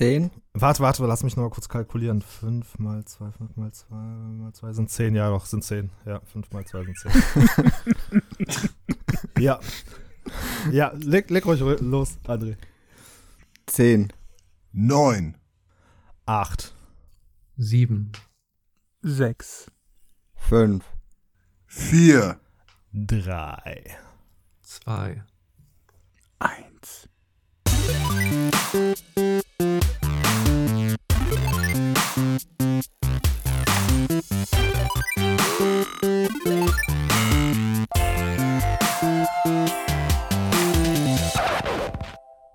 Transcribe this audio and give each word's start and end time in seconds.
10. 0.00 0.30
Warte, 0.54 0.82
warte, 0.82 1.04
lass 1.04 1.22
mich 1.24 1.36
noch 1.36 1.44
mal 1.44 1.50
kurz 1.50 1.68
kalkulieren. 1.68 2.22
5 2.22 2.78
mal 2.78 3.04
2, 3.04 3.32
5 3.32 3.56
mal 3.56 3.70
2 3.70 3.94
mal 3.94 4.50
2 4.50 4.72
sind 4.72 4.88
10. 4.88 5.14
Ja, 5.14 5.28
doch, 5.28 5.44
sind 5.44 5.62
10. 5.62 5.90
Ja, 6.06 6.22
5 6.24 6.50
mal 6.52 6.64
2 6.64 6.84
sind 6.84 6.98
10. 6.98 8.70
ja. 9.38 9.60
Ja, 10.72 10.92
leg, 10.94 11.28
leg 11.28 11.44
ruhig 11.44 11.60
los, 11.80 12.16
André. 12.26 12.56
10. 13.66 14.10
9. 14.72 15.36
8. 16.24 16.74
7. 17.58 18.12
6. 19.02 19.70
5. 20.34 20.82
4. 21.66 22.40
3. 22.94 23.98
2. 24.62 25.22
1. 26.38 27.08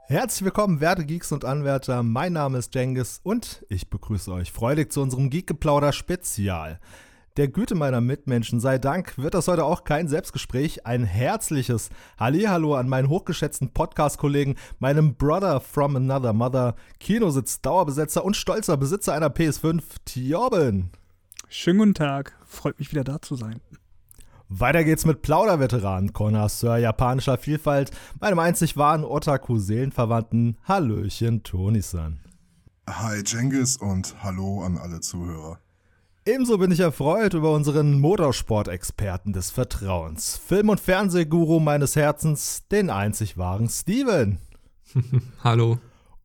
Herzlich 0.07 0.45
willkommen, 0.45 0.81
werte 0.81 1.03
Geeks 1.05 1.31
und 1.31 1.45
Anwärter. 1.45 2.03
Mein 2.03 2.33
Name 2.33 2.59
ist 2.59 2.75
Jengis 2.75 3.19
und 3.23 3.65
ich 3.69 3.89
begrüße 3.89 4.31
euch 4.31 4.51
freudig 4.51 4.91
zu 4.91 5.01
unserem 5.01 5.29
Geek-Geplauder-Spezial. 5.29 6.79
Der 7.37 7.49
Güte 7.49 7.75
meiner 7.75 7.99
Mitmenschen 7.99 8.61
sei 8.61 8.77
Dank 8.77 9.17
wird 9.17 9.33
das 9.33 9.49
heute 9.49 9.65
auch 9.65 9.83
kein 9.83 10.07
Selbstgespräch. 10.07 10.87
Ein 10.87 11.03
herzliches 11.03 11.89
Hallihallo 12.17 12.75
an 12.75 12.87
meinen 12.87 13.09
hochgeschätzten 13.09 13.73
Podcast-Kollegen, 13.73 14.55
meinem 14.79 15.15
Brother 15.15 15.59
from 15.59 15.97
Another 15.97 16.31
Mother, 16.31 16.75
Kinositz, 16.97 17.59
Dauerbesetzer 17.59 18.23
und 18.23 18.37
stolzer 18.37 18.77
Besitzer 18.77 19.13
einer 19.13 19.27
PS5, 19.27 19.83
Tjobben. 20.05 20.91
Schönen 21.49 21.79
guten 21.79 21.93
Tag. 21.93 22.37
Freut 22.45 22.79
mich 22.79 22.91
wieder 22.91 23.03
da 23.03 23.21
zu 23.21 23.35
sein. 23.35 23.59
Weiter 24.47 24.85
geht's 24.85 25.05
mit 25.05 25.21
Plauderveteran, 25.21 26.13
Connoisseur 26.13 26.77
japanischer 26.77 27.37
Vielfalt, 27.37 27.91
meinem 28.21 28.39
einzig 28.39 28.77
wahren 28.77 29.03
Otaku-Seelenverwandten 29.03 30.57
Hallöchen 30.63 31.43
Toni-san. 31.43 32.21
Hi 32.89 33.21
Jengis 33.25 33.75
und 33.75 34.15
hallo 34.23 34.63
an 34.63 34.77
alle 34.77 35.01
Zuhörer. 35.01 35.59
Ebenso 36.27 36.57
bin 36.57 36.71
ich 36.71 36.79
erfreut 36.79 37.35
über 37.35 37.51
unseren 37.51 37.99
Motorsport-Experten 37.99 39.31
des 39.31 39.51
Vertrauens, 39.51 40.37
Film- 40.43 40.69
und 40.69 40.79
Fernsehguru 40.79 41.59
meines 41.59 41.95
Herzens, 41.95 42.63
den 42.71 42.89
einzig 42.89 43.37
wahren 43.37 43.69
Steven. 43.69 44.39
Hallo. 45.43 45.77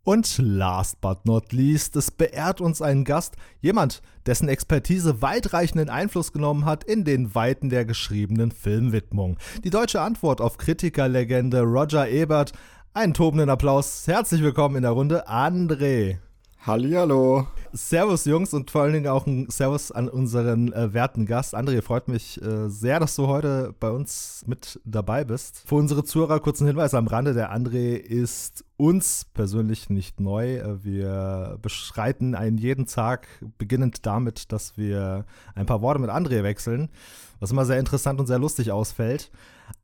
Und 0.02 0.38
last 0.38 1.02
but 1.02 1.26
not 1.26 1.52
least, 1.52 1.96
es 1.96 2.10
beehrt 2.10 2.62
uns 2.62 2.80
ein 2.80 3.04
Gast, 3.04 3.36
jemand, 3.60 4.00
dessen 4.24 4.48
Expertise 4.48 5.20
weitreichenden 5.20 5.90
Einfluss 5.90 6.32
genommen 6.32 6.64
hat 6.64 6.82
in 6.82 7.04
den 7.04 7.34
Weiten 7.34 7.68
der 7.68 7.84
geschriebenen 7.84 8.52
Filmwidmung. 8.52 9.36
Die 9.64 9.70
deutsche 9.70 10.00
Antwort 10.00 10.40
auf 10.40 10.56
Kritikerlegende 10.56 11.60
Roger 11.60 12.08
Ebert. 12.08 12.52
Einen 12.94 13.12
tobenden 13.12 13.50
Applaus. 13.50 14.06
Herzlich 14.06 14.42
willkommen 14.42 14.76
in 14.76 14.82
der 14.82 14.92
Runde, 14.92 15.28
André. 15.28 16.16
Hallihallo. 16.62 17.46
Servus 17.72 18.26
Jungs 18.26 18.52
und 18.52 18.70
vor 18.70 18.82
allen 18.82 18.92
Dingen 18.92 19.06
auch 19.06 19.26
ein 19.26 19.48
Servus 19.48 19.90
an 19.90 20.10
unseren 20.10 20.74
äh, 20.74 20.92
werten 20.92 21.24
Gast. 21.24 21.56
André, 21.56 21.80
freut 21.80 22.06
mich 22.06 22.40
äh, 22.42 22.68
sehr, 22.68 23.00
dass 23.00 23.16
du 23.16 23.28
heute 23.28 23.74
bei 23.80 23.88
uns 23.90 24.44
mit 24.46 24.78
dabei 24.84 25.24
bist. 25.24 25.62
Für 25.66 25.76
unsere 25.76 26.04
Zuhörer 26.04 26.38
kurzen 26.38 26.66
Hinweis 26.66 26.92
am 26.92 27.06
Rande. 27.06 27.32
Der 27.32 27.50
André 27.50 27.94
ist 27.94 28.66
uns 28.76 29.24
persönlich 29.32 29.88
nicht 29.88 30.20
neu. 30.20 30.56
Äh, 30.56 30.84
wir 30.84 31.58
beschreiten 31.62 32.34
einen 32.34 32.58
jeden 32.58 32.84
Tag, 32.84 33.26
beginnend 33.56 34.04
damit, 34.04 34.52
dass 34.52 34.76
wir 34.76 35.24
ein 35.54 35.64
paar 35.64 35.80
Worte 35.80 36.00
mit 36.00 36.10
André 36.10 36.42
wechseln, 36.42 36.90
was 37.38 37.52
immer 37.52 37.64
sehr 37.64 37.78
interessant 37.78 38.20
und 38.20 38.26
sehr 38.26 38.38
lustig 38.38 38.70
ausfällt. 38.70 39.30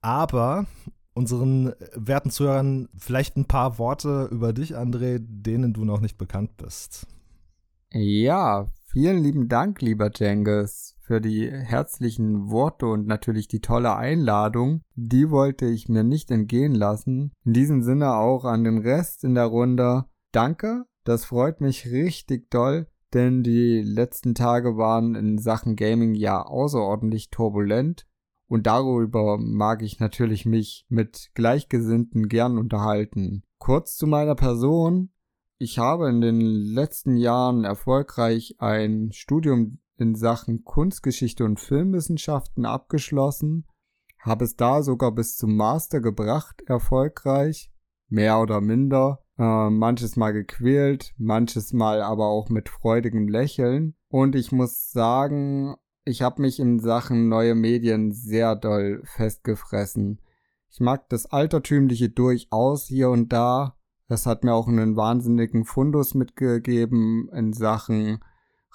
Aber 0.03 0.67
unseren 1.17 1.73
werten 1.95 2.31
Zuhörern 2.31 2.89
vielleicht 2.97 3.37
ein 3.37 3.47
paar 3.47 3.79
Worte 3.79 4.29
über 4.31 4.53
dich, 4.53 4.77
André, 4.77 5.19
denen 5.19 5.73
du 5.73 5.85
noch 5.85 6.01
nicht 6.01 6.19
bekannt 6.19 6.57
bist. 6.59 7.07
Ja, 7.91 8.67
vielen 8.85 9.23
lieben 9.23 9.49
Dank, 9.49 9.81
lieber 9.81 10.11
Jengis, 10.15 10.95
für 11.01 11.23
die 11.23 11.51
herzlichen 11.51 12.51
Worte 12.51 12.87
und 12.87 13.07
natürlich 13.07 13.49
die 13.49 13.61
tolle 13.61 13.97
Einladung. 13.97 14.83
Die 14.95 15.31
wollte 15.31 15.67
ich 15.67 15.89
mir 15.89 16.05
nicht 16.05 16.31
entgehen 16.31 16.75
lassen. 16.75 17.33
In 17.45 17.55
diesem 17.55 17.83
Sinne 17.83 18.15
auch 18.15 18.45
an 18.45 18.65
den 18.65 18.79
Rest 18.79 19.25
in 19.25 19.35
der 19.35 19.47
Runde. 19.47 20.05
Danke, 20.33 20.85
das 21.05 21.25
freut 21.25 21.63
mich 21.63 21.87
richtig 21.87 22.51
doll, 22.51 22.89
denn 23.15 23.43
die 23.43 23.81
letzten 23.81 24.35
Tage 24.35 24.77
waren 24.77 25.15
in 25.15 25.39
Sachen 25.39 25.77
Gaming 25.77 26.15
ja 26.15 26.43
außerordentlich 26.43 27.31
turbulent. 27.31 28.07
Und 28.49 28.67
darüber 28.67 29.39
mag 29.39 29.83
ich 29.83 29.99
natürlich 29.99 30.47
mich 30.47 30.87
mit 30.89 31.31
Gleichgesinnten 31.35 32.29
gern 32.29 32.59
unterhalten. 32.59 33.43
Kurz 33.59 33.97
zu 33.97 34.07
meiner 34.07 34.35
Person. 34.35 35.11
Ich 35.59 35.79
habe 35.79 36.09
in 36.09 36.21
den 36.21 36.41
letzten 36.41 37.17
Jahren 37.17 37.65
erfolgreich 37.65 38.57
ein 38.59 39.11
Studium 39.13 39.79
in 39.99 40.15
Sachen 40.15 40.65
Kunstgeschichte 40.65 41.45
und 41.45 41.59
Filmwissenschaften 41.59 42.67
abgeschlossen, 42.67 43.67
habe 44.21 44.45
es 44.45 44.57
da 44.57 44.83
sogar 44.83 45.13
bis 45.13 45.37
zum 45.37 45.57
Master 45.57 46.01
gebracht, 46.01 46.63
erfolgreich, 46.67 47.71
mehr 48.09 48.41
oder 48.41 48.61
minder, 48.61 49.25
äh, 49.39 49.71
manches 49.71 50.17
Mal 50.17 50.33
gequält, 50.33 51.15
manches 51.17 51.73
Mal 51.73 52.03
aber 52.03 52.27
auch 52.27 52.49
mit 52.49 52.69
freudigem 52.69 53.29
Lächeln. 53.29 53.95
Und 54.09 54.35
ich 54.35 54.53
muss 54.53 54.91
sagen, 54.91 55.77
ich 56.07 56.23
habe 56.23 56.41
mich 56.41 56.61
in 56.61 56.79
Sachen 56.79 57.29
neue 57.29 57.57
Medien 57.57 58.13
sehr 58.13 58.55
doll 58.55 59.03
festgefressen. 59.05 60.21
Ich 60.71 60.79
mag 60.79 61.09
das 61.09 61.27
Altertümliche 61.27 62.09
durchaus 62.09 62.87
hier 62.87 63.11
und 63.11 63.33
da, 63.33 63.77
das 64.09 64.25
hat 64.25 64.45
mir 64.45 64.55
auch 64.55 64.69
einen 64.69 64.97
wahnsinnigen 64.97 65.65
Fundus 65.65 66.15
mitgegeben 66.15 67.29
in 67.33 67.53
Sachen 67.53 68.21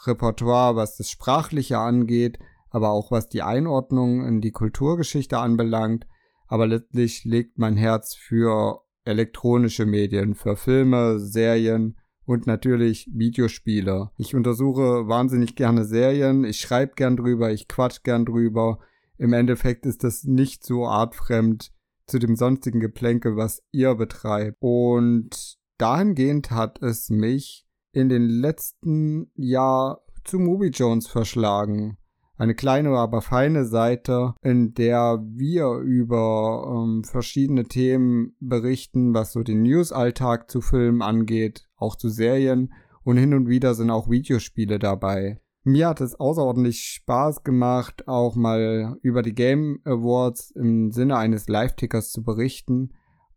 Repertoire, 0.06 0.76
was 0.76 0.98
das 0.98 1.10
Sprachliche 1.10 1.78
angeht, 1.78 2.38
aber 2.70 2.90
auch 2.90 3.12
was 3.12 3.30
die 3.30 3.44
Einordnung 3.44 4.26
in 4.26 4.42
die 4.42 4.52
Kulturgeschichte 4.52 5.38
anbelangt. 5.38 6.08
Aber 6.48 6.68
letztlich 6.68 7.24
legt 7.24 7.58
mein 7.58 7.78
Herz 7.78 8.14
für 8.14 8.82
elektronische 9.06 9.86
Medien, 9.86 10.36
für 10.36 10.58
Filme, 10.58 11.18
Serien 11.18 11.96
und 12.32 12.48
natürlich 12.48 13.10
Videospiele. 13.12 14.10
Ich 14.18 14.36
untersuche 14.36 15.08
wahnsinnig 15.10 15.56
gerne 15.56 15.84
Serien, 15.84 16.46
ich 16.46 16.62
schreibe 16.62 16.94
gern 16.96 17.18
drüber, 17.18 17.52
ich 17.52 17.68
quatsch 17.68 18.04
gern 18.04 18.26
drüber. 18.26 18.80
Im 19.18 19.34
Endeffekt 19.34 19.86
ist 19.86 20.06
das 20.06 20.24
nicht 20.24 20.64
so 20.64 20.88
artfremd 20.88 21.72
zu 22.08 22.20
dem 22.20 22.38
sonstigen 22.38 22.80
Geplänkel, 22.80 23.36
was 23.36 23.62
ihr 23.72 23.96
betreibt. 23.96 24.58
Und 24.62 25.58
dahingehend 25.78 26.52
hat 26.52 26.82
es 26.82 27.10
mich 27.10 27.68
in 27.92 28.08
den 28.08 28.30
letzten 28.30 29.30
Jahr 29.36 30.02
zu 30.24 30.40
Movie 30.40 30.70
Jones 30.70 31.08
verschlagen. 31.08 31.98
Eine 32.38 32.56
kleine, 32.56 32.92
aber 32.92 33.22
feine 33.22 33.66
Seite, 33.66 34.36
in 34.42 34.74
der 34.74 35.22
wir 35.28 35.74
über 35.80 36.86
ähm, 36.86 37.04
verschiedene 37.04 37.66
Themen 37.66 38.36
berichten, 38.40 39.14
was 39.14 39.34
so 39.34 39.44
den 39.44 39.62
News-Alltag 39.64 40.50
zu 40.50 40.62
Filmen 40.62 41.02
angeht, 41.02 41.68
auch 41.82 41.96
zu 41.96 42.10
Serien 42.10 42.74
und 43.04 43.18
hin 43.18 43.34
und 43.34 43.48
wieder 43.48 43.74
sind 43.74 43.90
auch 43.90 44.10
Videospiele 44.10 44.80
dabei. 44.80 45.40
Mir 45.64 45.90
hat 45.90 46.02
es 46.02 46.20
außerordentlich 46.20 46.82
Spaß 46.82 47.44
gemacht, 47.44 48.08
auch 48.08 48.36
mal 48.36 48.98
über 49.04 49.22
die 49.22 49.36
Game 49.36 49.80
Awards 49.86 50.52
im 50.52 50.92
Sinne 50.92 51.18
eines 51.18 51.48
Live-Tickers 51.48 52.12
zu 52.12 52.24
berichten. 52.24 52.94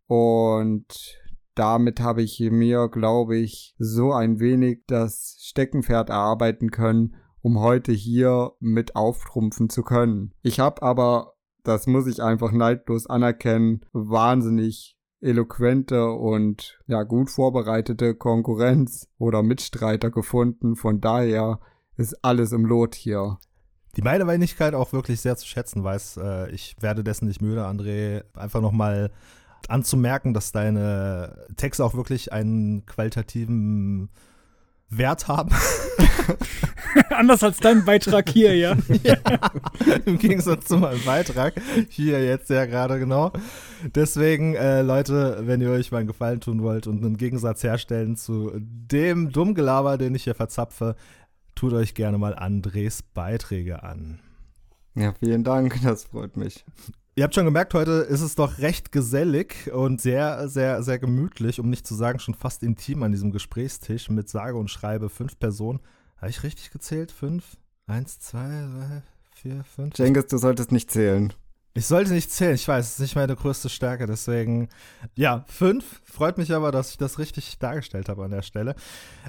Und 0.06 1.19
damit 1.54 2.00
habe 2.00 2.22
ich 2.22 2.41
mir, 2.41 2.88
glaube 2.88 3.37
ich, 3.37 3.75
so 3.78 4.12
ein 4.12 4.41
wenig 4.41 4.84
das 4.86 5.36
Steckenpferd 5.42 6.09
erarbeiten 6.09 6.71
können, 6.71 7.15
um 7.42 7.60
heute 7.60 7.92
hier 7.92 8.53
mit 8.59 8.97
auftrumpfen 8.97 9.69
zu 9.69 9.83
können. 9.83 10.33
Ich 10.42 10.60
habe 10.60 10.83
aber, 10.83 11.34
das 11.63 11.86
muss 11.86 12.07
ich 12.07 12.22
einfach 12.22 12.53
neidlos 12.53 13.07
anerkennen, 13.07 13.84
wahnsinnig 13.92 14.94
eloquente 15.24 16.10
und 16.10 16.78
ja 16.86 17.03
gut 17.03 17.30
vorbereitete 17.30 18.15
Konkurrenz 18.15 19.09
oder 19.18 19.42
Mitstreiter 19.42 20.10
gefunden. 20.10 20.76
Von 20.76 21.00
daher 21.00 21.60
ist 21.97 22.24
alles 22.24 22.53
im 22.53 22.65
Lot 22.65 22.94
hier. 22.94 23.38
Die 23.97 24.03
Meilenweinigkeit 24.03 24.74
auch 24.74 24.92
wirklich 24.92 25.21
sehr 25.21 25.36
zu 25.36 25.47
schätzen 25.47 25.84
weiß. 25.84 26.18
Äh, 26.18 26.50
ich 26.50 26.76
werde 26.80 27.04
dessen 27.04 27.26
nicht 27.26 27.41
müde, 27.41 27.66
André, 27.66 28.24
einfach 28.34 28.60
nochmal 28.60 29.10
anzumerken, 29.68 30.34
dass 30.34 30.53
deine 30.53 31.47
Texte 31.56 31.84
auch 31.84 31.94
wirklich 31.94 32.32
einen 32.32 32.84
qualitativen 32.86 34.10
Wert 34.99 35.29
haben. 35.29 35.51
Anders 37.11 37.43
als 37.43 37.59
dein 37.59 37.85
Beitrag 37.85 38.29
hier, 38.29 38.57
ja. 38.57 38.77
ja, 39.03 39.17
Im 40.05 40.19
Gegensatz 40.19 40.67
zu 40.67 40.77
meinem 40.77 41.03
Beitrag. 41.05 41.55
Hier 41.89 42.25
jetzt 42.25 42.51
ja 42.51 42.67
gerade 42.67 42.99
genau. 42.99 43.33
Deswegen, 43.95 44.55
äh, 44.55 44.83
Leute, 44.83 45.43
wenn 45.43 45.61
ihr 45.61 45.71
euch 45.71 45.91
mal 45.91 45.99
einen 45.99 46.07
Gefallen 46.09 46.41
tun 46.41 46.63
wollt 46.63 46.87
und 46.87 47.05
einen 47.05 47.17
Gegensatz 47.17 47.63
herstellen 47.63 48.17
zu 48.17 48.53
dem 48.55 49.33
Dummgelaber, 49.33 49.99
den 49.99 50.15
ich 50.15 50.25
hier 50.25 50.35
verzapfe, 50.35 50.97
tut 51.55 51.73
euch 51.73 51.95
gerne 51.95 52.19
mal 52.19 52.35
Andres 52.35 53.03
Beiträge 53.03 53.83
an. 53.83 54.21
Ja, 54.95 55.13
vielen 55.19 55.45
Dank, 55.45 55.81
das 55.83 56.05
freut 56.05 56.37
mich. 56.37 56.65
Ihr 57.16 57.22
habt 57.22 57.37
schon 57.37 57.45
gemerkt, 57.45 57.75
heute 57.75 57.93
ist 57.93 58.22
es 58.22 58.34
doch 58.34 58.59
recht 58.59 58.91
gesellig 58.91 59.72
und 59.72 60.01
sehr, 60.01 60.49
sehr, 60.49 60.83
sehr 60.83 60.99
gemütlich, 60.99 61.61
um 61.61 61.71
nicht 61.71 61.87
zu 61.87 61.95
sagen 61.95 62.19
schon 62.19 62.34
fast 62.34 62.65
intim 62.65 63.05
an 63.05 63.13
diesem 63.13 63.31
Gesprächstisch 63.31 64.11
mit 64.11 64.28
sage 64.28 64.57
und 64.57 64.69
schreibe 64.69 65.09
fünf 65.09 65.39
Personen. 65.39 65.78
Habe 66.16 66.31
ich 66.31 66.43
richtig 66.43 66.72
gezählt? 66.72 67.13
Fünf? 67.13 67.57
Eins, 67.87 68.19
zwei, 68.19 68.49
drei, 68.49 69.03
vier, 69.33 69.63
fünf? 69.63 69.95
Cengiz, 69.95 70.27
du 70.27 70.39
solltest 70.39 70.72
nicht 70.72 70.91
zählen. 70.91 71.33
Ich 71.76 71.86
sollte 71.86 72.12
nicht 72.12 72.30
zählen, 72.30 72.54
ich 72.54 72.68
weiß, 72.68 72.86
es 72.86 72.92
ist 72.92 73.00
nicht 73.00 73.16
meine 73.16 73.34
größte 73.34 73.68
Stärke, 73.68 74.06
deswegen, 74.06 74.68
ja, 75.16 75.44
fünf. 75.48 76.00
Freut 76.04 76.38
mich 76.38 76.54
aber, 76.54 76.71
dass 76.71 76.91
ich 76.91 76.98
das 76.98 77.18
richtig 77.18 77.59
dargestellt 77.59 78.09
habe 78.09 78.24
an 78.24 78.30
der 78.30 78.42
Stelle. 78.42 78.76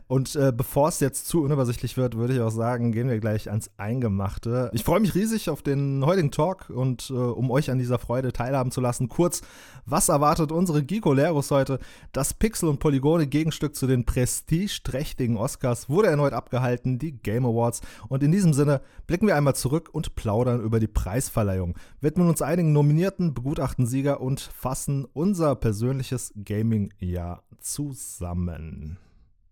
Und 0.06 0.36
äh, 0.36 0.54
bevor 0.56 0.90
es 0.90 1.00
jetzt 1.00 1.28
zu 1.28 1.42
unübersichtlich 1.42 1.98
wird, 1.98 2.16
würde 2.16 2.36
ich 2.36 2.42
auch 2.42 2.52
sagen, 2.52 2.92
gehen 2.92 3.10
wir 3.10 3.20
gleich 3.20 3.50
ans 3.50 3.72
Eingemachte. 3.78 4.70
Ich 4.74 4.84
freue 4.84 5.00
mich 5.00 5.16
riesig 5.16 5.50
auf 5.50 5.64
den 5.64 6.06
heutigen 6.06 6.30
Talk 6.30 6.70
und 6.70 7.10
äh, 7.10 7.14
um 7.14 7.50
euch 7.50 7.72
an 7.72 7.80
dieser 7.80 7.98
Freude 7.98 8.32
teilhaben 8.32 8.70
zu 8.70 8.80
lassen, 8.80 9.10
kurz, 9.10 9.42
was 9.88 10.10
erwartet 10.10 10.52
unsere 10.52 10.84
Geekoleros 10.84 11.50
heute? 11.50 11.80
Das 12.12 12.36
Pixel- 12.36 12.70
und 12.70 12.80
Polygone-Gegenstück 12.80 13.76
zu 13.76 13.88
den 13.88 14.06
prestigeträchtigen 14.06 15.38
Oscars 15.38 15.90
wurde 15.90 16.10
erneut 16.10 16.34
abgehalten, 16.34 17.00
die 17.00 17.14
Game 17.14 17.48
Awards. 17.48 17.82
Und 18.08 18.22
in 18.22 18.32
diesem 18.32 18.54
Sinne 18.54 18.82
blicken 19.08 19.26
wir 19.26 19.36
einmal 19.36 19.56
zurück 19.56 19.90
und 19.92 20.16
plaudern 20.16 20.62
über 20.62 20.80
die 20.80 20.88
Preisverleihung. 20.88 21.76
Widmen 22.02 22.28
uns 22.28 22.35
einigen 22.42 22.74
Nominierten, 22.74 23.34
begutachten 23.34 23.86
Sieger 23.86 24.22
und 24.22 24.40
fassen 24.40 25.06
unser 25.14 25.56
persönliches 25.56 26.34
Gaming-Jahr 26.44 27.44
zusammen. 27.60 28.98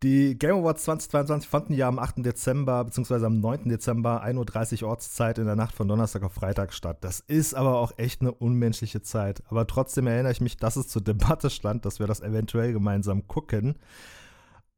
Die 0.03 0.37
Game 0.37 0.57
Awards 0.57 0.83
2022 0.83 1.49
fanden 1.49 1.73
ja 1.73 1.87
am 1.87 1.97
8. 1.97 2.25
Dezember 2.25 2.83
bzw. 2.83 3.25
am 3.25 3.39
9. 3.39 3.69
Dezember 3.69 4.21
1.30 4.21 4.83
Uhr 4.83 4.89
Ortszeit 4.89 5.37
in 5.37 5.45
der 5.45 5.55
Nacht 5.55 5.73
von 5.73 5.87
Donnerstag 5.87 6.23
auf 6.23 6.33
Freitag 6.33 6.73
statt. 6.73 6.97
Das 7.01 7.21
ist 7.21 7.53
aber 7.53 7.79
auch 7.79 7.93
echt 7.97 8.19
eine 8.19 8.33
unmenschliche 8.33 9.01
Zeit. 9.01 9.43
Aber 9.47 9.65
trotzdem 9.65 10.07
erinnere 10.07 10.33
ich 10.33 10.41
mich, 10.41 10.57
dass 10.57 10.75
es 10.75 10.89
zur 10.89 11.01
Debatte 11.01 11.49
stand, 11.49 11.85
dass 11.85 11.99
wir 11.99 12.07
das 12.07 12.19
eventuell 12.19 12.73
gemeinsam 12.73 13.27
gucken. 13.29 13.75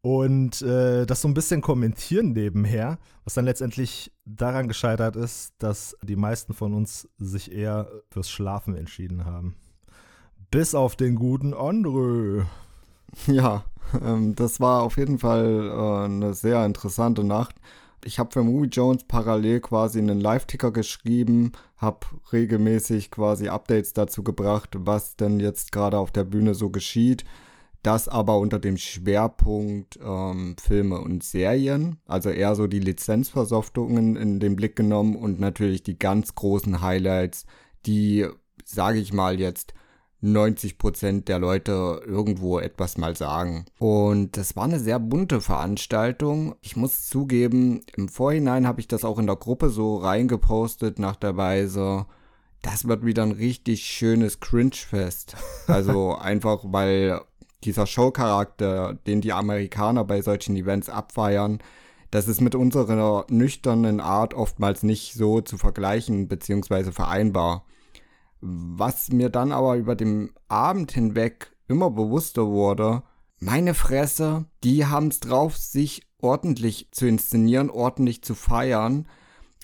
Und 0.06 0.62
äh, 0.62 1.08
das 1.08 1.24
so 1.24 1.28
ein 1.28 1.34
bisschen 1.34 1.62
kommentieren 1.62 2.34
nebenher, 2.34 3.00
was 3.24 3.34
dann 3.34 3.46
letztendlich 3.46 4.12
daran 4.24 4.68
gescheitert 4.68 5.16
ist, 5.16 5.56
dass 5.58 5.98
die 6.04 6.16
meisten 6.16 6.54
von 6.54 6.76
uns 6.76 7.10
sich 7.18 7.52
eher 7.52 7.90
fürs 8.12 8.30
Schlafen 8.30 8.76
entschieden 8.76 9.26
haben. 9.26 9.56
Bis 10.52 10.76
auf 10.76 10.96
den 10.96 11.16
guten 11.16 11.56
André. 11.56 12.46
Ja, 13.26 13.66
ähm, 14.00 14.36
das 14.36 14.60
war 14.60 14.84
auf 14.84 14.98
jeden 14.98 15.18
Fall 15.18 15.72
äh, 15.72 16.06
eine 16.06 16.36
sehr 16.36 16.64
interessante 16.68 17.24
Nacht. 17.24 17.56
Ich 18.04 18.20
habe 18.20 18.30
für 18.32 18.44
Movie 18.44 18.70
Jones 18.70 19.06
parallel 19.06 19.60
quasi 19.60 19.98
einen 19.98 20.22
Live-Ticker 20.22 20.72
geschrieben, 20.72 21.54
habe 21.78 22.06
regelmäßig 22.32 23.10
quasi 23.10 23.48
Updates 23.48 23.94
dazu 23.94 24.22
gebracht, 24.22 24.70
was 24.78 25.16
denn 25.16 25.40
jetzt 25.40 25.72
gerade 25.72 25.98
auf 25.98 26.12
der 26.12 26.26
Bühne 26.26 26.54
so 26.54 26.70
geschieht. 26.70 27.26
Das 27.86 28.08
aber 28.08 28.40
unter 28.40 28.58
dem 28.58 28.78
Schwerpunkt 28.78 30.00
ähm, 30.04 30.56
Filme 30.60 31.00
und 31.00 31.24
Serien, 31.24 31.98
also 32.08 32.32
eher 32.32 32.56
so 32.56 32.66
die 32.66 32.80
Lizenzversoftungen 32.80 34.16
in 34.16 34.40
den 34.40 34.56
Blick 34.56 34.76
genommen 34.76 35.16
und 35.16 35.40
natürlich 35.40 35.84
die 35.84 36.00
ganz 36.00 36.34
großen 36.34 36.82
Highlights, 36.82 37.46
die, 37.86 38.26
sage 38.64 38.98
ich 38.98 39.14
mal 39.14 39.40
jetzt, 39.40 39.76
90% 40.24 41.26
der 41.26 41.38
Leute 41.38 42.02
irgendwo 42.08 42.58
etwas 42.58 42.98
mal 42.98 43.16
sagen. 43.16 43.66
Und 43.78 44.36
das 44.36 44.56
war 44.56 44.64
eine 44.64 44.80
sehr 44.80 44.98
bunte 44.98 45.40
Veranstaltung. 45.40 46.56
Ich 46.62 46.76
muss 46.76 47.08
zugeben, 47.08 47.82
im 47.96 48.10
Vorhinein 48.10 48.66
habe 48.66 48.80
ich 48.80 48.88
das 48.88 49.06
auch 49.06 49.20
in 49.20 49.28
der 49.28 49.36
Gruppe 49.36 49.70
so 49.70 49.98
reingepostet 49.98 50.98
nach 50.98 51.18
der 51.18 51.38
Weise, 51.38 52.08
das 52.64 52.88
wird 52.88 53.06
wieder 53.06 53.22
ein 53.22 53.32
richtig 53.32 53.86
schönes 53.86 54.40
Cringe-Fest. 54.40 55.36
Also 55.68 56.16
einfach, 56.20 56.62
weil 56.64 57.22
dieser 57.66 57.88
Showcharakter, 57.88 58.94
den 59.08 59.22
die 59.22 59.34
Amerikaner 59.34 60.04
bei 60.06 60.22
solchen 60.22 60.56
Events 60.56 60.90
abfeiern, 60.90 61.60
das 62.12 62.28
ist 62.28 62.40
mit 62.40 62.56
unserer 62.56 63.26
nüchternen 63.30 64.00
Art 64.00 64.34
oftmals 64.34 64.84
nicht 64.84 65.14
so 65.14 65.42
zu 65.42 65.58
vergleichen 65.58 66.28
bzw. 66.28 66.92
vereinbar. 66.92 67.66
Was 68.40 69.12
mir 69.12 69.30
dann 69.30 69.52
aber 69.52 69.76
über 69.76 69.96
den 69.96 70.32
Abend 70.48 70.92
hinweg 70.92 71.52
immer 71.68 71.90
bewusster 71.92 72.48
wurde, 72.48 73.04
meine 73.40 73.74
Fresse, 73.74 74.46
die 74.64 74.86
haben 74.86 75.08
es 75.08 75.20
drauf, 75.20 75.58
sich 75.58 76.04
ordentlich 76.22 76.90
zu 76.92 77.08
inszenieren, 77.08 77.70
ordentlich 77.70 78.24
zu 78.24 78.34
feiern 78.34 79.08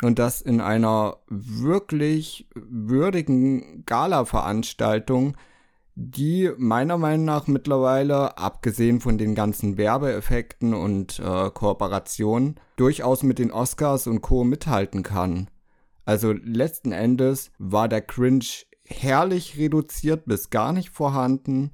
und 0.01 0.19
das 0.19 0.42
in 0.42 0.62
einer 0.62 1.18
wirklich 1.27 2.48
würdigen 2.53 3.86
Gala-Veranstaltung, 3.86 5.38
die 6.09 6.51
meiner 6.57 6.98
Meinung 6.98 7.25
nach 7.25 7.48
mittlerweile, 7.48 8.38
abgesehen 8.38 9.00
von 9.00 9.18
den 9.18 9.36
ganzen 9.36 9.77
Werbeeffekten 9.77 10.74
und 10.74 11.19
äh, 11.19 11.50
Kooperationen, 11.51 12.59
durchaus 12.75 13.24
mit 13.24 13.39
den 13.39 13.51
Oscars 13.51 14.07
und 14.07 14.21
Co. 14.21 14.44
mithalten 14.44 15.03
kann. 15.03 15.50
Also 16.06 16.31
letzten 16.31 16.92
Endes 16.92 17.51
war 17.59 17.88
der 17.88 18.01
Cringe 18.01 18.45
herrlich 18.83 19.57
reduziert 19.57 20.25
bis 20.25 20.50
gar 20.50 20.74
nicht 20.74 20.89
vorhanden. 20.89 21.71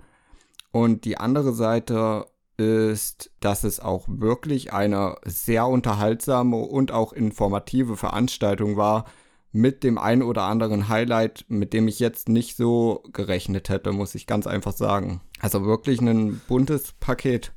Und 0.72 1.06
die 1.06 1.18
andere 1.18 1.54
Seite 1.54 2.26
ist, 2.58 3.32
dass 3.40 3.64
es 3.64 3.80
auch 3.80 4.06
wirklich 4.08 4.74
eine 4.74 5.16
sehr 5.24 5.68
unterhaltsame 5.68 6.58
und 6.58 6.92
auch 6.92 7.14
informative 7.14 7.96
Veranstaltung 7.96 8.78
war, 8.78 9.06
mit 9.52 9.84
dem 9.84 9.98
ein 9.98 10.22
oder 10.22 10.44
anderen 10.44 10.90
Highlight, 10.90 11.46
mit 11.48 11.74
dem 11.74 11.88
ich 11.88 12.00
jetzt 12.00 12.30
nicht 12.30 12.56
so 12.56 13.04
gerechnet 13.14 13.70
hätte, 13.70 13.92
muss 13.92 14.16
ich 14.16 14.28
ganz 14.28 14.48
einfach 14.48 14.74
sagen. 14.74 15.22
Also 15.40 15.66
wirklich 15.66 16.02
ein 16.02 16.42
buntes 16.48 16.94
Paket. 17.00 17.54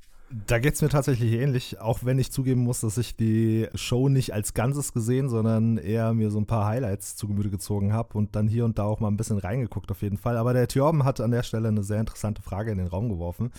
Da 0.47 0.61
geht 0.61 0.75
es 0.75 0.83
mir 0.83 0.89
tatsächlich 0.89 1.33
ähnlich, 1.33 1.81
auch 1.81 2.05
wenn 2.05 2.21
ich 2.21 2.31
zugeben 2.31 2.61
muss, 2.61 2.83
dass 2.83 2.99
ich 2.99 3.17
die 3.17 3.67
Show 3.75 4.09
nicht 4.09 4.33
als 4.33 4.55
Ganzes 4.55 4.93
gesehen, 4.93 5.29
sondern 5.29 5.77
eher 5.77 6.15
mir 6.15 6.31
so 6.31 6.39
ein 6.39 6.47
paar 6.47 6.67
Highlights 6.67 7.17
zu 7.17 7.27
Gemüte 7.27 7.51
gezogen 7.51 7.93
habe 7.93 8.17
und 8.17 8.37
dann 8.37 8.47
hier 8.47 8.65
und 8.65 8.79
da 8.79 8.85
auch 8.85 9.01
mal 9.01 9.09
ein 9.09 9.17
bisschen 9.17 9.39
reingeguckt 9.39 9.91
auf 9.91 10.03
jeden 10.03 10.19
Fall. 10.19 10.37
Aber 10.37 10.53
der 10.53 10.69
Thjorben 10.69 11.05
hat 11.05 11.21
an 11.21 11.33
der 11.33 11.43
Stelle 11.43 11.67
eine 11.67 11.83
sehr 11.83 11.99
interessante 11.99 12.43
Frage 12.43 12.71
in 12.71 12.79
den 12.79 12.87
Raum 12.87 13.09
geworfen, 13.09 13.51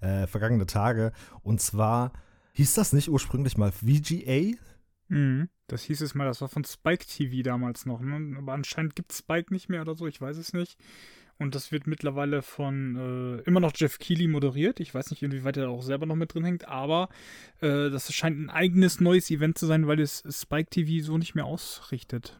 äh, 0.00 0.26
vergangene 0.26 0.64
Tage. 0.64 1.12
Und 1.42 1.60
zwar, 1.60 2.12
hieß 2.54 2.72
das 2.72 2.94
nicht 2.94 3.10
ursprünglich 3.10 3.58
mal 3.58 3.70
VGA? 3.70 4.56
Mhm. 5.08 5.50
Das 5.66 5.82
hieß 5.84 6.02
es 6.02 6.14
mal, 6.14 6.26
das 6.26 6.40
war 6.40 6.48
von 6.48 6.64
Spike 6.64 7.06
TV 7.06 7.42
damals 7.42 7.86
noch. 7.86 8.00
Ne? 8.00 8.36
Aber 8.38 8.52
anscheinend 8.52 8.96
gibt 8.96 9.12
es 9.12 9.18
Spike 9.18 9.52
nicht 9.52 9.68
mehr 9.68 9.80
oder 9.80 9.94
so, 9.94 10.06
ich 10.06 10.20
weiß 10.20 10.36
es 10.36 10.52
nicht. 10.52 10.78
Und 11.36 11.54
das 11.54 11.72
wird 11.72 11.86
mittlerweile 11.86 12.42
von 12.42 13.40
äh, 13.40 13.42
immer 13.42 13.60
noch 13.60 13.72
Jeff 13.74 13.98
Keighley 13.98 14.28
moderiert. 14.28 14.78
Ich 14.78 14.94
weiß 14.94 15.10
nicht, 15.10 15.22
inwieweit 15.22 15.56
er 15.56 15.68
auch 15.68 15.82
selber 15.82 16.06
noch 16.06 16.14
mit 16.14 16.32
drin 16.32 16.44
hängt, 16.44 16.68
aber 16.68 17.08
äh, 17.60 17.90
das 17.90 18.12
scheint 18.12 18.38
ein 18.38 18.50
eigenes 18.50 19.00
neues 19.00 19.30
Event 19.30 19.58
zu 19.58 19.66
sein, 19.66 19.88
weil 19.88 19.98
es 20.00 20.22
Spike 20.30 20.70
TV 20.70 21.04
so 21.04 21.18
nicht 21.18 21.34
mehr 21.34 21.46
ausrichtet. 21.46 22.38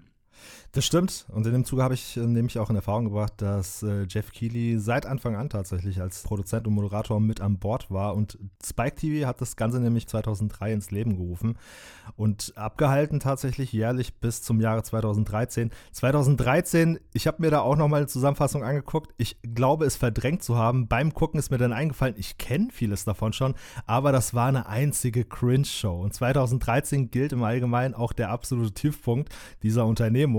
Das 0.75 0.85
stimmt. 0.85 1.27
Und 1.31 1.47
in 1.47 1.53
dem 1.53 1.65
Zuge 1.65 1.85
habe 1.85 1.95
ich 1.95 2.17
äh, 2.17 2.21
nämlich 2.21 2.59
auch 2.59 2.69
in 2.69 2.75
Erfahrung 2.75 3.05
gebracht, 3.05 3.35
dass 3.37 3.85
äh, 3.85 4.07
Jeff 4.09 4.33
Keighley 4.33 4.79
seit 4.79 5.07
Anfang 5.07 5.37
an 5.37 5.49
tatsächlich 5.49 6.01
als 6.01 6.25
Produzent 6.25 6.67
und 6.67 6.75
Moderator 6.75 7.21
mit 7.21 7.41
an 7.41 7.59
Bord 7.59 7.93
war. 7.93 8.17
Und 8.17 8.39
Spike 8.65 8.97
TV 8.97 9.27
hat 9.29 9.41
das 9.41 9.55
Ganze 9.55 9.79
nämlich 9.79 10.09
2003 10.09 10.73
ins 10.73 10.91
Leben 10.91 11.17
gerufen 11.17 11.57
und 12.17 12.53
abgehalten 12.57 13.21
tatsächlich 13.21 13.73
jährlich 13.73 14.17
bis 14.17 14.43
zum 14.43 14.61
Jahre 14.61 14.83
2013. 14.83 15.71
2013, 15.93 16.99
ich 17.13 17.29
habe 17.29 17.41
mir 17.41 17.53
da 17.53 17.61
auch 17.61 17.77
nochmal 17.77 18.01
eine 18.01 18.09
Zusammenfassung 18.09 18.65
angeguckt. 18.65 19.15
Ich 19.17 19.37
glaube, 19.43 19.85
es 19.85 19.95
verdrängt 19.95 20.43
zu 20.43 20.57
haben. 20.57 20.89
Beim 20.89 21.15
Gucken 21.15 21.39
ist 21.39 21.53
mir 21.53 21.59
dann 21.59 21.73
eingefallen, 21.73 22.17
ich 22.19 22.37
kenne 22.37 22.69
vieles 22.73 23.05
davon 23.05 23.33
schon, 23.33 23.55
aber 23.87 24.11
das 24.11 24.35
war 24.35 24.49
eine 24.49 24.67
einzige 24.67 25.25
Cringe-Show. 25.25 26.03
Und 26.03 26.15
2013 26.15 27.13
gilt 27.13 27.33
im 27.33 27.45
Allgemeinen 27.45 27.95
auch 27.95 28.13
der 28.13 28.31
absolute 28.31 28.73
Tiefpunkt 28.73 29.33
dieser 29.63 29.87
Unternehmung 29.87 30.34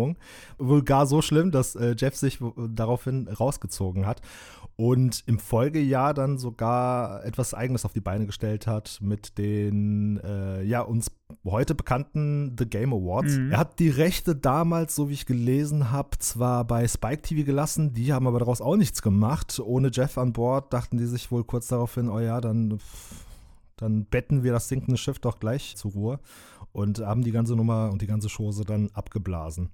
wohl 0.58 0.84
gar 0.84 1.06
so 1.06 1.22
schlimm, 1.22 1.52
dass 1.52 1.76
äh, 1.76 1.96
Jeff 1.98 2.16
sich 2.16 2.40
daraufhin 2.70 3.28
rausgezogen 3.28 4.06
hat 4.06 4.22
und 4.78 5.24
im 5.26 5.40
Folgejahr 5.40 6.14
dann 6.14 6.38
sogar 6.38 7.24
etwas 7.24 7.54
Eigenes 7.54 7.86
auf 7.86 7.94
die 7.94 8.02
Beine 8.02 8.26
gestellt 8.26 8.68
hat 8.68 9.00
mit 9.02 9.38
den 9.38 10.20
äh, 10.24 10.64
ja 10.64 10.82
uns 10.82 11.12
heute 11.46 11.76
bekannten 11.76 12.56
The 12.60 12.66
Game 12.66 12.94
Awards. 12.94 13.38
Mhm. 13.38 13.52
Er 13.52 13.58
hat 13.58 13.80
die 13.80 13.90
Rechte 13.90 14.36
damals, 14.36 14.96
so 14.96 15.10
wie 15.10 15.14
ich 15.14 15.26
gelesen 15.26 15.92
habe, 15.92 16.18
zwar 16.20 16.66
bei 16.66 16.88
Spike 16.88 17.22
TV 17.22 17.46
gelassen, 17.46 17.94
die 17.94 18.12
haben 18.12 18.28
aber 18.28 18.40
daraus 18.40 18.62
auch 18.62 18.76
nichts 18.76 19.02
gemacht. 19.02 19.60
Ohne 19.64 19.90
Jeff 19.92 20.18
an 20.18 20.34
Bord 20.34 20.74
dachten 20.74 20.98
die 20.98 21.06
sich 21.06 21.32
wohl 21.32 21.44
kurz 21.44 21.68
daraufhin, 21.68 22.10
oh 22.10 22.20
ja, 22.20 22.42
dann 22.42 22.80
dann 23.78 24.06
betten 24.06 24.44
wir 24.44 24.54
das 24.54 24.70
sinkende 24.70 24.98
Schiff 24.98 25.20
doch 25.20 25.40
gleich 25.40 25.76
zur 25.76 25.92
Ruhe 25.92 26.20
und 26.72 27.00
haben 27.00 27.24
die 27.24 27.32
ganze 27.32 27.56
Nummer 27.56 27.90
und 27.92 28.02
die 28.02 28.08
ganze 28.08 28.30
Chose 28.30 28.64
dann 28.64 28.90
abgeblasen. 28.94 29.70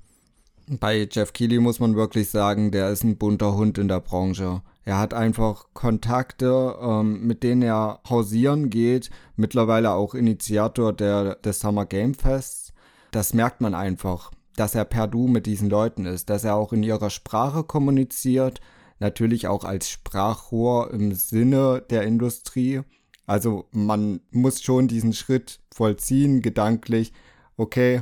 Bei 0.68 1.08
Jeff 1.12 1.34
Keighley 1.34 1.60
muss 1.60 1.80
man 1.80 1.96
wirklich 1.96 2.30
sagen, 2.30 2.72
der 2.72 2.90
ist 2.90 3.04
ein 3.04 3.18
bunter 3.18 3.56
Hund 3.56 3.78
in 3.78 3.88
der 3.88 4.00
Branche. 4.00 4.62
Er 4.84 4.98
hat 4.98 5.14
einfach 5.14 5.68
Kontakte, 5.74 6.76
ähm, 6.82 7.26
mit 7.28 7.44
denen 7.44 7.62
er 7.62 8.00
hausieren 8.10 8.70
geht, 8.70 9.10
mittlerweile 9.36 9.92
auch 9.92 10.16
Initiator 10.16 10.94
der, 10.94 11.36
des 11.36 11.60
Summer 11.60 11.86
Game 11.86 12.14
Fests. 12.14 12.74
Das 13.12 13.34
merkt 13.34 13.62
man 13.62 13.76
einfach, 13.76 14.32
dass 14.56 14.76
er 14.76 14.86
per 14.86 15.08
Du 15.08 15.28
mit 15.28 15.46
diesen 15.46 15.70
Leuten 15.70 16.06
ist, 16.06 16.30
dass 16.30 16.44
er 16.44 16.56
auch 16.56 16.74
in 16.74 16.84
ihrer 16.84 17.10
Sprache 17.10 17.64
kommuniziert, 17.64 18.62
natürlich 19.00 19.48
auch 19.48 19.66
als 19.66 19.90
Sprachrohr 19.90 20.92
im 20.92 21.14
Sinne 21.14 21.84
der 21.90 22.04
Industrie. 22.04 22.82
Also 23.28 23.68
man 23.72 24.22
muss 24.32 24.62
schon 24.62 24.88
diesen 24.88 25.14
Schritt 25.14 25.60
vollziehen, 25.74 26.42
gedanklich. 26.42 27.14
Okay, 27.58 28.02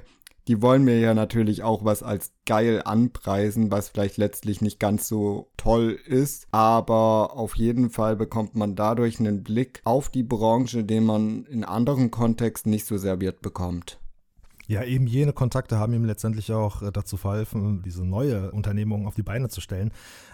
die 0.49 0.63
wollen 0.63 0.83
mir 0.83 0.99
ja 0.99 1.13
natürlich 1.13 1.61
auch 1.61 1.85
was 1.85 2.01
als 2.01 2.31
geil 2.47 2.81
anpreisen, 2.83 3.71
was 3.71 3.89
vielleicht 3.89 4.17
letztlich 4.17 4.61
nicht 4.61 4.79
ganz 4.79 5.07
so 5.07 5.51
toll 5.57 5.99
ist. 6.07 6.47
Aber 6.49 7.37
auf 7.37 7.55
jeden 7.55 7.91
Fall 7.91 8.15
bekommt 8.15 8.55
man 8.55 8.75
dadurch 8.75 9.19
einen 9.19 9.43
Blick 9.43 9.79
auf 9.83 10.09
die 10.09 10.23
Branche, 10.23 10.83
den 10.83 11.05
man 11.05 11.45
in 11.45 11.63
anderen 11.63 12.09
Kontexten 12.09 12.71
nicht 12.71 12.87
so 12.87 12.97
serviert 12.97 13.43
bekommt. 13.43 13.99
Ja, 14.65 14.83
eben 14.83 15.05
jene 15.05 15.33
Kontakte 15.33 15.77
haben 15.77 15.93
ihm 15.93 16.05
letztendlich 16.05 16.51
auch 16.51 16.81
äh, 16.81 16.91
dazu 16.91 17.15
verholfen, 17.15 17.83
diese 17.83 18.03
neue 18.03 18.51
Unternehmung 18.51 19.05
auf 19.05 19.13
die 19.13 19.23
Beine 19.23 19.49
zu 19.49 19.61
stellen. 19.61 19.91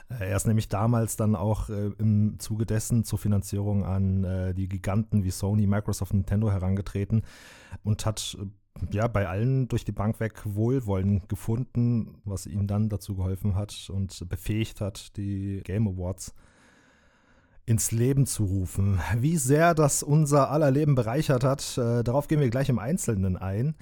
Äh, 0.09 0.29
er 0.29 0.37
ist 0.37 0.47
nämlich 0.47 0.69
damals 0.69 1.17
dann 1.17 1.35
auch 1.35 1.69
äh, 1.69 1.91
im 1.97 2.39
Zuge 2.39 2.65
dessen 2.65 3.03
zur 3.03 3.19
Finanzierung 3.19 3.83
an 3.83 4.53
die 4.55 4.69
Giganten 4.69 5.25
wie 5.25 5.31
Sony, 5.31 5.67
Microsoft, 5.67 6.13
Nintendo 6.13 6.51
herangetreten 6.51 7.23
und 7.83 8.05
hat 8.05 8.37
ja, 8.91 9.07
bei 9.07 9.27
allen 9.27 9.67
durch 9.67 9.85
die 9.85 9.91
Bank 9.91 10.19
weg 10.19 10.41
Wohlwollen 10.45 11.27
gefunden, 11.27 12.21
was 12.25 12.45
ihm 12.45 12.67
dann 12.67 12.89
dazu 12.89 13.15
geholfen 13.15 13.55
hat 13.55 13.89
und 13.91 14.27
befähigt 14.29 14.81
hat, 14.81 15.15
die 15.17 15.61
Game 15.63 15.87
Awards 15.87 16.33
ins 17.65 17.91
Leben 17.91 18.25
zu 18.25 18.45
rufen. 18.45 18.99
Wie 19.17 19.37
sehr 19.37 19.73
das 19.73 20.03
unser 20.03 20.51
aller 20.51 20.71
Leben 20.71 20.95
bereichert 20.95 21.43
hat, 21.43 21.77
äh, 21.77 22.03
darauf 22.03 22.27
gehen 22.27 22.39
wir 22.39 22.49
gleich 22.49 22.69
im 22.69 22.79
Einzelnen 22.79 23.37
ein. 23.37 23.75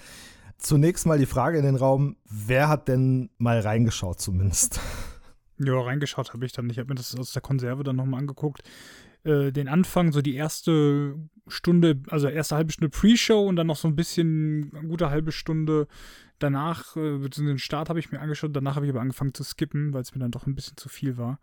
Zunächst 0.58 1.06
mal 1.06 1.18
die 1.18 1.26
Frage 1.26 1.58
in 1.58 1.66
den 1.66 1.76
Raum, 1.76 2.16
wer 2.30 2.70
hat 2.70 2.88
denn 2.88 3.30
mal 3.38 3.60
reingeschaut 3.60 4.22
zumindest? 4.22 4.80
Ja, 5.60 5.80
reingeschaut 5.80 6.34
habe 6.34 6.46
ich 6.46 6.52
dann. 6.52 6.70
Ich 6.70 6.80
habe 6.80 6.90
mir 6.90 6.96
das 6.96 7.16
aus 7.16 7.34
der 7.34 7.42
Konserve 7.42 7.84
dann 7.84 7.96
nochmal 7.96 8.22
angeguckt. 8.22 8.64
Äh, 9.24 9.52
den 9.52 9.68
Anfang, 9.68 10.12
so 10.12 10.22
die 10.22 10.36
erste 10.36 11.16
Stunde, 11.48 12.02
also 12.10 12.28
erste 12.28 12.56
halbe 12.56 12.72
Stunde 12.72 12.90
Pre-Show 12.90 13.48
und 13.48 13.56
dann 13.56 13.68
noch 13.68 13.78
so 13.78 13.88
ein 13.88 13.96
bisschen, 13.96 14.72
gute 14.88 15.10
halbe 15.10 15.32
Stunde 15.32 15.88
danach, 16.40 16.96
äh, 16.98 17.18
beziehungsweise 17.18 17.46
den 17.46 17.60
Start 17.60 17.90
habe 17.90 18.00
ich 18.00 18.12
mir 18.12 18.20
angeschaut, 18.20 18.52
danach 18.54 18.76
habe 18.76 18.86
ich 18.86 18.92
aber 18.92 19.02
angefangen 19.02 19.34
zu 19.34 19.44
skippen, 19.44 19.94
weil 19.94 20.02
es 20.02 20.14
mir 20.14 20.20
dann 20.20 20.32
doch 20.32 20.46
ein 20.46 20.56
bisschen 20.56 20.78
zu 20.78 20.90
viel 20.90 21.18
war. 21.18 21.40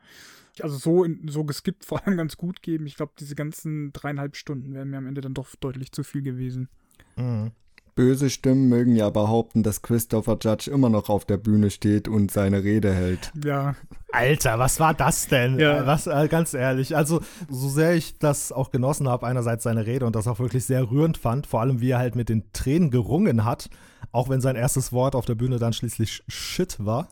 Also 0.61 0.77
so, 0.77 1.07
so 1.27 1.45
geskippt 1.45 1.85
vor 1.87 2.07
allem 2.07 2.17
ganz 2.17 2.37
gut 2.37 2.63
geben. 2.63 2.87
Ich 2.87 2.97
glaube, 2.97 3.13
diese 3.19 3.35
ganzen 3.35 3.93
dreieinhalb 3.93 4.37
Stunden 4.37 4.75
wären 4.75 4.91
mir 4.91 4.99
am 4.99 5.07
Ende 5.07 5.21
dann 5.23 5.35
doch 5.35 5.55
deutlich 5.57 5.93
zu 5.93 6.03
viel 6.03 6.23
gewesen. 6.23 6.69
Mhm. 7.17 7.53
Böse 7.95 8.31
Stimmen 8.31 8.69
mögen 8.69 8.97
ja 8.97 9.11
behaupten, 9.11 9.63
dass 9.63 9.83
Christopher 9.83 10.39
Judge 10.41 10.71
immer 10.71 10.89
noch 10.89 11.09
auf 11.09 11.25
der 11.25 11.37
Bühne 11.37 11.71
steht 11.71 12.09
und 12.09 12.31
seine 12.31 12.63
Rede 12.63 12.93
hält. 12.93 13.33
Ja. 13.45 13.75
Alter, 14.13 14.59
was 14.59 14.81
war 14.81 14.95
das 14.95 15.29
denn? 15.29 15.59
Ja. 15.59 15.87
Was, 15.87 16.07
äh, 16.07 16.27
ganz 16.29 16.55
ehrlich. 16.55 16.97
Also, 16.97 17.21
so 17.49 17.69
sehr 17.69 17.95
ich 17.95 18.19
das 18.19 18.51
auch 18.51 18.71
genossen 18.71 19.09
habe, 19.09 19.27
einerseits 19.27 19.65
seine 19.65 19.87
Rede 19.87 20.07
und 20.07 20.17
das 20.17 20.27
auch 20.27 20.41
wirklich 20.41 20.65
sehr 20.65 20.91
rührend 20.91 21.17
fand, 21.17 21.47
vor 21.47 21.61
allem 21.61 21.81
wie 21.81 21.91
er 21.91 21.99
halt 21.99 22.17
mit 22.17 22.29
den 22.29 22.53
Tränen 22.53 22.91
gerungen 22.91 23.45
hat, 23.45 23.71
auch 24.13 24.29
wenn 24.29 24.41
sein 24.41 24.57
erstes 24.57 24.93
Wort 24.93 25.15
auf 25.15 25.27
der 25.27 25.37
Bühne 25.37 25.59
dann 25.59 25.73
schließlich 25.73 26.25
Shit 26.27 26.85
war, 26.85 27.09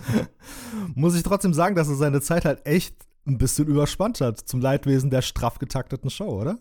muss 0.94 1.14
ich 1.14 1.22
trotzdem 1.22 1.54
sagen, 1.54 1.76
dass 1.76 1.88
er 1.88 1.94
seine 1.94 2.20
Zeit 2.20 2.44
halt 2.44 2.66
echt 2.66 2.96
ein 3.26 3.38
bisschen 3.38 3.68
überspannt 3.68 4.20
hat 4.20 4.40
zum 4.40 4.60
Leidwesen 4.60 5.10
der 5.10 5.22
straff 5.22 5.58
getakteten 5.58 6.10
Show, 6.10 6.40
oder? 6.40 6.58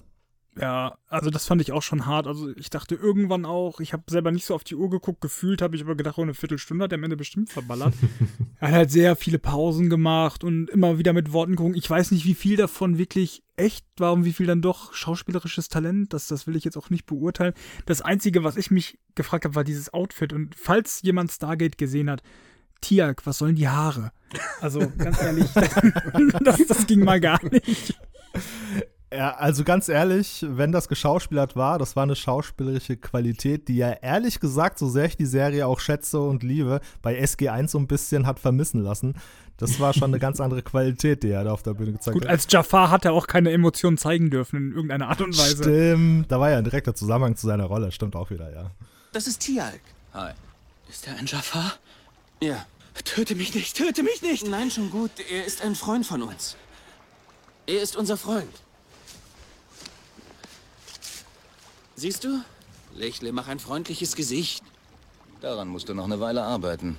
Ja, 0.59 0.97
also 1.07 1.29
das 1.29 1.45
fand 1.45 1.61
ich 1.61 1.71
auch 1.71 1.81
schon 1.81 2.05
hart. 2.05 2.27
Also 2.27 2.49
ich 2.55 2.69
dachte 2.69 2.95
irgendwann 2.95 3.45
auch, 3.45 3.79
ich 3.79 3.93
habe 3.93 4.03
selber 4.09 4.31
nicht 4.31 4.45
so 4.45 4.55
auf 4.55 4.63
die 4.63 4.75
Uhr 4.75 4.89
geguckt, 4.89 5.21
gefühlt 5.21 5.61
habe 5.61 5.75
ich 5.75 5.83
aber 5.83 5.95
gedacht, 5.95 6.17
oh, 6.17 6.23
eine 6.23 6.33
Viertelstunde 6.33 6.83
hat 6.83 6.91
er 6.91 6.97
am 6.97 7.03
Ende 7.03 7.15
bestimmt 7.15 7.49
verballert. 7.49 7.93
er 8.59 8.67
hat 8.67 8.75
halt 8.75 8.91
sehr 8.91 9.15
viele 9.15 9.39
Pausen 9.39 9.89
gemacht 9.89 10.43
und 10.43 10.69
immer 10.69 10.97
wieder 10.97 11.13
mit 11.13 11.31
Worten 11.31 11.55
geguckt. 11.55 11.77
Ich 11.77 11.89
weiß 11.89 12.11
nicht, 12.11 12.25
wie 12.25 12.35
viel 12.35 12.57
davon 12.57 12.97
wirklich 12.97 13.43
echt 13.55 13.85
war 13.97 14.13
und 14.13 14.25
wie 14.25 14.33
viel 14.33 14.47
dann 14.47 14.61
doch 14.61 14.93
schauspielerisches 14.93 15.69
Talent. 15.69 16.13
Das, 16.13 16.27
das 16.27 16.45
will 16.45 16.55
ich 16.55 16.65
jetzt 16.65 16.77
auch 16.77 16.89
nicht 16.89 17.05
beurteilen. 17.05 17.53
Das 17.85 18.01
Einzige, 18.01 18.43
was 18.43 18.57
ich 18.57 18.71
mich 18.71 18.99
gefragt 19.15 19.45
habe, 19.45 19.55
war 19.55 19.63
dieses 19.63 19.93
Outfit. 19.93 20.33
Und 20.33 20.55
falls 20.55 21.01
jemand 21.03 21.31
Stargate 21.31 21.77
gesehen 21.77 22.09
hat, 22.09 22.21
Tiag, 22.81 23.25
was 23.25 23.37
sollen 23.37 23.55
die 23.55 23.67
Haare? 23.67 24.11
Also 24.61 24.79
ganz 24.97 25.21
ehrlich, 25.21 25.47
das, 26.43 26.65
das 26.67 26.87
ging 26.87 27.03
mal 27.03 27.19
gar 27.19 27.43
nicht. 27.45 27.99
Ja, 29.11 29.35
also 29.35 29.63
ganz 29.63 29.89
ehrlich, 29.89 30.45
wenn 30.47 30.71
das 30.71 30.87
geschauspielert 30.87 31.55
war, 31.55 31.79
das 31.79 31.95
war 31.95 32.03
eine 32.03 32.15
schauspielerische 32.15 32.95
Qualität, 32.95 33.67
die 33.67 33.77
ja 33.77 33.91
ehrlich 33.91 34.39
gesagt, 34.39 34.77
so 34.77 34.87
sehr 34.87 35.05
ich 35.05 35.17
die 35.17 35.25
Serie 35.25 35.65
auch 35.65 35.79
schätze 35.79 36.19
und 36.19 36.43
liebe, 36.43 36.79
bei 37.01 37.19
SG1 37.19 37.69
so 37.69 37.79
ein 37.79 37.87
bisschen 37.87 38.27
hat 38.27 38.39
vermissen 38.39 38.83
lassen. 38.83 39.15
Das 39.57 39.79
war 39.79 39.93
schon 39.93 40.11
eine 40.11 40.19
ganz 40.19 40.39
andere 40.39 40.61
Qualität, 40.61 41.23
die 41.23 41.31
er 41.31 41.43
da 41.43 41.53
auf 41.53 41.63
der 41.63 41.73
Bühne 41.73 41.93
gezeigt 41.93 42.13
Gut, 42.13 42.23
hat. 42.23 42.29
Gut, 42.29 42.31
als 42.31 42.45
Jafar 42.51 42.91
hat 42.91 43.03
er 43.03 43.13
auch 43.13 43.25
keine 43.25 43.51
Emotionen 43.51 43.97
zeigen 43.97 44.29
dürfen 44.29 44.57
in 44.57 44.71
irgendeiner 44.73 45.09
Art 45.09 45.21
und 45.21 45.35
Weise. 45.35 45.63
Stimmt, 45.63 46.31
da 46.31 46.39
war 46.39 46.51
ja 46.51 46.59
ein 46.59 46.63
direkter 46.63 46.93
Zusammenhang 46.93 47.35
zu 47.35 47.47
seiner 47.47 47.65
Rolle, 47.65 47.91
stimmt 47.91 48.15
auch 48.15 48.29
wieder, 48.29 48.53
ja. 48.53 48.69
Das 49.11 49.25
ist 49.25 49.39
Tialk. 49.39 49.81
Hi. 50.13 50.33
Ist 50.87 51.07
er 51.07 51.15
ein 51.17 51.25
Jafar? 51.25 51.73
Ja. 52.41 52.63
Töte 53.05 53.33
mich 53.33 53.55
nicht, 53.55 53.75
töte 53.75 54.03
mich 54.03 54.21
nicht! 54.21 54.47
Nein, 54.47 54.69
schon 54.69 54.91
gut. 54.91 55.11
Er 55.31 55.45
ist 55.45 55.63
ein 55.63 55.73
Freund 55.73 56.05
von 56.05 56.21
uns. 56.21 56.57
Er 57.65 57.81
ist 57.81 57.95
unser 57.95 58.17
Freund. 58.17 58.49
Siehst 61.99 62.23
du? 62.23 62.29
Lächle, 62.95 63.33
mach 63.33 63.49
ein 63.49 63.59
freundliches 63.59 64.15
Gesicht. 64.15 64.63
Daran 65.41 65.67
musst 65.67 65.89
du 65.89 65.93
noch 65.93 66.05
eine 66.05 66.21
Weile 66.21 66.43
arbeiten. 66.43 66.95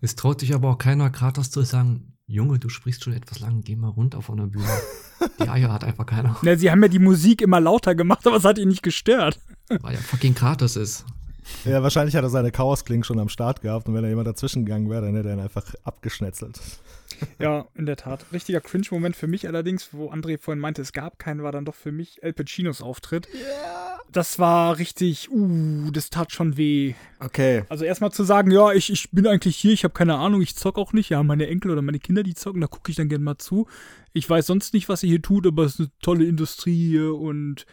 Es 0.00 0.16
traut 0.16 0.40
sich 0.40 0.56
aber 0.56 0.70
auch 0.70 0.78
keiner 0.78 1.08
Kratos 1.08 1.52
zu 1.52 1.62
sagen, 1.62 2.12
Junge, 2.26 2.58
du 2.58 2.68
sprichst 2.68 3.04
schon 3.04 3.12
etwas 3.12 3.38
lang, 3.38 3.60
geh 3.62 3.76
mal 3.76 3.90
runter 3.90 4.22
von 4.22 4.38
der 4.38 4.46
Bühne. 4.46 4.66
Die 5.38 5.48
Eier 5.48 5.72
hat 5.72 5.84
einfach 5.84 6.04
keiner. 6.04 6.36
Na, 6.42 6.56
sie 6.56 6.68
haben 6.68 6.82
ja 6.82 6.88
die 6.88 6.98
Musik 6.98 7.40
immer 7.40 7.60
lauter 7.60 7.94
gemacht, 7.94 8.26
aber 8.26 8.38
es 8.38 8.44
hat 8.44 8.58
ihn 8.58 8.68
nicht 8.68 8.82
gestört. 8.82 9.38
Weil 9.68 9.94
er 9.94 10.00
fucking 10.00 10.34
Kratos 10.34 10.74
ist. 10.74 11.04
Ja, 11.64 11.80
wahrscheinlich 11.80 12.16
hat 12.16 12.24
er 12.24 12.30
seine 12.30 12.50
Chaos-Kling 12.50 13.04
schon 13.04 13.20
am 13.20 13.28
Start 13.28 13.60
gehabt 13.60 13.86
und 13.86 13.94
wenn 13.94 14.02
da 14.02 14.08
jemand 14.08 14.26
dazwischen 14.26 14.66
gegangen 14.66 14.90
wäre, 14.90 15.02
dann 15.02 15.14
hätte 15.14 15.28
er 15.28 15.36
ihn 15.36 15.40
einfach 15.40 15.64
abgeschnetzelt. 15.84 16.60
Ja, 17.38 17.66
in 17.74 17.86
der 17.86 17.96
Tat. 17.96 18.26
Richtiger 18.32 18.60
Cringe-Moment 18.60 19.16
für 19.16 19.26
mich 19.26 19.46
allerdings, 19.46 19.90
wo 19.92 20.10
André 20.10 20.38
vorhin 20.38 20.60
meinte, 20.60 20.82
es 20.82 20.92
gab 20.92 21.18
keinen, 21.18 21.42
war 21.42 21.52
dann 21.52 21.64
doch 21.64 21.74
für 21.74 21.92
mich 21.92 22.22
El 22.22 22.32
Pacinos 22.32 22.82
Auftritt. 22.82 23.28
Ja. 23.32 23.40
Yeah. 23.40 23.96
Das 24.12 24.38
war 24.38 24.78
richtig, 24.78 25.30
uh, 25.30 25.90
das 25.90 26.10
tat 26.10 26.32
schon 26.32 26.56
weh. 26.56 26.94
Okay. 27.18 27.64
Also 27.68 27.84
erstmal 27.84 28.12
zu 28.12 28.24
sagen, 28.24 28.50
ja, 28.50 28.72
ich, 28.72 28.90
ich 28.90 29.10
bin 29.10 29.26
eigentlich 29.26 29.56
hier, 29.56 29.72
ich 29.72 29.84
habe 29.84 29.94
keine 29.94 30.14
Ahnung, 30.14 30.40
ich 30.42 30.56
zock 30.56 30.78
auch 30.78 30.92
nicht. 30.92 31.10
Ja, 31.10 31.22
meine 31.22 31.48
Enkel 31.48 31.70
oder 31.70 31.82
meine 31.82 31.98
Kinder, 31.98 32.22
die 32.22 32.34
zocken, 32.34 32.60
da 32.60 32.66
gucke 32.66 32.90
ich 32.90 32.96
dann 32.96 33.08
gerne 33.08 33.24
mal 33.24 33.38
zu. 33.38 33.66
Ich 34.12 34.28
weiß 34.28 34.46
sonst 34.46 34.74
nicht, 34.74 34.88
was 34.88 35.02
ihr 35.02 35.10
hier 35.10 35.22
tut, 35.22 35.46
aber 35.46 35.64
es 35.64 35.74
ist 35.74 35.80
eine 35.80 35.90
tolle 36.00 36.24
Industrie 36.24 36.88
hier 36.90 37.14
und 37.14 37.66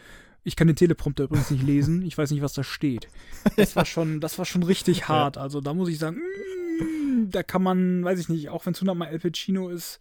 ich 0.44 0.56
kann 0.56 0.66
den 0.66 0.76
Teleprompter 0.76 1.24
übrigens 1.24 1.50
nicht 1.50 1.62
lesen. 1.62 2.02
Ich 2.02 2.16
weiß 2.16 2.30
nicht, 2.30 2.42
was 2.42 2.52
da 2.52 2.62
steht. 2.62 3.08
Das 3.56 3.74
war 3.76 3.86
schon, 3.86 4.20
das 4.20 4.38
war 4.38 4.44
schon 4.44 4.62
richtig 4.62 5.08
hart. 5.08 5.38
Also 5.38 5.60
da 5.60 5.74
muss 5.74 5.88
ich 5.88 5.98
sagen, 5.98 6.18
mm, 6.18 7.30
da 7.30 7.42
kann 7.42 7.62
man, 7.62 8.04
weiß 8.04 8.20
ich 8.20 8.28
nicht, 8.28 8.50
auch 8.50 8.64
wenn 8.66 8.74
es 8.74 8.80
hundertmal 8.80 9.08
El 9.08 9.18
Pacino 9.18 9.70
ist, 9.70 10.00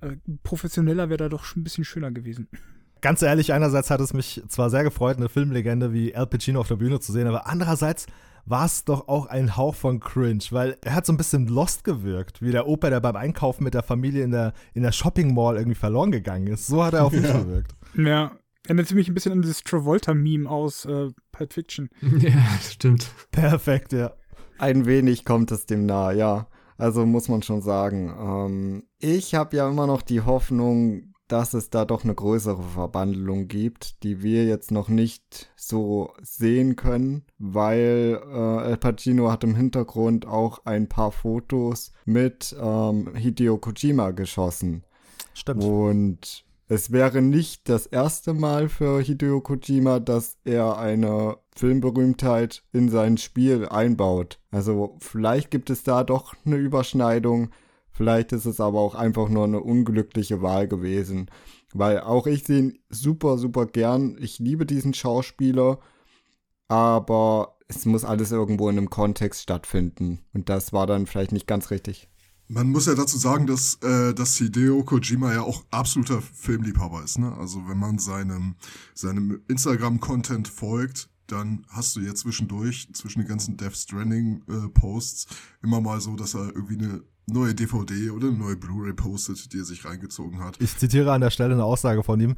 äh, 0.00 0.12
professioneller 0.44 1.08
wäre 1.08 1.18
da 1.18 1.28
doch 1.28 1.44
schon 1.44 1.60
ein 1.60 1.64
bisschen 1.64 1.84
schöner 1.84 2.10
gewesen. 2.12 2.48
Ganz 3.00 3.22
ehrlich, 3.22 3.52
einerseits 3.52 3.90
hat 3.90 4.00
es 4.00 4.12
mich 4.12 4.42
zwar 4.48 4.70
sehr 4.70 4.84
gefreut, 4.84 5.16
eine 5.16 5.28
Filmlegende 5.28 5.92
wie 5.92 6.14
Al 6.14 6.26
Pacino 6.26 6.60
auf 6.60 6.68
der 6.68 6.76
Bühne 6.76 7.00
zu 7.00 7.12
sehen, 7.12 7.26
aber 7.26 7.46
andererseits 7.46 8.06
war 8.46 8.66
es 8.66 8.84
doch 8.84 9.08
auch 9.08 9.26
ein 9.26 9.56
Hauch 9.56 9.74
von 9.74 10.00
Cringe, 10.00 10.42
weil 10.50 10.76
er 10.82 10.94
hat 10.94 11.06
so 11.06 11.12
ein 11.12 11.16
bisschen 11.16 11.46
lost 11.46 11.84
gewirkt, 11.84 12.42
wie 12.42 12.52
der 12.52 12.66
Opa, 12.66 12.90
der 12.90 13.00
beim 13.00 13.16
Einkaufen 13.16 13.64
mit 13.64 13.74
der 13.74 13.82
Familie 13.82 14.24
in 14.24 14.30
der, 14.30 14.52
in 14.74 14.82
der 14.82 14.92
Shopping 14.92 15.34
Mall 15.34 15.56
irgendwie 15.56 15.76
verloren 15.76 16.10
gegangen 16.10 16.46
ist. 16.48 16.66
So 16.66 16.84
hat 16.84 16.94
er 16.94 17.04
auf 17.04 17.12
mich 17.12 17.22
ja. 17.22 17.38
gewirkt. 17.38 17.74
Ja, 17.96 18.32
Erinnert 18.66 18.92
mich 18.92 19.08
ein 19.08 19.14
bisschen 19.14 19.32
an 19.32 19.42
dieses 19.42 19.62
Travolta-Meme 19.62 20.48
aus 20.48 20.84
äh, 20.84 21.08
Pulp 21.32 21.52
Fiction. 21.52 21.88
Ja, 22.18 22.42
stimmt. 22.62 23.10
Perfekt, 23.30 23.92
ja. 23.92 24.12
Ein 24.58 24.86
wenig 24.86 25.24
kommt 25.24 25.50
es 25.50 25.66
dem 25.66 25.86
nahe, 25.86 26.16
ja. 26.16 26.46
Also 26.76 27.04
muss 27.06 27.28
man 27.28 27.42
schon 27.42 27.62
sagen. 27.62 28.14
Ähm, 28.18 28.82
ich 28.98 29.34
habe 29.34 29.56
ja 29.56 29.68
immer 29.68 29.86
noch 29.86 30.02
die 30.02 30.22
Hoffnung, 30.22 31.14
dass 31.28 31.54
es 31.54 31.70
da 31.70 31.84
doch 31.84 32.04
eine 32.04 32.14
größere 32.14 32.62
Verbandelung 32.62 33.48
gibt, 33.48 34.02
die 34.02 34.22
wir 34.22 34.44
jetzt 34.44 34.70
noch 34.70 34.88
nicht 34.88 35.52
so 35.56 36.12
sehen 36.20 36.76
können, 36.76 37.24
weil 37.38 38.20
äh, 38.30 38.36
Al 38.36 38.76
Pacino 38.76 39.30
hat 39.30 39.44
im 39.44 39.54
Hintergrund 39.54 40.26
auch 40.26 40.64
ein 40.64 40.88
paar 40.88 41.12
Fotos 41.12 41.92
mit 42.04 42.54
ähm, 42.60 43.14
Hideo 43.14 43.58
Kojima 43.58 44.10
geschossen. 44.10 44.84
Stimmt. 45.34 45.62
Und 45.62 46.44
es 46.70 46.92
wäre 46.92 47.20
nicht 47.20 47.68
das 47.68 47.86
erste 47.86 48.32
Mal 48.32 48.68
für 48.68 49.00
Hideo 49.00 49.40
Kojima, 49.40 49.98
dass 49.98 50.38
er 50.44 50.78
eine 50.78 51.36
Filmberühmtheit 51.56 52.62
in 52.72 52.88
sein 52.88 53.18
Spiel 53.18 53.66
einbaut. 53.66 54.38
Also 54.52 54.96
vielleicht 55.00 55.50
gibt 55.50 55.68
es 55.70 55.82
da 55.82 56.04
doch 56.04 56.32
eine 56.46 56.54
Überschneidung, 56.54 57.50
vielleicht 57.90 58.30
ist 58.30 58.44
es 58.44 58.60
aber 58.60 58.78
auch 58.78 58.94
einfach 58.94 59.28
nur 59.28 59.44
eine 59.44 59.58
unglückliche 59.58 60.42
Wahl 60.42 60.68
gewesen. 60.68 61.28
Weil 61.74 62.02
auch 62.02 62.28
ich 62.28 62.44
sehe 62.44 62.58
ihn 62.60 62.78
super, 62.88 63.36
super 63.36 63.66
gern. 63.66 64.16
Ich 64.20 64.38
liebe 64.38 64.64
diesen 64.64 64.94
Schauspieler, 64.94 65.80
aber 66.68 67.56
es 67.66 67.84
muss 67.84 68.04
alles 68.04 68.30
irgendwo 68.30 68.68
in 68.68 68.78
einem 68.78 68.90
Kontext 68.90 69.42
stattfinden. 69.42 70.20
Und 70.32 70.48
das 70.48 70.72
war 70.72 70.86
dann 70.86 71.06
vielleicht 71.06 71.32
nicht 71.32 71.48
ganz 71.48 71.72
richtig. 71.72 72.09
Man 72.52 72.70
muss 72.70 72.86
ja 72.86 72.96
dazu 72.96 73.16
sagen, 73.16 73.46
dass, 73.46 73.76
äh, 73.76 74.12
dass 74.12 74.36
Hideo 74.36 74.82
Kojima 74.82 75.32
ja 75.32 75.42
auch 75.42 75.64
absoluter 75.70 76.20
Filmliebhaber 76.20 77.04
ist. 77.04 77.16
Ne? 77.20 77.32
Also 77.38 77.68
wenn 77.68 77.78
man 77.78 78.00
seinem, 78.00 78.56
seinem 78.92 79.40
Instagram-Content 79.46 80.48
folgt, 80.48 81.08
dann 81.28 81.64
hast 81.68 81.94
du 81.94 82.00
jetzt 82.00 82.22
zwischendurch, 82.22 82.88
zwischen 82.92 83.20
den 83.20 83.28
ganzen 83.28 83.56
Death 83.56 83.76
Stranding-Posts, 83.76 85.26
äh, 85.26 85.64
immer 85.64 85.80
mal 85.80 86.00
so, 86.00 86.16
dass 86.16 86.34
er 86.34 86.48
irgendwie 86.48 86.78
eine 86.78 87.04
neue 87.26 87.54
DVD 87.54 88.10
oder 88.10 88.26
eine 88.26 88.38
neue 88.38 88.56
Blu-ray 88.56 88.94
postet, 88.94 89.52
die 89.52 89.58
er 89.58 89.64
sich 89.64 89.84
reingezogen 89.84 90.40
hat. 90.40 90.56
Ich 90.60 90.76
zitiere 90.76 91.12
an 91.12 91.20
der 91.20 91.30
Stelle 91.30 91.54
eine 91.54 91.62
Aussage 91.62 92.02
von 92.02 92.18
ihm. 92.18 92.34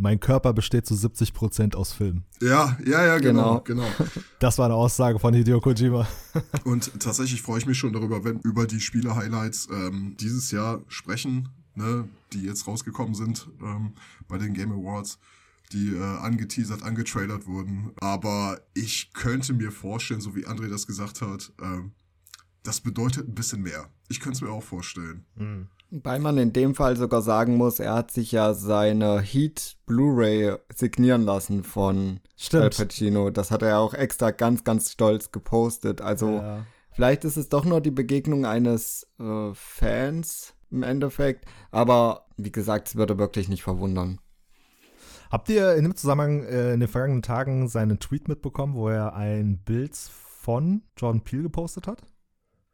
Mein 0.00 0.18
Körper 0.18 0.54
besteht 0.54 0.86
zu 0.86 0.94
70 0.94 1.34
Prozent 1.34 1.76
aus 1.76 1.92
Film. 1.92 2.22
Ja, 2.40 2.78
ja, 2.86 3.04
ja, 3.04 3.18
genau, 3.18 3.60
genau. 3.60 3.86
Das 4.38 4.56
war 4.56 4.64
eine 4.64 4.74
Aussage 4.74 5.18
von 5.18 5.34
Hideo 5.34 5.60
Kojima. 5.60 6.08
Und 6.64 6.98
tatsächlich 7.00 7.42
freue 7.42 7.58
ich 7.58 7.66
mich 7.66 7.76
schon 7.76 7.92
darüber, 7.92 8.24
wenn 8.24 8.38
über 8.40 8.66
die 8.66 8.80
Spiele-Highlights 8.80 9.68
ähm, 9.70 10.16
dieses 10.18 10.50
Jahr 10.52 10.80
sprechen, 10.88 11.50
ne, 11.74 12.08
die 12.32 12.44
jetzt 12.44 12.66
rausgekommen 12.66 13.14
sind 13.14 13.48
ähm, 13.60 13.92
bei 14.26 14.38
den 14.38 14.54
Game 14.54 14.72
Awards, 14.72 15.18
die 15.72 15.94
äh, 15.94 16.02
angeteasert, 16.02 16.82
angetrailert 16.82 17.46
wurden. 17.46 17.92
Aber 18.00 18.58
ich 18.72 19.12
könnte 19.12 19.52
mir 19.52 19.70
vorstellen, 19.70 20.22
so 20.22 20.34
wie 20.34 20.46
André 20.46 20.68
das 20.68 20.86
gesagt 20.86 21.20
hat, 21.20 21.52
ähm, 21.60 21.92
das 22.62 22.80
bedeutet 22.80 23.28
ein 23.28 23.34
bisschen 23.34 23.60
mehr. 23.60 23.90
Ich 24.08 24.20
könnte 24.20 24.36
es 24.36 24.40
mir 24.40 24.50
auch 24.50 24.64
vorstellen. 24.64 25.26
Mhm. 25.36 25.68
Weil 25.90 26.20
man 26.20 26.38
in 26.38 26.52
dem 26.52 26.74
Fall 26.76 26.96
sogar 26.96 27.20
sagen 27.20 27.56
muss, 27.56 27.80
er 27.80 27.94
hat 27.94 28.12
sich 28.12 28.30
ja 28.30 28.54
seine 28.54 29.20
Heat 29.20 29.76
Blu-ray 29.86 30.54
signieren 30.74 31.22
lassen 31.22 31.64
von 31.64 32.20
Stimmt. 32.36 32.62
Al 32.62 32.70
Pacino. 32.86 33.30
Das 33.30 33.50
hat 33.50 33.62
er 33.62 33.78
auch 33.80 33.92
extra 33.94 34.30
ganz, 34.30 34.62
ganz 34.62 34.92
stolz 34.92 35.32
gepostet. 35.32 36.00
Also 36.00 36.36
Ja. 36.36 36.64
vielleicht 36.92 37.24
ist 37.24 37.36
es 37.36 37.48
doch 37.48 37.64
nur 37.64 37.80
die 37.80 37.90
Begegnung 37.90 38.46
eines 38.46 39.08
äh, 39.18 39.50
Fans 39.52 40.54
im 40.70 40.84
Endeffekt. 40.84 41.44
Aber 41.72 42.26
wie 42.36 42.52
gesagt, 42.52 42.88
es 42.88 42.96
würde 42.96 43.18
wirklich 43.18 43.48
nicht 43.48 43.64
verwundern. 43.64 44.20
Habt 45.30 45.48
ihr 45.48 45.74
in 45.74 45.82
dem 45.84 45.96
Zusammenhang 45.96 46.44
äh, 46.44 46.72
in 46.74 46.80
den 46.80 46.88
vergangenen 46.88 47.22
Tagen 47.22 47.68
seinen 47.68 47.98
Tweet 47.98 48.28
mitbekommen, 48.28 48.74
wo 48.74 48.88
er 48.88 49.14
ein 49.14 49.58
Bild 49.64 49.96
von 49.96 50.82
Jordan 50.96 51.22
Peele 51.22 51.42
gepostet 51.44 51.86
hat? 51.88 52.02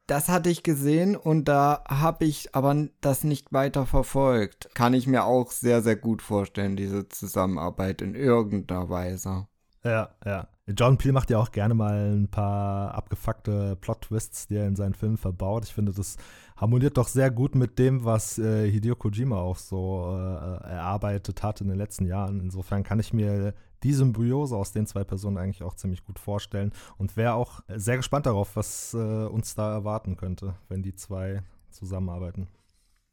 Das 0.07 0.29
hatte 0.29 0.51
ich 0.51 0.63
gesehen 0.63 1.17
und 1.17 1.47
da 1.47 1.83
habe 1.89 2.25
ich 2.27 2.55
aber 2.55 2.87
das 3.01 3.25
nicht 3.25 3.53
weiter 3.53 3.87
verfolgt. 3.87 4.69
Kann 4.73 4.95
ich 4.95 5.09
mir 5.09 5.25
auch 5.25 5.51
sehr, 5.51 5.83
sehr 5.83 5.97
gut 5.97 6.23
vorstellen, 6.23 6.77
diese 6.77 7.09
Zusammenarbeit 7.09 8.03
in 8.03 8.15
irgendeiner 8.15 8.89
Weise. 8.89 9.49
Ja, 9.83 10.11
ja. 10.25 10.49
John 10.69 10.99
Peel 10.99 11.13
macht 11.13 11.31
ja 11.31 11.39
auch 11.39 11.53
gerne 11.53 11.75
mal 11.75 12.13
ein 12.13 12.29
paar 12.29 12.93
abgefuckte 12.95 13.77
Plot-Twists, 13.77 14.49
die 14.49 14.57
er 14.57 14.67
in 14.67 14.75
seinen 14.75 14.95
Filmen 14.95 15.17
verbaut. 15.17 15.65
Ich 15.65 15.75
finde, 15.75 15.93
das 15.93 16.17
harmoniert 16.57 16.97
doch 16.97 17.07
sehr 17.07 17.31
gut 17.31 17.55
mit 17.55 17.79
dem, 17.79 18.05
was 18.05 18.39
äh, 18.39 18.69
Hideo 18.69 18.97
Kojima 18.97 19.37
auch 19.37 19.59
so 19.59 20.11
äh, 20.13 20.69
erarbeitet 20.69 21.45
hat 21.45 21.61
in 21.61 21.69
den 21.69 21.79
letzten 21.79 22.05
Jahren. 22.05 22.41
Insofern 22.41 22.83
kann 22.83 22.99
ich 22.99 23.13
mir 23.13 23.55
die 23.87 23.93
Symbiose 23.93 24.57
aus 24.57 24.73
den 24.73 24.85
zwei 24.85 25.05
Personen 25.05 25.39
eigentlich 25.39 25.63
auch 25.63 25.77
ziemlich 25.77 26.05
gut 26.05 26.19
vorstellen 26.19 26.73
und 26.99 27.17
wäre 27.17 27.35
auch 27.35 27.61
sehr 27.69 27.97
gespannt 27.97 28.27
darauf, 28.27 28.57
was 28.57 28.95
äh, 28.95 28.97
uns 29.27 29.55
da 29.55 29.73
erwarten 29.73 30.17
könnte, 30.17 30.57
wenn 30.69 30.83
die 30.83 30.97
zwei 30.97 31.45
zusammenarbeiten. 31.71 32.49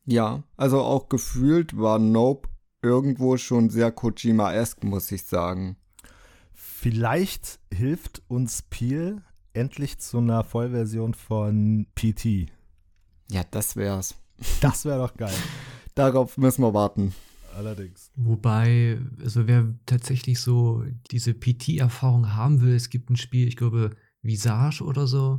Ja, 0.05 0.41
also 0.57 0.81
auch 0.81 1.09
gefühlt 1.09 1.77
war 1.77 1.99
Nope 1.99 2.49
irgendwo 2.81 3.37
schon 3.37 3.69
sehr 3.69 3.91
Kojima-esque, 3.91 4.83
muss 4.83 5.11
ich 5.11 5.23
sagen. 5.25 5.77
Vielleicht 6.55 7.59
hilft 7.71 8.23
uns 8.27 8.63
Peel 8.63 9.21
endlich 9.53 9.99
zu 9.99 10.17
einer 10.17 10.43
Vollversion 10.43 11.13
von 11.13 11.85
PT. 11.93 12.51
Ja, 13.29 13.43
das 13.51 13.75
wär's. 13.75 14.15
Das 14.59 14.85
wäre 14.85 14.97
doch 14.97 15.15
geil. 15.15 15.35
Darauf 15.95 16.39
müssen 16.39 16.63
wir 16.63 16.73
warten. 16.73 17.13
Allerdings. 17.55 18.11
Wobei, 18.15 18.99
also 19.21 19.47
wer 19.47 19.73
tatsächlich 19.85 20.39
so 20.39 20.83
diese 21.11 21.33
PT-Erfahrung 21.33 22.33
haben 22.35 22.61
will, 22.61 22.75
es 22.75 22.89
gibt 22.89 23.09
ein 23.09 23.15
Spiel, 23.15 23.47
ich 23.47 23.55
glaube, 23.57 23.91
Visage 24.21 24.83
oder 24.83 25.07
so. 25.07 25.37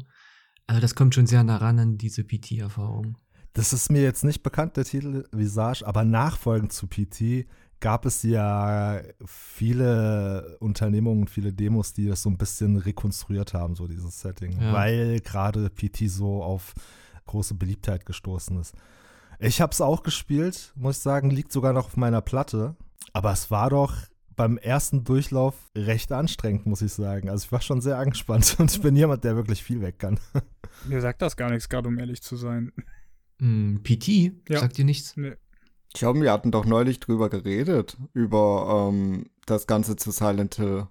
Also 0.66 0.80
das 0.80 0.94
kommt 0.94 1.14
schon 1.14 1.26
sehr 1.26 1.44
nah 1.44 1.56
ran 1.56 1.78
an 1.78 1.98
diese 1.98 2.24
PT-Erfahrung. 2.24 3.18
Das 3.52 3.72
ist 3.72 3.90
mir 3.90 4.02
jetzt 4.02 4.24
nicht 4.24 4.42
bekannt, 4.42 4.76
der 4.76 4.84
Titel 4.84 5.24
Visage, 5.30 5.86
aber 5.86 6.04
nachfolgend 6.04 6.72
zu 6.72 6.86
PT 6.86 7.46
gab 7.80 8.06
es 8.06 8.22
ja 8.22 9.00
viele 9.26 10.56
Unternehmungen, 10.60 11.28
viele 11.28 11.52
Demos, 11.52 11.92
die 11.92 12.06
das 12.06 12.22
so 12.22 12.30
ein 12.30 12.38
bisschen 12.38 12.76
rekonstruiert 12.78 13.52
haben, 13.52 13.74
so 13.74 13.86
dieses 13.86 14.20
Setting, 14.20 14.58
Ja. 14.60 14.72
weil 14.72 15.20
gerade 15.20 15.68
PT 15.68 16.08
so 16.08 16.42
auf 16.42 16.74
große 17.26 17.54
Beliebtheit 17.54 18.06
gestoßen 18.06 18.58
ist. 18.58 18.74
Ich 19.38 19.60
habe 19.60 19.72
es 19.72 19.80
auch 19.80 20.02
gespielt, 20.02 20.72
muss 20.76 20.98
ich 20.98 21.02
sagen, 21.02 21.30
liegt 21.30 21.52
sogar 21.52 21.72
noch 21.72 21.86
auf 21.86 21.96
meiner 21.96 22.20
Platte, 22.20 22.76
aber 23.12 23.32
es 23.32 23.50
war 23.50 23.70
doch 23.70 23.94
beim 24.36 24.58
ersten 24.58 25.04
Durchlauf 25.04 25.54
recht 25.76 26.12
anstrengend, 26.12 26.66
muss 26.66 26.82
ich 26.82 26.92
sagen. 26.92 27.28
Also 27.28 27.46
ich 27.46 27.52
war 27.52 27.60
schon 27.60 27.80
sehr 27.80 27.98
angespannt 27.98 28.56
und 28.58 28.70
ich 28.70 28.80
bin 28.80 28.96
jemand, 28.96 29.24
der 29.24 29.36
wirklich 29.36 29.62
viel 29.62 29.80
weg 29.80 29.98
kann. 29.98 30.18
Mir 30.86 31.00
sagt 31.00 31.22
das 31.22 31.36
gar 31.36 31.50
nichts, 31.50 31.68
gerade 31.68 31.88
um 31.88 31.98
ehrlich 31.98 32.22
zu 32.22 32.36
sein. 32.36 32.72
Hm, 33.40 33.82
PT? 33.82 34.32
Ja. 34.48 34.60
Sagt 34.60 34.78
dir 34.78 34.84
nichts? 34.84 35.16
Nee. 35.16 35.34
Ich 35.88 36.00
glaube, 36.00 36.20
wir 36.20 36.32
hatten 36.32 36.50
doch 36.50 36.64
neulich 36.64 36.98
drüber 36.98 37.30
geredet, 37.30 37.96
über 38.12 38.90
ähm, 38.90 39.26
das 39.46 39.68
Ganze 39.68 39.94
zu 39.94 40.10
Silent 40.10 40.56
Hill. 40.56 40.88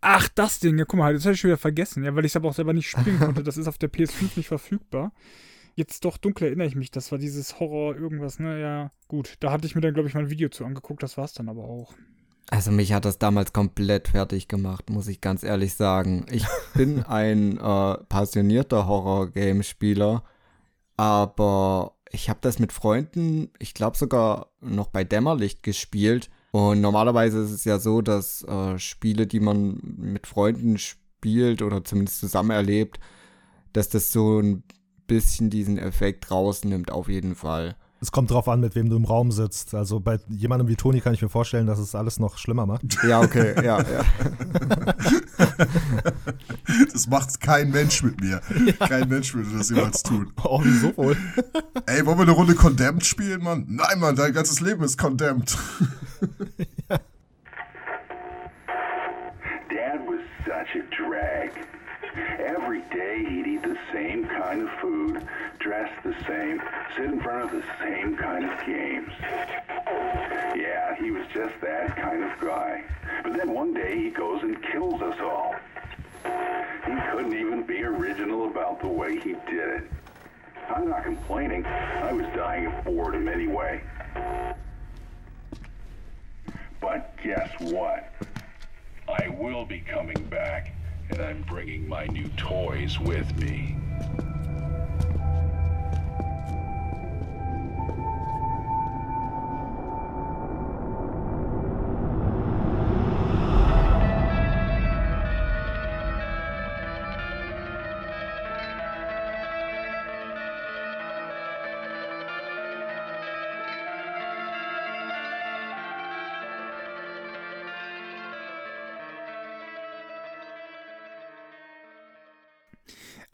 Ach, 0.00 0.28
das 0.28 0.60
Ding, 0.60 0.78
ja, 0.78 0.84
guck 0.84 0.98
mal, 0.98 1.12
das 1.12 1.24
habe 1.24 1.34
ich 1.34 1.40
schon 1.40 1.48
wieder 1.48 1.58
vergessen, 1.58 2.04
ja, 2.04 2.14
weil 2.14 2.24
ich 2.24 2.32
es 2.32 2.36
aber 2.36 2.50
auch 2.50 2.54
selber 2.54 2.72
nicht 2.72 2.88
spielen 2.88 3.18
konnte. 3.20 3.42
Das 3.42 3.56
ist 3.56 3.66
auf 3.66 3.78
der 3.78 3.90
PS5 3.90 4.36
nicht 4.36 4.48
verfügbar. 4.48 5.12
Jetzt 5.76 6.04
doch 6.04 6.16
dunkel 6.16 6.48
erinnere 6.48 6.68
ich 6.68 6.76
mich, 6.76 6.90
das 6.90 7.10
war 7.10 7.18
dieses 7.18 7.58
Horror 7.58 7.96
irgendwas, 7.96 8.38
ne, 8.38 8.60
ja, 8.60 8.92
gut. 9.08 9.34
Da 9.40 9.50
hatte 9.50 9.66
ich 9.66 9.74
mir 9.74 9.80
dann, 9.80 9.94
glaube 9.94 10.08
ich, 10.08 10.14
mal 10.14 10.20
ein 10.20 10.30
Video 10.30 10.48
zu 10.48 10.64
angeguckt, 10.64 11.02
das 11.02 11.16
war 11.16 11.24
es 11.24 11.32
dann 11.32 11.48
aber 11.48 11.64
auch. 11.64 11.94
Also 12.50 12.70
mich 12.70 12.92
hat 12.92 13.04
das 13.04 13.18
damals 13.18 13.52
komplett 13.52 14.08
fertig 14.08 14.48
gemacht, 14.48 14.90
muss 14.90 15.08
ich 15.08 15.20
ganz 15.20 15.42
ehrlich 15.42 15.74
sagen. 15.74 16.26
Ich 16.30 16.46
bin 16.74 17.02
ein 17.02 17.58
äh, 17.58 17.94
passionierter 18.08 18.86
Horror-Game-Spieler, 18.86 20.22
aber 20.96 21.94
ich 22.12 22.28
habe 22.28 22.38
das 22.42 22.58
mit 22.58 22.72
Freunden, 22.72 23.50
ich 23.58 23.74
glaube 23.74 23.96
sogar 23.96 24.52
noch 24.60 24.88
bei 24.88 25.04
Dämmerlicht 25.04 25.62
gespielt. 25.62 26.30
Und 26.52 26.80
normalerweise 26.80 27.42
ist 27.42 27.50
es 27.50 27.64
ja 27.64 27.80
so, 27.80 28.00
dass 28.00 28.44
äh, 28.44 28.78
Spiele, 28.78 29.26
die 29.26 29.40
man 29.40 29.80
mit 29.82 30.28
Freunden 30.28 30.78
spielt 30.78 31.62
oder 31.62 31.82
zumindest 31.84 32.20
zusammen 32.20 32.50
erlebt, 32.50 33.00
dass 33.72 33.88
das 33.88 34.12
so 34.12 34.38
ein 34.38 34.62
bisschen 35.06 35.50
diesen 35.50 35.78
Effekt 35.78 36.30
rausnimmt, 36.30 36.90
auf 36.90 37.08
jeden 37.08 37.34
Fall. 37.34 37.76
Es 38.00 38.12
kommt 38.12 38.30
drauf 38.30 38.48
an, 38.48 38.60
mit 38.60 38.74
wem 38.74 38.90
du 38.90 38.96
im 38.96 39.06
Raum 39.06 39.32
sitzt. 39.32 39.74
Also 39.74 39.98
bei 39.98 40.18
jemandem 40.28 40.68
wie 40.68 40.76
Toni 40.76 41.00
kann 41.00 41.14
ich 41.14 41.22
mir 41.22 41.30
vorstellen, 41.30 41.66
dass 41.66 41.78
es 41.78 41.94
alles 41.94 42.18
noch 42.18 42.36
schlimmer 42.36 42.66
macht. 42.66 42.82
Ja, 43.08 43.20
okay, 43.20 43.54
ja, 43.64 43.80
ja. 43.80 44.04
Das 46.92 47.06
macht 47.08 47.40
kein 47.40 47.70
Mensch 47.70 48.02
mit 48.02 48.20
mir. 48.20 48.42
Kein 48.78 49.08
Mensch 49.08 49.34
würde 49.34 49.56
das 49.56 49.70
jemals 49.70 50.02
tun. 50.02 50.32
Oh, 50.44 50.60
wieso 50.62 50.94
wohl? 50.98 51.16
Ey, 51.86 52.04
wollen 52.04 52.18
wir 52.18 52.22
eine 52.24 52.32
Runde 52.32 52.54
Condemned 52.54 53.06
spielen, 53.06 53.42
Mann? 53.42 53.64
Nein, 53.68 53.98
Mann, 53.98 54.16
dein 54.16 54.34
ganzes 54.34 54.60
Leben 54.60 54.84
ist 54.84 54.98
Condemned. 54.98 55.56
Dad 56.90 57.00
was 60.06 60.20
such 60.44 60.76
a 60.76 60.84
drag. 60.94 61.50
Every 62.38 62.82
day 62.92 63.24
he'd 63.26 63.53
same 64.14 64.28
kind 64.28 64.62
of 64.62 64.70
food, 64.80 65.26
dress 65.58 65.90
the 66.04 66.14
same, 66.26 66.62
sit 66.96 67.06
in 67.06 67.20
front 67.20 67.44
of 67.44 67.50
the 67.50 67.64
same 67.82 68.16
kind 68.16 68.44
of 68.44 68.64
games. 68.64 69.10
Yeah, 70.54 70.94
he 71.00 71.10
was 71.10 71.26
just 71.34 71.60
that 71.60 71.96
kind 71.96 72.22
of 72.22 72.30
guy. 72.40 72.84
But 73.24 73.36
then 73.36 73.52
one 73.52 73.74
day 73.74 73.98
he 73.98 74.10
goes 74.10 74.42
and 74.42 74.62
kills 74.62 75.02
us 75.02 75.18
all. 75.20 75.56
He 76.24 77.10
couldn't 77.10 77.34
even 77.34 77.64
be 77.64 77.82
original 77.82 78.46
about 78.46 78.80
the 78.80 78.86
way 78.88 79.18
he 79.18 79.32
did 79.50 79.82
it. 79.82 79.90
I'm 80.68 80.88
not 80.88 81.02
complaining. 81.02 81.66
I 81.66 82.12
was 82.12 82.26
dying 82.36 82.66
of 82.66 82.84
boredom 82.84 83.28
anyway. 83.28 83.82
But 86.80 87.16
guess 87.22 87.50
what? 87.58 88.12
I 89.08 89.28
will 89.28 89.64
be 89.64 89.80
coming 89.80 90.22
back, 90.30 90.72
and 91.10 91.20
I'm 91.20 91.42
bringing 91.42 91.88
my 91.88 92.06
new 92.06 92.28
toys 92.36 92.98
with 93.00 93.36
me. 93.40 93.76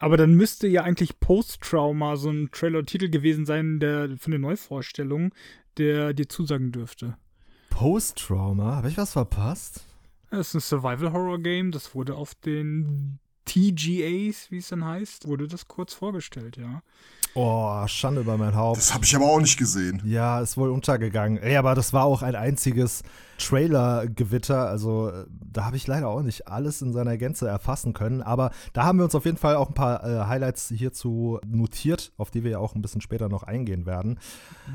Aber 0.01 0.17
dann 0.17 0.33
müsste 0.33 0.67
ja 0.67 0.83
eigentlich 0.83 1.19
Post-Trauma 1.19 2.15
so 2.15 2.31
ein 2.31 2.49
Trailer-Titel 2.51 3.09
gewesen 3.09 3.45
sein, 3.45 3.79
der 3.79 4.17
von 4.17 4.31
den 4.31 4.41
Neuvorstellungen, 4.41 5.31
der 5.77 6.13
dir 6.13 6.27
zusagen 6.27 6.71
dürfte. 6.71 7.17
Post-Trauma? 7.69 8.77
Habe 8.77 8.89
ich 8.89 8.97
was 8.97 9.11
verpasst? 9.11 9.85
Es 10.31 10.39
ist 10.39 10.53
ein 10.55 10.59
Survival-Horror-Game, 10.61 11.71
das 11.71 11.93
wurde 11.93 12.15
auf 12.15 12.33
den 12.33 13.19
TGAs, 13.45 14.49
wie 14.49 14.57
es 14.57 14.69
dann 14.69 14.85
heißt, 14.85 15.27
wurde 15.27 15.47
das 15.47 15.67
kurz 15.67 15.93
vorgestellt, 15.93 16.57
ja. 16.57 16.81
Oh, 17.33 17.87
Schande 17.87 18.21
über 18.21 18.37
mein 18.37 18.55
Haupt. 18.55 18.77
Das 18.77 18.93
habe 18.93 19.05
ich 19.05 19.15
aber 19.15 19.25
auch 19.25 19.39
nicht 19.39 19.57
gesehen. 19.57 20.01
Ja, 20.03 20.41
ist 20.41 20.57
wohl 20.57 20.69
untergegangen. 20.69 21.37
Ey, 21.37 21.55
aber 21.55 21.75
das 21.75 21.93
war 21.93 22.03
auch 22.03 22.21
ein 22.23 22.35
einziges 22.35 23.03
Trailer-Gewitter. 23.37 24.67
Also 24.67 25.09
äh, 25.09 25.25
da 25.29 25.65
habe 25.65 25.77
ich 25.77 25.87
leider 25.87 26.09
auch 26.09 26.21
nicht 26.21 26.47
alles 26.47 26.81
in 26.81 26.91
seiner 26.91 27.17
Gänze 27.17 27.47
erfassen 27.47 27.93
können. 27.93 28.21
Aber 28.21 28.51
da 28.73 28.83
haben 28.83 28.97
wir 28.97 29.05
uns 29.05 29.15
auf 29.15 29.25
jeden 29.25 29.37
Fall 29.37 29.55
auch 29.55 29.69
ein 29.69 29.73
paar 29.73 30.03
äh, 30.03 30.25
Highlights 30.25 30.69
hierzu 30.69 31.39
notiert, 31.45 32.11
auf 32.17 32.31
die 32.31 32.43
wir 32.43 32.51
ja 32.51 32.59
auch 32.59 32.75
ein 32.75 32.81
bisschen 32.81 33.01
später 33.01 33.29
noch 33.29 33.43
eingehen 33.43 33.85
werden. 33.85 34.19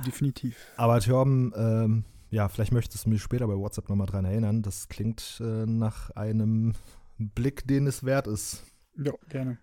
Definitiv. 0.06 0.56
Aber 0.76 1.00
Thorben, 1.00 1.52
ähm, 1.56 2.04
ja, 2.30 2.48
vielleicht 2.48 2.72
möchtest 2.72 3.04
du 3.04 3.10
mich 3.10 3.22
später 3.22 3.46
bei 3.46 3.54
WhatsApp 3.56 3.88
nochmal 3.88 4.06
dran 4.06 4.24
erinnern. 4.24 4.62
Das 4.62 4.88
klingt 4.88 5.40
äh, 5.40 5.66
nach 5.66 6.10
einem 6.10 6.72
Blick, 7.18 7.66
den 7.66 7.86
es 7.86 8.04
wert 8.04 8.26
ist. 8.26 8.62
Ja, 8.96 9.12
gerne. 9.28 9.58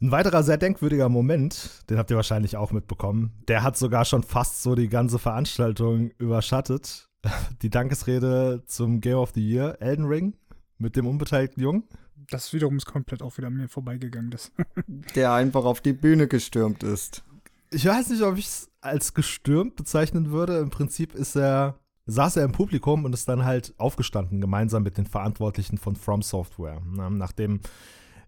Ein 0.00 0.10
weiterer 0.10 0.42
sehr 0.42 0.58
denkwürdiger 0.58 1.08
Moment, 1.08 1.84
den 1.88 1.96
habt 1.96 2.10
ihr 2.10 2.16
wahrscheinlich 2.16 2.58
auch 2.58 2.70
mitbekommen, 2.70 3.32
der 3.48 3.62
hat 3.62 3.78
sogar 3.78 4.04
schon 4.04 4.22
fast 4.22 4.62
so 4.62 4.74
die 4.74 4.88
ganze 4.88 5.18
Veranstaltung 5.18 6.10
überschattet. 6.18 7.08
Die 7.62 7.70
Dankesrede 7.70 8.62
zum 8.66 9.00
Game 9.00 9.16
of 9.16 9.32
the 9.34 9.40
Year, 9.40 9.78
Elden 9.80 10.04
Ring, 10.04 10.34
mit 10.78 10.94
dem 10.94 11.08
unbeteiligten 11.08 11.60
Jungen. 11.60 11.84
Das 12.30 12.52
wiederum 12.52 12.76
ist 12.76 12.86
komplett 12.86 13.20
auch 13.20 13.36
wieder 13.36 13.48
an 13.48 13.54
mir 13.54 13.68
vorbeigegangen. 13.68 14.30
Das. 14.30 14.52
Der 15.16 15.32
einfach 15.32 15.64
auf 15.64 15.80
die 15.80 15.92
Bühne 15.92 16.28
gestürmt 16.28 16.84
ist. 16.84 17.24
Ich 17.70 17.86
weiß 17.86 18.10
nicht, 18.10 18.22
ob 18.22 18.36
ich 18.36 18.46
es 18.46 18.70
als 18.80 19.14
gestürmt 19.14 19.74
bezeichnen 19.74 20.30
würde. 20.30 20.58
Im 20.58 20.70
Prinzip 20.70 21.14
ist 21.14 21.36
er, 21.36 21.80
saß 22.04 22.36
er 22.36 22.44
im 22.44 22.52
Publikum 22.52 23.04
und 23.04 23.12
ist 23.12 23.28
dann 23.28 23.44
halt 23.44 23.74
aufgestanden, 23.78 24.40
gemeinsam 24.40 24.84
mit 24.84 24.98
den 24.98 25.06
Verantwortlichen 25.06 25.78
von 25.78 25.96
From 25.96 26.22
Software. 26.22 26.80
Nachdem 26.84 27.60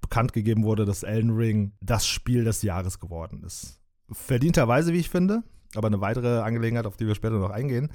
bekannt 0.01 0.33
gegeben 0.33 0.65
wurde, 0.65 0.85
dass 0.85 1.03
Elden 1.03 1.31
Ring 1.31 1.73
das 1.81 2.07
Spiel 2.07 2.45
des 2.45 2.63
Jahres 2.63 3.01
geworden 3.01 3.43
ist. 3.45 3.81
Verdienterweise, 4.11 4.93
wie 4.93 4.99
ich 4.99 5.11
finde, 5.11 5.43
aber 5.75 5.89
eine 5.89 6.01
weitere 6.01 6.41
Angelegenheit, 6.41 6.87
auf 6.87 6.97
die 6.97 7.07
wir 7.07 7.15
später 7.15 7.39
noch 7.39 7.51
eingehen. 7.51 7.91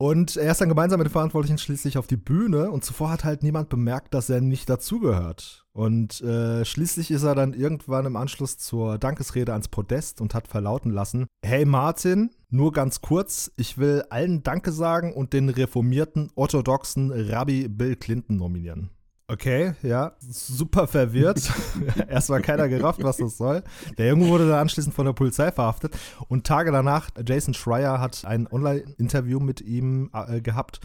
Und 0.00 0.36
er 0.36 0.52
ist 0.52 0.60
dann 0.60 0.68
gemeinsam 0.68 0.98
mit 0.98 1.08
den 1.08 1.12
Verantwortlichen 1.12 1.58
schließlich 1.58 1.98
auf 1.98 2.06
die 2.06 2.16
Bühne 2.16 2.70
und 2.70 2.84
zuvor 2.84 3.10
hat 3.10 3.24
halt 3.24 3.42
niemand 3.42 3.68
bemerkt, 3.68 4.14
dass 4.14 4.30
er 4.30 4.40
nicht 4.40 4.70
dazugehört. 4.70 5.66
Und 5.72 6.20
äh, 6.20 6.64
schließlich 6.64 7.10
ist 7.10 7.24
er 7.24 7.34
dann 7.34 7.52
irgendwann 7.52 8.06
im 8.06 8.14
Anschluss 8.14 8.58
zur 8.58 8.98
Dankesrede 8.98 9.50
ans 9.50 9.66
Podest 9.66 10.20
und 10.20 10.34
hat 10.34 10.46
verlauten 10.46 10.92
lassen, 10.92 11.26
hey 11.44 11.64
Martin, 11.64 12.30
nur 12.48 12.72
ganz 12.72 13.00
kurz, 13.00 13.50
ich 13.56 13.78
will 13.78 14.04
allen 14.08 14.44
Danke 14.44 14.70
sagen 14.70 15.12
und 15.12 15.32
den 15.32 15.48
reformierten 15.48 16.30
orthodoxen 16.36 17.10
Rabbi 17.10 17.66
Bill 17.66 17.96
Clinton 17.96 18.36
nominieren. 18.36 18.90
Okay, 19.30 19.74
ja, 19.82 20.12
super 20.20 20.86
verwirrt. 20.86 21.52
Erstmal 22.08 22.40
keiner 22.40 22.66
gerafft, 22.66 23.02
was 23.02 23.18
das 23.18 23.36
soll. 23.36 23.62
Der 23.98 24.08
Junge 24.08 24.26
wurde 24.28 24.48
dann 24.48 24.60
anschließend 24.60 24.94
von 24.94 25.04
der 25.04 25.12
Polizei 25.12 25.52
verhaftet 25.52 25.94
und 26.28 26.46
Tage 26.46 26.72
danach, 26.72 27.10
Jason 27.26 27.52
Schreier 27.52 28.00
hat 28.00 28.24
ein 28.24 28.46
Online-Interview 28.50 29.38
mit 29.38 29.60
ihm 29.60 30.10
äh, 30.14 30.40
gehabt 30.40 30.80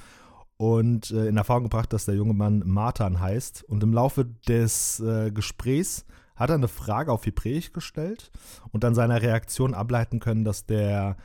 und 0.58 1.12
äh, 1.12 1.28
in 1.28 1.38
Erfahrung 1.38 1.64
gebracht, 1.64 1.94
dass 1.94 2.04
der 2.04 2.16
junge 2.16 2.34
Mann 2.34 2.64
Martin 2.66 3.22
heißt. 3.22 3.64
Und 3.64 3.82
im 3.82 3.94
Laufe 3.94 4.26
des 4.26 5.00
äh, 5.00 5.32
Gesprächs 5.32 6.06
hat 6.36 6.50
er 6.50 6.56
eine 6.56 6.68
Frage 6.68 7.14
auf 7.14 7.26
Hebräisch 7.26 7.72
gestellt 7.72 8.30
und 8.72 8.84
dann 8.84 8.94
seiner 8.94 9.22
Reaktion 9.22 9.74
ableiten 9.74 10.20
können, 10.20 10.44
dass 10.44 10.66
der 10.66 11.16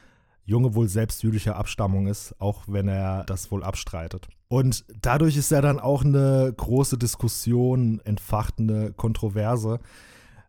Junge 0.48 0.74
wohl 0.74 0.88
selbst 0.88 1.22
jüdischer 1.22 1.56
Abstammung 1.56 2.06
ist, 2.06 2.34
auch 2.38 2.62
wenn 2.68 2.88
er 2.88 3.24
das 3.24 3.50
wohl 3.50 3.62
abstreitet. 3.62 4.28
Und 4.48 4.86
dadurch 5.02 5.36
ist 5.36 5.50
ja 5.50 5.60
dann 5.60 5.78
auch 5.78 6.02
eine 6.02 6.50
große 6.56 6.96
Diskussion 6.96 8.00
entfacht, 8.04 8.54
eine 8.58 8.92
Kontroverse, 8.92 9.78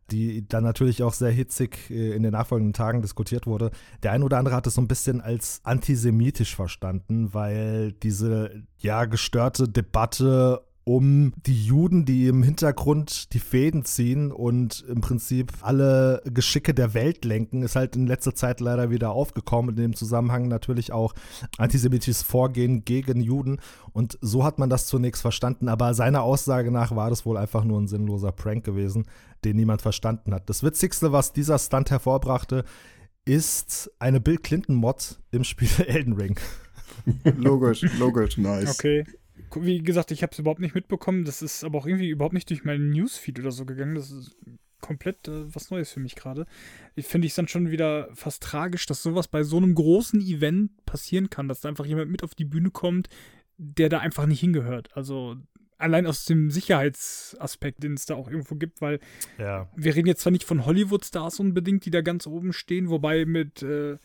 die 0.10 0.48
dann 0.48 0.64
natürlich 0.64 1.04
auch 1.04 1.12
sehr 1.12 1.32
hitzig 1.32 1.90
äh, 1.90 2.16
in 2.16 2.24
den 2.24 2.32
nachfolgenden 2.32 2.72
Tagen 2.72 3.02
diskutiert 3.02 3.46
wurde. 3.46 3.72
Der 4.02 4.14
ein 4.14 4.24
oder 4.24 4.38
andere 4.38 4.56
hat 4.56 4.68
es 4.68 4.76
so 4.76 4.82
ein 4.82 4.88
bisschen 4.88 5.20
als 5.20 5.60
antisemitisch 5.66 6.56
verstanden, 6.56 7.34
weil 7.34 7.92
diese 7.92 8.64
ja 8.78 9.04
gestörte 9.04 9.68
Debatte 9.68 10.62
um 10.90 11.34
die 11.46 11.66
Juden, 11.66 12.04
die 12.04 12.26
im 12.26 12.42
Hintergrund 12.42 13.32
die 13.34 13.40
Fäden 13.40 13.86
ziehen 13.86 14.32
und 14.32 14.84
im 14.90 15.02
Prinzip 15.02 15.54
alle 15.62 16.20
Geschicke 16.26 16.74
der 16.74 16.96
Welt 16.96 17.26
lenken, 17.26 17.62
ist 17.62 17.76
halt 17.76 17.96
in 17.96 18.08
letzter 18.08 18.34
Zeit 18.34 18.60
leider 18.60 18.90
wieder 18.90 19.12
aufgekommen. 19.12 19.76
In 19.76 19.84
dem 19.84 19.96
Zusammenhang 19.96 20.48
natürlich 20.48 20.92
auch 20.92 21.14
antisemitisches 21.60 22.24
Vorgehen 22.24 22.86
gegen 22.86 23.22
Juden. 23.22 23.60
Und 23.94 24.18
so 24.22 24.44
hat 24.44 24.58
man 24.58 24.72
das 24.72 24.88
zunächst 24.88 25.22
verstanden. 25.22 25.70
Aber 25.70 25.94
seiner 25.94 26.24
Aussage 26.24 26.72
nach 26.72 26.96
war 26.96 27.12
das 27.12 27.24
wohl 27.24 27.38
einfach 27.38 27.64
nur 27.64 27.80
ein 27.80 27.88
sinnloser 27.88 28.32
Prank 28.32 28.64
gewesen, 28.64 29.06
den 29.46 29.58
niemand 29.58 29.84
verstanden 29.84 30.34
hat. 30.34 30.50
Das 30.50 30.64
Witzigste, 30.64 31.12
was 31.12 31.34
dieser 31.34 31.60
Stunt 31.60 31.92
hervorbrachte, 31.92 32.66
ist 33.26 33.92
eine 34.00 34.20
Bill 34.20 34.40
Clinton-Mod 34.40 35.20
im 35.30 35.44
Spiel 35.44 35.70
Elden 35.86 36.14
Ring. 36.14 36.40
logisch, 37.38 37.84
logisch. 38.00 38.40
Nice. 38.40 38.72
Okay 38.72 39.06
wie 39.56 39.82
gesagt, 39.82 40.12
ich 40.12 40.24
habe 40.24 40.32
es 40.32 40.40
überhaupt 40.40 40.60
nicht 40.60 40.76
mitbekommen. 40.76 41.26
Das 41.26 41.42
ist 41.42 41.64
aber 41.64 41.78
auch 41.80 41.86
irgendwie 41.86 42.10
überhaupt 42.10 42.34
nicht 42.34 42.50
durch 42.50 42.64
meinen 42.64 42.90
Newsfeed 42.90 43.40
oder 43.40 43.52
so 43.52 43.66
gegangen. 43.66 43.96
Das 43.96 44.12
ist 44.12 44.36
komplett 44.82 45.28
äh, 45.28 45.54
was 45.54 45.72
Neues 45.72 45.92
für 45.92 46.00
mich 46.00 46.16
gerade. 46.16 46.46
Ich 46.96 47.06
finde 47.06 47.28
es 47.28 47.36
dann 47.36 47.48
schon 47.48 47.72
wieder 47.72 48.10
fast 48.14 48.44
tragisch, 48.44 48.86
dass 48.86 49.04
sowas 49.04 49.28
bei 49.28 49.44
so 49.44 49.58
einem 49.58 49.76
großen 49.76 50.22
Event 50.22 50.86
passieren 50.86 51.30
kann, 51.30 51.48
dass 51.48 51.62
da 51.62 51.70
einfach 51.70 51.86
jemand 51.86 52.12
mit 52.12 52.24
auf 52.24 52.36
die 52.36 52.46
Bühne 52.46 52.72
kommt, 52.72 53.10
der 53.58 53.90
da 53.90 54.00
einfach 54.00 54.26
nicht 54.26 54.40
hingehört. 54.40 54.96
Also 54.96 55.36
allein 55.78 56.06
aus 56.06 56.26
dem 56.26 56.52
Sicherheitsaspekt, 56.52 57.84
den 57.84 57.94
es 57.94 58.06
da 58.06 58.16
auch 58.16 58.30
irgendwo 58.30 58.56
gibt, 58.56 58.82
weil 58.82 59.00
ja. 59.38 59.70
wir 59.76 59.96
reden 59.96 60.08
jetzt 60.08 60.22
zwar 60.22 60.32
nicht 60.32 60.44
von 60.44 60.66
Hollywood-Stars 60.66 61.40
unbedingt, 61.40 61.86
die 61.86 61.92
da 61.92 62.02
ganz 62.02 62.28
oben 62.28 62.54
stehen, 62.54 62.90
wobei 62.90 63.26
mit 63.26 63.64
äh, 63.64 63.98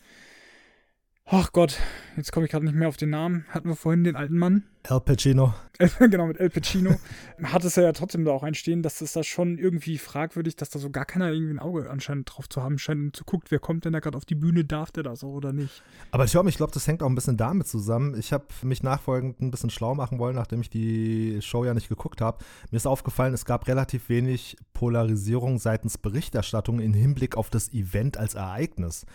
Ach 1.27 1.51
Gott, 1.51 1.79
jetzt 2.17 2.31
komme 2.31 2.45
ich 2.45 2.51
gerade 2.51 2.65
nicht 2.65 2.75
mehr 2.75 2.87
auf 2.87 2.97
den 2.97 3.09
Namen. 3.09 3.45
Hatten 3.49 3.67
wir 3.67 3.75
vorhin 3.75 4.03
den 4.03 4.15
alten 4.15 4.37
Mann? 4.37 4.63
Al 4.89 5.01
Pacino. 5.01 5.53
genau, 5.99 6.27
mit 6.27 6.39
El 6.39 6.49
Pacino. 6.49 6.95
Hat 7.43 7.63
es 7.63 7.75
ja 7.75 7.91
trotzdem 7.91 8.23
da 8.23 8.31
auch 8.31 8.43
einstehen, 8.43 8.81
dass 8.81 9.01
es 9.01 9.13
da 9.13 9.23
schon 9.23 9.57
irgendwie 9.57 9.97
fragwürdig, 9.97 10.55
dass 10.55 10.69
da 10.69 10.79
so 10.79 10.89
gar 10.89 11.05
keiner 11.05 11.31
irgendwie 11.31 11.53
ein 11.53 11.59
Auge 11.59 11.89
anscheinend 11.89 12.31
drauf 12.31 12.47
zu 12.47 12.63
haben 12.63 12.77
scheint 12.77 13.01
und 13.01 13.15
zu 13.15 13.25
guckt, 13.25 13.51
wer 13.51 13.59
kommt 13.59 13.85
denn 13.85 13.93
da 13.93 13.99
gerade 13.99 14.15
auf 14.15 14.25
die 14.25 14.35
Bühne, 14.35 14.63
darf 14.63 14.91
der 14.91 15.03
das 15.03 15.23
auch 15.23 15.33
oder 15.33 15.53
nicht. 15.53 15.83
Aber 16.11 16.25
ich 16.25 16.31
glaube, 16.31 16.49
ich 16.49 16.57
glaube, 16.57 16.71
das 16.71 16.87
hängt 16.87 17.03
auch 17.03 17.09
ein 17.09 17.15
bisschen 17.15 17.37
damit 17.37 17.67
zusammen. 17.67 18.17
Ich 18.17 18.31
habe 18.31 18.45
mich 18.63 18.83
nachfolgend 18.83 19.41
ein 19.41 19.51
bisschen 19.51 19.69
schlau 19.69 19.95
machen 19.95 20.19
wollen, 20.19 20.35
nachdem 20.35 20.61
ich 20.61 20.69
die 20.69 21.39
Show 21.41 21.65
ja 21.65 21.73
nicht 21.73 21.89
geguckt 21.89 22.21
habe. 22.21 22.43
Mir 22.71 22.77
ist 22.77 22.87
aufgefallen, 22.87 23.33
es 23.33 23.45
gab 23.45 23.67
relativ 23.67 24.07
wenig 24.09 24.55
Polarisierung 24.73 25.57
seitens 25.57 25.97
Berichterstattung 25.97 26.79
im 26.79 26.93
Hinblick 26.93 27.35
auf 27.35 27.49
das 27.49 27.73
Event 27.73 28.17
als 28.17 28.35
Ereignis. 28.35 29.05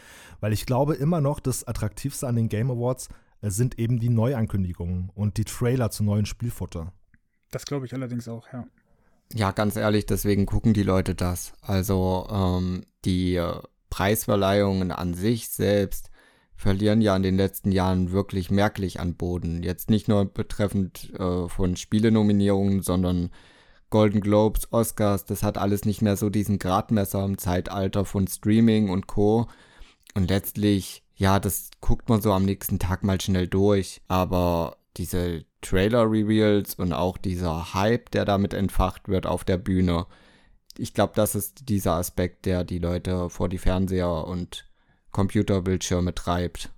Weil 0.40 0.52
ich 0.52 0.66
glaube 0.66 0.94
immer 0.94 1.20
noch, 1.20 1.40
das 1.40 1.66
Attraktivste 1.66 2.26
an 2.26 2.37
den 2.37 2.48
Game 2.48 2.70
Awards 2.70 3.09
sind 3.42 3.79
eben 3.79 3.98
die 3.98 4.11
Neuankündigungen 4.11 5.11
und 5.14 5.38
die 5.38 5.44
Trailer 5.44 5.90
zu 5.90 6.05
neuen 6.05 6.26
Spielfutter. 6.26 6.92
Das 7.50 7.64
glaube 7.64 7.87
ich 7.87 7.94
allerdings 7.94 8.29
auch, 8.29 8.46
ja. 8.53 8.66
Ja, 9.33 9.53
ganz 9.53 9.76
ehrlich, 9.76 10.07
deswegen 10.07 10.44
gucken 10.44 10.74
die 10.74 10.83
Leute 10.83 11.14
das. 11.14 11.53
Also 11.62 12.26
ähm, 12.31 12.85
die 13.05 13.37
äh, 13.37 13.61
Preisverleihungen 13.88 14.90
an 14.90 15.14
sich 15.14 15.48
selbst 15.48 16.11
verlieren 16.57 17.00
ja 17.00 17.16
in 17.16 17.22
den 17.22 17.37
letzten 17.37 17.72
Jahren 17.72 18.12
wirklich 18.12 18.50
merklich 18.50 19.00
an 19.00 19.14
Boden. 19.14 19.62
Jetzt 19.62 19.88
nicht 19.88 20.09
nur 20.09 20.26
betreffend 20.26 21.12
äh, 21.18 21.48
von 21.48 21.76
Spielenominierungen, 21.76 22.83
sondern 22.83 23.31
Golden 23.88 24.20
Globes, 24.20 24.72
Oscars, 24.72 25.24
das 25.24 25.42
hat 25.42 25.59
alles 25.59 25.85
nicht 25.85 26.03
mehr 26.03 26.16
so 26.16 26.29
diesen 26.29 26.59
Gradmesser 26.59 27.24
im 27.24 27.38
Zeitalter 27.38 28.05
von 28.05 28.29
Streaming 28.29 28.88
und 28.90 29.07
Co. 29.07 29.48
Und 30.14 30.29
letztlich 30.29 31.03
ja, 31.20 31.38
das 31.38 31.68
guckt 31.83 32.09
man 32.09 32.22
so 32.22 32.33
am 32.33 32.46
nächsten 32.46 32.78
Tag 32.78 33.04
mal 33.04 33.20
schnell 33.20 33.46
durch. 33.46 34.00
Aber 34.09 34.78
diese 34.96 35.44
Trailer-Reveals 35.61 36.76
und 36.76 36.94
auch 36.94 37.18
dieser 37.18 37.74
Hype, 37.74 38.11
der 38.11 38.24
damit 38.24 38.54
entfacht 38.54 39.06
wird 39.06 39.26
auf 39.26 39.44
der 39.44 39.59
Bühne, 39.59 40.06
ich 40.78 40.94
glaube, 40.94 41.12
das 41.14 41.35
ist 41.35 41.68
dieser 41.68 41.92
Aspekt, 41.92 42.46
der 42.46 42.64
die 42.64 42.78
Leute 42.78 43.28
vor 43.28 43.50
die 43.50 43.59
Fernseher 43.59 44.26
und 44.26 44.66
Computerbildschirme 45.11 46.14
treibt. 46.14 46.70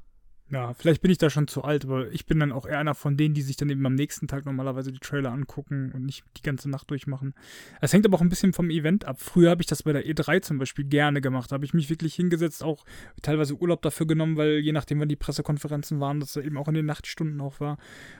Ja, 0.53 0.75
vielleicht 0.75 1.01
bin 1.01 1.11
ich 1.11 1.17
da 1.17 1.31
schon 1.31 1.49
zu 1.49 1.65
alt, 1.65 1.87
aber 1.87 2.12
ich 2.12 2.27
bin 2.27 2.38
dann 2.38 2.53
auch 2.53 2.67
eher 2.67 2.79
einer 2.79 2.95
von 2.95 3.17
denen, 3.17 3.35
die 3.35 3.41
sich 3.41 3.57
dann 3.57 3.71
eben 3.71 3.87
am 3.87 3.95
nächsten 3.95 4.29
Tag 4.29 4.45
normalerweise 4.45 4.93
die 4.93 4.99
Trailer 4.99 5.33
angucken 5.33 5.93
und 5.95 6.05
nicht 6.05 6.25
die 6.37 6.43
ganze 6.43 6.69
Nacht 6.69 6.91
durchmachen. 6.91 7.33
Es 7.81 7.95
hängt 7.95 8.05
aber 8.05 8.19
auch 8.19 8.21
ein 8.21 8.29
bisschen 8.29 8.53
vom 8.53 8.69
Event 8.69 9.07
ab. 9.07 9.17
Früher 9.19 9.49
habe 9.49 9.62
ich 9.62 9.67
das 9.67 9.85
bei 9.85 9.95
der 9.95 10.05
E3 10.05 10.43
zum 10.43 10.59
Beispiel 10.59 10.85
gerne 10.85 11.23
gemacht. 11.23 11.51
Da 11.51 11.55
habe 11.55 11.65
ich 11.65 11.73
mich 11.73 11.88
wirklich 11.88 12.15
hingesetzt, 12.17 12.62
auch 12.62 12.85
teilweise 13.23 13.55
Urlaub 13.55 13.81
dafür 13.81 14.07
genommen, 14.07 14.37
weil 14.37 14.59
je 14.59 14.73
nachdem, 14.73 15.01
wann 15.01 15.09
die 15.09 15.17
Pressekonferenzen 15.17 16.01
waren, 16.01 16.21
das 16.21 16.37
eben 16.37 16.59
auch 16.59 16.69
in 16.69 16.75
den 16.75 16.85
Nachtstunden 16.85 17.41
auch 17.41 17.59
war. 17.59 17.79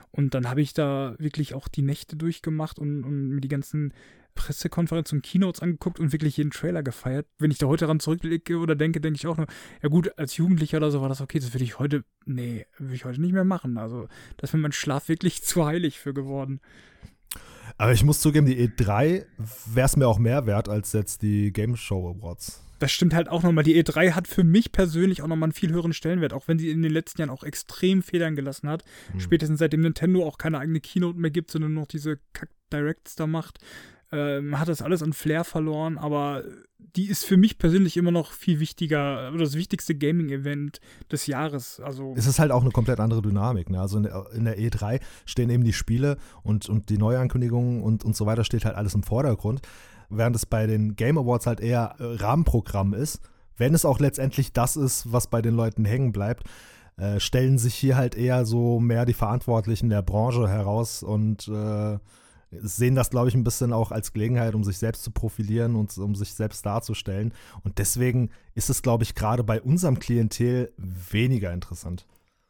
Und 0.09 0.33
dann 0.33 0.49
habe 0.49 0.61
ich 0.61 0.73
da 0.73 1.13
wirklich 1.19 1.53
auch 1.53 1.67
die 1.67 1.83
Nächte 1.83 2.15
durchgemacht 2.15 2.79
und, 2.79 3.03
und 3.03 3.29
mir 3.29 3.41
die 3.41 3.47
ganzen 3.47 3.93
Pressekonferenz 4.35 5.11
und 5.13 5.23
Keynotes 5.23 5.61
angeguckt 5.61 5.99
und 5.99 6.11
wirklich 6.11 6.37
jeden 6.37 6.51
Trailer 6.51 6.83
gefeiert. 6.83 7.27
Wenn 7.39 7.51
ich 7.51 7.57
da 7.57 7.67
heute 7.67 7.85
dran 7.85 7.99
zurückblicke 7.99 8.57
oder 8.57 8.75
denke, 8.75 9.01
denke 9.01 9.17
ich 9.17 9.27
auch 9.27 9.37
nur, 9.37 9.47
ja 9.81 9.89
gut, 9.89 10.17
als 10.17 10.37
Jugendlicher 10.37 10.77
oder 10.77 10.91
so 10.91 11.01
war 11.01 11.09
das 11.09 11.21
okay, 11.21 11.39
das 11.39 11.53
würde 11.53 11.63
ich 11.63 11.79
heute, 11.79 12.03
nee, 12.25 12.65
würde 12.77 12.95
ich 12.95 13.05
heute 13.05 13.21
nicht 13.21 13.33
mehr 13.33 13.43
machen. 13.43 13.77
Also, 13.77 14.07
da 14.37 14.43
ist 14.43 14.53
mir 14.53 14.59
mein 14.59 14.71
Schlaf 14.71 15.09
wirklich 15.09 15.43
zu 15.43 15.65
heilig 15.65 15.99
für 15.99 16.13
geworden. 16.13 16.59
Aber 17.77 17.91
ich 17.91 18.03
muss 18.03 18.21
zugeben, 18.21 18.45
die 18.45 18.67
E3 18.67 19.25
wäre 19.65 19.85
es 19.85 19.95
mir 19.97 20.07
auch 20.07 20.19
mehr 20.19 20.45
wert 20.45 20.69
als 20.69 20.93
jetzt 20.93 21.21
die 21.21 21.51
Game 21.51 21.75
Show 21.75 22.09
Awards. 22.09 22.63
Das 22.79 22.91
stimmt 22.91 23.13
halt 23.13 23.29
auch 23.29 23.43
nochmal. 23.43 23.63
Die 23.63 23.81
E3 23.81 24.11
hat 24.11 24.27
für 24.27 24.43
mich 24.43 24.73
persönlich 24.73 25.21
auch 25.21 25.27
nochmal 25.27 25.47
einen 25.47 25.53
viel 25.53 25.71
höheren 25.71 25.93
Stellenwert, 25.93 26.33
auch 26.33 26.49
wenn 26.49 26.59
sie 26.59 26.69
in 26.69 26.81
den 26.81 26.91
letzten 26.91 27.21
Jahren 27.21 27.29
auch 27.29 27.43
extrem 27.43 28.03
Federn 28.03 28.35
gelassen 28.35 28.67
hat. 28.67 28.83
Mhm. 29.13 29.21
Spätestens 29.21 29.59
seitdem 29.59 29.81
Nintendo 29.81 30.25
auch 30.25 30.37
keine 30.37 30.59
eigene 30.59 30.81
Keynote 30.81 31.17
mehr 31.17 31.31
gibt, 31.31 31.49
sondern 31.49 31.73
nur 31.73 31.83
noch 31.83 31.87
diese 31.87 32.19
Kack-Directs 32.33 33.15
da 33.15 33.25
macht, 33.25 33.59
ähm, 34.13 34.59
hat 34.59 34.67
das 34.67 34.81
alles 34.81 35.01
an 35.01 35.13
Flair 35.13 35.43
verloren, 35.43 35.97
aber 35.97 36.43
die 36.95 37.09
ist 37.09 37.25
für 37.25 37.37
mich 37.37 37.57
persönlich 37.57 37.97
immer 37.97 38.11
noch 38.11 38.31
viel 38.31 38.59
wichtiger 38.59 39.29
oder 39.33 39.43
das 39.43 39.55
wichtigste 39.55 39.95
Gaming-Event 39.95 40.79
des 41.11 41.25
Jahres. 41.25 41.79
Also 41.79 42.13
es 42.15 42.27
ist 42.27 42.37
halt 42.37 42.51
auch 42.51 42.61
eine 42.61 42.71
komplett 42.71 42.99
andere 42.99 43.21
Dynamik. 43.21 43.69
Ne? 43.69 43.81
Also 43.81 43.97
in 43.97 44.03
der, 44.03 44.25
in 44.35 44.45
der, 44.45 44.59
E3 44.59 44.99
stehen 45.25 45.49
eben 45.49 45.63
die 45.63 45.73
Spiele 45.73 46.17
und, 46.43 46.69
und 46.69 46.89
die 46.89 46.97
Neuankündigungen 46.97 47.81
und, 47.81 48.05
und 48.05 48.15
so 48.15 48.25
weiter 48.25 48.43
steht 48.43 48.65
halt 48.65 48.75
alles 48.75 48.93
im 48.93 49.03
Vordergrund, 49.03 49.61
während 50.09 50.35
es 50.35 50.45
bei 50.45 50.67
den 50.67 50.95
Game 50.95 51.17
Awards 51.17 51.47
halt 51.47 51.59
eher 51.59 51.95
äh, 51.97 52.03
Rahmenprogramm 52.03 52.93
ist. 52.93 53.21
Wenn 53.57 53.73
es 53.73 53.85
auch 53.85 53.99
letztendlich 53.99 54.53
das 54.53 54.75
ist, 54.75 55.11
was 55.11 55.27
bei 55.27 55.41
den 55.41 55.55
Leuten 55.55 55.85
hängen 55.85 56.11
bleibt, 56.11 56.43
äh, 56.97 57.19
stellen 57.19 57.57
sich 57.57 57.73
hier 57.73 57.97
halt 57.97 58.15
eher 58.15 58.45
so 58.45 58.79
mehr 58.79 59.05
die 59.05 59.13
Verantwortlichen 59.13 59.89
der 59.89 60.03
Branche 60.03 60.47
heraus 60.47 61.01
und 61.01 61.47
äh, 61.47 61.97
sehen 62.61 62.95
das, 62.95 63.09
glaube 63.09 63.29
ich, 63.29 63.35
ein 63.35 63.43
bisschen 63.43 63.73
auch 63.73 63.91
als 63.91 64.13
Gelegenheit, 64.13 64.55
um 64.55 64.63
sich 64.63 64.77
selbst 64.77 65.03
zu 65.03 65.11
profilieren 65.11 65.75
und 65.75 65.97
um 65.97 66.15
sich 66.15 66.33
selbst 66.33 66.65
darzustellen. 66.65 67.33
Und 67.63 67.77
deswegen 67.77 68.29
ist 68.55 68.69
es, 68.69 68.81
glaube 68.81 69.03
ich, 69.03 69.15
gerade 69.15 69.43
bei 69.43 69.61
unserem 69.61 69.99
Klientel 69.99 70.73
weniger 70.77 71.53
interessant. 71.53 72.05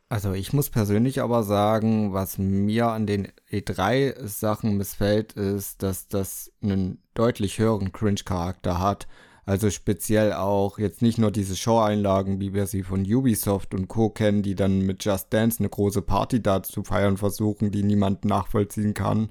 Also 0.10 0.34
ich 0.34 0.54
muss 0.54 0.70
persönlich 0.70 1.22
aber 1.22 1.42
sagen, 1.42 2.14
was 2.14 2.38
mir 2.38 2.90
an 2.90 3.08
den 3.08 3.30
E3-Sachen 3.52 4.78
missfällt, 4.78 5.34
ist, 5.34 5.82
dass 5.82 6.08
das 6.08 6.52
einen 6.62 7.00
deutlich 7.16 7.58
höheren 7.58 7.92
Cringe-Charakter 7.92 8.80
hat. 8.80 9.08
Also 9.46 9.70
speziell 9.72 10.34
auch 10.34 10.78
jetzt 10.78 11.02
nicht 11.02 11.18
nur 11.18 11.32
diese 11.32 11.56
Show-Einlagen, 11.56 12.40
wie 12.40 12.54
wir 12.54 12.68
sie 12.68 12.84
von 12.84 13.02
Ubisoft 13.02 13.74
und 13.74 13.88
Co. 13.88 14.10
kennen, 14.10 14.42
die 14.42 14.56
dann 14.56 14.80
mit 14.80 15.04
Just 15.04 15.34
Dance 15.34 15.60
eine 15.60 15.70
große 15.70 16.02
Party 16.02 16.42
da 16.42 16.64
zu 16.64 16.84
feiern 16.84 17.18
versuchen, 17.18 17.72
die 17.72 17.84
niemand 17.84 18.24
nachvollziehen 18.24 18.94
kann, 18.94 19.30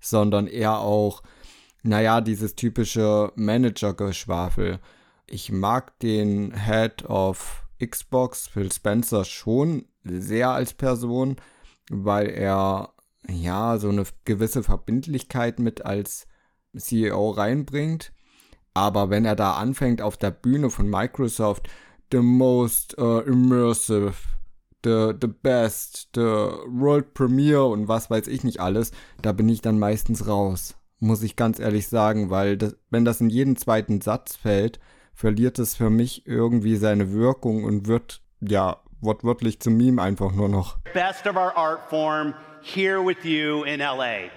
sondern 0.00 0.46
eher 0.46 0.78
auch, 0.78 1.22
naja, 1.82 2.20
dieses 2.20 2.54
typische 2.54 3.32
Manager-Geschwafel. 3.36 4.80
Ich 5.26 5.52
mag 5.52 5.98
den 6.00 6.52
Head 6.56 7.04
of 7.04 7.64
Xbox, 7.84 8.48
Phil 8.48 8.72
Spencer, 8.72 9.24
schon 9.24 9.86
sehr 10.04 10.50
als 10.50 10.74
Person, 10.74 11.36
weil 11.90 12.28
er 12.28 12.94
ja 13.28 13.78
so 13.78 13.88
eine 13.88 14.04
gewisse 14.24 14.62
Verbindlichkeit 14.62 15.58
mit 15.58 15.84
als 15.84 16.26
CEO 16.76 17.30
reinbringt. 17.30 18.12
Aber 18.74 19.10
wenn 19.10 19.24
er 19.24 19.36
da 19.36 19.54
anfängt 19.54 20.02
auf 20.02 20.16
der 20.16 20.30
Bühne 20.30 20.70
von 20.70 20.88
Microsoft, 20.88 21.68
the 22.12 22.18
most 22.18 22.96
uh, 22.98 23.20
immersive 23.20 24.12
the, 24.84 25.14
the 25.20 25.28
best, 25.28 26.08
the 26.14 26.50
world 26.66 27.14
premiere 27.14 27.66
und 27.66 27.88
was 27.88 28.10
weiß 28.10 28.26
ich 28.28 28.44
nicht 28.44 28.60
alles, 28.60 28.92
da 29.22 29.32
bin 29.32 29.48
ich 29.48 29.60
dann 29.60 29.78
meistens 29.78 30.26
raus. 30.26 30.76
Muss 30.98 31.22
ich 31.22 31.36
ganz 31.36 31.58
ehrlich 31.58 31.88
sagen, 31.88 32.30
weil 32.30 32.56
das, 32.56 32.76
wenn 32.90 33.04
das 33.04 33.20
in 33.20 33.28
jeden 33.28 33.56
zweiten 33.56 34.00
Satz 34.00 34.36
fällt, 34.36 34.80
verliert 35.12 35.58
es 35.58 35.74
für 35.74 35.90
mich 35.90 36.26
irgendwie 36.26 36.76
seine 36.76 37.12
Wirkung 37.12 37.64
und 37.64 37.86
wird, 37.86 38.22
ja, 38.40 38.80
wortwörtlich 39.00 39.60
zum 39.60 39.76
Meme 39.76 40.00
einfach 40.00 40.32
nur 40.32 40.48
noch. 40.48 40.78
Best 40.94 41.26
of 41.26 41.36
our 41.36 41.56
art 41.56 41.88
form 41.90 42.34
here 42.62 43.04
with 43.04 43.24
you 43.24 43.64
in 43.64 43.80
LA. 43.80 44.30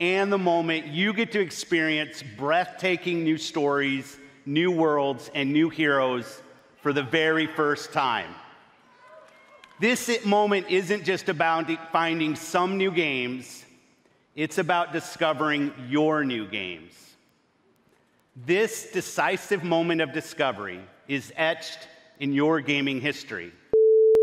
And 0.00 0.32
the 0.32 0.38
moment 0.38 0.86
you 0.86 1.12
get 1.12 1.30
to 1.32 1.40
experience 1.40 2.24
breathtaking 2.38 3.22
new 3.22 3.36
stories, 3.36 4.18
new 4.46 4.72
worlds, 4.72 5.30
and 5.34 5.52
new 5.52 5.68
heroes 5.68 6.42
for 6.82 6.92
the 6.92 7.02
very 7.02 7.46
first 7.46 7.92
time. 7.92 8.34
This 9.80 10.22
moment 10.26 10.66
isn't 10.68 11.04
just 11.04 11.30
about 11.30 11.70
finding 11.90 12.36
some 12.36 12.76
new 12.76 12.90
games, 12.90 13.64
it's 14.36 14.58
about 14.58 14.92
discovering 14.92 15.72
your 15.88 16.22
new 16.22 16.46
games. 16.46 16.92
This 18.44 18.92
decisive 18.92 19.64
moment 19.64 20.02
of 20.02 20.12
discovery 20.12 20.82
is 21.08 21.32
etched 21.34 21.88
in 22.18 22.34
your 22.34 22.60
gaming 22.60 23.00
history. 23.00 23.52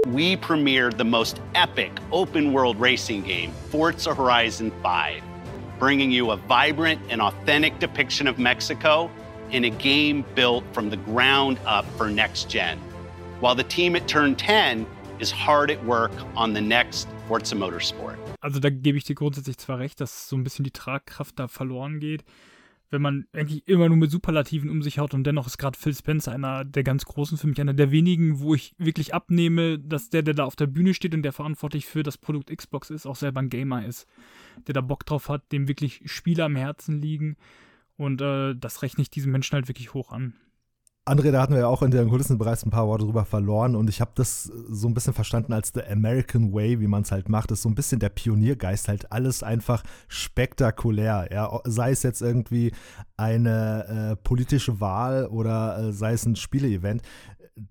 We 0.06 0.38
premiered 0.38 0.96
the 0.96 1.06
most 1.06 1.42
epic 1.56 1.92
open 2.12 2.54
world 2.54 2.80
racing 2.80 3.24
game, 3.24 3.52
Forza 3.72 4.14
Horizon 4.14 4.72
5, 4.84 5.24
bringing 5.80 6.12
you 6.12 6.30
a 6.30 6.38
vibrant 6.38 7.02
and 7.10 7.20
authentic 7.20 7.80
depiction 7.80 8.28
of 8.28 8.38
Mexico 8.38 9.10
in 9.50 9.66
a 9.66 9.72
game 9.72 10.24
built 10.36 10.64
from 10.72 10.92
the 10.92 10.98
ground 10.98 11.60
up 11.66 11.86
for 11.98 12.12
next 12.12 12.48
gen. 12.48 12.78
While 13.40 13.56
the 13.56 13.64
team 13.64 13.96
at 13.96 14.08
Turn 14.08 14.36
10 14.36 14.86
is 15.20 15.34
hard 15.34 15.72
at 15.72 15.86
work 15.86 16.12
on 16.36 16.54
the 16.54 16.62
next 16.62 17.08
Forza 17.28 17.56
Motorsport. 17.56 18.18
Also 18.42 18.60
da 18.60 18.70
gebe 18.70 18.98
ich 18.98 19.04
dir 19.04 19.16
grundsätzlich 19.16 19.58
zwar 19.58 19.80
recht, 19.80 20.00
dass 20.00 20.30
so 20.30 20.36
ein 20.36 20.44
bisschen 20.44 20.64
die 20.64 20.72
Tragkraft 20.72 21.40
da 21.40 21.48
verloren 21.48 22.00
geht, 22.00 22.24
wenn 22.90 23.02
man 23.02 23.26
eigentlich 23.34 23.68
immer 23.68 23.90
nur 23.90 23.98
mit 23.98 24.12
Superlativen 24.12 24.70
um 24.70 24.82
sich 24.82 25.00
haut 25.00 25.14
und 25.14 25.26
dennoch 25.26 25.48
ist 25.48 25.58
gerade 25.58 25.78
Phil 25.78 25.94
Spencer 25.94 26.32
einer 26.32 26.64
der 26.64 26.84
ganz 26.84 27.06
großen 27.06 27.38
für 27.38 27.48
mich, 27.48 27.60
einer 27.60 27.74
der 27.74 27.92
wenigen, 27.92 28.40
wo 28.40 28.56
ich 28.56 28.74
wirklich 28.78 29.14
abnehme, 29.14 29.80
dass 29.80 30.10
der, 30.10 30.22
der 30.22 30.34
da 30.34 30.46
auf 30.46 30.56
der 30.56 30.68
Bühne 30.68 30.94
steht 30.94 31.14
und 31.14 31.24
der 31.24 31.34
verantwortlich 31.34 31.86
für 31.86 32.04
das 32.04 32.18
Produkt 32.18 32.56
Xbox 32.56 32.90
ist, 32.90 33.06
auch 33.06 33.16
selber 33.16 33.42
ein 33.42 33.50
Gamer 33.50 33.86
ist, 33.86 34.08
der 34.68 34.74
da 34.74 34.82
Bock 34.82 35.06
drauf 35.06 35.30
hat, 35.30 35.52
dem 35.52 35.68
wirklich 35.68 36.02
Spiele 36.06 36.46
am 36.46 36.56
Herzen 36.56 37.02
liegen 37.02 37.36
und 37.98 38.22
äh, 38.22 38.56
das 38.56 38.82
rechne 38.84 39.02
ich 39.02 39.10
diesem 39.10 39.32
Menschen 39.32 39.56
halt 39.56 39.68
wirklich 39.68 39.94
hoch 39.94 40.12
an. 40.12 40.34
André, 41.08 41.32
da 41.32 41.42
hatten 41.42 41.54
wir 41.54 41.62
ja 41.62 41.68
auch 41.68 41.82
in 41.84 41.92
den 41.92 42.10
Kulissen 42.10 42.38
bereits 42.38 42.66
ein 42.66 42.70
paar 42.70 42.88
Worte 42.88 43.06
drüber 43.06 43.24
verloren 43.24 43.76
und 43.76 43.90
ich 43.90 44.02
habe 44.02 44.12
das 44.16 44.44
so 44.44 44.88
ein 44.88 44.94
bisschen 44.94 45.14
verstanden 45.14 45.54
als 45.54 45.72
the 45.74 45.82
American 45.84 46.54
Way, 46.54 46.82
wie 46.82 46.88
man 46.88 47.04
es 47.04 47.12
halt 47.12 47.30
macht. 47.30 47.50
Das 47.50 47.60
ist 47.60 47.64
so 47.64 47.70
ein 47.70 47.76
bisschen 47.76 48.00
der 48.00 48.10
Pioniergeist, 48.10 48.90
halt 48.90 49.12
alles 49.12 49.42
einfach 49.42 49.84
spektakulär. 50.10 51.30
Ja, 51.32 51.62
sei 51.64 51.92
es 51.92 52.04
jetzt 52.04 52.22
irgendwie 52.22 52.74
eine 53.16 54.12
äh, 54.12 54.16
politische 54.18 54.82
Wahl 54.82 55.28
oder 55.28 55.80
äh, 55.80 55.94
sei 55.94 56.12
es 56.12 56.26
ein 56.26 56.36
Spieleevent. 56.36 57.02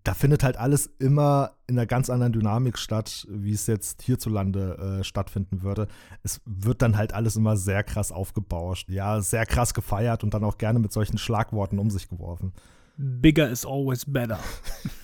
Da 0.03 0.15
findet 0.15 0.43
halt 0.43 0.57
alles 0.57 0.87
immer 0.99 1.53
in 1.67 1.79
einer 1.79 1.87
ganz 1.87 2.09
anderen 2.09 2.33
Dynamik 2.33 2.79
statt, 2.79 3.27
wie 3.31 3.53
es 3.53 3.67
jetzt 3.67 4.03
hierzulande 4.03 4.99
äh, 5.01 5.05
stattfinden 5.05 5.63
würde. 5.63 5.89
Es 6.23 6.41
wird 6.47 6.81
dann 6.81 6.97
halt 6.97 7.13
alles 7.13 7.37
immer 7.37 7.57
sehr 7.57 7.85
krass 7.85 8.13
aufgebauscht, 8.13 8.89
ja, 8.89 9.21
sehr 9.21 9.45
krass 9.45 9.75
gefeiert 9.75 10.25
und 10.25 10.33
dann 10.33 10.43
auch 10.43 10.57
gerne 10.57 10.79
mit 10.79 10.93
solchen 10.93 11.19
Schlagworten 11.19 11.79
um 11.79 11.91
sich 11.91 12.09
geworfen. 12.09 12.53
Bigger 12.99 13.51
is 13.51 13.67
always 13.67 14.05
better. 14.07 14.39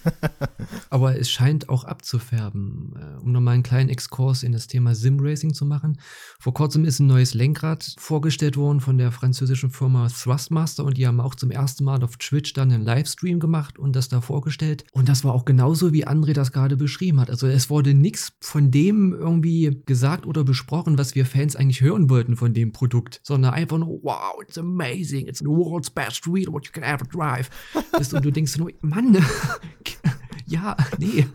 Aber 0.91 1.19
es 1.19 1.31
scheint 1.31 1.69
auch 1.69 1.85
abzufärben. 1.85 2.95
Äh, 2.97 3.21
um 3.23 3.33
nochmal 3.33 3.55
einen 3.55 3.63
kleinen 3.63 3.91
Exkurs 3.91 4.43
in 4.43 4.53
das 4.53 4.67
Thema 4.67 4.95
Sim-Racing 4.95 5.53
zu 5.53 5.67
machen. 5.67 5.99
Vor 6.41 6.55
kurzem 6.55 6.85
ist 6.85 7.01
ein 7.01 7.07
neues 7.07 7.35
Lenkrad 7.35 7.95
vorgestellt 7.99 8.57
worden 8.57 8.81
von 8.81 8.97
der 8.97 9.13
französischen 9.13 9.71
Firma 9.71 10.09
Thrustmaster 10.09 10.85
und 10.85 10.97
die 10.97 11.07
haben 11.07 11.21
auch 11.21 11.35
zum 11.35 11.51
ersten 11.51 11.85
Mal 11.85 12.03
auf 12.03 12.17
Twitch 12.17 12.55
dann 12.55 12.73
einen 12.73 12.85
Livestream 12.85 13.41
gemacht 13.41 13.79
und 13.79 13.95
das 13.95 14.09
da 14.09 14.21
vorgestellt. 14.21 14.85
Und 14.93 15.09
das 15.09 15.23
war 15.25 15.35
auch 15.35 15.45
genauso, 15.45 15.93
wie 15.93 16.07
André 16.07 16.33
das 16.33 16.53
gerade 16.53 16.77
beschrieben 16.77 17.21
hat. 17.21 17.29
Also 17.29 17.47
es 17.47 17.69
wurde 17.69 17.95
nichts 17.95 18.33
von 18.41 18.71
dem 18.71 19.13
irgendwie 19.13 19.83
gesagt 19.85 20.27
oder 20.27 20.45
besprochen, 20.45 20.97
was 20.97 21.15
wir 21.15 21.27
Fans 21.27 21.57
eigentlich 21.57 21.83
hören 21.83 22.09
wollten 22.09 22.37
von 22.37 22.55
dem 22.55 22.73
Produkt, 22.73 23.21
sondern 23.23 23.53
einfach 23.53 23.79
nur, 23.79 24.03
wow, 24.03 24.41
it's 24.43 24.57
amazing, 24.57 25.27
it's 25.27 25.41
the 25.41 25.47
world's 25.47 25.91
best 25.91 26.27
wheel 26.27 26.51
what 26.51 26.67
you 26.67 26.73
can 26.73 26.83
ever 26.83 27.05
drive 27.05 27.51
bist 27.97 28.14
und 28.14 28.25
du 28.25 28.31
denkst 28.31 28.57
nur, 28.59 28.71
Mann, 28.81 29.16
ja, 30.47 30.77
nee. 30.99 31.27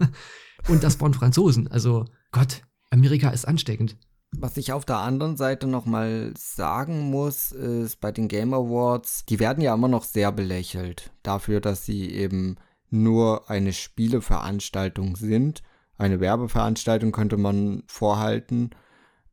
Und 0.67 0.83
das 0.83 0.95
von 0.95 1.13
Franzosen. 1.13 1.67
Also 1.67 2.05
Gott, 2.31 2.63
Amerika 2.89 3.29
ist 3.29 3.47
ansteckend. 3.47 3.97
Was 4.31 4.57
ich 4.57 4.73
auf 4.73 4.83
der 4.85 4.97
anderen 4.97 5.37
Seite 5.37 5.67
nochmal 5.67 6.33
sagen 6.37 7.09
muss, 7.09 7.51
ist 7.51 8.01
bei 8.01 8.11
den 8.11 8.27
Game 8.27 8.53
Awards, 8.53 9.25
die 9.25 9.39
werden 9.39 9.63
ja 9.63 9.73
immer 9.73 9.87
noch 9.87 10.03
sehr 10.03 10.31
belächelt 10.31 11.11
dafür, 11.23 11.61
dass 11.61 11.85
sie 11.85 12.11
eben 12.11 12.57
nur 12.89 13.49
eine 13.49 13.73
Spieleveranstaltung 13.73 15.15
sind. 15.15 15.63
Eine 15.97 16.19
Werbeveranstaltung 16.19 17.11
könnte 17.11 17.37
man 17.37 17.83
vorhalten. 17.87 18.71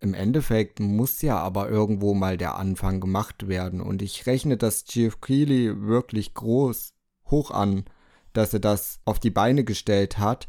Im 0.01 0.15
Endeffekt 0.15 0.81
muss 0.81 1.23
ja 1.23 1.39
aber 1.39 1.69
irgendwo 1.69 2.15
mal 2.15 2.37
der 2.37 2.57
Anfang 2.57 3.01
gemacht 3.01 3.49
werden. 3.49 3.81
Und 3.81 4.01
ich 4.01 4.27
rechne 4.27 4.57
das 4.57 4.85
Geoff 4.85 5.21
Keighley 5.21 5.83
wirklich 5.83 6.35
groß 6.35 6.94
hoch 7.31 7.51
an, 7.51 7.85
dass 8.33 8.53
er 8.53 8.61
das 8.61 9.01
auf 9.05 9.19
die 9.19 9.31
Beine 9.31 9.65
gestellt 9.65 10.19
hat. 10.19 10.49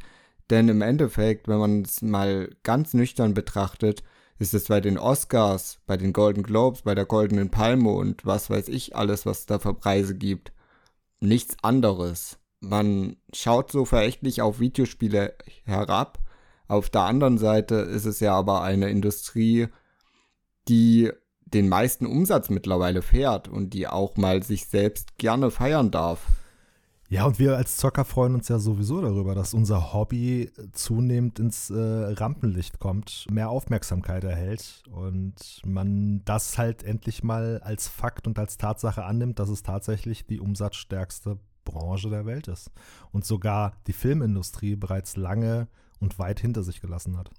Denn 0.50 0.70
im 0.70 0.82
Endeffekt, 0.82 1.48
wenn 1.48 1.58
man 1.58 1.82
es 1.82 2.02
mal 2.02 2.56
ganz 2.64 2.94
nüchtern 2.94 3.34
betrachtet, 3.34 4.04
ist 4.38 4.54
es 4.54 4.68
bei 4.68 4.82
den 4.82 4.98
Oscars, 4.98 5.80
bei 5.86 5.98
den 5.98 6.14
Golden 6.14 6.44
Globes, 6.44 6.82
bei 6.82 6.94
der 6.94 7.06
Goldenen 7.06 7.50
Palme 7.50 7.90
und 7.90 8.26
was 8.26 8.50
weiß 8.50 8.68
ich 8.68 8.96
alles, 8.96 9.26
was 9.26 9.40
es 9.40 9.46
da 9.46 9.60
für 9.60 9.74
Preise 9.74 10.16
gibt. 10.16 10.52
Nichts 11.20 11.56
anderes. 11.64 12.38
Man 12.60 13.18
schaut 13.34 13.72
so 13.72 13.86
verächtlich 13.86 14.42
auf 14.42 14.60
Videospiele 14.60 15.36
herab. 15.64 16.20
Auf 16.68 16.90
der 16.90 17.02
anderen 17.02 17.38
Seite 17.38 17.76
ist 17.76 18.06
es 18.06 18.20
ja 18.20 18.34
aber 18.34 18.62
eine 18.62 18.90
Industrie, 18.90 19.68
die 20.68 21.12
den 21.46 21.70
meisten 21.70 22.06
Umsatz 22.06 22.50
mittlerweile 22.50 23.02
fährt 23.02 23.48
und 23.48 23.74
die 23.74 23.88
auch 23.88 24.18
mal 24.18 24.44
sich 24.44 24.66
selbst 24.66 25.18
gerne 25.18 25.52
feiern 25.52 25.92
darf. 25.92 26.26
Ja, 27.08 27.26
und 27.26 27.38
wir 27.38 27.56
als 27.56 27.78
Zocker 27.78 28.04
freuen 28.04 28.34
uns 28.34 28.48
ja 28.48 28.58
sowieso 28.58 29.00
darüber, 29.00 29.36
dass 29.36 29.54
unser 29.54 29.94
Hobby 29.94 30.52
zunehmend 30.72 31.40
ins 31.40 31.70
äh, 31.70 31.76
Rampenlicht 31.78 32.80
kommt, 32.80 33.28
mehr 33.30 33.50
Aufmerksamkeit 33.50 34.24
erhält 34.24 34.84
und 34.90 35.62
man 35.64 36.24
das 36.26 36.58
halt 36.58 36.84
endlich 36.84 37.24
mal 37.24 37.62
als 37.64 37.88
Fakt 37.88 38.26
und 38.26 38.40
als 38.40 38.58
Tatsache 38.58 39.06
annimmt, 39.06 39.38
dass 39.38 39.50
es 39.50 39.62
tatsächlich 39.62 40.26
die 40.26 40.40
umsatzstärkste 40.40 41.38
Branche 41.64 42.10
der 42.10 42.26
Welt 42.26 42.48
ist 42.48 42.72
und 43.12 43.24
sogar 43.24 43.74
die 43.86 43.94
Filmindustrie 43.94 44.76
bereits 44.76 45.16
lange 45.16 45.68
und 46.00 46.18
weit 46.18 46.40
hinter 46.40 46.64
sich 46.64 46.82
gelassen 46.82 47.18
hat. 47.18 47.30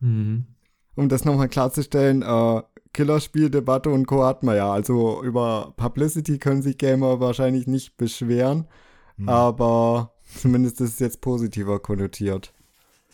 Mhm. 0.00 0.46
Um 0.94 1.08
das 1.08 1.24
nochmal 1.24 1.48
klarzustellen, 1.48 2.22
äh, 2.22 2.62
Killerspieldebatte 2.92 3.90
und 3.90 4.06
Co. 4.06 4.24
hat 4.24 4.42
man 4.42 4.56
ja. 4.56 4.72
Also 4.72 5.22
über 5.22 5.74
Publicity 5.76 6.38
können 6.38 6.62
sich 6.62 6.78
Gamer 6.78 7.20
wahrscheinlich 7.20 7.66
nicht 7.66 7.96
beschweren. 7.96 8.66
Hm. 9.16 9.28
Aber 9.28 10.12
zumindest 10.24 10.80
ist 10.80 10.94
es 10.94 10.98
jetzt 10.98 11.20
positiver 11.20 11.80
konnotiert. 11.80 12.52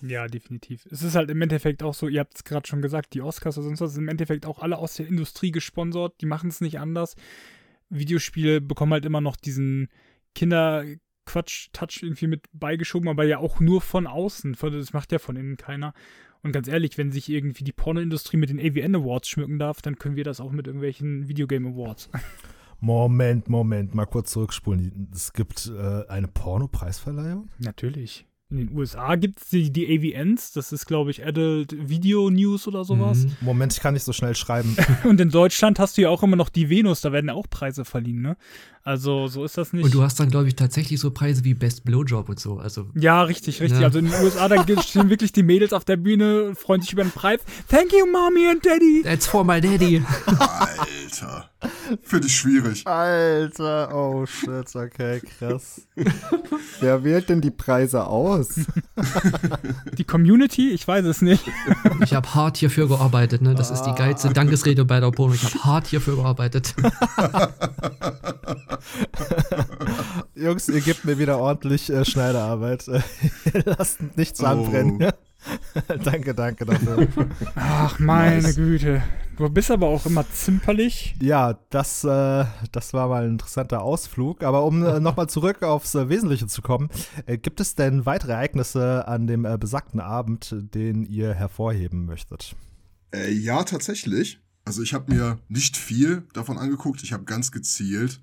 Ja, 0.02 0.26
definitiv. 0.26 0.86
Es 0.90 1.02
ist 1.02 1.14
halt 1.14 1.30
im 1.30 1.40
Endeffekt 1.40 1.82
auch 1.82 1.94
so, 1.94 2.08
ihr 2.08 2.20
habt 2.20 2.36
es 2.36 2.44
gerade 2.44 2.66
schon 2.66 2.82
gesagt, 2.82 3.14
die 3.14 3.22
Oscars 3.22 3.56
oder 3.56 3.66
sonst 3.66 3.80
was 3.80 3.94
sind 3.94 4.04
im 4.04 4.08
Endeffekt 4.08 4.46
auch 4.46 4.58
alle 4.58 4.78
aus 4.78 4.96
der 4.96 5.06
Industrie 5.06 5.52
gesponsert. 5.52 6.20
Die 6.20 6.26
machen 6.26 6.50
es 6.50 6.60
nicht 6.60 6.80
anders. 6.80 7.14
Videospiele 7.88 8.60
bekommen 8.60 8.92
halt 8.92 9.04
immer 9.04 9.20
noch 9.20 9.36
diesen 9.36 9.88
Kinderquatsch-Touch 10.34 12.02
irgendwie 12.02 12.26
mit 12.26 12.46
beigeschoben, 12.52 13.08
aber 13.08 13.24
ja 13.24 13.38
auch 13.38 13.60
nur 13.60 13.80
von 13.80 14.08
außen. 14.08 14.56
Das 14.60 14.92
macht 14.92 15.12
ja 15.12 15.20
von 15.20 15.36
innen 15.36 15.56
keiner. 15.56 15.94
Und 16.42 16.50
ganz 16.50 16.66
ehrlich, 16.66 16.98
wenn 16.98 17.12
sich 17.12 17.28
irgendwie 17.28 17.62
die 17.62 17.72
Pornoindustrie 17.72 18.38
mit 18.38 18.50
den 18.50 18.58
AVN 18.58 18.96
Awards 18.96 19.28
schmücken 19.28 19.60
darf, 19.60 19.82
dann 19.82 19.96
können 19.96 20.16
wir 20.16 20.24
das 20.24 20.40
auch 20.40 20.50
mit 20.50 20.66
irgendwelchen 20.66 21.28
Videogame 21.28 21.68
Awards. 21.68 22.10
Moment, 22.84 23.48
Moment, 23.48 23.94
mal 23.94 24.06
kurz 24.06 24.32
zurückspulen. 24.32 25.08
Es 25.14 25.32
gibt 25.32 25.70
äh, 25.72 26.04
eine 26.08 26.26
Porno-Preisverleihung? 26.26 27.48
Natürlich. 27.58 28.26
In 28.52 28.58
den 28.58 28.76
USA 28.76 29.16
gibt 29.16 29.40
es 29.40 29.48
die, 29.48 29.72
die 29.72 30.14
AVNs, 30.14 30.52
das 30.52 30.72
ist, 30.72 30.84
glaube 30.84 31.10
ich, 31.10 31.24
Adult 31.24 31.74
Video 31.88 32.28
News 32.28 32.68
oder 32.68 32.84
sowas. 32.84 33.24
Mhm. 33.24 33.36
Moment, 33.40 33.72
ich 33.72 33.80
kann 33.80 33.94
nicht 33.94 34.02
so 34.02 34.12
schnell 34.12 34.36
schreiben. 34.36 34.76
Und 35.04 35.18
in 35.22 35.30
Deutschland 35.30 35.78
hast 35.78 35.96
du 35.96 36.02
ja 36.02 36.10
auch 36.10 36.22
immer 36.22 36.36
noch 36.36 36.50
die 36.50 36.68
Venus, 36.68 37.00
da 37.00 37.12
werden 37.12 37.28
ja 37.28 37.32
auch 37.32 37.48
Preise 37.48 37.86
verliehen, 37.86 38.20
ne? 38.20 38.36
Also 38.84 39.28
so 39.28 39.44
ist 39.44 39.56
das 39.56 39.72
nicht. 39.72 39.84
Und 39.84 39.94
du 39.94 40.02
hast 40.02 40.18
dann, 40.18 40.28
glaube 40.28 40.48
ich, 40.48 40.56
tatsächlich 40.56 40.98
so 41.00 41.12
Preise 41.12 41.44
wie 41.44 41.54
Best 41.54 41.84
Blowjob 41.84 42.28
und 42.28 42.40
so. 42.40 42.58
Also, 42.58 42.86
ja, 42.94 43.22
richtig, 43.22 43.60
richtig. 43.60 43.80
Ja. 43.80 43.86
Also 43.86 44.00
in 44.00 44.06
den 44.06 44.14
USA, 44.22 44.48
da 44.48 44.82
stehen 44.82 45.08
wirklich 45.08 45.32
die 45.32 45.44
Mädels 45.44 45.72
auf 45.72 45.84
der 45.84 45.96
Bühne 45.96 46.44
und 46.44 46.58
freuen 46.58 46.82
sich 46.82 46.92
über 46.92 47.04
den 47.04 47.12
Preis. 47.12 47.40
Thank 47.68 47.92
you, 47.92 48.04
Mommy 48.10 48.48
and 48.48 48.64
Daddy. 48.66 49.02
That's 49.04 49.26
for 49.26 49.44
my 49.44 49.60
daddy. 49.60 50.02
Alter. 50.26 51.48
Finde 52.02 52.26
ich 52.26 52.36
schwierig. 52.36 52.86
Alter, 52.86 53.94
oh 53.94 54.26
shit, 54.26 54.74
okay, 54.74 55.20
krass. 55.20 55.82
Wer 56.80 57.04
wählt 57.04 57.28
denn 57.28 57.40
die 57.40 57.52
Preise 57.52 58.04
aus? 58.04 58.41
Die 59.98 60.04
Community? 60.04 60.70
Ich 60.70 60.86
weiß 60.86 61.04
es 61.04 61.22
nicht. 61.22 61.44
Ich 62.02 62.14
habe 62.14 62.34
hart 62.34 62.56
hierfür 62.56 62.88
gearbeitet, 62.88 63.42
ne? 63.42 63.54
Das 63.54 63.70
ist 63.70 63.82
die 63.82 63.92
geilste 63.92 64.30
Dankesrede 64.30 64.84
bei 64.84 65.00
der 65.00 65.10
Porno. 65.10 65.34
Ich 65.34 65.44
habe 65.44 65.64
hart 65.64 65.86
hierfür 65.86 66.16
gearbeitet. 66.16 66.74
Jungs, 70.34 70.68
ihr 70.68 70.80
gebt 70.80 71.04
mir 71.04 71.18
wieder 71.18 71.38
ordentlich 71.38 71.90
äh, 71.90 72.04
Schneiderarbeit. 72.04 72.84
Lasst 73.64 74.00
nichts 74.16 74.42
oh. 74.42 74.46
anbrennen. 74.46 75.12
danke, 76.04 76.34
danke 76.34 76.64
dafür. 76.64 77.08
Ach, 77.54 77.98
meine 77.98 78.42
nice. 78.42 78.56
Güte. 78.56 79.02
Du 79.36 79.48
bist 79.48 79.70
aber 79.70 79.88
auch 79.88 80.04
immer 80.06 80.28
zimperlich. 80.30 81.16
Ja, 81.20 81.58
das, 81.70 82.04
äh, 82.04 82.44
das 82.70 82.92
war 82.92 83.08
mal 83.08 83.24
ein 83.24 83.32
interessanter 83.32 83.82
Ausflug. 83.82 84.42
Aber 84.42 84.64
um 84.64 84.84
äh, 84.84 85.00
nochmal 85.00 85.28
zurück 85.28 85.62
aufs 85.62 85.94
äh, 85.94 86.08
Wesentliche 86.08 86.46
zu 86.46 86.62
kommen, 86.62 86.90
äh, 87.26 87.38
gibt 87.38 87.60
es 87.60 87.74
denn 87.74 88.04
weitere 88.04 88.32
Ereignisse 88.32 89.08
an 89.08 89.26
dem 89.26 89.44
äh, 89.44 89.56
besagten 89.58 90.00
Abend, 90.00 90.54
den 90.74 91.04
ihr 91.04 91.34
hervorheben 91.34 92.04
möchtet? 92.04 92.54
Äh, 93.14 93.32
ja, 93.32 93.64
tatsächlich. 93.64 94.38
Also 94.64 94.82
ich 94.82 94.94
habe 94.94 95.12
mir 95.12 95.38
nicht 95.48 95.76
viel 95.76 96.24
davon 96.34 96.58
angeguckt. 96.58 97.02
Ich 97.02 97.12
habe 97.12 97.24
ganz 97.24 97.50
gezielt 97.50 98.20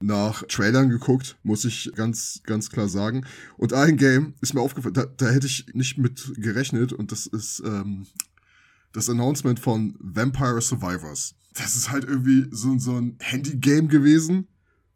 nach 0.00 0.42
Trailern 0.44 0.90
geguckt, 0.90 1.36
muss 1.42 1.64
ich 1.64 1.90
ganz, 1.94 2.40
ganz 2.44 2.70
klar 2.70 2.88
sagen. 2.88 3.26
Und 3.56 3.72
ein 3.72 3.96
Game 3.96 4.34
ist 4.40 4.54
mir 4.54 4.60
aufgefallen, 4.60 4.94
da, 4.94 5.06
da 5.06 5.28
hätte 5.28 5.46
ich 5.46 5.66
nicht 5.72 5.98
mit 5.98 6.34
gerechnet 6.36 6.92
und 6.92 7.12
das 7.12 7.26
ist 7.26 7.62
ähm, 7.64 8.06
das 8.92 9.08
Announcement 9.08 9.58
von 9.58 9.94
Vampire 9.98 10.60
Survivors. 10.60 11.34
Das 11.54 11.76
ist 11.76 11.90
halt 11.90 12.04
irgendwie 12.04 12.46
so, 12.50 12.78
so 12.78 12.96
ein 12.96 13.16
Handy-Game 13.20 13.88
gewesen, 13.88 14.48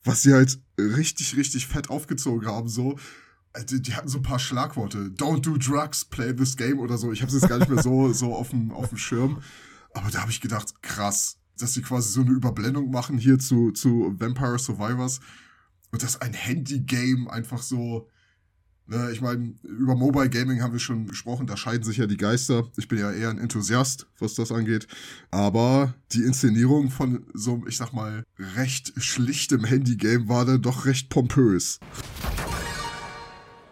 was 0.05 0.23
sie 0.23 0.35
halt 0.35 0.59
richtig, 0.79 1.37
richtig 1.37 1.67
fett 1.67 1.91
aufgezogen 1.91 2.47
haben, 2.47 2.69
so. 2.69 2.99
Also, 3.53 3.67
die, 3.67 3.83
die 3.83 3.95
hatten 3.95 4.09
so 4.09 4.19
ein 4.19 4.23
paar 4.23 4.39
Schlagworte. 4.39 5.11
Don't 5.17 5.41
do 5.41 5.57
drugs, 5.57 6.05
play 6.05 6.33
this 6.35 6.57
game 6.57 6.79
oder 6.79 6.99
so. 6.99 7.11
Ich 7.11 7.21
habe 7.21 7.35
es 7.35 7.41
jetzt 7.41 7.49
gar 7.49 7.59
nicht 7.59 7.71
mehr 7.71 7.83
so, 7.83 8.13
so 8.13 8.35
auf 8.35 8.51
dem 8.51 8.71
Schirm. 8.97 9.43
Aber 9.93 10.11
da 10.11 10.21
habe 10.21 10.31
ich 10.31 10.41
gedacht, 10.41 10.83
krass, 10.83 11.40
dass 11.61 11.75
sie 11.75 11.83
quasi 11.83 12.11
so 12.11 12.23
eine 12.23 12.31
Überblendung 12.31 12.91
machen 12.91 13.19
hier 13.19 13.39
zu, 13.39 13.71
zu 13.73 14.15
Vampire 14.19 14.59
Survivors 14.59 15.21
und 15.93 16.03
dass 16.03 16.21
ein 16.21 16.33
Handy-Game 16.33 17.29
einfach 17.29 17.63
so, 17.63 18.09
ne, 18.87 19.11
ich 19.13 19.21
meine, 19.21 19.55
über 19.63 19.95
Mobile 19.95 20.31
Gaming 20.31 20.63
haben 20.63 20.73
wir 20.73 20.81
schon 20.81 21.07
gesprochen, 21.07 21.47
da 21.47 21.57
scheiden 21.57 21.85
sich 21.85 21.97
ja 21.97 22.07
die 22.07 22.17
Geister. 22.17 22.69
Ich 22.77 22.89
bin 22.89 22.99
ja 22.99 23.11
eher 23.11 23.31
ein 23.31 23.39
Enthusiast, 23.39 24.07
was 24.19 24.35
das 24.35 24.53
angeht. 24.53 24.87
Aber 25.31 25.95
die 26.13 26.23
Inszenierung 26.23 26.91
von 26.91 27.27
so, 27.35 27.63
ich 27.67 27.77
sag 27.77 27.93
mal, 27.93 28.25
recht 28.57 28.93
schlichtem 28.97 29.65
Handy-Game 29.65 30.29
war 30.29 30.45
dann 30.45 30.63
doch 30.63 30.87
recht 30.87 31.09
pompös. 31.09 31.81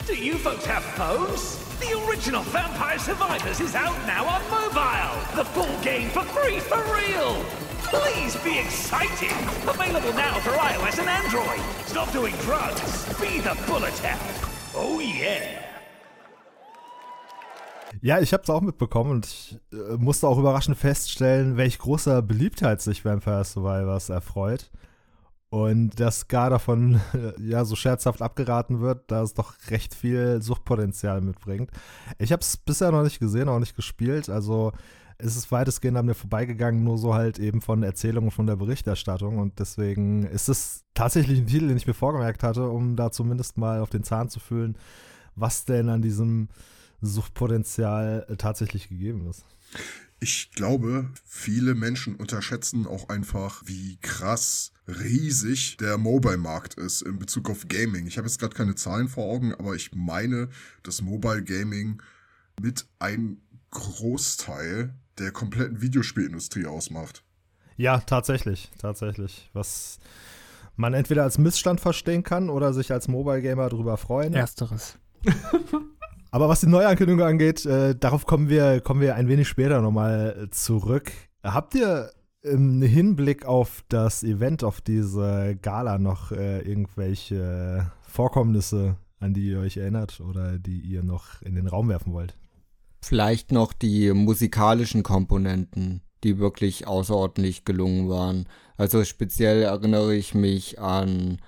Do 0.07 0.15
you 0.15 0.39
folks 0.39 0.67
have 0.67 0.83
phones? 0.97 1.59
The 1.81 1.95
original 2.09 2.43
Vampire 2.45 2.99
Survivors 2.99 3.61
is 3.61 3.77
out 3.77 3.95
now 4.07 4.25
on 4.27 4.43
mobile. 4.51 5.15
The 5.37 5.45
full 5.45 5.79
game 5.83 6.09
for 6.11 6.23
free 6.25 6.59
for 6.59 6.83
real. 6.93 7.68
Please 7.91 8.37
be 8.45 8.59
excited! 8.59 9.33
Available 9.67 10.13
now 10.13 10.39
for 10.41 10.51
iOS 10.51 10.99
and 10.99 11.09
Android. 11.09 11.61
Stop 11.87 12.13
doing 12.13 12.35
drugs. 12.45 13.07
Be 13.19 13.41
the 13.41 13.57
bullet 13.67 13.99
hell. 14.01 14.19
Oh 14.75 15.01
yeah. 15.01 15.59
Ja, 18.03 18.21
ich 18.21 18.35
habe 18.35 18.43
es 18.43 18.51
auch 18.51 18.61
mitbekommen 18.61 19.11
und 19.11 19.27
ich 19.27 19.59
äh, 19.73 19.97
musste 19.97 20.29
auch 20.29 20.39
überraschend 20.39 20.77
feststellen, 20.77 21.57
welch 21.57 21.79
großer 21.79 22.21
Beliebtheit 22.21 22.83
sich 22.83 23.07
Vampire 23.07 23.45
Survivors 23.45 24.11
erfreut. 24.11 24.71
Und 25.49 25.99
dass 25.99 26.29
gar 26.29 26.51
davon 26.51 27.01
ja 27.39 27.65
so 27.65 27.75
scherzhaft 27.75 28.21
abgeraten 28.21 28.81
wird, 28.81 29.11
da 29.11 29.23
es 29.23 29.33
doch 29.33 29.55
recht 29.71 29.95
viel 29.95 30.43
Suchtpotenzial 30.43 31.23
mitbringt. 31.23 31.71
Ich 32.19 32.33
habe 32.33 32.43
es 32.43 32.59
bisher 32.59 32.93
noch 32.93 33.03
nicht 33.03 33.19
gesehen, 33.19 33.49
auch 33.49 33.61
nicht 33.61 33.77
gespielt. 33.77 34.29
Also 34.29 34.73
es 35.19 35.37
ist 35.37 35.51
weitestgehend 35.51 35.99
an 35.99 36.07
mir 36.07 36.15
vorbeigegangen, 36.15 36.85
nur 36.85 36.97
so 36.97 37.15
halt 37.15 37.39
eben 37.41 37.61
von 37.61 37.83
Erzählungen 37.83 38.31
von 38.31 38.47
der 38.47 38.57
Berichterstattung. 38.57 39.39
Und 39.39 39.59
deswegen 39.59 40.23
ist 40.23 40.49
es 40.49 40.85
tatsächlich 40.95 41.41
ein 41.41 41.47
Titel, 41.47 41.69
den 41.69 41.77
ich 41.77 41.89
mir 41.89 41.95
vorgemerkt 41.95 42.45
hatte, 42.45 42.69
um 42.69 42.95
da 42.95 43.11
zumindest 43.11 43.59
mal 43.59 43.81
auf 43.81 43.91
den 43.91 44.05
Zahn 44.05 44.29
zu 44.29 44.39
fühlen, 44.39 44.79
was 45.35 45.65
denn 45.65 45.89
an 45.89 46.03
diesem 46.03 46.49
Suchtpotenzial 47.01 48.27
tatsächlich 48.39 48.89
gegeben 48.89 49.29
ist. 49.29 49.45
Ich 50.21 50.51
glaube, 50.53 51.11
viele 51.25 51.75
Menschen 51.75 52.17
unterschätzen 52.17 52.87
auch 52.87 53.09
einfach, 53.09 53.63
wie 53.67 53.99
krass 54.01 54.73
riesig 54.89 55.77
der 55.77 55.99
Mobile-Markt 55.99 56.75
ist 56.75 57.03
in 57.03 57.19
Bezug 57.19 57.51
auf 57.51 57.69
Gaming. 57.69 58.07
Ich 58.07 58.19
habe 58.19 58.27
jetzt 58.27 58.41
gerade 58.41 58.55
keine 58.55 58.75
Zahlen 58.75 59.09
vor 59.09 59.25
Augen, 59.25 59.55
aber 59.55 59.75
ich 59.75 59.93
meine, 59.95 60.49
dass 60.83 61.03
Mobile 61.03 61.45
Gaming 61.45 62.03
mit 62.61 62.87
ein 62.99 63.41
Großteil 63.71 64.95
der 65.19 65.33
kompletten 65.33 65.81
Videospielindustrie 65.81 66.67
ausmacht. 66.67 67.25
Ja, 67.77 67.99
tatsächlich, 67.99 68.71
tatsächlich. 68.79 69.51
Was 69.53 69.99
man 70.77 70.95
entweder 70.95 71.25
als 71.25 71.39
Missstand 71.39 71.81
verstehen 71.81 72.23
kann 72.23 72.51
oder 72.51 72.73
sich 72.73 72.93
als 72.93 73.09
Mobile 73.09 73.43
Gamer 73.43 73.69
darüber 73.69 73.97
freuen. 73.97 74.33
Ersteres. 74.35 74.99
Aber 76.31 76.49
was 76.49 76.61
die 76.61 76.67
Neuankündigung 76.67 77.23
angeht, 77.23 77.65
äh, 77.67 77.95
darauf 77.95 78.27
kommen 78.27 78.49
wir, 78.49 78.81
kommen 78.81 79.01
wir 79.01 79.15
ein 79.15 79.29
wenig 79.29 79.49
später 79.49 79.81
nochmal 79.81 80.49
zurück. 80.51 81.11
Habt 81.43 81.75
ihr 81.75 82.11
im 82.43 82.83
Hinblick 82.83 83.45
auf 83.45 83.83
das 83.89 84.23
Event, 84.23 84.63
auf 84.63 84.81
diese 84.81 85.57
Gala 85.61 85.99
noch 85.99 86.33
äh, 86.33 86.61
irgendwelche 86.61 87.91
Vorkommnisse, 88.03 88.97
an 89.21 89.35
die 89.35 89.49
ihr 89.49 89.61
euch 89.61 89.77
erinnert 89.77 90.21
oder 90.21 90.59
die 90.59 90.81
ihr 90.81 91.03
noch 91.03 91.43
in 91.43 91.55
den 91.55 91.67
Raum 91.67 91.89
werfen 91.89 92.13
wollt? 92.13 92.37
Vielleicht 93.09 93.53
noch 93.53 93.73
die 93.73 94.13
musikalischen 94.13 95.03
Komponenten, 95.03 96.03
die 96.25 96.37
wirklich 96.37 96.87
außerordentlich 96.87 97.65
gelungen 97.65 98.11
waren. 98.11 98.47
Also 98.77 99.03
speziell 99.03 99.63
erinnere 99.63 100.15
ich 100.15 100.35
mich 100.35 100.79
an 100.79 101.41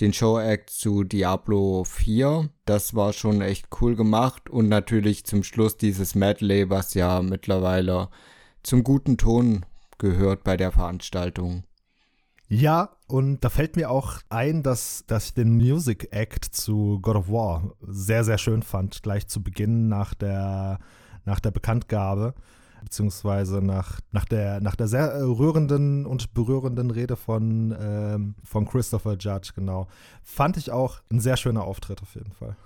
den 0.00 0.12
Show-Act 0.12 0.68
zu 0.68 1.04
Diablo 1.04 1.84
4. 1.84 2.50
Das 2.66 2.94
war 2.94 3.14
schon 3.14 3.40
echt 3.40 3.68
cool 3.80 3.96
gemacht. 3.96 4.50
Und 4.50 4.68
natürlich 4.68 5.24
zum 5.24 5.44
Schluss 5.44 5.78
dieses 5.78 6.14
Medley, 6.14 6.68
was 6.68 6.92
ja 6.92 7.22
mittlerweile 7.22 8.10
zum 8.62 8.84
guten 8.84 9.16
Ton 9.16 9.64
gehört 9.96 10.44
bei 10.44 10.58
der 10.58 10.72
Veranstaltung. 10.72 11.62
Ja, 12.48 12.90
und 13.06 13.44
da 13.44 13.50
fällt 13.50 13.76
mir 13.76 13.90
auch 13.90 14.20
ein, 14.30 14.62
dass, 14.62 15.04
dass 15.06 15.26
ich 15.26 15.34
den 15.34 15.54
Music 15.56 16.08
Act 16.12 16.46
zu 16.46 16.98
God 17.00 17.16
of 17.16 17.28
War 17.28 17.74
sehr, 17.82 18.24
sehr 18.24 18.38
schön 18.38 18.62
fand, 18.62 19.02
gleich 19.02 19.28
zu 19.28 19.42
Beginn 19.42 19.88
nach 19.88 20.14
der, 20.14 20.78
nach 21.26 21.40
der 21.40 21.50
Bekanntgabe, 21.50 22.34
beziehungsweise 22.82 23.60
nach, 23.60 24.00
nach, 24.12 24.24
der, 24.24 24.62
nach 24.62 24.76
der 24.76 24.88
sehr 24.88 25.20
rührenden 25.20 26.06
und 26.06 26.32
berührenden 26.32 26.90
Rede 26.90 27.16
von, 27.16 27.76
ähm, 27.78 28.34
von 28.44 28.66
Christopher 28.66 29.16
Judge, 29.18 29.52
genau. 29.54 29.86
Fand 30.22 30.56
ich 30.56 30.70
auch 30.70 31.00
ein 31.12 31.20
sehr 31.20 31.36
schöner 31.36 31.64
Auftritt 31.64 32.00
auf 32.00 32.14
jeden 32.14 32.32
Fall. 32.32 32.56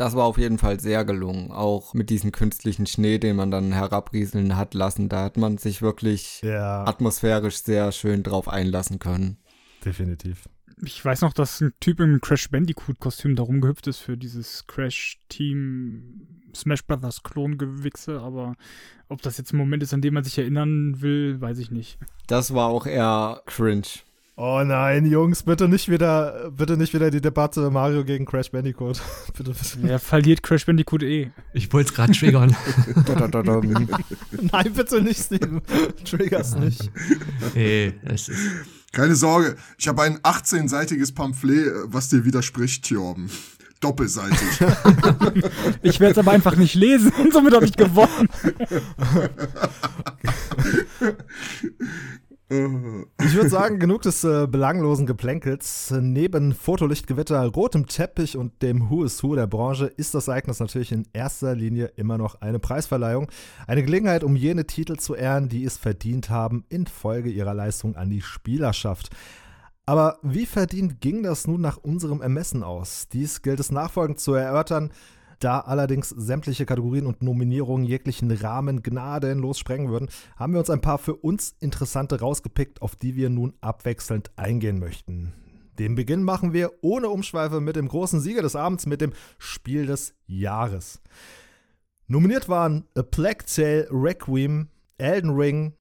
Das 0.00 0.16
war 0.16 0.24
auf 0.24 0.38
jeden 0.38 0.56
Fall 0.56 0.80
sehr 0.80 1.04
gelungen, 1.04 1.50
auch 1.50 1.92
mit 1.92 2.08
diesem 2.08 2.32
künstlichen 2.32 2.86
Schnee, 2.86 3.18
den 3.18 3.36
man 3.36 3.50
dann 3.50 3.70
herabrieseln 3.72 4.56
hat 4.56 4.72
lassen. 4.72 5.10
Da 5.10 5.24
hat 5.24 5.36
man 5.36 5.58
sich 5.58 5.82
wirklich 5.82 6.40
Ja, 6.42 6.84
atmosphärisch 6.86 7.56
sehr 7.56 7.92
schön 7.92 8.22
drauf 8.22 8.48
einlassen 8.48 8.98
können. 8.98 9.36
definitiv. 9.84 10.48
Ich 10.82 11.04
weiß 11.04 11.20
noch, 11.20 11.34
dass 11.34 11.60
ein 11.60 11.74
Typ 11.80 12.00
im 12.00 12.18
Crash 12.22 12.48
Bandicoot-Kostüm 12.50 13.36
da 13.36 13.42
rumgehüpft 13.42 13.88
ist 13.88 13.98
für 13.98 14.16
dieses 14.16 14.66
Crash-Team 14.66 16.26
Smash 16.56 16.86
Brothers 16.86 17.22
Klongewichse, 17.22 18.20
aber 18.20 18.56
ob 19.10 19.20
das 19.20 19.36
jetzt 19.36 19.52
ein 19.52 19.58
Moment 19.58 19.82
ist, 19.82 19.92
an 19.92 20.00
den 20.00 20.14
man 20.14 20.24
sich 20.24 20.38
erinnern 20.38 21.02
will, 21.02 21.38
weiß 21.42 21.58
ich 21.58 21.70
nicht. 21.70 21.98
Das 22.26 22.54
war 22.54 22.68
auch 22.68 22.86
eher 22.86 23.42
cringe. 23.44 23.82
Oh 24.36 24.62
nein, 24.64 25.04
Jungs, 25.04 25.42
bitte 25.42 25.68
nicht 25.68 25.90
wieder, 25.90 26.50
bitte 26.50 26.76
nicht 26.78 26.94
wieder 26.94 27.10
die 27.10 27.20
Debatte 27.20 27.70
Mario 27.70 28.04
gegen 28.04 28.24
Crash 28.24 28.50
Bandicoot. 28.50 29.00
bitte, 29.36 29.50
bitte. 29.50 29.78
Wer 29.82 29.98
verliert 29.98 30.42
Crash 30.42 30.64
Bandicoot 30.64 31.02
eh? 31.02 31.30
Ich 31.52 31.70
wollte 31.72 31.90
es 31.90 31.94
gerade 31.94 32.12
triggern. 32.12 32.56
Nein, 34.52 34.72
bitte 34.72 35.02
nicht, 35.02 35.20
Steven. 35.22 35.60
Triggers 36.04 36.54
nicht. 36.56 36.90
Ey, 37.54 37.92
es 38.04 38.28
ist, 38.30 38.40
Keine 38.92 39.14
Sorge, 39.14 39.56
ich 39.76 39.88
habe 39.88 40.02
ein 40.02 40.18
18-seitiges 40.20 41.14
Pamphlet, 41.14 41.70
was 41.84 42.08
dir 42.08 42.24
widerspricht, 42.24 42.84
Thjorben. 42.84 43.30
Doppelseitig. 43.80 44.38
Ich 45.82 46.00
werde 46.00 46.12
es 46.12 46.18
aber 46.18 46.32
einfach 46.32 46.56
nicht 46.56 46.74
lesen 46.74 47.12
und 47.18 47.32
somit 47.32 47.54
habe 47.54 47.64
ich 47.64 47.76
gewonnen. 47.76 48.28
Ich 53.22 53.34
würde 53.34 53.48
sagen, 53.48 53.78
genug 53.78 54.02
des 54.02 54.24
äh, 54.24 54.48
belanglosen 54.48 55.06
Geplänkels. 55.06 55.94
Neben 56.00 56.52
Fotolichtgewitter, 56.52 57.44
rotem 57.46 57.86
Teppich 57.86 58.36
und 58.36 58.60
dem 58.62 58.90
Who 58.90 59.04
is 59.04 59.22
Who 59.22 59.36
der 59.36 59.46
Branche 59.46 59.86
ist 59.86 60.14
das 60.14 60.26
Ereignis 60.26 60.58
natürlich 60.58 60.90
in 60.90 61.06
erster 61.12 61.54
Linie 61.54 61.92
immer 61.96 62.18
noch 62.18 62.40
eine 62.40 62.58
Preisverleihung. 62.58 63.30
Eine 63.68 63.84
Gelegenheit, 63.84 64.24
um 64.24 64.34
jene 64.34 64.66
Titel 64.66 64.96
zu 64.96 65.14
ehren, 65.14 65.48
die 65.48 65.64
es 65.64 65.76
verdient 65.76 66.28
haben, 66.28 66.64
infolge 66.68 67.30
ihrer 67.30 67.54
Leistung 67.54 67.94
an 67.94 68.10
die 68.10 68.22
Spielerschaft. 68.22 69.10
Aber 69.86 70.18
wie 70.22 70.46
verdient 70.46 71.00
ging 71.00 71.22
das 71.22 71.46
nun 71.46 71.60
nach 71.60 71.76
unserem 71.76 72.20
Ermessen 72.20 72.64
aus? 72.64 73.06
Dies 73.12 73.42
gilt 73.42 73.60
es 73.60 73.70
nachfolgend 73.70 74.18
zu 74.18 74.34
erörtern. 74.34 74.90
Da 75.40 75.60
allerdings 75.60 76.10
sämtliche 76.10 76.66
Kategorien 76.66 77.06
und 77.06 77.22
Nominierungen 77.22 77.86
jeglichen 77.86 78.30
Rahmen 78.30 78.82
gnadenlos 78.82 79.58
sprengen 79.58 79.90
würden, 79.90 80.10
haben 80.36 80.52
wir 80.52 80.60
uns 80.60 80.68
ein 80.68 80.82
paar 80.82 80.98
für 80.98 81.16
uns 81.16 81.56
interessante 81.60 82.20
rausgepickt, 82.20 82.82
auf 82.82 82.94
die 82.94 83.16
wir 83.16 83.30
nun 83.30 83.54
abwechselnd 83.62 84.30
eingehen 84.36 84.78
möchten. 84.78 85.32
Den 85.78 85.94
Beginn 85.94 86.24
machen 86.24 86.52
wir 86.52 86.72
ohne 86.82 87.08
Umschweife 87.08 87.62
mit 87.62 87.76
dem 87.76 87.88
großen 87.88 88.20
Sieger 88.20 88.42
des 88.42 88.54
Abends, 88.54 88.84
mit 88.84 89.00
dem 89.00 89.14
Spiel 89.38 89.86
des 89.86 90.14
Jahres. 90.26 91.00
Nominiert 92.06 92.50
waren 92.50 92.84
A 92.94 93.02
Plague 93.02 93.46
Tale 93.46 93.88
Requiem, 93.90 94.68
Elden 94.98 95.30
Ring, 95.30 95.72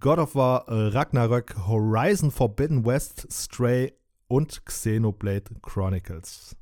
God 0.00 0.18
of 0.18 0.34
War 0.34 0.64
Ragnarök, 0.66 1.54
Horizon 1.68 2.32
Forbidden 2.32 2.84
West, 2.84 3.28
Stray 3.30 3.92
und 4.26 4.64
Xenoblade 4.66 5.54
Chronicles. 5.62 6.56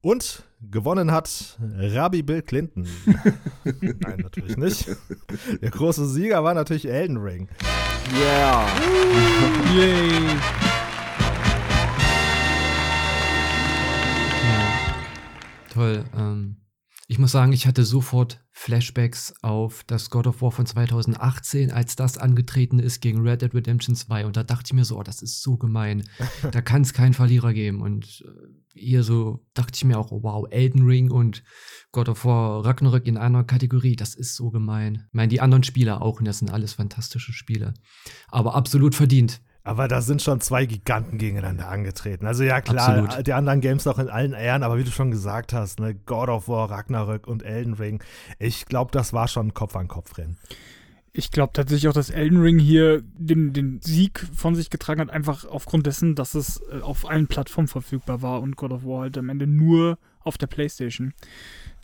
Und 0.00 0.44
gewonnen 0.70 1.10
hat 1.12 1.58
Rabbi 1.78 2.22
Bill 2.22 2.42
Clinton. 2.42 2.86
Nein, 3.64 4.18
natürlich 4.22 4.56
nicht. 4.56 4.88
Der 5.60 5.70
große 5.70 6.06
Sieger 6.08 6.42
war 6.44 6.54
natürlich 6.54 6.88
Elden 6.88 7.16
Ring. 7.18 7.48
Yeah! 8.14 8.66
Yay. 9.74 10.10
ja, 14.42 14.94
toll. 15.72 16.04
Ähm, 16.16 16.56
ich 17.06 17.18
muss 17.18 17.32
sagen, 17.32 17.52
ich 17.52 17.66
hatte 17.66 17.84
sofort 17.84 18.42
Flashbacks 18.50 19.34
auf 19.42 19.84
das 19.84 20.08
God 20.08 20.26
of 20.26 20.40
War 20.40 20.52
von 20.52 20.64
2018, 20.64 21.70
als 21.70 21.96
das 21.96 22.16
angetreten 22.16 22.78
ist 22.78 23.00
gegen 23.00 23.20
Red 23.20 23.42
Dead 23.42 23.52
Redemption 23.52 23.94
2. 23.94 24.24
Und 24.24 24.36
da 24.36 24.42
dachte 24.42 24.68
ich 24.68 24.72
mir 24.72 24.86
so, 24.86 24.98
oh, 24.98 25.02
das 25.02 25.20
ist 25.20 25.42
so 25.42 25.56
gemein. 25.56 26.04
Da 26.50 26.62
kann 26.62 26.82
es 26.82 26.92
keinen 26.92 27.14
Verlierer 27.14 27.52
geben. 27.52 27.82
Und 27.82 28.24
äh, 28.26 28.78
hier 28.78 29.02
so 29.02 29.44
dachte 29.52 29.72
ich 29.74 29.84
mir 29.84 29.98
auch, 29.98 30.12
oh, 30.12 30.22
wow, 30.22 30.46
Elden 30.50 30.84
Ring 30.84 31.10
und 31.10 31.42
God 31.92 32.08
of 32.08 32.24
War 32.24 32.64
Ragnarök 32.64 33.06
in 33.06 33.18
einer 33.18 33.44
Kategorie, 33.44 33.96
das 33.96 34.14
ist 34.14 34.34
so 34.34 34.50
gemein. 34.50 35.04
Ich 35.08 35.14
meine, 35.14 35.28
die 35.28 35.40
anderen 35.40 35.62
Spiele 35.62 36.00
auch, 36.00 36.18
und 36.18 36.24
das 36.24 36.38
sind 36.38 36.50
alles 36.50 36.74
fantastische 36.74 37.32
Spiele. 37.32 37.74
Aber 38.28 38.54
absolut 38.54 38.94
verdient. 38.94 39.42
Aber 39.66 39.88
da 39.88 40.02
sind 40.02 40.20
schon 40.20 40.42
zwei 40.42 40.66
Giganten 40.66 41.16
gegeneinander 41.16 41.68
angetreten. 41.68 42.26
Also 42.26 42.44
ja 42.44 42.60
klar, 42.60 42.98
Absolut. 42.98 43.26
die 43.26 43.32
anderen 43.32 43.62
Games 43.62 43.86
auch 43.86 43.98
in 43.98 44.10
allen 44.10 44.34
Ehren, 44.34 44.62
aber 44.62 44.76
wie 44.76 44.84
du 44.84 44.90
schon 44.90 45.10
gesagt 45.10 45.54
hast, 45.54 45.80
ne, 45.80 45.94
God 45.94 46.28
of 46.28 46.48
War, 46.48 46.70
Ragnarök 46.70 47.26
und 47.26 47.42
Elden 47.42 47.72
Ring, 47.72 48.02
ich 48.38 48.66
glaube, 48.66 48.90
das 48.92 49.14
war 49.14 49.26
schon 49.26 49.48
ein 49.48 49.54
Kopf-an-Kopf-Rennen. 49.54 50.36
Ich 51.14 51.30
glaube 51.30 51.54
tatsächlich 51.54 51.88
auch, 51.88 51.94
dass 51.94 52.10
Elden 52.10 52.42
Ring 52.42 52.58
hier 52.58 53.00
den, 53.16 53.54
den 53.54 53.80
Sieg 53.80 54.26
von 54.34 54.54
sich 54.54 54.68
getragen 54.68 55.00
hat, 55.00 55.10
einfach 55.10 55.46
aufgrund 55.46 55.86
dessen, 55.86 56.14
dass 56.14 56.34
es 56.34 56.60
äh, 56.70 56.80
auf 56.82 57.08
allen 57.08 57.26
Plattformen 57.26 57.68
verfügbar 57.68 58.20
war 58.20 58.42
und 58.42 58.56
God 58.56 58.72
of 58.72 58.84
War 58.84 59.02
halt 59.02 59.16
am 59.16 59.30
Ende 59.30 59.46
nur 59.46 59.98
auf 60.20 60.36
der 60.36 60.46
Playstation. 60.48 61.14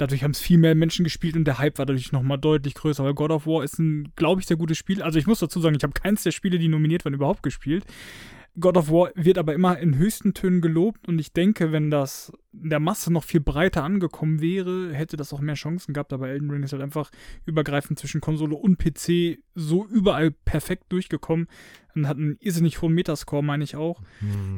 Dadurch 0.01 0.22
haben 0.24 0.30
es 0.30 0.40
viel 0.40 0.57
mehr 0.57 0.74
Menschen 0.74 1.05
gespielt 1.05 1.36
und 1.36 1.44
der 1.44 1.59
Hype 1.59 1.76
war 1.76 1.84
dadurch 1.84 2.11
nochmal 2.11 2.38
deutlich 2.38 2.72
größer, 2.72 3.05
weil 3.05 3.12
God 3.12 3.30
of 3.30 3.46
War 3.46 3.62
ist 3.62 3.78
ein, 3.78 4.12
glaube 4.16 4.40
ich, 4.40 4.46
sehr 4.46 4.57
gutes 4.57 4.78
Spiel. 4.78 5.03
Also 5.03 5.18
ich 5.18 5.26
muss 5.26 5.40
dazu 5.40 5.61
sagen, 5.61 5.76
ich 5.76 5.82
habe 5.82 5.92
keins 5.92 6.22
der 6.22 6.30
Spiele, 6.30 6.59
die 6.59 6.68
nominiert 6.68 7.05
waren, 7.05 7.12
überhaupt 7.12 7.42
gespielt. 7.42 7.84
God 8.59 8.76
of 8.76 8.90
War 8.90 9.11
wird 9.14 9.38
aber 9.38 9.55
immer 9.55 9.78
in 9.78 9.96
höchsten 9.96 10.34
Tönen 10.34 10.61
gelobt 10.61 11.07
und 11.07 11.18
ich 11.20 11.32
denke, 11.32 11.70
wenn 11.72 11.90
das 11.90 12.32
in 12.53 12.70
der 12.70 12.80
Masse 12.80 13.12
noch 13.12 13.22
viel 13.22 13.40
breiter 13.40 13.84
angekommen 13.84 14.40
wäre, 14.40 14.92
hätte 14.92 15.16
das 15.16 15.32
auch 15.32 15.40
mehr 15.40 15.55
Chancen 15.55 15.94
gehabt. 15.94 16.12
Aber 16.12 16.28
Elden 16.28 16.51
Ring 16.51 16.64
ist 16.64 16.72
halt 16.72 16.82
einfach 16.82 17.11
übergreifend 17.46 17.98
zwischen 17.98 18.20
Konsole 18.20 18.57
und 18.57 18.78
PC 18.78 19.38
so 19.55 19.86
überall 19.86 20.32
perfekt 20.32 20.84
durchgekommen 20.88 21.46
und 21.94 22.09
hat 22.09 22.16
einen 22.16 22.36
irrsinnig 22.40 22.82
hohen 22.82 22.92
Metascore, 22.92 23.44
meine 23.44 23.62
ich 23.62 23.76
auch, 23.76 24.03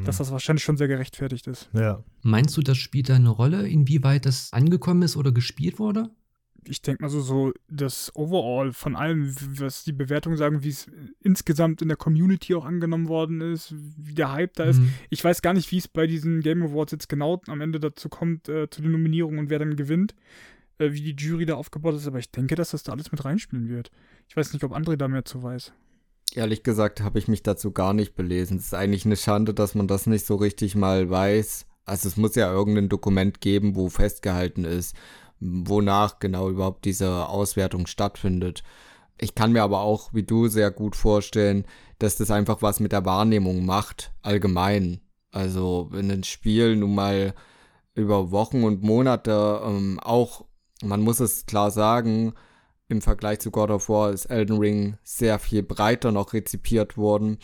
dass 0.04 0.18
das 0.18 0.32
wahrscheinlich 0.32 0.64
schon 0.64 0.76
sehr 0.78 0.88
gerechtfertigt 0.88 1.46
ist. 1.46 1.68
Ja. 1.74 2.02
Meinst 2.22 2.56
du, 2.56 2.62
das 2.62 2.78
spielt 2.78 3.08
da 3.10 3.16
eine 3.16 3.30
Rolle, 3.30 3.68
inwieweit 3.68 4.24
das 4.26 4.52
angekommen 4.52 5.02
ist 5.02 5.16
oder 5.16 5.32
gespielt 5.32 5.78
wurde? 5.78 6.10
Ich 6.66 6.82
denke 6.82 7.02
mal 7.02 7.08
so, 7.08 7.20
so 7.20 7.52
das 7.68 8.14
Overall 8.14 8.72
von 8.72 8.94
allem, 8.96 9.34
was 9.58 9.84
die 9.84 9.92
Bewertungen 9.92 10.36
sagen, 10.36 10.62
wie 10.62 10.68
es 10.68 10.86
insgesamt 11.20 11.82
in 11.82 11.88
der 11.88 11.96
Community 11.96 12.54
auch 12.54 12.64
angenommen 12.64 13.08
worden 13.08 13.40
ist, 13.40 13.74
wie 13.98 14.14
der 14.14 14.32
Hype 14.32 14.54
da 14.54 14.64
ist. 14.64 14.78
Mhm. 14.78 14.92
Ich 15.10 15.24
weiß 15.24 15.42
gar 15.42 15.54
nicht, 15.54 15.70
wie 15.72 15.78
es 15.78 15.88
bei 15.88 16.06
diesen 16.06 16.40
Game 16.40 16.62
Awards 16.62 16.92
jetzt 16.92 17.08
genau 17.08 17.40
am 17.48 17.60
Ende 17.60 17.80
dazu 17.80 18.08
kommt, 18.08 18.48
äh, 18.48 18.70
zu 18.70 18.82
den 18.82 18.92
Nominierungen 18.92 19.40
und 19.40 19.50
wer 19.50 19.58
dann 19.58 19.76
gewinnt, 19.76 20.14
äh, 20.78 20.92
wie 20.92 21.12
die 21.12 21.24
Jury 21.24 21.46
da 21.46 21.54
aufgebaut 21.54 21.94
ist, 21.94 22.06
aber 22.06 22.18
ich 22.18 22.30
denke, 22.30 22.54
dass 22.54 22.70
das 22.70 22.82
da 22.82 22.92
alles 22.92 23.10
mit 23.10 23.24
reinspielen 23.24 23.68
wird. 23.68 23.90
Ich 24.28 24.36
weiß 24.36 24.52
nicht, 24.52 24.64
ob 24.64 24.72
André 24.72 24.96
da 24.96 25.08
mehr 25.08 25.24
zu 25.24 25.42
weiß. 25.42 25.72
Ehrlich 26.34 26.62
gesagt 26.62 27.02
habe 27.02 27.18
ich 27.18 27.28
mich 27.28 27.42
dazu 27.42 27.72
gar 27.72 27.92
nicht 27.92 28.14
belesen. 28.14 28.56
Es 28.56 28.66
ist 28.66 28.74
eigentlich 28.74 29.04
eine 29.04 29.16
Schande, 29.16 29.52
dass 29.52 29.74
man 29.74 29.88
das 29.88 30.06
nicht 30.06 30.24
so 30.24 30.36
richtig 30.36 30.74
mal 30.74 31.10
weiß. 31.10 31.66
Also 31.84 32.08
es 32.08 32.16
muss 32.16 32.36
ja 32.36 32.50
irgendein 32.50 32.88
Dokument 32.88 33.40
geben, 33.40 33.74
wo 33.74 33.88
festgehalten 33.88 34.64
ist, 34.64 34.94
wonach 35.42 36.18
genau 36.18 36.48
überhaupt 36.48 36.84
diese 36.84 37.28
Auswertung 37.28 37.86
stattfindet. 37.86 38.62
Ich 39.18 39.34
kann 39.34 39.52
mir 39.52 39.62
aber 39.62 39.80
auch, 39.80 40.12
wie 40.12 40.22
du, 40.22 40.48
sehr 40.48 40.70
gut 40.70 40.96
vorstellen, 40.96 41.64
dass 41.98 42.16
das 42.16 42.30
einfach 42.30 42.62
was 42.62 42.80
mit 42.80 42.92
der 42.92 43.04
Wahrnehmung 43.04 43.64
macht, 43.64 44.12
allgemein. 44.22 45.00
Also 45.30 45.88
wenn 45.90 46.10
ein 46.10 46.24
Spiel 46.24 46.76
nun 46.76 46.94
mal 46.94 47.34
über 47.94 48.30
Wochen 48.30 48.64
und 48.64 48.82
Monate 48.82 49.60
ähm, 49.64 50.00
auch, 50.00 50.44
man 50.82 51.02
muss 51.02 51.20
es 51.20 51.46
klar 51.46 51.70
sagen, 51.70 52.34
im 52.88 53.00
Vergleich 53.00 53.40
zu 53.40 53.50
God 53.50 53.70
of 53.70 53.88
War 53.88 54.10
ist 54.10 54.26
Elden 54.26 54.58
Ring 54.58 54.96
sehr 55.02 55.38
viel 55.38 55.62
breiter 55.62 56.12
noch 56.12 56.32
rezipiert 56.32 56.96
worden, 56.96 57.38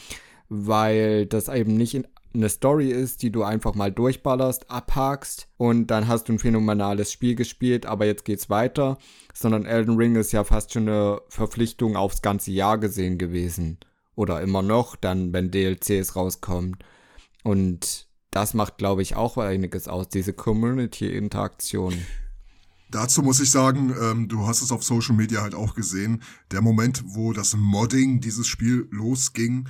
weil 0.48 1.26
das 1.26 1.48
eben 1.48 1.76
nicht 1.76 1.94
in 1.94 2.06
eine 2.34 2.48
Story 2.48 2.90
ist, 2.90 3.22
die 3.22 3.30
du 3.30 3.42
einfach 3.42 3.74
mal 3.74 3.90
durchballerst, 3.90 4.70
abhakst 4.70 5.48
und 5.56 5.88
dann 5.88 6.08
hast 6.08 6.28
du 6.28 6.34
ein 6.34 6.38
phänomenales 6.38 7.12
Spiel 7.12 7.34
gespielt, 7.34 7.86
aber 7.86 8.06
jetzt 8.06 8.24
geht's 8.24 8.50
weiter, 8.50 8.98
sondern 9.34 9.64
Elden 9.64 9.96
Ring 9.96 10.16
ist 10.16 10.32
ja 10.32 10.44
fast 10.44 10.72
schon 10.72 10.88
eine 10.88 11.20
Verpflichtung 11.28 11.96
aufs 11.96 12.22
ganze 12.22 12.50
Jahr 12.50 12.78
gesehen 12.78 13.18
gewesen. 13.18 13.78
Oder 14.14 14.42
immer 14.42 14.62
noch, 14.62 14.96
dann, 14.96 15.32
wenn 15.32 15.50
DLCs 15.50 16.16
rauskommen. 16.16 16.76
Und 17.44 18.08
das 18.30 18.52
macht, 18.52 18.78
glaube 18.78 19.02
ich, 19.02 19.14
auch 19.14 19.38
einiges 19.38 19.86
aus, 19.86 20.08
diese 20.08 20.32
Community-Interaktion. 20.32 21.94
Dazu 22.90 23.22
muss 23.22 23.40
ich 23.40 23.50
sagen, 23.50 23.94
ähm, 24.00 24.28
du 24.28 24.46
hast 24.46 24.62
es 24.62 24.72
auf 24.72 24.82
Social 24.82 25.14
Media 25.14 25.42
halt 25.42 25.54
auch 25.54 25.74
gesehen. 25.74 26.22
Der 26.50 26.62
Moment, 26.62 27.04
wo 27.06 27.32
das 27.32 27.54
Modding 27.54 28.20
dieses 28.20 28.46
Spiel 28.46 28.88
losging, 28.90 29.68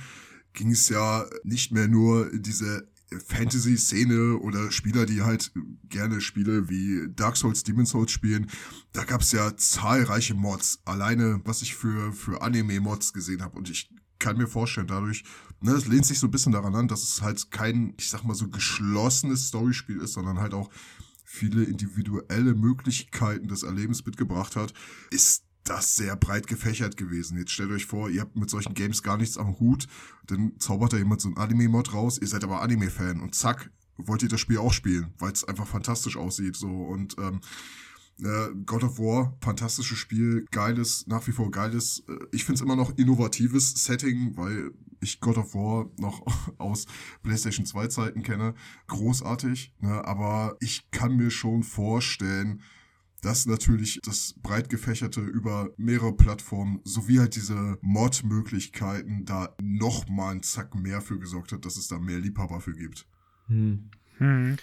ging 0.53 0.71
es 0.71 0.89
ja 0.89 1.25
nicht 1.43 1.71
mehr 1.71 1.87
nur 1.87 2.29
diese 2.31 2.87
Fantasy-Szene 3.27 4.37
oder 4.37 4.71
Spieler, 4.71 5.05
die 5.05 5.21
halt 5.23 5.51
gerne 5.89 6.21
Spiele 6.21 6.69
wie 6.69 7.07
Dark 7.15 7.37
Souls, 7.37 7.63
Demon 7.63 7.85
Souls 7.85 8.11
spielen. 8.11 8.49
Da 8.93 9.03
gab 9.03 9.21
es 9.21 9.31
ja 9.31 9.55
zahlreiche 9.57 10.35
Mods. 10.35 10.79
Alleine, 10.85 11.41
was 11.43 11.61
ich 11.61 11.75
für, 11.75 12.13
für 12.13 12.41
Anime-Mods 12.41 13.13
gesehen 13.13 13.41
habe. 13.41 13.57
Und 13.57 13.69
ich 13.69 13.89
kann 14.19 14.37
mir 14.37 14.47
vorstellen, 14.47 14.87
dadurch, 14.87 15.23
ne, 15.61 15.71
es 15.71 15.87
lehnt 15.87 16.05
sich 16.05 16.19
so 16.19 16.27
ein 16.27 16.31
bisschen 16.31 16.51
daran 16.51 16.75
an, 16.75 16.87
dass 16.87 17.03
es 17.03 17.21
halt 17.21 17.49
kein, 17.51 17.93
ich 17.97 18.09
sag 18.09 18.23
mal 18.23 18.35
so 18.35 18.49
geschlossenes 18.49 19.47
Storyspiel 19.47 19.97
ist, 20.01 20.13
sondern 20.13 20.39
halt 20.39 20.53
auch 20.53 20.69
viele 21.23 21.63
individuelle 21.63 22.53
Möglichkeiten 22.53 23.47
des 23.47 23.63
Erlebens 23.63 24.05
mitgebracht 24.05 24.55
hat, 24.55 24.73
ist 25.11 25.43
das 25.69 25.95
sehr 25.95 26.15
breit 26.15 26.47
gefächert 26.47 26.97
gewesen. 26.97 27.37
Jetzt 27.37 27.51
stellt 27.51 27.71
euch 27.71 27.85
vor, 27.85 28.09
ihr 28.09 28.21
habt 28.21 28.35
mit 28.35 28.49
solchen 28.49 28.73
Games 28.73 29.03
gar 29.03 29.17
nichts 29.17 29.37
am 29.37 29.59
Hut, 29.59 29.87
dann 30.25 30.53
zaubert 30.59 30.93
da 30.93 30.97
jemand 30.97 31.21
so 31.21 31.29
ein 31.29 31.37
Anime-Mod 31.37 31.93
raus, 31.93 32.17
ihr 32.19 32.27
seid 32.27 32.43
aber 32.43 32.61
Anime-Fan 32.61 33.21
und 33.21 33.35
zack, 33.35 33.69
wollt 33.97 34.23
ihr 34.23 34.29
das 34.29 34.39
Spiel 34.39 34.57
auch 34.57 34.73
spielen, 34.73 35.13
weil 35.19 35.31
es 35.31 35.43
einfach 35.43 35.67
fantastisch 35.67 36.17
aussieht. 36.17 36.55
So 36.55 36.67
und 36.67 37.15
ähm, 37.19 37.41
äh, 38.23 38.49
God 38.65 38.83
of 38.83 38.99
War, 38.99 39.37
fantastisches 39.41 39.97
Spiel, 39.97 40.45
geiles, 40.51 41.05
nach 41.07 41.27
wie 41.27 41.31
vor 41.31 41.51
geiles, 41.51 42.03
äh, 42.07 42.17
ich 42.31 42.45
finde 42.45 42.55
es 42.55 42.61
immer 42.61 42.75
noch 42.75 42.97
innovatives 42.97 43.83
Setting, 43.83 44.35
weil 44.35 44.71
ich 45.01 45.19
God 45.19 45.37
of 45.37 45.53
War 45.53 45.89
noch 45.97 46.25
aus 46.57 46.85
PlayStation 47.23 47.65
2 47.65 47.87
Zeiten 47.87 48.23
kenne. 48.23 48.55
Großartig, 48.87 49.73
ne? 49.79 50.05
aber 50.05 50.57
ich 50.59 50.89
kann 50.91 51.15
mir 51.15 51.29
schon 51.29 51.63
vorstellen, 51.63 52.61
dass 53.21 53.45
natürlich 53.45 53.99
das 54.03 54.33
breit 54.41 54.69
gefächerte 54.69 55.21
über 55.21 55.69
mehrere 55.77 56.13
Plattformen 56.13 56.81
sowie 56.83 57.19
halt 57.19 57.35
diese 57.35 57.77
Mod-Möglichkeiten 57.81 59.25
da 59.25 59.55
noch 59.61 60.07
mal 60.07 60.31
einen 60.31 60.43
Zack 60.43 60.75
mehr 60.75 61.01
für 61.01 61.19
gesorgt 61.19 61.51
hat, 61.51 61.65
dass 61.65 61.77
es 61.77 61.87
da 61.87 61.99
mehr 61.99 62.19
Liebhaber 62.19 62.61
für 62.61 62.73
gibt. 62.73 63.05
Hm. 63.47 63.89
Hm. 64.17 64.57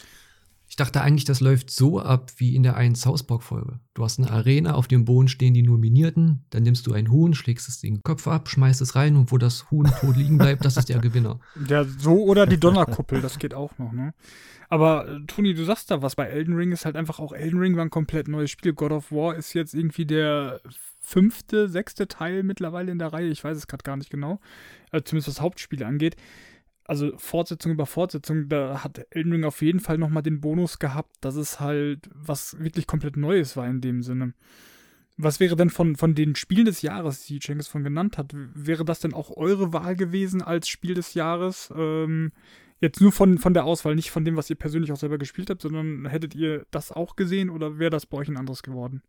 Ich 0.68 0.76
dachte 0.76 1.00
eigentlich, 1.00 1.24
das 1.24 1.40
läuft 1.40 1.70
so 1.70 2.00
ab 2.00 2.32
wie 2.36 2.56
in 2.56 2.62
der 2.62 2.76
einen 2.76 2.96
South 2.96 3.22
Park-Folge. 3.22 3.78
Du 3.94 4.02
hast 4.02 4.18
eine 4.18 4.30
Arena, 4.30 4.74
auf 4.74 4.88
dem 4.88 5.04
Boden 5.04 5.28
stehen 5.28 5.54
die 5.54 5.62
Nominierten, 5.62 6.44
dann 6.50 6.64
nimmst 6.64 6.86
du 6.86 6.92
ein 6.92 7.10
Huhn, 7.10 7.34
schlägst 7.34 7.68
es 7.68 7.80
den 7.80 8.02
Kopf 8.02 8.26
ab, 8.26 8.48
schmeißt 8.48 8.80
es 8.80 8.96
rein 8.96 9.16
und 9.16 9.30
wo 9.30 9.38
das 9.38 9.70
Huhn 9.70 9.86
tot 10.00 10.16
liegen 10.16 10.38
bleibt, 10.38 10.64
das 10.64 10.76
ist 10.76 10.88
der 10.88 10.98
Gewinner. 10.98 11.38
Ja, 11.68 11.84
so 11.84 12.24
oder 12.24 12.46
die 12.46 12.58
Donnerkuppel, 12.58 13.20
das 13.20 13.38
geht 13.38 13.54
auch 13.54 13.78
noch, 13.78 13.92
ne? 13.92 14.12
Aber 14.68 15.08
äh, 15.08 15.20
Toni, 15.26 15.54
du 15.54 15.64
sagst 15.64 15.90
da 15.92 16.02
was, 16.02 16.16
bei 16.16 16.24
Elden 16.24 16.54
Ring 16.54 16.72
ist 16.72 16.84
halt 16.84 16.96
einfach 16.96 17.20
auch, 17.20 17.32
Elden 17.32 17.60
Ring 17.60 17.76
war 17.76 17.84
ein 17.84 17.90
komplett 17.90 18.26
neues 18.26 18.50
Spiel. 18.50 18.72
God 18.72 18.90
of 18.90 19.12
War 19.12 19.36
ist 19.36 19.54
jetzt 19.54 19.74
irgendwie 19.74 20.06
der 20.06 20.60
fünfte, 21.00 21.68
sechste 21.68 22.08
Teil 22.08 22.42
mittlerweile 22.42 22.90
in 22.90 22.98
der 22.98 23.12
Reihe, 23.12 23.28
ich 23.28 23.44
weiß 23.44 23.56
es 23.56 23.68
gerade 23.68 23.84
gar 23.84 23.96
nicht 23.96 24.10
genau, 24.10 24.40
äh, 24.90 25.02
zumindest 25.02 25.28
was 25.28 25.40
Hauptspiele 25.40 25.86
angeht 25.86 26.16
also 26.88 27.12
Fortsetzung 27.16 27.72
über 27.72 27.86
Fortsetzung, 27.86 28.48
da 28.48 28.84
hat 28.84 29.04
Elden 29.10 29.32
Ring 29.32 29.44
auf 29.44 29.62
jeden 29.62 29.80
Fall 29.80 29.98
nochmal 29.98 30.22
den 30.22 30.40
Bonus 30.40 30.78
gehabt, 30.78 31.16
dass 31.20 31.36
es 31.36 31.60
halt 31.60 32.08
was 32.14 32.58
wirklich 32.60 32.86
komplett 32.86 33.16
Neues 33.16 33.56
war 33.56 33.66
in 33.66 33.80
dem 33.80 34.02
Sinne. 34.02 34.34
Was 35.16 35.40
wäre 35.40 35.56
denn 35.56 35.70
von, 35.70 35.96
von 35.96 36.14
den 36.14 36.36
Spielen 36.36 36.66
des 36.66 36.82
Jahres, 36.82 37.24
die 37.24 37.38
Cengiz 37.38 37.66
von 37.68 37.82
genannt 37.82 38.18
hat, 38.18 38.32
wäre 38.34 38.84
das 38.84 39.00
denn 39.00 39.14
auch 39.14 39.34
eure 39.36 39.72
Wahl 39.72 39.96
gewesen 39.96 40.42
als 40.42 40.68
Spiel 40.68 40.94
des 40.94 41.14
Jahres? 41.14 41.72
Ähm, 41.74 42.32
jetzt 42.80 43.00
nur 43.00 43.12
von, 43.12 43.38
von 43.38 43.54
der 43.54 43.64
Auswahl, 43.64 43.94
nicht 43.94 44.10
von 44.10 44.24
dem, 44.24 44.36
was 44.36 44.50
ihr 44.50 44.56
persönlich 44.56 44.92
auch 44.92 44.96
selber 44.96 45.16
gespielt 45.18 45.48
habt, 45.48 45.62
sondern 45.62 46.06
hättet 46.06 46.34
ihr 46.34 46.66
das 46.70 46.92
auch 46.92 47.16
gesehen 47.16 47.48
oder 47.48 47.78
wäre 47.78 47.90
das 47.90 48.04
bei 48.04 48.18
euch 48.18 48.28
ein 48.28 48.36
anderes 48.36 48.62
geworden? 48.62 49.02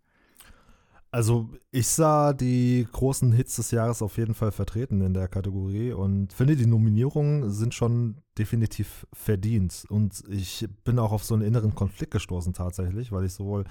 Also 1.09 1.49
ich 1.71 1.87
sah 1.87 2.33
die 2.33 2.85
großen 2.91 3.31
Hits 3.31 3.55
des 3.55 3.71
Jahres 3.71 4.01
auf 4.01 4.17
jeden 4.17 4.33
Fall 4.33 4.51
vertreten 4.51 5.01
in 5.01 5.13
der 5.13 5.27
Kategorie 5.27 5.93
und 5.93 6.33
finde, 6.33 6.55
die 6.55 6.65
Nominierungen 6.65 7.49
sind 7.49 7.73
schon 7.73 8.17
definitiv 8.37 9.07
verdient. 9.13 9.85
Und 9.89 10.23
ich 10.29 10.67
bin 10.83 10.99
auch 10.99 11.13
auf 11.13 11.23
so 11.23 11.33
einen 11.33 11.43
inneren 11.43 11.75
Konflikt 11.75 12.11
gestoßen 12.11 12.53
tatsächlich, 12.53 13.11
weil 13.11 13.25
ich 13.25 13.33
sowohl 13.33 13.63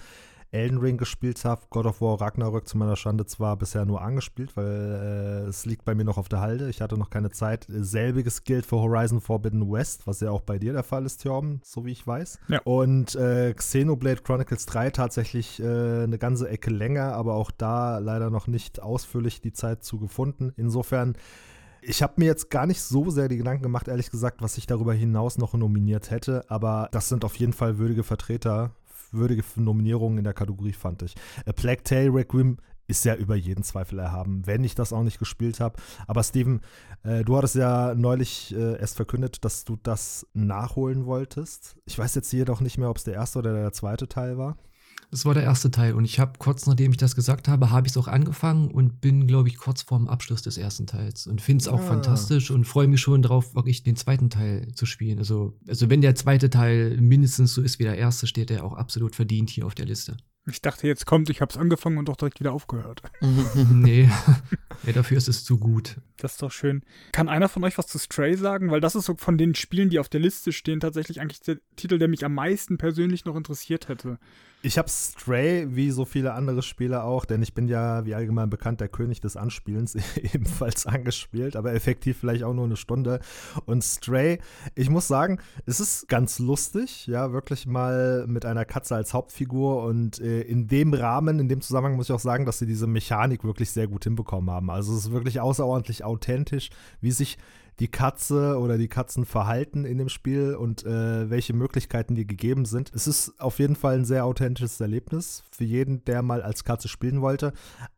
Elden 0.51 0.78
Ring 0.78 0.97
gespielt 0.97 1.44
habe. 1.44 1.62
God 1.70 1.86
of 1.86 2.01
War 2.01 2.20
Ragnarök 2.20 2.66
zu 2.66 2.78
meiner 2.78 2.97
Schande 2.97 3.26
zwar 3.26 3.57
bisher 3.57 3.84
nur 3.84 4.01
angespielt, 4.03 4.57
weil 4.57 5.44
äh, 5.44 5.49
es 5.49 5.66
liegt 5.66 5.84
bei 5.84 5.94
mir 5.94 6.05
noch 6.05 6.18
auf 6.18 6.28
der 6.28 6.40
Halde. 6.40 6.68
Ich 6.70 6.80
hatte 6.80 6.97
noch 6.97 7.11
keine 7.11 7.30
Zeit. 7.30 7.66
Selbiges 7.68 8.44
gilt 8.44 8.66
für 8.66 8.76
Horizon 8.76 9.20
Forbidden 9.20 9.70
West, 9.70 10.07
was 10.07 10.20
ja 10.20 10.30
auch 10.30 10.42
bei 10.42 10.59
dir 10.59 10.72
der 10.72 10.82
Fall 10.82 11.05
ist, 11.05 11.22
Thorben, 11.22 11.61
so 11.64 11.84
wie 11.84 11.92
ich 11.92 12.07
weiß. 12.07 12.38
Ja. 12.49 12.61
Und 12.64 13.14
äh, 13.14 13.55
Xenoblade 13.55 14.22
Chronicles 14.22 14.66
3 14.66 14.90
tatsächlich 14.90 15.61
äh, 15.61 15.64
eine 16.05 16.18
ganze 16.18 16.49
Ecke 16.49 16.70
länger, 16.70 17.12
aber 17.12 17.34
auch 17.34 17.51
da 17.51 17.99
leider 17.99 18.30
noch 18.30 18.47
nicht 18.47 18.82
ausführlich 18.82 19.40
die 19.40 19.53
Zeit 19.53 19.84
zu 19.84 19.99
gefunden. 19.99 20.53
Insofern 20.57 21.16
ich 21.88 22.03
habe 22.03 22.14
mir 22.16 22.24
jetzt 22.24 22.51
gar 22.51 22.66
nicht 22.66 22.82
so 22.82 23.11
sehr 23.11 23.28
die 23.28 23.36
Gedanken 23.36 23.62
gemacht, 23.62 23.86
ehrlich 23.86 24.11
gesagt, 24.11 24.42
was 24.42 24.59
ich 24.59 24.66
darüber 24.66 24.92
hinaus 24.92 25.38
noch 25.38 25.55
nominiert 25.55 26.11
hätte, 26.11 26.44
aber 26.49 26.88
das 26.90 27.09
sind 27.09 27.24
auf 27.24 27.36
jeden 27.36 27.53
Fall 27.53 27.78
würdige 27.78 28.03
Vertreter 28.03 28.72
würdige 29.12 29.42
Nominierungen 29.57 30.18
in 30.18 30.24
der 30.24 30.34
Kategorie, 30.34 30.72
fand 30.72 31.02
ich. 31.02 31.14
A 31.46 31.52
Plague 31.52 31.82
Tale 31.82 32.12
Requiem 32.12 32.59
ist 32.88 33.04
ja 33.04 33.14
über 33.14 33.34
jeden 33.34 33.64
Zweifel 33.64 33.98
erhaben, 33.98 34.46
wenn 34.46 34.64
ich 34.64 34.74
das 34.74 34.92
auch 34.92 35.02
nicht 35.02 35.18
gespielt 35.18 35.61
habe. 35.61 35.76
Aber 36.07 36.22
Steven, 36.22 36.61
äh, 37.02 37.24
du 37.24 37.36
hattest 37.36 37.57
ja 37.57 37.94
neulich 37.94 38.54
äh, 38.54 38.78
erst 38.78 38.96
verkündet, 38.96 39.44
dass 39.44 39.64
du 39.64 39.76
das 39.82 40.26
nachholen 40.34 41.07
wolltest. 41.07 41.76
Ich 41.84 41.98
weiß 41.98 42.14
jetzt 42.14 42.32
jedoch 42.32 42.61
nicht 42.61 42.78
mehr, 42.78 42.90
ob 42.90 42.98
es 42.98 43.04
der 43.04 43.14
erste 43.14 43.40
oder 43.40 43.52
der 43.52 43.72
zweite 43.72 44.09
Teil 44.09 44.38
war. 44.38 44.57
Das 45.11 45.24
war 45.24 45.34
der 45.34 45.44
erste 45.44 45.70
Teil 45.70 45.94
und 45.94 46.04
ich 46.04 46.18
habe 46.18 46.32
kurz 46.38 46.66
nachdem 46.66 46.90
ich 46.90 46.96
das 46.96 47.14
gesagt 47.14 47.48
habe, 47.48 47.70
habe 47.70 47.86
ich 47.86 47.92
es 47.92 47.96
auch 47.96 48.09
angefangen 48.09 48.70
und 48.70 49.00
bin, 49.00 49.26
glaube 49.26 49.48
ich, 49.48 49.57
kurz 49.57 49.82
vorm 49.82 50.09
Abschluss 50.09 50.42
des 50.42 50.59
ersten 50.59 50.86
Teils 50.86 51.26
und 51.26 51.40
finde 51.40 51.62
es 51.62 51.68
auch 51.68 51.80
ah. 51.80 51.86
fantastisch 51.86 52.50
und 52.50 52.64
freue 52.64 52.88
mich 52.88 53.00
schon 53.00 53.22
darauf, 53.22 53.54
wirklich 53.54 53.82
den 53.82 53.96
zweiten 53.96 54.30
Teil 54.30 54.72
zu 54.74 54.84
spielen. 54.86 55.18
Also, 55.18 55.57
also 55.68 55.88
wenn 55.90 56.00
der 56.00 56.14
zweite 56.14 56.50
Teil 56.50 56.96
mindestens 57.00 57.54
so 57.54 57.62
ist 57.62 57.78
wie 57.78 57.84
der 57.84 57.96
erste, 57.96 58.26
steht 58.26 58.50
er 58.50 58.64
auch 58.64 58.74
absolut 58.74 59.14
verdient 59.14 59.50
hier 59.50 59.66
auf 59.66 59.74
der 59.74 59.86
Liste. 59.86 60.16
Ich 60.48 60.62
dachte, 60.62 60.86
jetzt 60.86 61.07
kommt, 61.07 61.28
ich 61.28 61.40
habe 61.40 61.50
es 61.50 61.57
angefangen 61.57 61.98
und 61.98 62.09
doch 62.09 62.14
direkt 62.14 62.38
wieder 62.38 62.52
aufgehört. 62.52 63.02
nee. 63.72 64.09
ja, 64.84 64.92
dafür 64.92 65.16
ist 65.16 65.28
es 65.28 65.44
zu 65.44 65.59
gut. 65.59 65.96
Das 66.18 66.32
ist 66.32 66.42
doch 66.42 66.52
schön. 66.52 66.82
Kann 67.11 67.28
einer 67.28 67.48
von 67.48 67.64
euch 67.64 67.76
was 67.78 67.88
zu 67.88 67.98
Stray 67.98 68.36
sagen? 68.36 68.70
Weil 68.70 68.80
das 68.80 68.94
ist 68.94 69.07
so 69.07 69.16
von 69.16 69.38
den 69.38 69.57
Spielen, 69.57 69.90
die 69.90 69.98
auf 69.98 70.09
der 70.09 70.20
Liste 70.20 70.52
stehen, 70.52 70.78
tatsächlich 70.78 71.20
eigentlich 71.20 71.40
der 71.40 71.59
Titel, 71.74 71.98
der 71.98 72.07
mich 72.07 72.24
am 72.24 72.34
meisten 72.34 72.78
persönlich 72.78 73.24
noch 73.24 73.34
interessiert 73.34 73.88
hätte. 73.88 74.18
Ich 74.62 74.78
habe 74.78 74.88
Stray, 74.88 75.76
wie 75.76 75.90
so 75.90 76.04
viele 76.04 76.32
andere 76.32 76.62
Spiele 76.62 77.04
auch, 77.04 77.24
denn 77.24 77.40
ich 77.42 77.54
bin 77.54 77.68
ja, 77.68 78.04
wie 78.04 78.14
allgemein 78.14 78.50
bekannt, 78.50 78.80
der 78.80 78.88
König 78.88 79.20
des 79.20 79.36
Anspielens, 79.36 79.96
ebenfalls 80.16 80.86
angespielt, 80.86 81.54
aber 81.54 81.72
effektiv 81.72 82.18
vielleicht 82.18 82.42
auch 82.42 82.54
nur 82.54 82.64
eine 82.64 82.76
Stunde. 82.76 83.20
Und 83.66 83.84
Stray, 83.84 84.40
ich 84.74 84.90
muss 84.90 85.07
sagen, 85.07 85.38
es 85.66 85.78
ist 85.78 86.09
ganz 86.09 86.38
lustig, 86.38 87.07
ja, 87.07 87.32
wirklich 87.32 87.66
mal 87.66 88.26
mit 88.26 88.44
einer 88.44 88.64
Katze 88.64 88.96
als 88.96 89.14
Hauptfigur 89.14 89.84
und 89.84 90.20
äh, 90.20 90.40
in 90.40 90.66
dem 90.66 90.94
Rahmen, 90.94 91.38
in 91.38 91.48
dem 91.48 91.61
Zusammenhang 91.61 91.96
muss 91.96 92.09
ich 92.09 92.14
auch 92.14 92.20
sagen, 92.20 92.46
dass 92.46 92.59
sie 92.59 92.66
diese 92.66 92.86
Mechanik 92.86 93.44
wirklich 93.44 93.70
sehr 93.70 93.86
gut 93.86 94.04
hinbekommen 94.04 94.50
haben. 94.50 94.70
Also 94.70 94.94
es 94.94 95.07
ist 95.07 95.12
wirklich 95.12 95.38
außerordentlich 95.38 96.02
authentisch, 96.02 96.70
wie 97.00 97.12
sich 97.12 97.38
die 97.79 97.89
Katze 97.89 98.59
oder 98.59 98.79
die 98.79 98.89
Katzen 98.89 99.24
verhalten 99.24 99.85
in 99.85 99.99
dem 99.99 100.09
Spiel 100.09 100.55
und 100.55 100.85
äh, 100.85 101.29
welche 101.29 101.53
Möglichkeiten 101.53 102.14
dir 102.14 102.24
gegeben 102.24 102.64
sind. 102.64 102.91
Es 102.95 103.07
ist 103.07 103.39
auf 103.41 103.59
jeden 103.59 103.77
Fall 103.77 103.97
ein 103.97 104.05
sehr 104.05 104.24
authentisches 104.24 104.81
Erlebnis 104.81 105.45
für 105.51 105.64
jeden, 105.64 106.05
der 106.05 106.22
mal 106.22 106.43
als 106.43 106.64
Katze 106.64 106.89
spielen 106.89 107.20
wollte. 107.20 107.53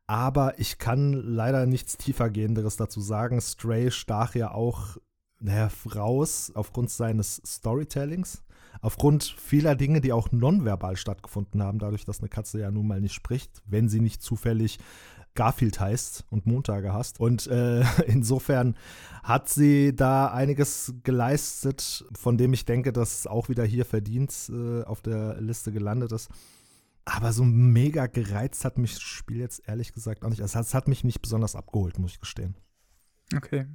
Aber 0.07 0.59
ich 0.59 0.79
kann 0.79 1.13
leider 1.13 1.67
nichts 1.67 1.97
tiefergehenderes 1.97 2.77
dazu 2.77 3.01
sagen. 3.01 3.41
Stray 3.41 3.91
stach 3.91 4.35
ja 4.35 4.51
auch 4.51 4.97
naja, 5.41 5.71
raus 5.95 6.51
aufgrund 6.55 6.91
seines 6.91 7.41
Storytellings 7.47 8.43
aufgrund 8.81 9.25
vieler 9.25 9.75
Dinge, 9.75 10.01
die 10.01 10.13
auch 10.13 10.31
nonverbal 10.31 10.97
stattgefunden 10.97 11.63
haben, 11.63 11.79
dadurch, 11.79 12.05
dass 12.05 12.21
eine 12.21 12.29
Katze 12.29 12.61
ja 12.61 12.71
nun 12.71 12.87
mal 12.87 13.01
nicht 13.01 13.15
spricht, 13.15 13.63
wenn 13.67 13.89
sie 13.89 14.01
nicht 14.01 14.23
zufällig 14.23 14.79
Garfield 15.35 15.81
heißt 15.81 16.25
und 16.31 16.47
Montage 16.47 16.93
hast. 16.93 17.21
Und 17.21 17.47
äh, 17.47 17.85
insofern 18.07 18.77
hat 19.23 19.49
sie 19.49 19.95
da 19.95 20.29
einiges 20.29 20.95
geleistet, 21.03 22.05
von 22.17 22.39
dem 22.39 22.53
ich 22.53 22.65
denke, 22.65 22.93
dass 22.93 23.21
es 23.21 23.27
auch 23.27 23.49
wieder 23.49 23.65
hier 23.65 23.85
verdient 23.85 24.35
äh, 24.53 24.83
auf 24.83 25.03
der 25.03 25.41
Liste 25.41 25.73
gelandet 25.73 26.13
ist. 26.13 26.29
Aber 27.05 27.33
so 27.33 27.45
mega 27.45 28.07
gereizt 28.07 28.65
hat 28.65 28.77
mich 28.77 28.95
das 28.95 29.03
Spiel 29.03 29.39
jetzt 29.39 29.67
ehrlich 29.67 29.95
gesagt 29.95 30.25
auch 30.25 30.29
nicht. 30.29 30.41
Es 30.41 30.55
hat, 30.55 30.67
es 30.67 30.75
hat 30.75 30.89
mich 30.89 31.05
nicht 31.05 31.23
besonders 31.23 31.57
abgeholt, 31.57 31.99
muss 31.99 32.13
ich 32.13 32.21
gestehen. 32.21 32.55
Okay. 33.35 33.67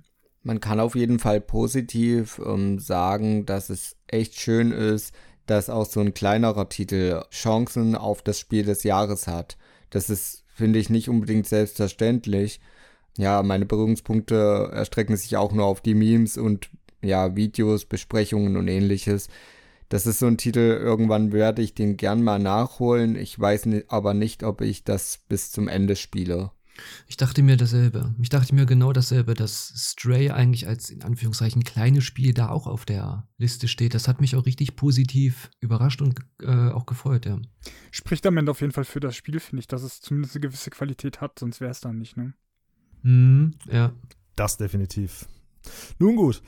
Man 0.43 0.59
kann 0.59 0.79
auf 0.79 0.95
jeden 0.95 1.19
Fall 1.19 1.41
positiv 1.41 2.39
ähm, 2.45 2.77
sagen, 2.77 3.45
dass 3.45 3.69
es 3.69 3.95
echt 4.07 4.39
schön 4.39 4.71
ist, 4.71 5.13
dass 5.45 5.69
auch 5.69 5.85
so 5.85 5.99
ein 5.99 6.13
kleinerer 6.13 6.69
Titel 6.69 7.23
Chancen 7.31 7.95
auf 7.95 8.21
das 8.21 8.39
Spiel 8.39 8.65
des 8.65 8.83
Jahres 8.83 9.27
hat. 9.27 9.57
Das 9.89 10.09
ist, 10.09 10.42
finde 10.53 10.79
ich, 10.79 10.89
nicht 10.89 11.09
unbedingt 11.09 11.47
selbstverständlich. 11.47 12.59
Ja, 13.17 13.43
meine 13.43 13.65
Berührungspunkte 13.65 14.69
erstrecken 14.73 15.17
sich 15.17 15.37
auch 15.37 15.51
nur 15.51 15.65
auf 15.65 15.81
die 15.81 15.93
Memes 15.95 16.37
und 16.37 16.69
ja, 17.01 17.35
Videos, 17.35 17.85
Besprechungen 17.85 18.57
und 18.57 18.67
ähnliches. 18.67 19.27
Das 19.89 20.07
ist 20.07 20.19
so 20.19 20.25
ein 20.25 20.37
Titel, 20.37 20.59
irgendwann 20.59 21.31
werde 21.31 21.61
ich 21.61 21.75
den 21.75 21.97
gern 21.97 22.23
mal 22.23 22.39
nachholen. 22.39 23.15
Ich 23.15 23.39
weiß 23.39 23.67
aber 23.89 24.13
nicht, 24.13 24.43
ob 24.43 24.61
ich 24.61 24.83
das 24.83 25.19
bis 25.29 25.51
zum 25.51 25.67
Ende 25.67 25.95
spiele. 25.95 26.51
Ich 27.07 27.17
dachte 27.17 27.43
mir 27.43 27.57
dasselbe. 27.57 28.15
Ich 28.21 28.29
dachte 28.29 28.55
mir 28.55 28.65
genau 28.65 28.93
dasselbe, 28.93 29.33
dass 29.33 29.73
Stray 29.75 30.31
eigentlich 30.31 30.67
als 30.67 30.89
in 30.89 31.03
Anführungszeichen 31.03 31.63
kleines 31.63 32.03
Spiel 32.03 32.33
da 32.33 32.49
auch 32.49 32.67
auf 32.67 32.85
der 32.85 33.27
Liste 33.37 33.67
steht. 33.67 33.93
Das 33.93 34.07
hat 34.07 34.21
mich 34.21 34.35
auch 34.35 34.45
richtig 34.45 34.75
positiv 34.75 35.51
überrascht 35.59 36.01
und 36.01 36.19
äh, 36.41 36.69
auch 36.69 36.85
gefreut, 36.85 37.25
ja. 37.25 37.39
Spricht 37.91 38.25
am 38.25 38.37
Ende 38.37 38.51
auf 38.51 38.61
jeden 38.61 38.73
Fall 38.73 38.85
für 38.85 38.99
das 38.99 39.15
Spiel, 39.15 39.39
finde 39.39 39.61
ich, 39.61 39.67
dass 39.67 39.83
es 39.83 40.01
zumindest 40.01 40.35
eine 40.35 40.41
gewisse 40.41 40.69
Qualität 40.69 41.21
hat, 41.21 41.39
sonst 41.39 41.61
wäre 41.61 41.71
es 41.71 41.79
dann 41.79 41.99
nicht, 41.99 42.17
ne? 42.17 42.33
Mhm, 43.03 43.55
ja. 43.69 43.91
Das 44.35 44.57
definitiv. 44.57 45.27
Nun 45.99 46.15
gut, 46.15 46.41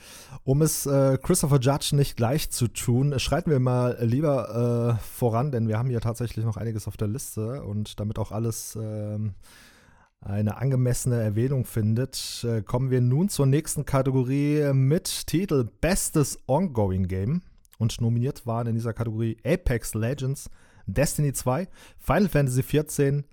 um 0.44 0.60
es 0.62 0.86
äh, 0.86 1.18
Christopher 1.22 1.58
Judge 1.60 1.96
nicht 1.96 2.16
gleich 2.16 2.50
zu 2.50 2.68
tun, 2.68 3.18
schreiten 3.18 3.50
wir 3.50 3.60
mal 3.60 3.96
lieber 4.02 4.98
äh, 4.98 5.02
voran, 5.02 5.52
denn 5.52 5.68
wir 5.68 5.78
haben 5.78 5.88
hier 5.88 6.00
tatsächlich 6.00 6.44
noch 6.44 6.56
einiges 6.56 6.86
auf 6.86 6.96
der 6.96 7.08
Liste 7.08 7.62
und 7.62 7.98
damit 7.98 8.18
auch 8.18 8.32
alles 8.32 8.76
ähm, 8.80 9.34
eine 10.26 10.56
angemessene 10.56 11.22
Erwähnung 11.22 11.64
findet, 11.64 12.44
äh, 12.44 12.62
kommen 12.62 12.90
wir 12.90 13.00
nun 13.00 13.28
zur 13.28 13.46
nächsten 13.46 13.84
Kategorie 13.84 14.72
mit 14.72 15.26
Titel 15.26 15.68
Bestes 15.80 16.38
Ongoing 16.46 17.06
Game. 17.06 17.42
Und 17.78 18.00
nominiert 18.00 18.46
waren 18.46 18.66
in 18.66 18.74
dieser 18.74 18.92
Kategorie 18.92 19.36
Apex 19.44 19.94
Legends, 19.94 20.50
Destiny 20.86 21.32
2, 21.32 21.68
Final 21.98 22.28
Fantasy 22.28 22.62
XIV, 22.62 23.24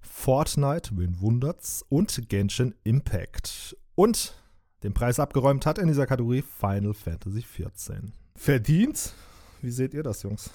Fortnite, 0.00 0.90
wen 0.96 1.20
wundert's, 1.20 1.84
und 1.88 2.28
Genshin 2.28 2.74
Impact. 2.84 3.76
Und 3.94 4.34
den 4.82 4.92
Preis 4.92 5.20
abgeräumt 5.20 5.64
hat 5.64 5.78
in 5.78 5.86
dieser 5.86 6.06
Kategorie 6.06 6.42
Final 6.42 6.94
Fantasy 6.94 7.42
XIV. 7.42 8.12
Verdient? 8.34 9.12
Wie 9.62 9.70
seht 9.70 9.94
ihr 9.94 10.02
das, 10.02 10.22
Jungs? 10.22 10.50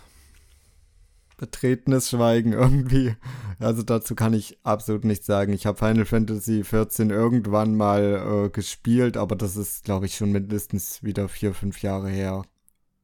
Betretenes 1.37 2.09
Schweigen 2.09 2.53
irgendwie. 2.53 3.15
Also 3.59 3.83
dazu 3.83 4.15
kann 4.15 4.33
ich 4.33 4.57
absolut 4.63 5.05
nichts 5.05 5.25
sagen. 5.25 5.53
Ich 5.53 5.65
habe 5.65 5.77
Final 5.77 6.05
Fantasy 6.05 6.61
XIV 6.61 7.09
irgendwann 7.11 7.75
mal 7.75 8.45
äh, 8.45 8.49
gespielt, 8.49 9.17
aber 9.17 9.35
das 9.35 9.55
ist, 9.55 9.83
glaube 9.83 10.07
ich, 10.07 10.15
schon 10.15 10.31
mindestens 10.31 11.01
wieder 11.03 11.29
vier, 11.29 11.53
fünf 11.53 11.81
Jahre 11.81 12.09
her. 12.09 12.43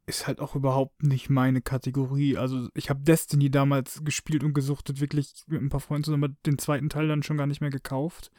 Ist 0.06 0.28
halt 0.28 0.42
auch 0.42 0.56
überhaupt 0.56 1.02
nicht 1.02 1.30
meine 1.30 1.62
Kategorie. 1.62 2.38
Also 2.38 2.68
ich 2.74 2.90
habe 2.90 3.02
Destiny 3.02 3.50
damals 3.50 4.04
gespielt 4.04 4.44
und 4.44 4.54
gesuchtet, 4.54 5.00
wirklich 5.00 5.34
mit 5.48 5.62
ein 5.62 5.70
paar 5.70 5.80
Freunden 5.80 6.04
zusammen, 6.04 6.26
aber 6.26 6.34
den 6.46 6.58
zweiten 6.58 6.90
Teil 6.90 7.08
dann 7.08 7.24
schon 7.24 7.38
gar 7.38 7.48
nicht 7.48 7.62
mehr 7.62 7.70
gekauft. 7.70 8.32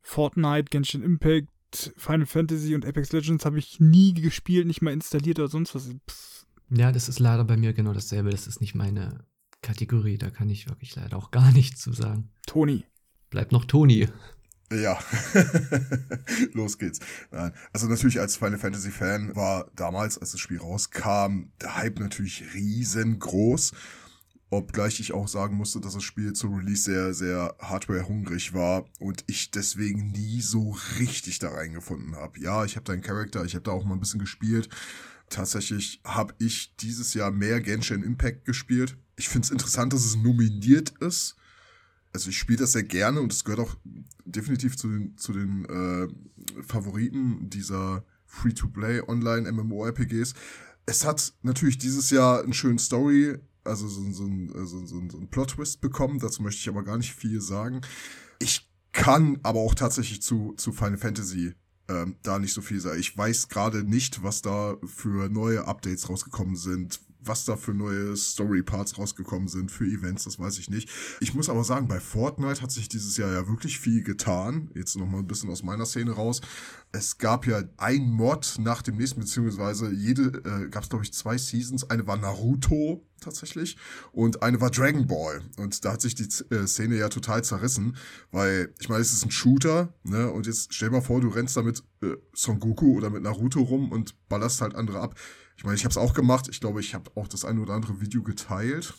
Fortnite, 0.00 0.70
Genshin 0.70 1.02
Impact, 1.02 1.48
Final 1.96 2.26
Fantasy 2.26 2.74
und 2.74 2.86
Apex 2.86 3.12
Legends 3.12 3.44
habe 3.44 3.58
ich 3.58 3.80
nie 3.80 4.14
gespielt, 4.14 4.66
nicht 4.66 4.80
mal 4.80 4.92
installiert 4.92 5.38
oder 5.38 5.48
sonst 5.48 5.74
was. 5.74 5.90
Pff 6.08 6.34
ja, 6.76 6.92
das 6.92 7.08
ist 7.08 7.18
leider 7.18 7.44
bei 7.44 7.56
mir 7.56 7.72
genau 7.72 7.92
dasselbe. 7.92 8.30
Das 8.30 8.46
ist 8.46 8.60
nicht 8.60 8.74
meine 8.74 9.24
Kategorie. 9.62 10.18
Da 10.18 10.30
kann 10.30 10.50
ich 10.50 10.68
wirklich 10.68 10.94
leider 10.96 11.16
auch 11.16 11.30
gar 11.30 11.52
nichts 11.52 11.80
zu 11.80 11.92
sagen. 11.92 12.30
Toni. 12.46 12.84
Bleibt 13.30 13.52
noch 13.52 13.64
Toni. 13.64 14.08
Ja, 14.72 14.98
los 16.52 16.78
geht's. 16.78 16.98
Also 17.72 17.86
natürlich 17.86 18.18
als 18.18 18.36
Final 18.36 18.58
Fantasy 18.58 18.90
Fan 18.90 19.36
war 19.36 19.70
damals, 19.76 20.18
als 20.18 20.32
das 20.32 20.40
Spiel 20.40 20.58
rauskam, 20.58 21.50
der 21.60 21.76
Hype 21.76 22.00
natürlich 22.00 22.44
riesengroß. 22.54 23.72
Obgleich 24.50 25.00
ich 25.00 25.12
auch 25.12 25.28
sagen 25.28 25.56
musste, 25.56 25.80
dass 25.80 25.94
das 25.94 26.02
Spiel 26.02 26.32
zu 26.32 26.48
Release 26.48 26.84
sehr, 26.84 27.12
sehr 27.12 27.56
hardware-hungrig 27.60 28.54
war 28.54 28.84
und 29.00 29.24
ich 29.26 29.50
deswegen 29.50 30.12
nie 30.12 30.40
so 30.40 30.76
richtig 30.98 31.40
da 31.40 31.50
reingefunden 31.50 32.16
habe. 32.16 32.38
Ja, 32.40 32.64
ich 32.64 32.76
habe 32.76 32.84
da 32.84 32.92
einen 32.92 33.02
Charakter, 33.02 33.44
ich 33.44 33.54
habe 33.54 33.64
da 33.64 33.72
auch 33.72 33.84
mal 33.84 33.94
ein 33.94 34.00
bisschen 34.00 34.20
gespielt, 34.20 34.68
Tatsächlich 35.34 36.00
habe 36.04 36.32
ich 36.38 36.76
dieses 36.76 37.12
Jahr 37.12 37.32
mehr 37.32 37.60
Genshin 37.60 38.04
Impact 38.04 38.44
gespielt. 38.44 38.96
Ich 39.16 39.28
finde 39.28 39.46
es 39.46 39.50
interessant, 39.50 39.92
dass 39.92 40.04
es 40.04 40.14
nominiert 40.14 40.90
ist. 41.00 41.34
Also 42.12 42.30
ich 42.30 42.38
spiele 42.38 42.58
das 42.58 42.70
sehr 42.70 42.84
gerne 42.84 43.20
und 43.20 43.32
es 43.32 43.42
gehört 43.42 43.58
auch 43.58 43.76
definitiv 44.24 44.76
zu 44.76 44.86
den, 44.86 45.18
zu 45.18 45.32
den 45.32 45.64
äh, 45.64 46.62
Favoriten 46.62 47.50
dieser 47.50 48.04
Free-to-Play 48.26 49.08
Online 49.08 49.50
MMORPGs. 49.50 50.34
Es 50.86 51.04
hat 51.04 51.34
natürlich 51.42 51.78
dieses 51.78 52.10
Jahr 52.10 52.44
einen 52.44 52.52
schönen 52.52 52.78
Story, 52.78 53.36
also 53.64 53.88
so, 53.88 54.08
so, 54.12 54.30
so, 54.66 54.86
so, 54.86 54.86
so 54.86 55.16
einen 55.16 55.30
Plot-Twist 55.30 55.80
bekommen. 55.80 56.20
Dazu 56.20 56.44
möchte 56.44 56.60
ich 56.60 56.68
aber 56.68 56.84
gar 56.84 56.96
nicht 56.96 57.12
viel 57.12 57.40
sagen. 57.40 57.80
Ich 58.38 58.70
kann 58.92 59.40
aber 59.42 59.58
auch 59.58 59.74
tatsächlich 59.74 60.22
zu, 60.22 60.54
zu 60.56 60.72
Final 60.72 60.98
Fantasy 60.98 61.54
ähm, 61.88 62.16
da 62.22 62.38
nicht 62.38 62.52
so 62.52 62.62
viel 62.62 62.80
sei. 62.80 62.96
Ich 62.96 63.16
weiß 63.16 63.48
gerade 63.48 63.82
nicht, 63.82 64.22
was 64.22 64.42
da 64.42 64.76
für 64.84 65.28
neue 65.28 65.66
Updates 65.66 66.08
rausgekommen 66.08 66.56
sind, 66.56 67.00
was 67.26 67.44
da 67.44 67.56
für 67.56 67.74
neue 67.74 68.16
Story-Parts 68.16 68.98
rausgekommen 68.98 69.48
sind 69.48 69.70
für 69.70 69.84
Events, 69.84 70.24
das 70.24 70.38
weiß 70.38 70.58
ich 70.58 70.70
nicht. 70.70 70.88
Ich 71.20 71.34
muss 71.34 71.48
aber 71.48 71.64
sagen, 71.64 71.88
bei 71.88 72.00
Fortnite 72.00 72.62
hat 72.62 72.70
sich 72.70 72.88
dieses 72.88 73.16
Jahr 73.16 73.32
ja 73.32 73.48
wirklich 73.48 73.78
viel 73.78 74.02
getan. 74.02 74.70
Jetzt 74.74 74.96
nochmal 74.96 75.20
ein 75.20 75.26
bisschen 75.26 75.50
aus 75.50 75.62
meiner 75.62 75.86
Szene 75.86 76.12
raus. 76.12 76.40
Es 76.92 77.18
gab 77.18 77.46
ja 77.46 77.62
ein 77.76 78.10
Mod 78.10 78.56
nach 78.58 78.82
dem 78.82 78.96
nächsten, 78.96 79.20
beziehungsweise 79.20 79.90
jede, 79.92 80.42
äh, 80.44 80.68
gab 80.68 80.84
es 80.84 80.88
glaube 80.88 81.04
ich 81.04 81.12
zwei 81.12 81.38
Seasons. 81.38 81.90
Eine 81.90 82.06
war 82.06 82.16
Naruto 82.16 83.04
tatsächlich 83.20 83.76
und 84.12 84.42
eine 84.42 84.60
war 84.60 84.70
Dragon 84.70 85.06
Ball. 85.06 85.42
Und 85.56 85.84
da 85.84 85.92
hat 85.92 86.00
sich 86.00 86.14
die 86.14 86.28
äh, 86.54 86.66
Szene 86.66 86.96
ja 86.96 87.08
total 87.08 87.42
zerrissen, 87.42 87.96
weil 88.30 88.72
ich 88.78 88.88
meine, 88.88 89.00
es 89.00 89.12
ist 89.12 89.24
ein 89.24 89.30
Shooter, 89.30 89.92
ne? 90.04 90.30
Und 90.30 90.46
jetzt 90.46 90.74
stell 90.74 90.90
mal 90.90 91.00
vor, 91.00 91.20
du 91.20 91.28
rennst 91.28 91.56
da 91.56 91.62
mit 91.62 91.82
äh, 92.02 92.16
Son 92.34 92.60
Goku 92.60 92.96
oder 92.96 93.10
mit 93.10 93.22
Naruto 93.22 93.60
rum 93.60 93.90
und 93.90 94.14
ballerst 94.28 94.60
halt 94.60 94.74
andere 94.74 95.00
ab 95.00 95.18
ich 95.56 95.64
meine, 95.64 95.76
ich 95.76 95.84
habe 95.84 95.90
es 95.90 95.96
auch 95.96 96.14
gemacht. 96.14 96.48
Ich 96.50 96.60
glaube, 96.60 96.80
ich 96.80 96.94
habe 96.94 97.10
auch 97.14 97.28
das 97.28 97.44
eine 97.44 97.60
oder 97.60 97.74
andere 97.74 98.00
Video 98.00 98.22
geteilt. 98.22 98.94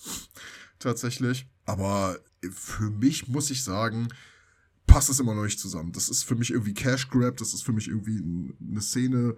Tatsächlich. 0.80 1.48
Aber 1.66 2.20
für 2.52 2.90
mich 2.90 3.28
muss 3.28 3.50
ich 3.50 3.64
sagen, 3.64 4.08
passt 4.88 5.10
es 5.10 5.20
immer 5.20 5.36
noch 5.36 5.44
nicht 5.44 5.60
zusammen. 5.60 5.92
Das 5.92 6.10
ist 6.10 6.24
für 6.24 6.36
mich 6.36 6.52
irgendwie 6.52 6.74
Cash 6.74 7.10
Grab, 7.10 7.38
das 7.38 7.54
ist 7.54 7.64
für 7.64 7.74
mich 7.74 7.88
irgendwie 7.88 8.22
eine 8.62 8.82
Szene 8.82 9.36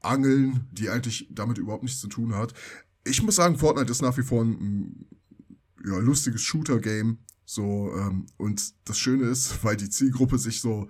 Angeln, 0.00 0.68
die 0.70 0.90
eigentlich 0.90 1.26
damit 1.30 1.58
überhaupt 1.58 1.82
nichts 1.82 2.00
zu 2.00 2.08
tun 2.08 2.34
hat. 2.34 2.52
Ich 3.04 3.22
muss 3.22 3.36
sagen, 3.36 3.58
Fortnite 3.58 3.90
ist 3.90 4.02
nach 4.02 4.16
wie 4.16 4.22
vor 4.22 4.44
ein, 4.44 5.06
ja, 5.84 5.98
lustiges 5.98 6.42
Shooter-Game. 6.42 7.18
So, 7.46 7.92
ähm, 7.96 8.26
und 8.36 8.74
das 8.84 8.98
Schöne 8.98 9.24
ist, 9.24 9.64
weil 9.64 9.76
die 9.76 9.90
Zielgruppe 9.90 10.38
sich 10.38 10.60
so 10.60 10.88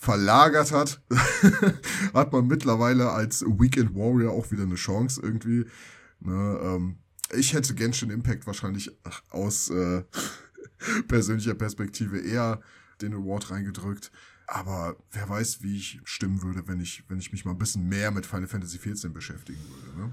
verlagert 0.00 0.72
hat, 0.72 1.00
hat 2.14 2.32
man 2.32 2.46
mittlerweile 2.46 3.10
als 3.10 3.42
Weekend 3.42 3.94
Warrior 3.94 4.32
auch 4.32 4.50
wieder 4.50 4.62
eine 4.62 4.76
Chance 4.76 5.20
irgendwie. 5.22 5.66
Ne, 6.20 6.60
ähm, 6.62 6.98
ich 7.32 7.52
hätte 7.52 7.74
Genshin 7.74 8.10
Impact 8.10 8.46
wahrscheinlich 8.46 8.90
aus 9.30 9.70
äh, 9.70 10.04
persönlicher 11.08 11.54
Perspektive 11.54 12.18
eher 12.18 12.60
den 13.00 13.14
Award 13.14 13.50
reingedrückt. 13.50 14.10
Aber 14.46 14.96
wer 15.12 15.28
weiß, 15.28 15.62
wie 15.62 15.76
ich 15.76 16.00
stimmen 16.04 16.42
würde, 16.42 16.66
wenn 16.66 16.80
ich, 16.80 17.04
wenn 17.08 17.18
ich 17.18 17.32
mich 17.32 17.44
mal 17.44 17.50
ein 17.50 17.58
bisschen 17.58 17.86
mehr 17.86 18.10
mit 18.10 18.24
Final 18.24 18.48
Fantasy 18.48 18.78
XIV 18.78 19.12
beschäftigen 19.12 19.60
würde. 19.68 19.98
Ne? 20.00 20.12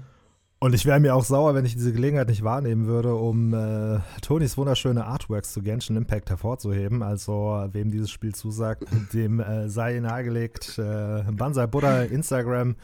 Und 0.58 0.74
ich 0.74 0.86
wäre 0.86 1.00
mir 1.00 1.14
auch 1.14 1.24
sauer, 1.24 1.54
wenn 1.54 1.66
ich 1.66 1.74
diese 1.74 1.92
Gelegenheit 1.92 2.28
nicht 2.28 2.42
wahrnehmen 2.42 2.86
würde, 2.86 3.14
um 3.14 3.52
äh, 3.52 4.00
Tonys 4.22 4.56
wunderschöne 4.56 5.04
Artworks 5.04 5.52
zu 5.52 5.60
Genshin 5.60 5.96
Impact 5.96 6.30
hervorzuheben. 6.30 7.02
Also, 7.02 7.66
wem 7.72 7.90
dieses 7.90 8.10
Spiel 8.10 8.34
zusagt, 8.34 8.84
dem 9.12 9.40
äh, 9.40 9.68
sei 9.68 10.00
nahegelegt. 10.00 10.78
Äh, 10.78 11.24
Banzai 11.30 11.66
Buddha, 11.66 12.02
Instagram, 12.02 12.76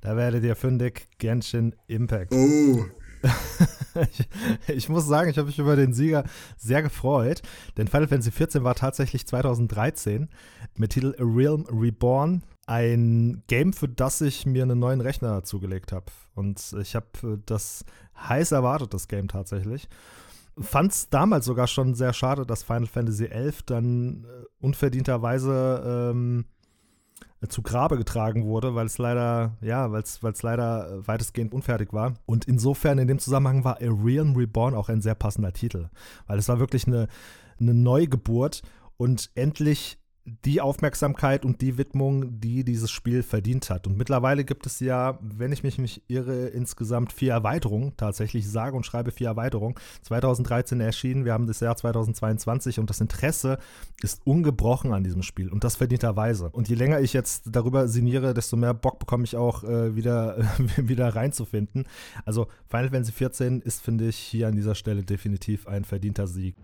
da 0.00 0.16
werdet 0.16 0.42
ihr 0.42 0.56
fündig. 0.56 1.06
Genshin 1.18 1.76
Impact. 1.86 2.32
Oh. 2.34 2.84
ich, 4.10 4.28
ich, 4.76 4.88
muss 4.88 5.06
sagen, 5.06 5.30
ich 5.30 5.38
habe 5.38 5.46
mich 5.46 5.58
über 5.58 5.76
den 5.76 5.94
Sieger 5.94 6.24
sehr 6.56 6.82
gefreut, 6.82 7.42
denn 7.76 7.86
Final 7.86 8.08
Fantasy 8.08 8.32
XIV 8.32 8.64
war 8.64 8.74
tatsächlich 8.74 9.26
2013 9.26 10.28
mit 10.76 10.90
Titel 10.90 11.14
A 11.18 11.22
Realm 11.22 11.64
Reborn 11.70 12.42
ein 12.66 13.42
Game, 13.46 13.72
für 13.72 13.88
das 13.88 14.20
ich 14.20 14.46
mir 14.46 14.62
einen 14.62 14.78
neuen 14.78 15.00
Rechner 15.00 15.44
zugelegt 15.44 15.92
habe. 15.92 16.06
Und 16.34 16.74
ich 16.80 16.94
habe 16.94 17.06
äh, 17.22 17.38
das 17.46 17.84
heiß 18.16 18.52
erwartet, 18.52 18.94
das 18.94 19.08
Game 19.08 19.28
tatsächlich. 19.28 19.88
Fand 20.58 20.92
es 20.92 21.08
damals 21.08 21.46
sogar 21.46 21.66
schon 21.66 21.94
sehr 21.94 22.12
schade, 22.12 22.46
dass 22.46 22.62
Final 22.62 22.86
Fantasy 22.86 23.28
XI 23.28 23.52
dann 23.66 24.24
äh, 24.24 24.44
unverdienterweise 24.60 26.10
ähm, 26.12 26.44
zu 27.48 27.62
Grabe 27.62 27.98
getragen 27.98 28.44
wurde, 28.44 28.74
weil 28.74 28.86
es 28.86 28.98
leider, 28.98 29.56
ja, 29.60 29.92
weil 29.92 30.02
es 30.02 30.42
leider 30.42 31.06
weitestgehend 31.06 31.52
unfertig 31.52 31.92
war. 31.92 32.14
Und 32.26 32.46
insofern 32.46 32.98
in 32.98 33.08
dem 33.08 33.18
Zusammenhang 33.18 33.64
war 33.64 33.76
A 33.82 33.88
Realm 33.90 34.36
Reborn 34.36 34.74
auch 34.74 34.88
ein 34.88 35.02
sehr 35.02 35.14
passender 35.14 35.52
Titel, 35.52 35.88
weil 36.26 36.38
es 36.38 36.48
war 36.48 36.58
wirklich 36.58 36.86
eine, 36.86 37.08
eine 37.60 37.74
Neugeburt 37.74 38.62
und 38.96 39.30
endlich 39.34 39.98
die 40.26 40.62
Aufmerksamkeit 40.62 41.44
und 41.44 41.60
die 41.60 41.76
Widmung, 41.76 42.40
die 42.40 42.64
dieses 42.64 42.90
Spiel 42.90 43.22
verdient 43.22 43.68
hat. 43.68 43.86
Und 43.86 43.98
mittlerweile 43.98 44.44
gibt 44.44 44.64
es 44.64 44.80
ja, 44.80 45.18
wenn 45.20 45.52
ich 45.52 45.62
mich 45.62 45.78
nicht 45.78 46.02
irre, 46.08 46.46
insgesamt 46.46 47.12
vier 47.12 47.32
Erweiterungen. 47.32 47.92
Tatsächlich 47.98 48.50
sage 48.50 48.74
und 48.74 48.86
schreibe 48.86 49.10
vier 49.10 49.28
Erweiterungen. 49.28 49.74
2013 50.02 50.80
erschienen, 50.80 51.26
wir 51.26 51.34
haben 51.34 51.46
das 51.46 51.60
Jahr 51.60 51.76
2022 51.76 52.78
und 52.78 52.88
das 52.88 53.02
Interesse 53.02 53.58
ist 54.02 54.22
ungebrochen 54.24 54.94
an 54.94 55.04
diesem 55.04 55.22
Spiel 55.22 55.50
und 55.50 55.62
das 55.62 55.76
verdienterweise. 55.76 56.48
Und 56.50 56.68
je 56.68 56.74
länger 56.74 57.00
ich 57.00 57.12
jetzt 57.12 57.44
darüber 57.46 57.86
sinniere, 57.86 58.32
desto 58.32 58.56
mehr 58.56 58.72
Bock 58.72 58.98
bekomme 58.98 59.24
ich 59.24 59.36
auch 59.36 59.62
äh, 59.64 59.94
wieder, 59.94 60.38
wieder 60.76 61.14
reinzufinden. 61.14 61.84
Also 62.24 62.46
Final 62.68 62.90
Fantasy 62.90 63.12
14 63.12 63.60
ist, 63.60 63.82
finde 63.82 64.08
ich, 64.08 64.16
hier 64.16 64.48
an 64.48 64.56
dieser 64.56 64.74
Stelle 64.74 65.02
definitiv 65.02 65.66
ein 65.66 65.84
verdienter 65.84 66.26
Sieg. 66.26 66.56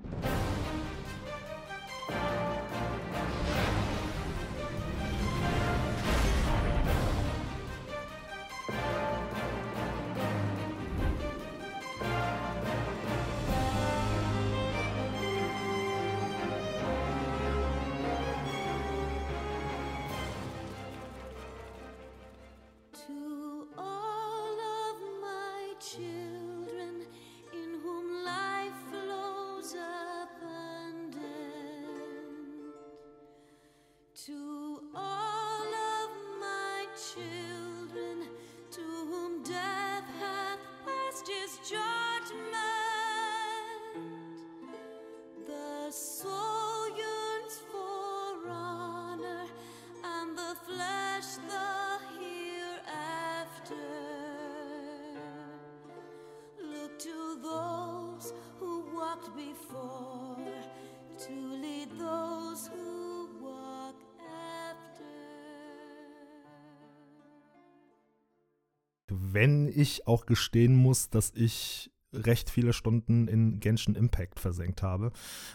Ich 69.70 70.06
auch 70.06 70.26
gestehen 70.26 70.76
muss, 70.76 71.10
dass 71.10 71.32
ich 71.34 71.90
recht 72.12 72.50
viele 72.50 72.72
Stunden 72.72 73.28
in 73.28 73.60
Genshin 73.60 73.94
Impact 73.94 74.40
versenkt 74.40 74.82
habe. 74.82 75.12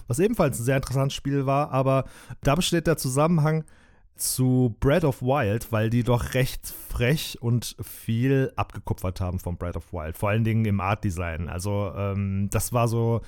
Was 0.08 0.20
ebenfalls 0.20 0.60
ein 0.60 0.64
sehr 0.64 0.78
interessantes 0.78 1.16
Spiel 1.16 1.46
war, 1.46 1.72
aber 1.72 2.06
da 2.42 2.56
besteht 2.56 2.88
der 2.88 2.98
Zusammenhang 2.98 3.66
zu 4.16 4.76
Breath 4.80 5.04
of 5.04 5.22
Wild, 5.22 5.72
weil 5.72 5.90
die 5.90 6.04
doch 6.04 6.34
recht 6.34 6.68
frech 6.68 7.38
und 7.42 7.76
viel 7.82 8.54
abgekupfert 8.56 9.20
haben 9.20 9.40
von 9.40 9.58
Breath 9.58 9.76
of 9.76 9.92
Wild, 9.92 10.18
vor 10.18 10.30
allen 10.30 10.46
Dingen 10.46 10.66
im 10.66 10.80
Art 10.80 11.04
Design. 11.04 11.50
Also 11.50 11.92
ähm, 11.96 12.50
das 12.50 12.72
war 12.72 12.88
so 12.88 13.22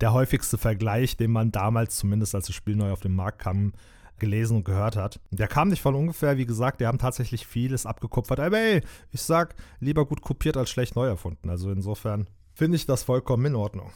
der 0.00 0.12
häufigste 0.12 0.56
Vergleich, 0.58 1.16
den 1.16 1.32
man 1.32 1.50
damals 1.50 1.96
zumindest, 1.96 2.36
als 2.36 2.46
das 2.46 2.54
Spiel 2.54 2.76
neu 2.76 2.92
auf 2.92 3.00
den 3.00 3.14
Markt 3.14 3.40
kam, 3.40 3.72
gelesen 4.20 4.56
und 4.56 4.64
gehört 4.64 4.96
hat. 4.96 5.20
Der 5.30 5.48
kam 5.48 5.68
nicht 5.68 5.82
von 5.82 5.94
ungefähr, 5.94 6.36
wie 6.36 6.46
gesagt, 6.46 6.80
die 6.80 6.86
haben 6.86 6.98
tatsächlich 6.98 7.46
vieles 7.46 7.86
abgekupfert. 7.86 8.40
Aber 8.40 8.58
ey, 8.58 8.82
ich 9.10 9.22
sag, 9.22 9.54
lieber 9.80 10.06
gut 10.06 10.20
kopiert 10.20 10.56
als 10.56 10.70
schlecht 10.70 10.96
neu 10.96 11.06
erfunden. 11.06 11.50
Also 11.50 11.70
insofern 11.70 12.28
finde 12.54 12.76
ich 12.76 12.86
das 12.86 13.02
vollkommen 13.02 13.46
in 13.46 13.54
Ordnung. 13.54 13.90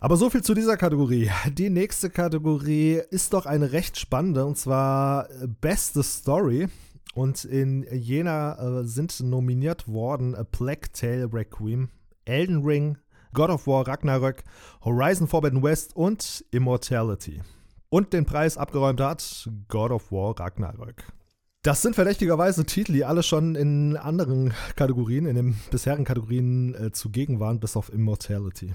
Aber 0.00 0.16
so 0.16 0.28
viel 0.28 0.42
zu 0.42 0.54
dieser 0.54 0.76
Kategorie. 0.76 1.30
Die 1.52 1.70
nächste 1.70 2.10
Kategorie 2.10 3.00
ist 3.10 3.32
doch 3.32 3.46
eine 3.46 3.72
recht 3.72 3.98
spannende 3.98 4.44
und 4.44 4.58
zwar 4.58 5.30
äh, 5.30 5.48
beste 5.60 6.02
Story. 6.02 6.68
Und 7.14 7.44
in 7.44 7.86
jener 7.90 8.58
äh, 8.58 8.86
sind 8.86 9.18
nominiert 9.20 9.88
worden 9.88 10.34
A 10.34 10.44
Plague 10.44 10.92
Tale 10.92 11.32
Requiem, 11.32 11.88
Elden 12.24 12.64
Ring, 12.64 12.98
God 13.32 13.50
of 13.50 13.66
War 13.66 13.86
Ragnarök, 13.86 14.42
Horizon 14.84 15.26
Forbidden 15.26 15.62
West 15.62 15.96
und 15.96 16.44
Immortality. 16.50 17.40
Und 17.88 18.12
den 18.12 18.24
Preis 18.26 18.56
abgeräumt 18.58 19.00
hat 19.00 19.48
God 19.68 19.90
of 19.92 20.10
War 20.10 20.38
Ragnarök. 20.38 21.04
Das 21.62 21.80
sind 21.80 21.94
verdächtigerweise 21.94 22.66
Titel, 22.66 22.92
die 22.92 23.04
alle 23.04 23.22
schon 23.22 23.54
in 23.54 23.96
anderen 23.96 24.52
Kategorien, 24.76 25.24
in 25.26 25.34
den 25.36 25.56
bisherigen 25.70 26.04
Kategorien 26.04 26.74
äh, 26.74 26.92
zugegen 26.92 27.40
waren, 27.40 27.58
bis 27.60 27.76
auf 27.76 27.90
Immortality. 27.92 28.74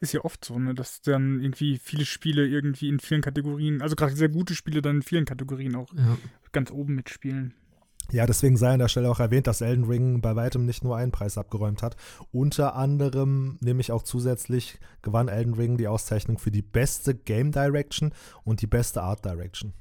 Ist 0.00 0.12
ja 0.12 0.24
oft 0.24 0.44
so, 0.44 0.58
ne, 0.58 0.74
dass 0.74 1.00
dann 1.02 1.40
irgendwie 1.40 1.78
viele 1.78 2.04
Spiele 2.04 2.46
irgendwie 2.46 2.88
in 2.88 2.98
vielen 2.98 3.20
Kategorien, 3.22 3.80
also 3.82 3.94
gerade 3.94 4.16
sehr 4.16 4.28
gute 4.28 4.54
Spiele 4.54 4.82
dann 4.82 4.96
in 4.96 5.02
vielen 5.02 5.24
Kategorien 5.24 5.76
auch 5.76 5.92
Ja. 5.94 6.18
ganz 6.50 6.70
oben 6.72 6.96
mitspielen. 6.96 7.54
Ja, 8.12 8.26
deswegen 8.26 8.58
sei 8.58 8.74
an 8.74 8.78
der 8.78 8.88
Stelle 8.88 9.10
auch 9.10 9.20
erwähnt, 9.20 9.46
dass 9.46 9.62
Elden 9.62 9.84
Ring 9.84 10.20
bei 10.20 10.36
weitem 10.36 10.66
nicht 10.66 10.84
nur 10.84 10.96
einen 10.96 11.12
Preis 11.12 11.38
abgeräumt 11.38 11.82
hat. 11.82 11.96
Unter 12.30 12.76
anderem, 12.76 13.56
nämlich 13.60 13.90
auch 13.90 14.02
zusätzlich, 14.02 14.78
gewann 15.00 15.28
Elden 15.28 15.54
Ring 15.54 15.78
die 15.78 15.88
Auszeichnung 15.88 16.36
für 16.36 16.50
die 16.50 16.60
beste 16.60 17.14
Game 17.14 17.52
Direction 17.52 18.12
und 18.44 18.60
die 18.60 18.66
beste 18.66 19.02
Art 19.02 19.24
Direction. 19.24 19.72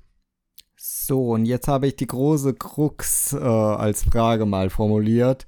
So, 0.78 1.32
und 1.32 1.46
jetzt 1.46 1.68
habe 1.68 1.88
ich 1.88 1.98
die 1.98 2.08
große 2.08 2.54
Krux 2.54 3.34
äh, 3.34 3.38
als 3.38 4.04
Frage 4.04 4.46
mal 4.46 4.70
formuliert. 4.70 5.46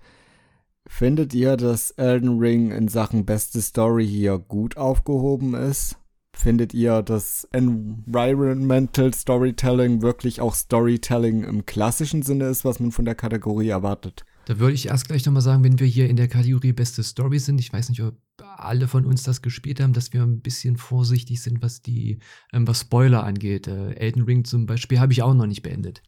Findet 0.85 1.33
ihr, 1.33 1.55
dass 1.55 1.91
Elden 1.91 2.37
Ring 2.39 2.71
in 2.71 2.89
Sachen 2.89 3.25
beste 3.25 3.61
Story 3.61 4.05
hier 4.05 4.37
gut 4.37 4.75
aufgehoben 4.75 5.53
ist? 5.53 5.97
Findet 6.35 6.73
ihr, 6.73 7.03
dass 7.03 7.47
Environmental 7.51 9.13
Storytelling 9.13 10.01
wirklich 10.01 10.41
auch 10.41 10.55
Storytelling 10.55 11.43
im 11.43 11.65
klassischen 11.65 12.23
Sinne 12.23 12.45
ist, 12.45 12.65
was 12.65 12.79
man 12.79 12.91
von 12.91 13.05
der 13.05 13.15
Kategorie 13.15 13.69
erwartet? 13.69 14.25
Da 14.45 14.59
würde 14.59 14.73
ich 14.73 14.87
erst 14.87 15.07
gleich 15.07 15.25
nochmal 15.25 15.41
sagen, 15.41 15.63
wenn 15.63 15.79
wir 15.79 15.87
hier 15.87 16.09
in 16.09 16.17
der 16.17 16.27
Kategorie 16.27 16.73
beste 16.73 17.01
Story 17.03 17.39
sind, 17.39 17.59
ich 17.59 17.71
weiß 17.71 17.89
nicht, 17.89 18.01
ob 18.01 18.17
alle 18.57 18.87
von 18.87 19.05
uns 19.05 19.23
das 19.23 19.41
gespielt 19.41 19.79
haben, 19.79 19.93
dass 19.93 20.11
wir 20.11 20.23
ein 20.23 20.41
bisschen 20.41 20.75
vorsichtig 20.75 21.41
sind, 21.41 21.61
was 21.61 21.81
die, 21.81 22.19
ähm, 22.51 22.67
was 22.67 22.81
Spoiler 22.81 23.23
angeht. 23.23 23.67
Äh, 23.67 23.93
Elden 23.93 24.23
Ring 24.23 24.43
zum 24.43 24.65
Beispiel 24.65 24.99
habe 24.99 25.13
ich 25.13 25.21
auch 25.21 25.33
noch 25.33 25.45
nicht 25.45 25.61
beendet. 25.61 26.01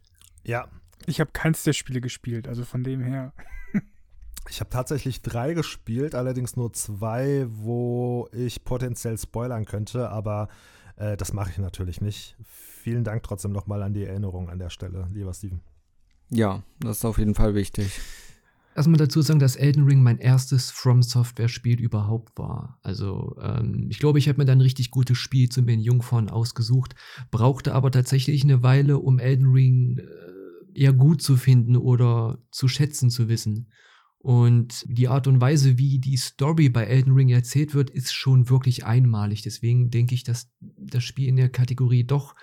Ja, 0.43 0.67
Ich 1.05 1.19
habe 1.19 1.31
keins 1.33 1.63
der 1.63 1.73
Spiele 1.73 2.01
gespielt, 2.01 2.47
also 2.47 2.63
von 2.65 2.83
dem 2.83 3.01
her. 3.01 3.33
Ich 4.49 4.59
habe 4.59 4.69
tatsächlich 4.69 5.21
drei 5.21 5.53
gespielt, 5.53 6.15
allerdings 6.15 6.55
nur 6.55 6.71
zwei, 6.73 7.45
wo 7.49 8.29
ich 8.31 8.63
potenziell 8.63 9.17
spoilern 9.17 9.65
könnte, 9.65 10.09
aber 10.09 10.49
äh, 10.97 11.17
das 11.17 11.33
mache 11.33 11.51
ich 11.51 11.57
natürlich 11.57 12.01
nicht. 12.01 12.35
Vielen 12.43 13.03
Dank 13.03 13.23
trotzdem 13.23 13.51
nochmal 13.51 13.81
an 13.83 13.93
die 13.93 14.05
Erinnerung 14.05 14.49
an 14.49 14.59
der 14.59 14.69
Stelle, 14.69 15.07
lieber 15.11 15.33
Steven. 15.33 15.61
Ja, 16.29 16.63
das 16.79 16.97
ist 16.97 17.05
auf 17.05 17.17
jeden 17.17 17.35
Fall 17.35 17.55
wichtig. 17.55 17.99
Erstmal 18.75 18.97
dazu 18.97 19.21
sagen, 19.21 19.39
dass 19.39 19.55
Elden 19.55 19.85
Ring 19.85 20.03
mein 20.03 20.17
erstes 20.17 20.69
From 20.69 21.01
Software-Spiel 21.01 21.79
überhaupt 21.79 22.37
war. 22.37 22.77
Also, 22.83 23.37
ähm, 23.41 23.87
ich 23.89 23.99
glaube, 23.99 24.19
ich 24.19 24.27
habe 24.27 24.39
mir 24.39 24.45
dann 24.45 24.57
ein 24.57 24.61
richtig 24.61 24.91
gutes 24.91 25.17
Spiel 25.17 25.47
zu 25.47 25.61
mir 25.61 25.73
in 25.73 25.79
Jungfrauen 25.79 26.29
ausgesucht, 26.29 26.93
brauchte 27.31 27.73
aber 27.73 27.89
tatsächlich 27.89 28.43
eine 28.43 28.63
Weile, 28.63 28.99
um 28.99 29.17
Elden 29.17 29.53
Ring 29.53 29.97
äh, 29.97 30.79
eher 30.79 30.91
gut 30.91 31.21
zu 31.21 31.37
finden 31.37 31.77
oder 31.77 32.39
zu 32.51 32.67
schätzen 32.67 33.09
zu 33.09 33.29
wissen. 33.29 33.71
Und 34.25 34.85
die 34.87 35.07
Art 35.07 35.27
und 35.27 35.39
Weise, 35.39 35.77
wie 35.77 35.99
die 35.99 36.17
Story 36.17 36.69
bei 36.69 36.85
Elden 36.85 37.13
Ring 37.13 37.29
erzählt 37.29 37.75
wird, 37.75 37.91
ist 37.91 38.11
schon 38.11 38.49
wirklich 38.49 38.83
einmalig. 38.83 39.43
Deswegen 39.43 39.91
denke 39.91 40.15
ich, 40.15 40.23
dass 40.23 40.49
das 40.59 41.03
Spiel 41.03 41.27
in 41.27 41.35
der 41.35 41.49
Kategorie 41.49 42.05
doch 42.05 42.33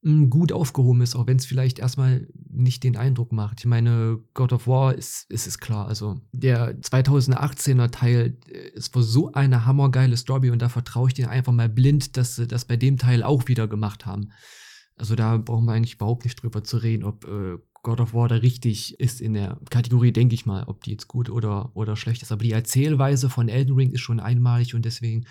mh, 0.00 0.26
gut 0.30 0.50
aufgehoben 0.50 1.00
ist, 1.00 1.14
auch 1.14 1.28
wenn 1.28 1.36
es 1.36 1.46
vielleicht 1.46 1.78
erstmal 1.78 2.26
nicht 2.50 2.82
den 2.82 2.96
Eindruck 2.96 3.30
macht. 3.30 3.60
Ich 3.60 3.66
meine, 3.66 4.18
God 4.34 4.52
of 4.52 4.66
War 4.66 4.96
ist, 4.96 5.30
ist 5.30 5.46
es 5.46 5.58
klar. 5.58 5.86
Also 5.86 6.20
der 6.32 6.80
2018er 6.80 7.92
Teil 7.92 8.36
äh, 8.48 8.70
ist 8.70 8.92
wohl 8.92 9.04
so 9.04 9.30
eine 9.30 9.64
hammergeile 9.64 10.16
Story 10.16 10.50
und 10.50 10.60
da 10.60 10.68
vertraue 10.68 11.06
ich 11.06 11.14
denen 11.14 11.28
einfach 11.28 11.52
mal 11.52 11.68
blind, 11.68 12.16
dass 12.16 12.34
sie 12.34 12.48
das 12.48 12.64
bei 12.64 12.76
dem 12.76 12.98
Teil 12.98 13.22
auch 13.22 13.46
wieder 13.46 13.68
gemacht 13.68 14.06
haben. 14.06 14.32
Also 14.96 15.14
da 15.14 15.36
brauchen 15.36 15.66
wir 15.66 15.72
eigentlich 15.72 15.94
überhaupt 15.94 16.24
nicht 16.24 16.42
drüber 16.42 16.64
zu 16.64 16.78
reden, 16.78 17.04
ob 17.04 17.28
äh, 17.28 17.58
God 17.82 18.00
of 18.00 18.14
War 18.14 18.28
da 18.28 18.36
richtig 18.36 18.98
ist 19.00 19.20
in 19.20 19.34
der 19.34 19.58
Kategorie, 19.70 20.12
denke 20.12 20.34
ich 20.34 20.46
mal, 20.46 20.64
ob 20.64 20.82
die 20.84 20.92
jetzt 20.92 21.08
gut 21.08 21.28
oder, 21.28 21.70
oder 21.74 21.96
schlecht 21.96 22.22
ist. 22.22 22.32
Aber 22.32 22.44
die 22.44 22.52
Erzählweise 22.52 23.28
von 23.28 23.48
Elden 23.48 23.74
Ring 23.74 23.90
ist 23.90 24.00
schon 24.00 24.20
einmalig 24.20 24.74
und 24.74 24.84
deswegen, 24.84 25.26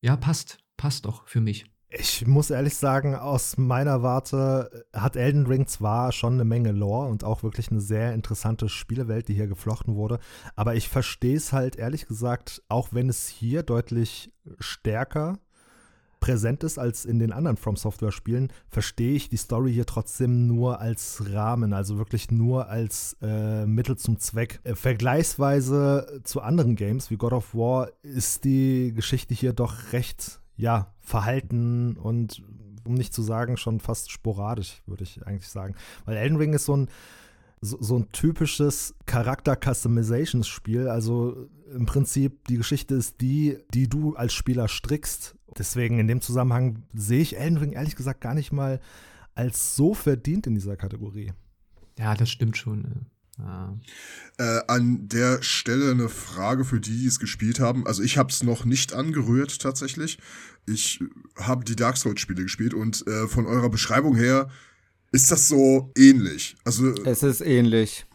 ja, 0.00 0.16
passt, 0.16 0.58
passt 0.76 1.06
doch 1.06 1.26
für 1.26 1.40
mich. 1.40 1.66
Ich 1.88 2.26
muss 2.26 2.50
ehrlich 2.50 2.74
sagen, 2.74 3.14
aus 3.14 3.56
meiner 3.56 4.02
Warte 4.02 4.84
hat 4.92 5.14
Elden 5.14 5.46
Ring 5.46 5.68
zwar 5.68 6.10
schon 6.10 6.34
eine 6.34 6.44
Menge 6.44 6.72
Lore 6.72 7.08
und 7.08 7.22
auch 7.22 7.44
wirklich 7.44 7.70
eine 7.70 7.80
sehr 7.80 8.12
interessante 8.12 8.68
Spielewelt, 8.68 9.28
die 9.28 9.34
hier 9.34 9.46
geflochten 9.46 9.94
wurde, 9.94 10.18
aber 10.56 10.74
ich 10.74 10.88
verstehe 10.88 11.36
es 11.36 11.52
halt 11.52 11.76
ehrlich 11.76 12.06
gesagt, 12.06 12.62
auch 12.68 12.88
wenn 12.90 13.08
es 13.08 13.28
hier 13.28 13.62
deutlich 13.62 14.32
stärker 14.58 15.38
präsent 16.20 16.64
ist 16.64 16.78
als 16.78 17.04
in 17.04 17.18
den 17.18 17.32
anderen 17.32 17.56
From 17.56 17.76
Software 17.76 18.12
Spielen, 18.12 18.52
verstehe 18.68 19.14
ich 19.14 19.28
die 19.28 19.36
Story 19.36 19.72
hier 19.72 19.86
trotzdem 19.86 20.46
nur 20.46 20.80
als 20.80 21.22
Rahmen, 21.32 21.72
also 21.72 21.98
wirklich 21.98 22.30
nur 22.30 22.68
als 22.68 23.16
äh, 23.22 23.66
Mittel 23.66 23.96
zum 23.96 24.18
Zweck. 24.18 24.60
Äh, 24.64 24.74
vergleichsweise 24.74 26.20
zu 26.24 26.40
anderen 26.40 26.76
Games 26.76 27.10
wie 27.10 27.16
God 27.16 27.32
of 27.32 27.54
War 27.54 27.90
ist 28.02 28.44
die 28.44 28.92
Geschichte 28.94 29.34
hier 29.34 29.52
doch 29.52 29.92
recht, 29.92 30.40
ja, 30.56 30.92
verhalten 31.00 31.96
und 31.96 32.42
um 32.84 32.94
nicht 32.94 33.12
zu 33.12 33.22
sagen, 33.22 33.56
schon 33.56 33.80
fast 33.80 34.10
sporadisch, 34.10 34.82
würde 34.86 35.02
ich 35.02 35.26
eigentlich 35.26 35.48
sagen. 35.48 35.74
Weil 36.04 36.16
Elden 36.16 36.36
Ring 36.36 36.54
ist 36.54 36.64
so 36.64 36.76
ein 36.76 36.88
so, 37.60 37.80
so 37.80 37.96
ein 37.96 38.10
typisches 38.12 38.94
Charakter-Customizations-Spiel. 39.06 40.88
Also 40.88 41.48
im 41.72 41.86
Prinzip 41.86 42.46
die 42.48 42.56
Geschichte 42.56 42.94
ist 42.94 43.20
die, 43.20 43.58
die 43.72 43.88
du 43.88 44.14
als 44.14 44.32
Spieler 44.32 44.68
strickst. 44.68 45.36
Deswegen 45.58 45.98
in 45.98 46.08
dem 46.08 46.20
Zusammenhang 46.20 46.82
sehe 46.94 47.20
ich 47.20 47.38
Elden 47.38 47.58
Ring 47.58 47.72
ehrlich 47.72 47.96
gesagt 47.96 48.20
gar 48.20 48.34
nicht 48.34 48.52
mal 48.52 48.80
als 49.34 49.76
so 49.76 49.94
verdient 49.94 50.46
in 50.46 50.54
dieser 50.54 50.76
Kategorie. 50.76 51.32
Ja, 51.98 52.14
das 52.14 52.30
stimmt 52.30 52.56
schon. 52.56 53.06
Ja. 53.38 53.76
Äh, 54.38 54.60
an 54.66 55.08
der 55.08 55.42
Stelle 55.42 55.90
eine 55.90 56.08
Frage 56.08 56.64
für 56.64 56.80
die, 56.80 57.00
die 57.00 57.06
es 57.06 57.20
gespielt 57.20 57.60
haben. 57.60 57.86
Also 57.86 58.02
ich 58.02 58.16
habe 58.16 58.30
es 58.30 58.42
noch 58.42 58.64
nicht 58.64 58.94
angerührt 58.94 59.60
tatsächlich. 59.60 60.18
Ich 60.66 61.00
habe 61.36 61.64
die 61.64 61.76
Dark 61.76 61.96
Souls-Spiele 61.96 62.42
gespielt 62.42 62.74
und 62.74 63.06
äh, 63.06 63.28
von 63.28 63.46
eurer 63.46 63.68
Beschreibung 63.68 64.16
her 64.16 64.48
ist 65.16 65.32
das 65.32 65.48
so 65.48 65.90
ähnlich? 65.96 66.56
Also 66.64 66.94
es 67.04 67.22
ist 67.22 67.40
ähnlich. 67.40 68.06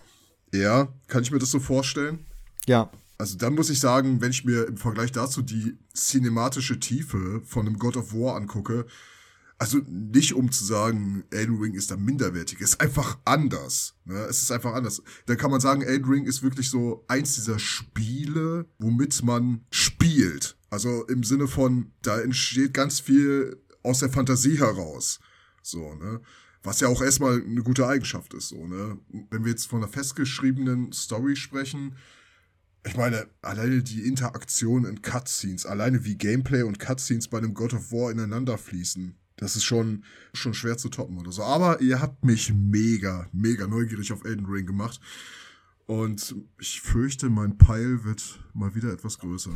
Ja, 0.53 0.93
kann 1.07 1.23
ich 1.23 1.31
mir 1.31 1.39
das 1.39 1.49
so 1.49 1.59
vorstellen? 1.59 2.25
Ja. 2.67 2.91
Also 3.17 3.37
dann 3.37 3.55
muss 3.55 3.71
ich 3.71 3.79
sagen, 3.79 4.21
wenn 4.21 4.29
ich 4.29 4.45
mir 4.45 4.67
im 4.67 4.77
Vergleich 4.77 5.11
dazu 5.11 5.41
die 5.41 5.77
cinematische 5.95 6.79
Tiefe 6.79 7.41
von 7.43 7.65
einem 7.65 7.79
God 7.79 7.97
of 7.97 8.13
War 8.13 8.35
angucke, 8.35 8.85
also 9.57 9.79
nicht 9.87 10.33
um 10.33 10.51
zu 10.51 10.63
sagen, 10.63 11.23
Elden 11.31 11.59
Ring 11.59 11.73
ist 11.73 11.89
da 11.89 11.97
minderwertig, 11.97 12.61
es 12.61 12.71
ist 12.71 12.81
einfach 12.81 13.17
anders. 13.25 13.95
Ne? 14.05 14.17
Es 14.29 14.43
ist 14.43 14.51
einfach 14.51 14.73
anders. 14.73 15.01
Da 15.25 15.35
kann 15.35 15.51
man 15.51 15.59
sagen, 15.59 15.81
Elden 15.81 16.09
Ring 16.09 16.25
ist 16.25 16.43
wirklich 16.43 16.69
so 16.69 17.03
eins 17.07 17.33
dieser 17.33 17.57
Spiele, 17.57 18.67
womit 18.77 19.23
man 19.23 19.65
spielt. 19.71 20.55
Also 20.69 21.05
im 21.07 21.23
Sinne 21.23 21.47
von, 21.47 21.93
da 22.03 22.19
entsteht 22.21 22.75
ganz 22.75 22.99
viel 22.99 23.57
aus 23.81 23.99
der 23.99 24.09
Fantasie 24.09 24.59
heraus. 24.59 25.19
So, 25.63 25.95
ne? 25.95 26.21
Was 26.64 26.80
ja 26.80 26.88
auch 26.88 27.01
erstmal 27.01 27.41
eine 27.41 27.64
gute 27.64 27.88
Eigenschaft 27.88 28.34
ist, 28.34 28.49
so, 28.49 28.68
ne? 28.68 28.99
Wenn 29.32 29.43
wir 29.43 29.51
jetzt 29.51 29.66
von 29.66 29.80
einer 29.80 29.91
festgeschriebenen 29.91 30.91
Story 30.91 31.36
sprechen, 31.36 31.95
ich 32.86 32.95
meine, 32.95 33.28
alleine 33.41 33.84
die 33.84 34.07
Interaktion 34.07 34.86
in 34.86 35.01
Cutscenes, 35.01 35.66
alleine 35.66 36.03
wie 36.03 36.18
Gameplay 36.18 36.64
und 36.64 36.80
Cutscenes 36.80 37.28
bei 37.28 37.38
einem 37.38 37.53
God 37.53 37.74
of 37.74 37.91
War 37.91 38.12
ineinander 38.12 38.57
fließen, 38.57 39.16
das 39.38 39.55
ist 39.55 39.64
schon, 39.64 40.03
schon 40.34 40.53
schwer 40.53 40.78
zu 40.78 40.89
toppen 40.89 41.18
oder 41.18 41.32
so. 41.32 41.43
Aber 41.43 41.82
ihr 41.82 41.99
habt 41.99 42.24
mich 42.24 42.53
mega, 42.53 43.28
mega 43.34 43.66
neugierig 43.66 44.12
auf 44.14 44.24
Elden 44.24 44.45
Ring 44.45 44.68
gemacht. 44.68 44.99
Und 45.91 46.35
ich 46.57 46.79
fürchte, 46.79 47.29
mein 47.29 47.57
Peil 47.57 48.05
wird 48.05 48.39
mal 48.53 48.73
wieder 48.75 48.93
etwas 48.93 49.19
größer. 49.19 49.51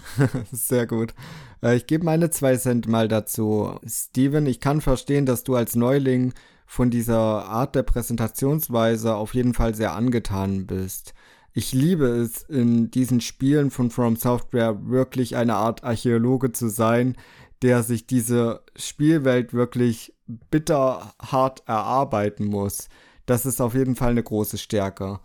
Sehr 0.50 0.84
gut. 0.84 1.14
Äh, 1.62 1.76
ich 1.76 1.86
gebe 1.86 2.04
meine 2.04 2.28
zwei 2.30 2.56
Cent 2.56 2.88
mal 2.88 3.06
dazu. 3.06 3.78
Steven, 3.86 4.46
ich 4.46 4.58
kann 4.58 4.80
verstehen, 4.80 5.26
dass 5.26 5.44
du 5.44 5.54
als 5.54 5.76
Neuling 5.76 6.34
von 6.66 6.90
dieser 6.90 7.16
Art 7.16 7.76
der 7.76 7.84
Präsentationsweise 7.84 9.14
auf 9.14 9.32
jeden 9.34 9.54
Fall 9.54 9.76
sehr 9.76 9.94
angetan 9.94 10.66
bist. 10.66 11.14
Ich 11.52 11.72
liebe 11.72 12.06
es, 12.06 12.42
in 12.42 12.90
diesen 12.90 13.20
Spielen 13.20 13.70
von 13.70 13.92
From 13.92 14.16
Software 14.16 14.88
wirklich 14.88 15.36
eine 15.36 15.54
Art 15.54 15.84
Archäologe 15.84 16.50
zu 16.50 16.68
sein, 16.68 17.14
der 17.62 17.84
sich 17.84 18.08
diese 18.08 18.64
Spielwelt 18.74 19.54
wirklich 19.54 20.14
bitter 20.26 21.14
hart 21.22 21.62
erarbeiten 21.68 22.46
muss. 22.46 22.88
Das 23.24 23.46
ist 23.46 23.60
auf 23.60 23.74
jeden 23.74 23.94
Fall 23.94 24.10
eine 24.10 24.24
große 24.24 24.58
Stärke. 24.58 25.20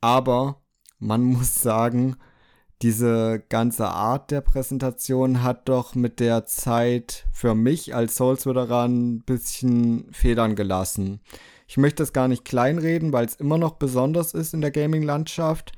Aber 0.00 0.62
man 0.98 1.22
muss 1.24 1.60
sagen, 1.62 2.16
diese 2.82 3.42
ganze 3.48 3.88
Art 3.88 4.30
der 4.30 4.40
Präsentation 4.40 5.42
hat 5.42 5.68
doch 5.68 5.96
mit 5.96 6.20
der 6.20 6.46
Zeit 6.46 7.26
für 7.32 7.54
mich 7.54 7.94
als 7.94 8.16
Souls-Veteran 8.16 9.14
ein 9.14 9.22
bisschen 9.22 10.06
Federn 10.12 10.54
gelassen. 10.54 11.20
Ich 11.66 11.76
möchte 11.76 12.02
das 12.02 12.12
gar 12.12 12.28
nicht 12.28 12.44
kleinreden, 12.44 13.12
weil 13.12 13.26
es 13.26 13.34
immer 13.34 13.58
noch 13.58 13.72
besonders 13.72 14.32
ist 14.32 14.54
in 14.54 14.60
der 14.60 14.70
Gaming-Landschaft. 14.70 15.72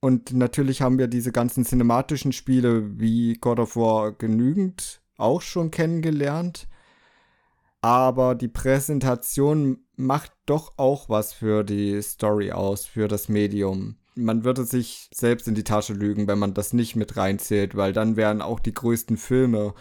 Und 0.00 0.32
natürlich 0.32 0.82
haben 0.82 0.98
wir 0.98 1.08
diese 1.08 1.32
ganzen 1.32 1.64
cinematischen 1.64 2.32
Spiele 2.32 3.00
wie 3.00 3.34
God 3.34 3.58
of 3.58 3.74
War 3.74 4.12
genügend 4.12 5.00
auch 5.16 5.40
schon 5.40 5.70
kennengelernt. 5.70 6.68
Aber 7.80 8.34
die 8.34 8.48
Präsentation 8.48 9.78
macht 9.96 10.32
doch 10.46 10.72
auch 10.76 11.08
was 11.08 11.32
für 11.32 11.64
die 11.64 12.00
Story 12.02 12.52
aus, 12.52 12.86
für 12.86 13.08
das 13.08 13.28
Medium. 13.28 13.96
Man 14.14 14.42
würde 14.42 14.64
sich 14.64 15.08
selbst 15.14 15.46
in 15.46 15.54
die 15.54 15.64
Tasche 15.64 15.92
lügen, 15.92 16.26
wenn 16.26 16.40
man 16.40 16.54
das 16.54 16.72
nicht 16.72 16.96
mit 16.96 17.16
reinzählt, 17.16 17.76
weil 17.76 17.92
dann 17.92 18.16
wären 18.16 18.42
auch 18.42 18.58
die 18.58 18.74
größten 18.74 19.16
Filme 19.16 19.74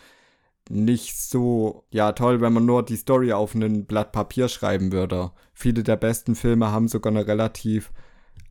nicht 0.69 1.17
so, 1.17 1.85
ja, 1.89 2.11
toll, 2.11 2.41
wenn 2.41 2.53
man 2.53 2.65
nur 2.65 2.83
die 2.83 2.97
Story 2.97 3.31
auf 3.33 3.55
ein 3.55 3.85
Blatt 3.85 4.11
Papier 4.11 4.47
schreiben 4.49 4.91
würde. 4.91 5.31
Viele 5.53 5.81
der 5.81 5.95
besten 5.95 6.35
Filme 6.35 6.71
haben 6.71 6.87
sogar 6.87 7.11
eine 7.11 7.25
relativ 7.25 7.91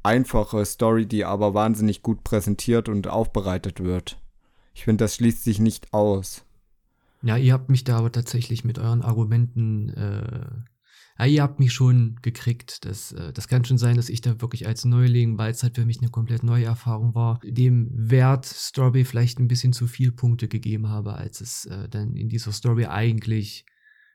einfache 0.03 0.65
Story, 0.65 1.07
die 1.07 1.25
aber 1.25 1.55
wahnsinnig 1.55 2.03
gut 2.03 2.25
präsentiert 2.25 2.89
und 2.89 3.07
aufbereitet 3.07 3.85
wird. 3.85 4.19
Ich 4.75 4.85
finde, 4.85 5.05
das 5.05 5.17
schließt 5.17 5.45
sich 5.45 5.59
nicht 5.59 5.93
aus. 5.93 6.46
Ja, 7.23 7.37
ihr 7.37 7.53
habt 7.53 7.71
mich 7.71 7.85
da 7.85 7.99
aber 7.99 8.12
tatsächlich 8.12 8.64
mit 8.64 8.79
euren 8.79 9.03
Argumenten, 9.03 9.89
äh, 9.91 10.49
ja, 11.19 11.25
ihr 11.25 11.43
habt 11.43 11.59
mich 11.61 11.73
schon 11.73 12.17
gekriegt. 12.23 12.85
Das, 12.85 13.12
äh, 13.12 13.33
das 13.33 13.49
kann 13.49 13.64
schon 13.64 13.79
sein, 13.79 13.97
dass 13.97 14.09
ich 14.09 14.21
da 14.21 14.41
wirklich 14.41 14.67
als 14.67 14.85
Neuling, 14.85 15.39
weil 15.39 15.51
es 15.51 15.62
halt 15.62 15.77
für 15.77 15.87
mich 15.87 16.01
eine 16.01 16.11
komplett 16.11 16.43
neue 16.43 16.67
Erfahrung 16.67 17.14
war, 17.14 17.41
dem 17.43 17.89
Wert 17.93 18.45
Story 18.45 19.05
vielleicht 19.05 19.39
ein 19.39 19.49
bisschen 19.49 19.73
zu 19.73 19.87
viel 19.87 20.12
Punkte 20.12 20.49
gegeben 20.49 20.89
habe, 20.89 21.14
als 21.14 21.41
es 21.41 21.64
äh, 21.67 21.89
dann 21.89 22.14
in 22.14 22.29
dieser 22.29 22.53
Story 22.53 22.87
eigentlich 22.87 23.64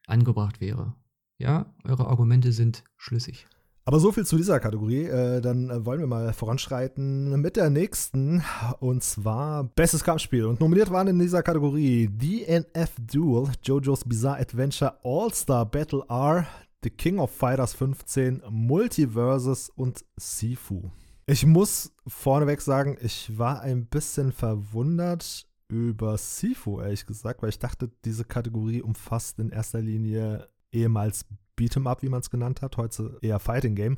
angebracht 0.06 0.62
wäre. 0.62 0.96
Ja, 1.38 1.74
eure 1.84 2.08
Argumente 2.08 2.52
sind 2.52 2.84
schlüssig. 2.98 3.48
Aber 3.84 4.00
so 4.00 4.12
viel 4.12 4.26
zu 4.26 4.38
dieser 4.38 4.60
Kategorie. 4.60 5.06
Äh, 5.06 5.42
dann 5.42 5.70
äh, 5.70 5.86
wollen 5.86 6.00
wir 6.00 6.08
mal 6.08 6.34
voranschreiten 6.34 7.42
mit 7.42 7.56
der 7.56 7.70
nächsten. 7.70 8.44
Und 8.80 9.04
zwar 9.04 9.64
Bestes 9.64 10.04
Kampfspiel. 10.04 10.46
Und 10.46 10.60
nominiert 10.60 10.92
waren 10.92 11.08
in 11.08 11.20
dieser 11.20 11.42
Kategorie 11.42 12.08
DNF 12.08 12.92
Duel, 13.00 13.52
JoJo's 13.64 14.04
Bizarre 14.06 14.40
Adventure 14.40 14.98
All-Star 15.04 15.66
Battle 15.66 16.04
R, 16.10 16.46
The 16.84 16.90
King 16.90 17.20
of 17.20 17.32
Fighters 17.32 17.74
15, 17.74 18.44
Multiverses 18.50 19.70
und 19.70 20.04
Sifu. 20.16 20.90
Ich 21.26 21.46
muss 21.46 21.94
vorneweg 22.08 22.62
sagen, 22.62 22.98
ich 23.02 23.38
war 23.38 23.62
ein 23.62 23.86
bisschen 23.86 24.32
verwundert 24.32 25.48
über 25.70 26.18
Sifu, 26.18 26.82
ehrlich 26.82 27.06
gesagt, 27.06 27.42
weil 27.42 27.50
ich 27.50 27.60
dachte, 27.60 27.90
diese 28.04 28.26
Kategorie 28.26 28.82
umfasst 28.82 29.40
in 29.40 29.50
erster 29.50 29.82
Linie 29.82 30.50
ehemals 30.72 31.26
Beat'em 31.62 31.88
Up, 31.88 32.02
wie 32.02 32.10
man 32.10 32.22
es 32.22 32.30
genannt 32.30 32.62
hat, 32.62 32.78
heute 32.78 33.18
eher 33.22 33.40
Fighting 33.40 33.76
Game. 33.76 33.98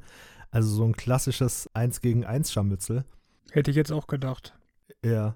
Also 0.51 0.69
so 0.69 0.83
ein 0.85 0.95
klassisches 0.95 1.69
1 1.73 2.01
gegen 2.01 2.25
1 2.25 2.51
Scharmützel. 2.51 3.05
Hätte 3.51 3.71
ich 3.71 3.77
jetzt 3.77 3.91
auch 3.91 4.07
gedacht. 4.07 4.53
Ja. 5.03 5.35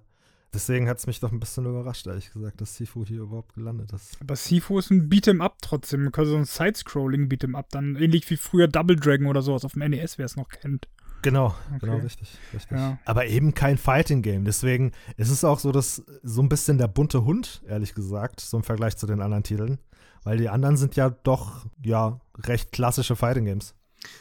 Deswegen 0.53 0.87
hat 0.87 0.97
es 0.97 1.07
mich 1.07 1.19
doch 1.19 1.31
ein 1.31 1.39
bisschen 1.39 1.65
überrascht, 1.65 2.07
ehrlich 2.07 2.31
gesagt, 2.31 2.61
dass 2.61 2.75
Sifu 2.75 3.05
hier 3.05 3.21
überhaupt 3.21 3.53
gelandet 3.53 3.91
ist. 3.93 4.17
Aber 4.21 4.35
Sifu 4.35 4.79
ist 4.79 4.91
ein 4.91 5.09
Beat'em 5.09 5.41
Up 5.41 5.57
trotzdem. 5.61 6.09
So 6.15 6.35
ein 6.35 6.45
Side-Scrolling 6.45 7.27
Beat'em 7.27 7.55
Up, 7.55 7.69
dann 7.69 7.95
ähnlich 7.95 8.29
wie 8.29 8.37
früher 8.37 8.67
Double 8.67 8.95
Dragon 8.95 9.27
oder 9.27 9.41
sowas 9.41 9.65
auf 9.65 9.73
dem 9.73 9.89
NES, 9.89 10.17
wer 10.17 10.25
es 10.25 10.35
noch 10.35 10.49
kennt. 10.49 10.87
Genau, 11.21 11.47
okay. 11.69 11.79
genau, 11.81 11.97
richtig. 11.97 12.37
richtig. 12.53 12.77
Ja. 12.77 12.99
Aber 13.05 13.25
eben 13.25 13.53
kein 13.53 13.77
Fighting 13.77 14.21
Game. 14.21 14.45
Deswegen 14.45 14.91
ist 15.17 15.29
es 15.29 15.43
auch 15.43 15.59
so, 15.59 15.71
dass 15.71 16.03
so 16.23 16.41
ein 16.41 16.49
bisschen 16.49 16.77
der 16.77 16.87
bunte 16.87 17.25
Hund, 17.25 17.61
ehrlich 17.67 17.93
gesagt, 17.93 18.39
so 18.39 18.57
im 18.57 18.63
Vergleich 18.63 18.95
zu 18.97 19.07
den 19.07 19.21
anderen 19.21 19.43
Titeln. 19.43 19.79
Weil 20.27 20.39
die 20.39 20.49
anderen 20.49 20.75
sind 20.75 20.97
ja 20.97 21.09
doch, 21.09 21.65
ja, 21.85 22.19
recht 22.37 22.73
klassische 22.73 23.15
Fighting 23.15 23.45
Games. 23.45 23.75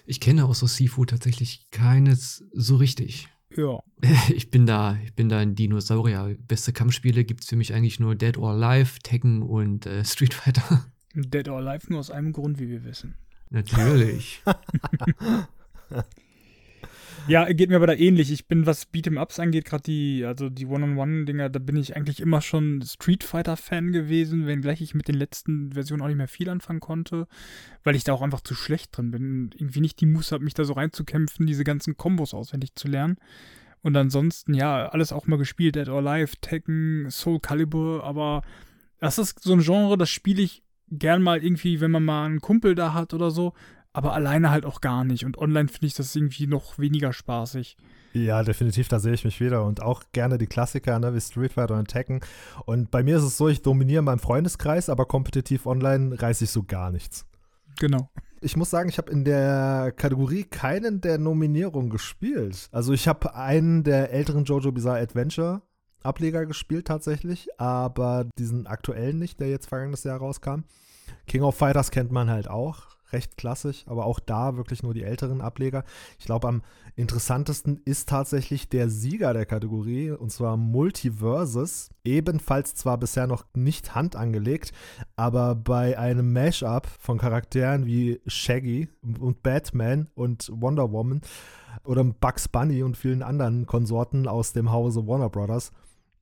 Ich 0.04 0.20
kenne 0.20 0.44
auch 0.44 0.54
so 0.54 0.68
Sifu 0.68 1.04
tatsächlich 1.04 1.68
keines 1.72 2.44
so 2.52 2.76
richtig. 2.76 3.28
Ja. 3.57 3.80
Ich 4.28 4.52
bin 4.52 4.66
da, 4.66 4.96
ich 5.02 5.14
bin 5.14 5.28
da 5.28 5.38
ein 5.38 5.57
Dinosaurier. 5.57 6.36
Beste 6.46 6.72
Kampfspiele 6.72 7.24
gibt 7.24 7.42
es 7.42 7.48
für 7.48 7.57
mich 7.57 7.74
eigentlich 7.74 7.98
nur 7.98 8.14
Dead 8.14 8.38
or 8.38 8.52
Alive, 8.52 9.00
Tekken 9.02 9.42
und 9.42 9.86
äh, 9.86 10.04
Street 10.04 10.32
Fighter. 10.32 10.86
Dead 11.12 11.48
or 11.48 11.59
Alive 11.59 11.90
nur 11.90 11.98
aus 11.98 12.12
einem 12.12 12.32
Grund, 12.32 12.61
wie 12.61 12.68
wir 12.68 12.84
wissen. 12.84 13.16
Natürlich. 13.50 14.44
Ja, 17.28 17.44
geht 17.52 17.70
mir 17.70 17.76
aber 17.76 17.88
da 17.88 17.94
ähnlich. 17.94 18.30
Ich 18.30 18.46
bin, 18.46 18.66
was 18.66 18.92
Beat'em-Ups 18.92 19.40
angeht, 19.40 19.64
gerade 19.64 19.82
die, 19.82 20.24
also 20.24 20.48
die 20.48 20.66
One-on-One-Dinger, 20.66 21.48
da 21.48 21.58
bin 21.58 21.76
ich 21.76 21.96
eigentlich 21.96 22.20
immer 22.20 22.40
schon 22.40 22.82
Street 22.82 23.24
Fighter-Fan 23.24 23.90
gewesen, 23.92 24.46
wenngleich 24.46 24.80
ich 24.80 24.94
mit 24.94 25.08
den 25.08 25.16
letzten 25.16 25.72
Versionen 25.72 26.02
auch 26.02 26.06
nicht 26.06 26.16
mehr 26.16 26.28
viel 26.28 26.48
anfangen 26.48 26.80
konnte, 26.80 27.26
weil 27.82 27.96
ich 27.96 28.04
da 28.04 28.12
auch 28.12 28.22
einfach 28.22 28.42
zu 28.42 28.54
schlecht 28.54 28.96
drin 28.96 29.10
bin. 29.10 29.50
Irgendwie 29.56 29.80
nicht 29.80 30.00
die 30.00 30.06
Muße 30.06 30.34
habe, 30.34 30.44
mich 30.44 30.54
da 30.54 30.64
so 30.64 30.74
reinzukämpfen, 30.74 31.46
diese 31.46 31.64
ganzen 31.64 31.96
Kombos 31.96 32.32
auswendig 32.32 32.76
zu 32.76 32.86
lernen. 32.86 33.16
Und 33.82 33.96
ansonsten, 33.96 34.54
ja, 34.54 34.88
alles 34.88 35.12
auch 35.12 35.26
mal 35.26 35.36
gespielt, 35.38 35.74
Dead 35.74 35.88
or 35.88 36.06
Alive, 36.06 36.36
Tekken, 36.40 37.10
Soul 37.10 37.40
Calibur, 37.40 38.04
aber 38.04 38.42
Das 38.98 39.18
ist 39.18 39.42
so 39.42 39.52
ein 39.52 39.60
Genre, 39.60 39.98
das 39.98 40.10
spiele 40.10 40.42
ich 40.42 40.62
gern 40.90 41.22
mal 41.22 41.42
irgendwie, 41.42 41.80
wenn 41.80 41.90
man 41.90 42.04
mal 42.04 42.24
einen 42.26 42.40
Kumpel 42.40 42.74
da 42.74 42.94
hat 42.94 43.12
oder 43.12 43.30
so, 43.30 43.52
aber 43.97 44.12
alleine 44.12 44.51
halt 44.51 44.66
auch 44.66 44.82
gar 44.82 45.05
nicht. 45.05 45.24
Und 45.24 45.38
online 45.38 45.68
finde 45.68 45.86
ich 45.86 45.94
das 45.94 46.14
irgendwie 46.14 46.47
noch 46.47 46.78
weniger 46.78 47.14
spaßig. 47.14 47.78
Ja, 48.12 48.42
definitiv, 48.42 48.88
da 48.88 48.99
sehe 48.99 49.14
ich 49.14 49.24
mich 49.24 49.40
wieder. 49.40 49.64
Und 49.64 49.80
auch 49.80 50.05
gerne 50.12 50.36
die 50.36 50.47
Klassiker, 50.47 50.99
ne, 50.99 51.14
wie 51.14 51.20
Street 51.20 51.55
Fighter 51.55 51.78
und 51.78 51.88
Tekken. 51.88 52.20
Und 52.66 52.90
bei 52.90 53.03
mir 53.03 53.16
ist 53.16 53.22
es 53.22 53.38
so, 53.38 53.49
ich 53.49 53.62
dominiere 53.62 54.03
meinen 54.03 54.18
Freundeskreis, 54.18 54.90
aber 54.90 55.07
kompetitiv 55.07 55.64
online 55.64 56.20
reiße 56.20 56.44
ich 56.44 56.51
so 56.51 56.62
gar 56.62 56.90
nichts. 56.90 57.24
Genau. 57.78 58.11
Ich 58.42 58.55
muss 58.55 58.68
sagen, 58.68 58.90
ich 58.90 58.99
habe 58.99 59.11
in 59.11 59.24
der 59.24 59.92
Kategorie 59.97 60.44
keinen 60.44 61.01
der 61.01 61.16
Nominierungen 61.16 61.88
gespielt. 61.88 62.68
Also 62.72 62.92
ich 62.92 63.09
habe 63.09 63.34
einen 63.34 63.82
der 63.82 64.12
älteren 64.12 64.44
Jojo 64.44 64.72
Bizarre 64.72 65.01
Adventure 65.01 65.62
Ableger 66.03 66.44
gespielt 66.47 66.86
tatsächlich, 66.86 67.49
aber 67.59 68.28
diesen 68.38 68.66
aktuellen 68.66 69.18
nicht, 69.18 69.40
der 69.40 69.49
jetzt 69.49 69.66
vergangenes 69.66 70.05
Jahr 70.05 70.18
rauskam. 70.18 70.61
King 71.26 71.42
of 71.42 71.57
Fighters 71.57 71.90
kennt 71.90 72.12
man 72.12 72.30
halt 72.30 72.49
auch, 72.49 72.95
recht 73.12 73.36
klassisch, 73.36 73.84
aber 73.86 74.07
auch 74.07 74.20
da 74.20 74.57
wirklich 74.57 74.82
nur 74.82 74.94
die 74.94 75.02
älteren 75.02 75.40
Ableger. 75.40 75.84
Ich 76.18 76.26
glaube, 76.26 76.48
am 76.48 76.62
interessantesten 76.96 77.80
ist 77.84 78.09
tatsächlich 78.09 78.68
der 78.68 78.88
Sieger 78.88 79.32
der 79.32 79.46
Kategorie, 79.46 80.11
und 80.11 80.30
zwar 80.30 80.57
Multiverses. 80.57 81.90
Ebenfalls 82.04 82.74
zwar 82.74 82.98
bisher 82.98 83.26
noch 83.26 83.44
nicht 83.54 83.94
Hand 83.94 84.16
angelegt, 84.16 84.72
aber 85.16 85.54
bei 85.54 85.98
einem 85.98 86.32
Mashup 86.32 86.86
von 86.98 87.18
Charakteren 87.18 87.86
wie 87.86 88.20
Shaggy 88.26 88.88
und 89.02 89.42
Batman 89.42 90.09
und 90.14 90.50
Wonder 90.52 90.92
Woman 90.92 91.20
oder 91.84 92.04
Bugs 92.04 92.48
Bunny 92.48 92.82
und 92.82 92.96
vielen 92.96 93.22
anderen 93.22 93.66
Konsorten 93.66 94.28
aus 94.28 94.52
dem 94.52 94.72
Hause 94.72 95.07
Warner 95.07 95.30
Brothers. 95.30 95.72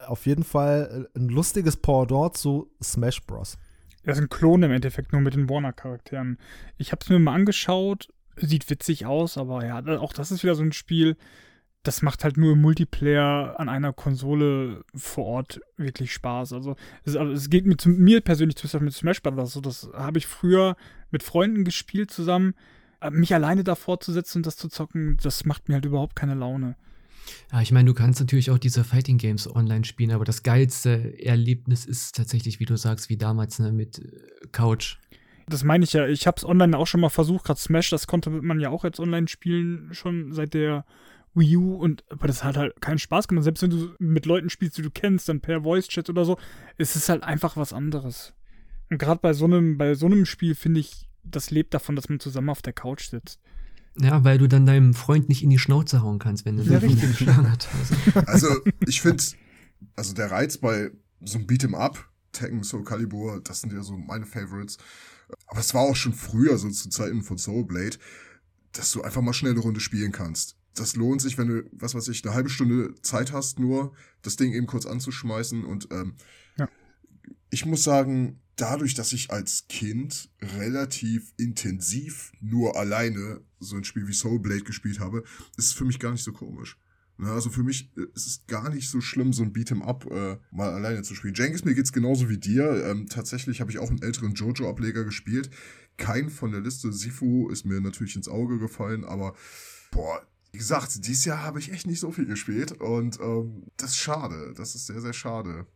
Auf 0.06 0.26
jeden 0.26 0.44
Fall 0.44 1.08
ein 1.14 1.28
lustiges 1.28 1.76
Pendant 1.76 2.36
zu 2.36 2.70
Smash 2.82 3.24
Bros. 3.26 3.56
Das 4.04 4.18
ist 4.18 4.24
ein 4.24 4.28
Klon 4.28 4.62
im 4.62 4.72
Endeffekt, 4.72 5.12
nur 5.12 5.20
mit 5.20 5.34
den 5.34 5.48
Warner-Charakteren. 5.48 6.38
Ich 6.76 6.92
habe 6.92 7.00
es 7.02 7.08
mir 7.08 7.18
mal 7.18 7.34
angeschaut, 7.34 8.08
sieht 8.36 8.68
witzig 8.68 9.06
aus, 9.06 9.38
aber 9.38 9.64
ja, 9.64 9.78
auch 9.98 10.12
das 10.12 10.30
ist 10.30 10.42
wieder 10.42 10.54
so 10.54 10.62
ein 10.62 10.72
Spiel, 10.72 11.16
das 11.84 12.00
macht 12.00 12.24
halt 12.24 12.38
nur 12.38 12.54
im 12.54 12.62
Multiplayer 12.62 13.60
an 13.60 13.68
einer 13.68 13.92
Konsole 13.92 14.84
vor 14.94 15.26
Ort 15.26 15.60
wirklich 15.76 16.12
Spaß. 16.14 16.54
Also 16.54 16.76
es, 17.04 17.14
also 17.14 17.32
es 17.32 17.50
geht 17.50 17.66
mit 17.66 17.84
mir 17.84 18.22
persönlich 18.22 18.56
zum 18.56 18.84
mit 18.84 18.94
Smash 18.94 19.22
Bros. 19.22 19.52
So, 19.52 19.60
das 19.60 19.90
habe 19.92 20.18
ich 20.18 20.26
früher 20.26 20.76
mit 21.10 21.22
Freunden 21.22 21.62
gespielt 21.62 22.10
zusammen. 22.10 22.54
Mich 23.10 23.34
alleine 23.34 23.64
davor 23.64 24.00
zu 24.00 24.12
setzen 24.12 24.38
und 24.38 24.46
das 24.46 24.56
zu 24.56 24.68
zocken, 24.68 25.18
das 25.22 25.44
macht 25.44 25.68
mir 25.68 25.74
halt 25.74 25.84
überhaupt 25.84 26.16
keine 26.16 26.34
Laune. 26.34 26.74
Ja, 27.52 27.60
ich 27.60 27.72
meine, 27.72 27.86
du 27.86 27.94
kannst 27.94 28.20
natürlich 28.20 28.50
auch 28.50 28.58
diese 28.58 28.84
Fighting 28.84 29.18
Games 29.18 29.52
online 29.52 29.84
spielen, 29.84 30.10
aber 30.10 30.24
das 30.24 30.42
geilste 30.42 31.18
Erlebnis 31.24 31.84
ist 31.84 32.16
tatsächlich, 32.16 32.60
wie 32.60 32.64
du 32.64 32.76
sagst, 32.76 33.08
wie 33.08 33.16
damals 33.16 33.58
ne, 33.58 33.72
mit 33.72 33.98
äh, 33.98 34.46
Couch. 34.52 34.96
Das 35.46 35.64
meine 35.64 35.84
ich 35.84 35.92
ja. 35.92 36.06
Ich 36.06 36.26
habe 36.26 36.36
es 36.38 36.44
online 36.44 36.76
auch 36.76 36.86
schon 36.86 37.00
mal 37.00 37.10
versucht. 37.10 37.44
Gerade 37.44 37.60
Smash, 37.60 37.90
das 37.90 38.06
konnte 38.06 38.30
man 38.30 38.60
ja 38.60 38.70
auch 38.70 38.84
jetzt 38.84 39.00
online 39.00 39.28
spielen, 39.28 39.92
schon 39.92 40.32
seit 40.32 40.54
der 40.54 40.84
Wii 41.34 41.56
U. 41.56 41.74
Und 41.74 42.04
aber 42.08 42.26
das 42.26 42.44
hat 42.44 42.56
halt 42.56 42.80
keinen 42.80 42.98
Spaß 42.98 43.28
gemacht. 43.28 43.44
Selbst 43.44 43.62
wenn 43.62 43.70
du 43.70 43.94
mit 43.98 44.26
Leuten 44.26 44.48
spielst, 44.48 44.78
die 44.78 44.82
du 44.82 44.90
kennst, 44.90 45.28
dann 45.28 45.40
per 45.40 45.62
Voice 45.62 45.88
Chat 45.88 46.08
oder 46.08 46.24
so, 46.24 46.38
ist 46.78 46.96
es 46.96 47.08
halt 47.08 47.22
einfach 47.22 47.56
was 47.56 47.72
anderes. 47.72 48.32
Und 48.90 48.98
gerade 48.98 49.20
bei 49.20 49.32
so 49.32 49.44
einem, 49.44 49.76
bei 49.76 49.94
so 49.94 50.06
einem 50.06 50.24
Spiel 50.24 50.54
finde 50.54 50.80
ich, 50.80 51.08
das 51.22 51.50
lebt 51.50 51.74
davon, 51.74 51.96
dass 51.96 52.08
man 52.08 52.20
zusammen 52.20 52.50
auf 52.50 52.62
der 52.62 52.72
Couch 52.72 53.08
sitzt. 53.08 53.40
Ja, 54.00 54.24
weil 54.24 54.38
du 54.38 54.48
dann 54.48 54.66
deinem 54.66 54.92
Freund 54.94 55.28
nicht 55.28 55.42
in 55.42 55.50
die 55.50 55.58
Schnauze 55.58 56.02
hauen 56.02 56.18
kannst, 56.18 56.44
wenn 56.44 56.56
du 56.56 56.62
Ja, 56.64 56.80
den 56.80 56.90
richtig. 56.90 57.10
geschlagen 57.18 57.50
hat. 57.50 57.68
Also. 58.26 58.48
Also, 58.48 58.60
ich 58.86 59.00
finde, 59.00 59.22
also 59.96 60.14
der 60.14 60.30
Reiz 60.30 60.58
bei 60.58 60.90
so 61.24 61.38
einem 61.38 61.46
Beat'em 61.46 61.74
Up, 61.74 62.08
Tekken, 62.32 62.64
Soul 62.64 62.82
Calibur, 62.84 63.40
das 63.42 63.60
sind 63.60 63.72
ja 63.72 63.82
so 63.82 63.96
meine 63.96 64.26
Favorites. 64.26 64.78
Aber 65.46 65.60
es 65.60 65.72
war 65.74 65.82
auch 65.82 65.96
schon 65.96 66.12
früher, 66.12 66.58
so 66.58 66.68
zu 66.70 66.88
Zeiten 66.90 67.22
von 67.22 67.38
Soul 67.38 67.64
Blade, 67.64 67.96
dass 68.72 68.90
du 68.90 69.02
einfach 69.02 69.22
mal 69.22 69.32
schnell 69.32 69.52
eine 69.52 69.60
Runde 69.60 69.80
spielen 69.80 70.10
kannst. 70.12 70.56
Das 70.74 70.96
lohnt 70.96 71.22
sich, 71.22 71.38
wenn 71.38 71.46
du, 71.46 71.62
was 71.72 71.94
weiß 71.94 72.08
ich, 72.08 72.24
eine 72.24 72.34
halbe 72.34 72.50
Stunde 72.50 72.94
Zeit 73.02 73.32
hast, 73.32 73.60
nur 73.60 73.92
das 74.22 74.34
Ding 74.34 74.52
eben 74.52 74.66
kurz 74.66 74.86
anzuschmeißen. 74.86 75.64
Und 75.64 75.86
ähm, 75.92 76.16
Ja. 76.56 76.68
ich 77.50 77.64
muss 77.64 77.84
sagen, 77.84 78.40
dadurch, 78.56 78.94
dass 78.94 79.12
ich 79.12 79.30
als 79.30 79.66
Kind 79.68 80.30
relativ 80.42 81.32
intensiv 81.36 82.32
nur 82.40 82.76
alleine 82.76 83.40
so 83.64 83.76
ein 83.76 83.84
Spiel 83.84 84.06
wie 84.06 84.12
Soul 84.12 84.38
Blade 84.38 84.62
gespielt 84.62 85.00
habe, 85.00 85.24
ist 85.56 85.66
es 85.66 85.72
für 85.72 85.84
mich 85.84 85.98
gar 85.98 86.12
nicht 86.12 86.24
so 86.24 86.32
komisch. 86.32 86.78
Na, 87.16 87.32
also 87.32 87.48
für 87.48 87.62
mich 87.62 87.90
äh, 87.96 88.06
ist 88.14 88.26
es 88.26 88.46
gar 88.46 88.70
nicht 88.70 88.88
so 88.90 89.00
schlimm, 89.00 89.32
so 89.32 89.42
ein 89.42 89.52
Beat'em 89.52 89.82
Up 89.82 90.10
äh, 90.10 90.38
mal 90.50 90.70
alleine 90.70 91.02
zu 91.02 91.14
spielen. 91.14 91.34
Jenkins, 91.34 91.64
mir 91.64 91.74
geht's 91.74 91.92
genauso 91.92 92.28
wie 92.28 92.38
dir. 92.38 92.84
Ähm, 92.86 93.06
tatsächlich 93.08 93.60
habe 93.60 93.70
ich 93.70 93.78
auch 93.78 93.88
einen 93.88 94.02
älteren 94.02 94.34
Jojo-Ableger 94.34 95.04
gespielt. 95.04 95.50
Kein 95.96 96.28
von 96.28 96.50
der 96.50 96.60
Liste. 96.60 96.92
Sifu 96.92 97.48
ist 97.50 97.64
mir 97.64 97.80
natürlich 97.80 98.16
ins 98.16 98.28
Auge 98.28 98.58
gefallen, 98.58 99.04
aber 99.04 99.34
boah, 99.92 100.26
wie 100.50 100.58
gesagt, 100.58 101.06
dieses 101.06 101.24
Jahr 101.24 101.42
habe 101.42 101.60
ich 101.60 101.72
echt 101.72 101.86
nicht 101.86 102.00
so 102.00 102.10
viel 102.10 102.26
gespielt 102.26 102.72
und 102.72 103.20
ähm, 103.20 103.64
das 103.76 103.90
ist 103.90 103.98
schade. 103.98 104.54
Das 104.56 104.74
ist 104.74 104.86
sehr, 104.86 105.00
sehr 105.00 105.12
schade. 105.12 105.66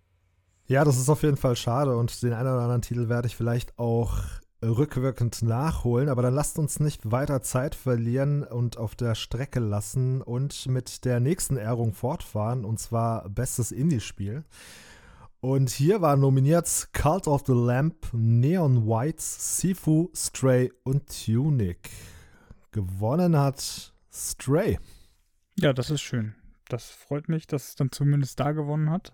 Ja, 0.66 0.84
das 0.84 0.99
ist 0.99 1.09
auf 1.09 1.22
jeden 1.22 1.36
Fall 1.36 1.57
schade 1.57 1.97
und 1.97 2.22
den 2.22 2.32
einen 2.32 2.49
oder 2.49 2.62
anderen 2.62 2.82
Titel 2.82 3.09
werde 3.09 3.28
ich 3.28 3.36
vielleicht 3.36 3.78
auch 3.78 4.22
rückwirkend 4.62 5.42
nachholen, 5.42 6.09
aber 6.09 6.22
dann 6.22 6.34
lasst 6.34 6.59
uns 6.59 6.80
nicht 6.80 7.11
weiter 7.11 7.42
Zeit 7.42 7.74
verlieren 7.74 8.42
und 8.42 8.76
auf 8.76 8.96
der 8.96 9.14
Strecke 9.14 9.61
lassen 9.61 10.20
und 10.22 10.66
mit 10.66 11.04
der 11.04 11.20
nächsten 11.20 11.56
Ehrung 11.56 11.92
fortfahren 11.92 12.64
und 12.64 12.78
zwar 12.78 13.28
bestes 13.28 13.70
Indie-Spiel. 13.70 14.44
Und 15.40 15.70
hier 15.70 16.00
waren 16.00 16.20
nominiert 16.20 16.88
Cult 16.92 17.28
of 17.28 17.44
the 17.46 17.52
Lamp, 17.52 18.09
Neon 18.12 18.88
Whites, 18.88 19.61
Sifu, 19.61 20.11
Stray 20.12 20.72
und 20.82 21.04
Tunic. 21.24 21.90
Gewonnen 22.72 23.36
hat 23.36 23.92
Stray. 24.12 24.78
Ja, 25.56 25.72
das 25.72 25.90
ist 25.90 26.00
schön. 26.00 26.34
Das 26.68 26.90
freut 26.90 27.28
mich, 27.28 27.46
dass 27.46 27.68
es 27.68 27.74
dann 27.76 27.92
zumindest 27.92 28.40
da 28.40 28.50
gewonnen 28.50 28.90
hat. 28.90 29.12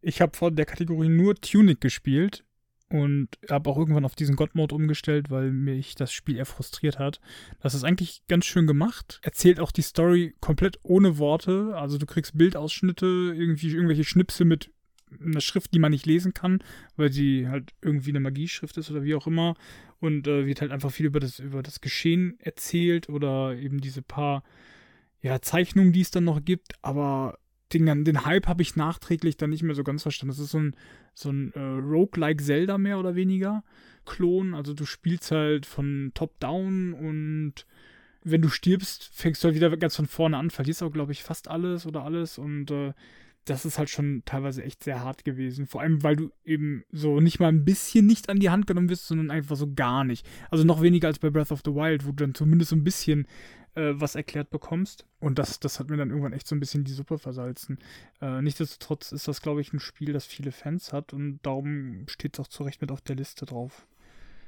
Ich 0.00 0.20
habe 0.20 0.36
vor 0.36 0.50
der 0.50 0.66
Kategorie 0.66 1.08
nur 1.08 1.36
Tunic 1.36 1.80
gespielt 1.80 2.44
und 2.90 3.28
habe 3.50 3.70
auch 3.70 3.78
irgendwann 3.78 4.04
auf 4.04 4.14
diesen 4.14 4.36
God-Mode 4.36 4.74
umgestellt, 4.74 5.30
weil 5.30 5.50
mich 5.50 5.94
das 5.94 6.12
Spiel 6.12 6.36
eher 6.36 6.46
frustriert 6.46 6.98
hat. 6.98 7.20
Das 7.60 7.74
ist 7.74 7.84
eigentlich 7.84 8.22
ganz 8.28 8.44
schön 8.44 8.66
gemacht. 8.66 9.20
Erzählt 9.22 9.58
auch 9.58 9.72
die 9.72 9.82
Story 9.82 10.34
komplett 10.40 10.78
ohne 10.82 11.18
Worte. 11.18 11.72
Also 11.76 11.98
du 11.98 12.06
kriegst 12.06 12.36
Bildausschnitte, 12.36 13.06
irgendwie 13.06 13.70
irgendwelche 13.70 14.04
Schnipsel 14.04 14.46
mit 14.46 14.70
einer 15.20 15.40
Schrift, 15.40 15.72
die 15.72 15.78
man 15.78 15.92
nicht 15.92 16.06
lesen 16.06 16.34
kann, 16.34 16.62
weil 16.96 17.12
sie 17.12 17.48
halt 17.48 17.72
irgendwie 17.80 18.10
eine 18.10 18.20
Magieschrift 18.20 18.76
ist 18.76 18.90
oder 18.90 19.02
wie 19.02 19.14
auch 19.14 19.26
immer. 19.26 19.54
Und 20.00 20.26
äh, 20.26 20.46
wird 20.46 20.60
halt 20.60 20.72
einfach 20.72 20.90
viel 20.90 21.06
über 21.06 21.20
das, 21.20 21.38
über 21.38 21.62
das 21.62 21.80
Geschehen 21.80 22.38
erzählt 22.40 23.08
oder 23.08 23.56
eben 23.56 23.80
diese 23.80 24.02
paar 24.02 24.42
ja, 25.22 25.40
Zeichnungen, 25.40 25.92
die 25.92 26.02
es 26.02 26.10
dann 26.10 26.24
noch 26.24 26.44
gibt, 26.44 26.74
aber 26.82 27.38
den, 27.72 28.04
den 28.04 28.24
Hype 28.24 28.46
habe 28.46 28.62
ich 28.62 28.76
nachträglich 28.76 29.36
dann 29.36 29.50
nicht 29.50 29.62
mehr 29.62 29.74
so 29.74 29.84
ganz 29.84 30.02
verstanden. 30.02 30.30
Das 30.30 30.38
ist 30.38 30.50
so 30.50 30.58
ein, 30.58 30.76
so 31.14 31.30
ein 31.30 31.52
äh, 31.54 31.60
Roguelike 31.60 32.42
Zelda 32.42 32.78
mehr 32.78 32.98
oder 32.98 33.14
weniger 33.14 33.64
Klon. 34.04 34.54
Also 34.54 34.74
du 34.74 34.84
spielst 34.84 35.30
halt 35.30 35.66
von 35.66 36.12
Top-Down 36.14 36.92
und 36.92 37.66
wenn 38.22 38.42
du 38.42 38.48
stirbst, 38.48 39.10
fängst 39.12 39.42
du 39.42 39.48
halt 39.48 39.56
wieder 39.56 39.76
ganz 39.76 39.96
von 39.96 40.06
vorne 40.06 40.38
an, 40.38 40.50
verlierst 40.50 40.82
auch, 40.82 40.92
glaube 40.92 41.12
ich, 41.12 41.22
fast 41.22 41.48
alles 41.48 41.86
oder 41.86 42.04
alles 42.04 42.38
und 42.38 42.70
äh, 42.70 42.92
das 43.44 43.66
ist 43.66 43.78
halt 43.78 43.90
schon 43.90 44.22
teilweise 44.24 44.64
echt 44.64 44.82
sehr 44.82 45.00
hart 45.00 45.24
gewesen. 45.24 45.66
Vor 45.66 45.82
allem, 45.82 46.02
weil 46.02 46.16
du 46.16 46.30
eben 46.44 46.84
so 46.90 47.20
nicht 47.20 47.40
mal 47.40 47.48
ein 47.48 47.64
bisschen 47.64 48.06
nicht 48.06 48.30
an 48.30 48.40
die 48.40 48.48
Hand 48.48 48.66
genommen 48.66 48.88
wirst, 48.88 49.06
sondern 49.06 49.30
einfach 49.30 49.56
so 49.56 49.70
gar 49.74 50.04
nicht. 50.04 50.26
Also 50.50 50.64
noch 50.64 50.80
weniger 50.80 51.08
als 51.08 51.18
bei 51.18 51.28
Breath 51.28 51.52
of 51.52 51.60
the 51.64 51.74
Wild, 51.74 52.06
wo 52.06 52.10
du 52.10 52.24
dann 52.24 52.34
zumindest 52.34 52.70
so 52.70 52.76
ein 52.76 52.84
bisschen 52.84 53.26
äh, 53.74 53.92
was 53.94 54.14
erklärt 54.14 54.50
bekommst. 54.50 55.06
Und 55.20 55.38
das, 55.38 55.60
das 55.60 55.80
hat 55.80 55.90
mir 55.90 55.96
dann 55.96 56.10
irgendwann 56.10 56.32
echt 56.32 56.46
so 56.46 56.54
ein 56.54 56.60
bisschen 56.60 56.84
die 56.84 56.92
Suppe 56.92 57.18
versalzen. 57.18 57.78
Äh, 58.20 58.42
nichtsdestotrotz 58.42 59.12
ist 59.12 59.28
das, 59.28 59.40
glaube 59.40 59.60
ich, 59.60 59.72
ein 59.72 59.80
Spiel, 59.80 60.12
das 60.12 60.26
viele 60.26 60.52
Fans 60.52 60.92
hat 60.92 61.12
und 61.12 61.40
darum 61.42 62.06
steht 62.08 62.34
es 62.34 62.40
auch 62.40 62.48
zu 62.48 62.62
Recht 62.62 62.80
mit 62.80 62.90
auf 62.90 63.00
der 63.00 63.16
Liste 63.16 63.46
drauf. 63.46 63.86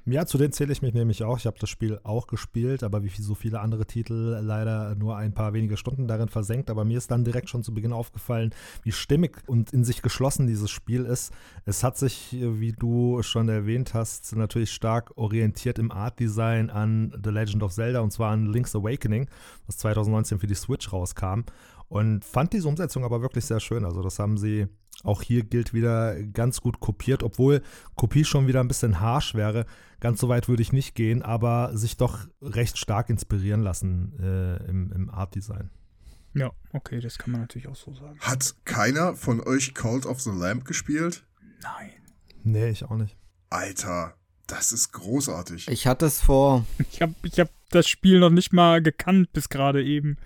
Ja, 0.09 0.25
zu 0.25 0.39
denen 0.39 0.53
zähle 0.53 0.73
ich 0.73 0.83
mich 0.83 0.95
nämlich 0.95 1.25
auch. 1.25 1.37
Ich 1.37 1.47
habe 1.47 1.59
das 1.59 1.69
Spiel 1.69 1.99
auch 2.05 2.29
gespielt, 2.29 2.85
aber 2.85 3.03
wie 3.03 3.09
so 3.09 3.35
viele 3.35 3.59
andere 3.59 3.87
Titel 3.87 4.39
leider 4.41 4.95
nur 4.95 5.17
ein 5.17 5.35
paar 5.35 5.53
wenige 5.53 5.77
Stunden 5.77 6.07
darin 6.07 6.29
versenkt. 6.29 6.71
Aber 6.71 6.85
mir 6.85 6.97
ist 6.97 7.11
dann 7.11 7.25
direkt 7.25 7.49
schon 7.49 7.65
zu 7.65 7.75
Beginn 7.75 7.93
aufgefallen, 7.93 8.55
wie 8.85 8.93
stimmig 8.93 9.43
und 9.49 9.73
in 9.73 9.83
sich 9.83 10.03
geschlossen 10.03 10.47
dieses 10.47 10.71
Spiel 10.71 11.05
ist. 11.05 11.33
Es 11.65 11.83
hat 11.83 11.99
sich, 11.99 12.37
wie 12.39 12.71
du 12.71 13.21
schon 13.25 13.49
erwähnt 13.49 13.95
hast, 13.95 14.37
natürlich 14.37 14.71
stark 14.71 15.11
orientiert 15.17 15.81
im 15.81 15.91
Art-Design 15.91 16.71
an 16.71 17.13
The 17.25 17.31
Legend 17.31 17.65
of 17.65 17.73
Zelda 17.73 17.99
und 17.99 18.13
zwar 18.13 18.31
an 18.31 18.47
Link's 18.47 18.77
Awakening, 18.77 19.29
was 19.67 19.79
2019 19.79 20.39
für 20.39 20.47
die 20.47 20.55
Switch 20.55 20.93
rauskam. 20.93 21.41
Und 21.89 22.25
fand 22.25 22.53
diese 22.53 22.69
Umsetzung 22.69 23.05
aber 23.05 23.23
wirklich 23.23 23.45
sehr 23.45 23.59
schön. 23.61 23.85
Also 23.85 24.03
das 24.03 24.21
haben 24.21 24.39
sie 24.39 24.67
auch 25.05 25.23
hier 25.23 25.45
gilt 25.45 25.73
wieder 25.73 26.21
ganz 26.23 26.61
gut 26.61 26.81
kopiert, 26.81 27.23
obwohl 27.23 27.63
Kopie 27.95 28.25
schon 28.25 28.47
wieder 28.47 28.61
ein 28.61 28.69
bisschen 28.69 29.01
harsh 29.01 29.35
wäre. 29.35 29.67
Ganz 30.01 30.21
so 30.21 30.29
weit 30.29 30.49
würde 30.49 30.63
ich 30.63 30.73
nicht 30.73 30.95
gehen, 30.95 31.23
aber 31.23 31.77
sich 31.77 31.97
doch 31.97 32.27
recht 32.43 32.79
stark 32.79 33.09
inspirieren 33.09 33.63
lassen 33.63 34.19
äh, 34.21 34.57
im, 34.69 34.93
im 34.93 35.11
Art-Design. 35.11 35.71
Ja, 36.35 36.51
okay, 36.73 37.01
das 37.01 37.17
kann 37.17 37.33
man 37.33 37.41
natürlich 37.41 37.69
auch 37.69 37.77
so 37.77 37.95
sagen. 37.95 38.19
Hat 38.21 38.55
keiner 38.65 39.15
von 39.15 39.41
euch 39.41 39.75
Cult 39.75 40.05
of 40.05 40.21
the 40.21 40.31
Lamp 40.31 40.67
gespielt? 40.67 41.25
Nein. 41.63 41.93
Nee, 42.43 42.69
ich 42.69 42.85
auch 42.85 42.97
nicht. 42.97 43.17
Alter, 43.49 44.15
das 44.47 44.73
ist 44.73 44.93
großartig. 44.93 45.69
Ich 45.69 45.87
hatte 45.87 46.07
es 46.07 46.21
vor. 46.21 46.67
Ich 46.93 47.03
habe 47.03 47.15
ich 47.25 47.39
hab 47.39 47.51
das 47.71 47.89
Spiel 47.89 48.21
noch 48.21 48.31
nicht 48.31 48.53
mal 48.53 48.83
gekannt 48.83 49.33
bis 49.33 49.49
gerade 49.49 49.85
eben. 49.85 50.17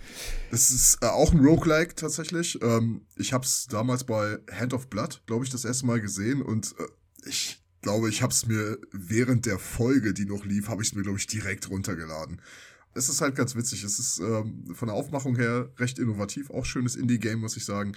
Es 0.50 0.70
ist 0.70 0.98
äh, 1.02 1.06
auch 1.06 1.32
ein 1.32 1.40
Roguelike 1.40 1.94
tatsächlich. 1.94 2.60
Ähm, 2.62 3.06
ich 3.16 3.32
habe 3.32 3.44
es 3.44 3.66
damals 3.66 4.04
bei 4.04 4.38
Hand 4.52 4.74
of 4.74 4.88
Blood, 4.88 5.22
glaube 5.26 5.44
ich, 5.44 5.50
das 5.50 5.64
erste 5.64 5.86
Mal 5.86 6.00
gesehen 6.00 6.42
und 6.42 6.74
äh, 6.78 7.28
ich 7.28 7.60
glaube, 7.82 8.08
ich 8.08 8.22
habe 8.22 8.32
es 8.32 8.46
mir 8.46 8.78
während 8.92 9.46
der 9.46 9.58
Folge, 9.58 10.12
die 10.12 10.26
noch 10.26 10.44
lief, 10.44 10.68
habe 10.68 10.82
ich 10.82 10.88
es 10.88 10.94
mir, 10.94 11.02
glaube 11.02 11.18
ich, 11.18 11.26
direkt 11.26 11.70
runtergeladen. 11.70 12.40
Es 12.92 13.08
ist 13.08 13.20
halt 13.20 13.36
ganz 13.36 13.56
witzig. 13.56 13.84
Es 13.84 13.98
ist 13.98 14.18
ähm, 14.18 14.74
von 14.74 14.88
der 14.88 14.96
Aufmachung 14.96 15.36
her 15.36 15.70
recht 15.78 15.98
innovativ. 15.98 16.50
Auch 16.50 16.64
schönes 16.64 16.96
Indie-Game, 16.96 17.40
muss 17.40 17.56
ich 17.56 17.64
sagen. 17.64 17.92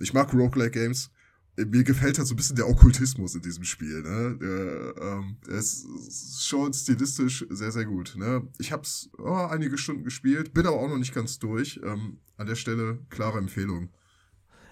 Ich 0.00 0.12
mag 0.14 0.32
Roguelike-Games. 0.32 1.10
Mir 1.56 1.84
gefällt 1.84 2.16
halt 2.16 2.26
so 2.26 2.32
ein 2.32 2.36
bisschen 2.36 2.56
der 2.56 2.68
Okkultismus 2.68 3.34
in 3.34 3.42
diesem 3.42 3.64
Spiel. 3.64 4.02
Ne? 4.02 4.38
Der, 4.40 5.02
ähm, 5.02 5.36
es 5.48 5.84
ist 5.84 6.46
schon 6.46 6.72
stilistisch 6.72 7.44
sehr, 7.50 7.70
sehr 7.70 7.84
gut. 7.84 8.14
Ne? 8.16 8.48
Ich 8.58 8.72
habe 8.72 8.82
es 8.82 9.10
oh, 9.18 9.48
einige 9.50 9.76
Stunden 9.76 10.02
gespielt, 10.02 10.54
bin 10.54 10.66
aber 10.66 10.80
auch 10.80 10.88
noch 10.88 10.96
nicht 10.96 11.14
ganz 11.14 11.38
durch. 11.38 11.80
Ähm, 11.84 12.18
an 12.38 12.46
der 12.46 12.54
Stelle 12.54 13.00
klare 13.10 13.38
Empfehlung. 13.38 13.90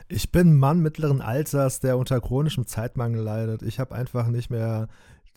Ich 0.08 0.32
bin 0.32 0.48
ein 0.48 0.58
Mann 0.58 0.80
mittleren 0.80 1.20
Alters, 1.20 1.80
der 1.80 1.98
unter 1.98 2.20
chronischem 2.20 2.66
Zeitmangel 2.66 3.22
leidet. 3.22 3.62
Ich 3.62 3.78
habe 3.78 3.94
einfach 3.94 4.26
nicht 4.28 4.50
mehr 4.50 4.88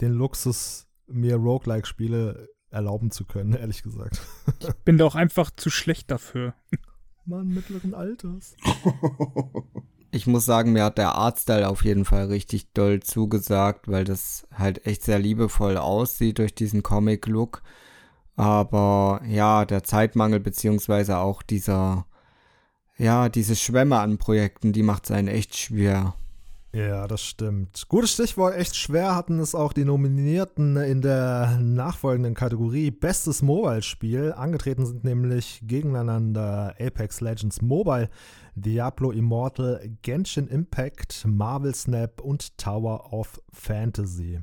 den 0.02 0.14
Luxus, 0.14 0.88
mir 1.08 1.36
Roguelike-Spiele 1.36 2.50
erlauben 2.70 3.12
zu 3.12 3.26
können, 3.26 3.54
ehrlich 3.54 3.84
gesagt. 3.84 4.22
Ich 4.60 4.74
bin 4.86 4.98
da 4.98 5.06
auch 5.06 5.16
einfach 5.16 5.52
zu 5.52 5.70
schlecht 5.70 6.10
dafür. 6.10 6.56
Mann 7.26 7.50
mittleren 7.50 7.94
Alters. 7.94 8.56
Ich 10.16 10.28
muss 10.28 10.46
sagen, 10.46 10.74
mir 10.74 10.84
hat 10.84 11.00
der 11.00 11.16
Artstyle 11.16 11.68
auf 11.68 11.84
jeden 11.84 12.06
Fall 12.06 12.26
richtig 12.26 12.72
doll 12.74 13.00
zugesagt, 13.02 13.88
weil 13.88 14.04
das 14.04 14.46
halt 14.56 14.86
echt 14.86 15.02
sehr 15.02 15.18
liebevoll 15.18 15.76
aussieht 15.76 16.38
durch 16.38 16.54
diesen 16.54 16.84
Comic-Look. 16.84 17.64
Aber 18.36 19.22
ja, 19.28 19.66
der 19.66 19.84
Zeitmangel 19.84 20.40
beziehungsweise 20.40 21.18
auch 21.18 21.42
dieser, 21.42 22.06
ja, 22.96 23.28
diese 23.28 23.56
Schwämme 23.56 23.98
an 23.98 24.20
Projekten, 24.20 24.72
die 24.72 24.84
macht 24.84 25.06
es 25.06 25.12
einen 25.12 25.30
echt 25.30 25.58
schwer. 25.58 26.14
Ja, 26.76 27.08
das 27.08 27.22
stimmt. 27.22 27.88
Gutes 27.88 28.14
Stichwort, 28.14 28.56
echt 28.56 28.76
schwer 28.76 29.16
hatten 29.16 29.40
es 29.40 29.54
auch 29.54 29.74
die 29.74 29.86
Nominierten 29.86 30.76
in 30.78 31.02
der 31.02 31.60
nachfolgenden 31.60 32.36
Kategorie 32.36 32.90
Bestes 32.90 33.42
Mobile-Spiel. 33.42 34.34
Angetreten 34.34 34.86
sind 34.86 35.04
nämlich 35.04 35.62
gegeneinander 35.64 36.76
Apex 36.80 37.22
Legends 37.22 37.62
Mobile, 37.62 38.10
Diablo 38.56 39.12
Immortal, 39.12 39.82
Genshin 40.02 40.48
Impact, 40.48 41.26
Marvel 41.26 41.74
Snap 41.74 42.22
und 42.22 42.58
Tower 42.58 43.14
of 43.14 43.42
Fantasy. 43.52 44.42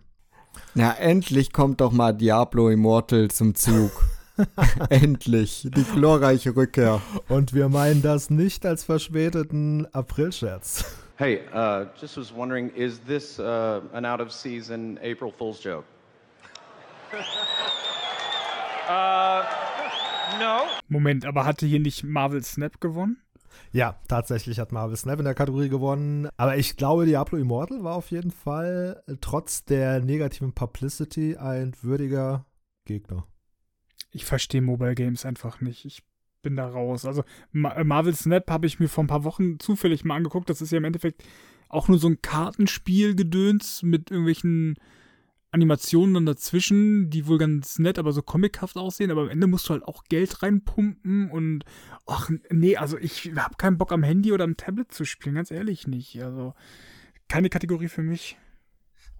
Na, 0.74 0.94
endlich 0.94 1.52
kommt 1.52 1.80
doch 1.80 1.92
mal 1.92 2.12
Diablo 2.12 2.68
Immortal 2.70 3.28
zum 3.28 3.54
Zug. 3.54 3.90
endlich, 4.90 5.68
die 5.74 5.84
glorreiche 5.84 6.54
Rückkehr. 6.54 7.00
Und 7.28 7.54
wir 7.54 7.68
meinen 7.68 8.02
das 8.02 8.30
nicht 8.30 8.64
als 8.66 8.84
verspäteten 8.84 9.86
Aprilscherz. 9.92 10.96
Hey, 11.20 11.40
uh, 11.52 11.84
just 12.00 12.16
was 12.16 12.34
wondering, 12.34 12.70
is 12.70 12.98
this 13.00 13.38
uh, 13.38 13.82
an 13.92 14.06
out 14.06 14.22
of 14.22 14.32
season 14.32 14.98
April 15.02 15.30
Fool's 15.30 15.62
joke? 15.62 15.84
Uh, 18.88 19.42
no. 20.38 20.62
Moment, 20.88 21.26
aber 21.26 21.44
hatte 21.44 21.66
hier 21.66 21.78
nicht 21.78 22.04
Marvel 22.04 22.42
Snap 22.42 22.80
gewonnen? 22.80 23.18
Ja, 23.72 24.00
tatsächlich 24.08 24.58
hat 24.58 24.72
Marvel 24.72 24.96
Snap 24.96 25.18
in 25.18 25.24
der 25.24 25.34
Kategorie 25.34 25.68
gewonnen. 25.68 26.28
Aber 26.36 26.56
ich 26.56 26.76
glaube, 26.76 27.06
Diablo 27.06 27.38
Immortal 27.38 27.84
war 27.84 27.94
auf 27.94 28.10
jeden 28.10 28.30
Fall 28.30 29.02
trotz 29.20 29.64
der 29.64 30.00
negativen 30.00 30.52
Publicity 30.52 31.36
ein 31.36 31.74
würdiger 31.82 32.46
Gegner. 32.84 33.26
Ich 34.10 34.24
verstehe 34.24 34.62
Mobile 34.62 34.94
Games 34.94 35.24
einfach 35.24 35.60
nicht. 35.60 35.84
Ich 35.84 36.02
bin 36.42 36.56
da 36.56 36.68
raus. 36.68 37.04
Also 37.04 37.24
Ma 37.52 37.82
Marvel 37.84 38.14
Snap 38.14 38.50
habe 38.50 38.66
ich 38.66 38.80
mir 38.80 38.88
vor 38.88 39.04
ein 39.04 39.08
paar 39.08 39.24
Wochen 39.24 39.58
zufällig 39.58 40.04
mal 40.04 40.16
angeguckt. 40.16 40.50
Das 40.50 40.60
ist 40.60 40.72
ja 40.72 40.78
im 40.78 40.84
Endeffekt 40.84 41.22
auch 41.68 41.88
nur 41.88 41.98
so 41.98 42.08
ein 42.08 42.20
Kartenspiel-Gedöns 42.20 43.82
mit 43.82 44.10
irgendwelchen 44.10 44.76
Animationen 45.52 46.14
dann 46.14 46.26
dazwischen, 46.26 47.10
die 47.10 47.26
wohl 47.26 47.38
ganz 47.38 47.78
nett, 47.78 47.98
aber 47.98 48.12
so 48.12 48.22
comichaft 48.22 48.76
aussehen. 48.76 49.10
Aber 49.10 49.22
am 49.22 49.28
Ende 49.28 49.46
musst 49.46 49.68
du 49.68 49.72
halt 49.72 49.84
auch 49.84 50.04
Geld 50.04 50.42
reinpumpen 50.42 51.30
und 51.30 51.64
ach 52.06 52.30
nee, 52.50 52.76
also 52.76 52.98
ich 52.98 53.32
habe 53.36 53.56
keinen 53.56 53.78
Bock 53.78 53.92
am 53.92 54.02
Handy 54.02 54.32
oder 54.32 54.44
am 54.44 54.56
Tablet 54.56 54.92
zu 54.92 55.04
spielen, 55.04 55.34
ganz 55.34 55.50
ehrlich 55.50 55.86
nicht. 55.86 56.22
Also 56.22 56.54
keine 57.28 57.48
Kategorie 57.48 57.88
für 57.88 58.02
mich. 58.02 58.36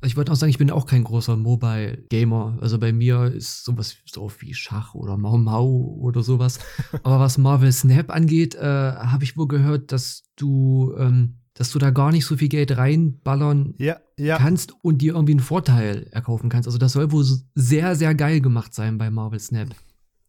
Ich 0.03 0.17
wollte 0.17 0.33
auch 0.33 0.37
sagen, 0.37 0.51
ich 0.51 0.59
bin 0.59 0.71
auch 0.71 0.87
kein 0.87 1.05
großer 1.05 1.37
Mobile-Gamer. 1.37 2.59
Also 2.61 2.79
bei 2.79 2.91
mir 2.91 3.25
ist 3.25 3.65
sowas 3.65 3.97
so 4.07 4.33
wie 4.39 4.55
Schach 4.55 4.95
oder 4.95 5.19
Mau 5.19 5.37
Mau 5.37 5.67
oder 6.01 6.23
sowas. 6.23 6.59
Aber 7.03 7.21
was 7.21 7.37
Marvel 7.37 7.71
Snap 7.71 8.11
angeht, 8.11 8.55
äh, 8.55 8.63
habe 8.63 9.25
ich 9.25 9.37
wohl 9.37 9.49
gehört, 9.49 9.93
dass 9.93 10.23
du, 10.37 10.95
ähm, 10.97 11.40
dass 11.61 11.73
du 11.73 11.79
da 11.79 11.91
gar 11.91 12.11
nicht 12.11 12.25
so 12.25 12.39
viel 12.39 12.49
Geld 12.49 12.75
reinballern 12.79 13.75
ja, 13.77 13.99
ja. 14.19 14.39
kannst 14.39 14.73
und 14.81 15.03
dir 15.03 15.13
irgendwie 15.13 15.35
einen 15.35 15.41
Vorteil 15.41 16.09
erkaufen 16.11 16.49
kannst. 16.49 16.67
Also 16.67 16.79
das 16.79 16.93
soll 16.93 17.13
wohl 17.13 17.23
sehr, 17.55 17.97
sehr 17.97 18.15
geil 18.15 18.41
gemacht 18.41 18.73
sein 18.73 18.97
bei 18.97 19.11
Marvel 19.11 19.39
Snap. 19.39 19.69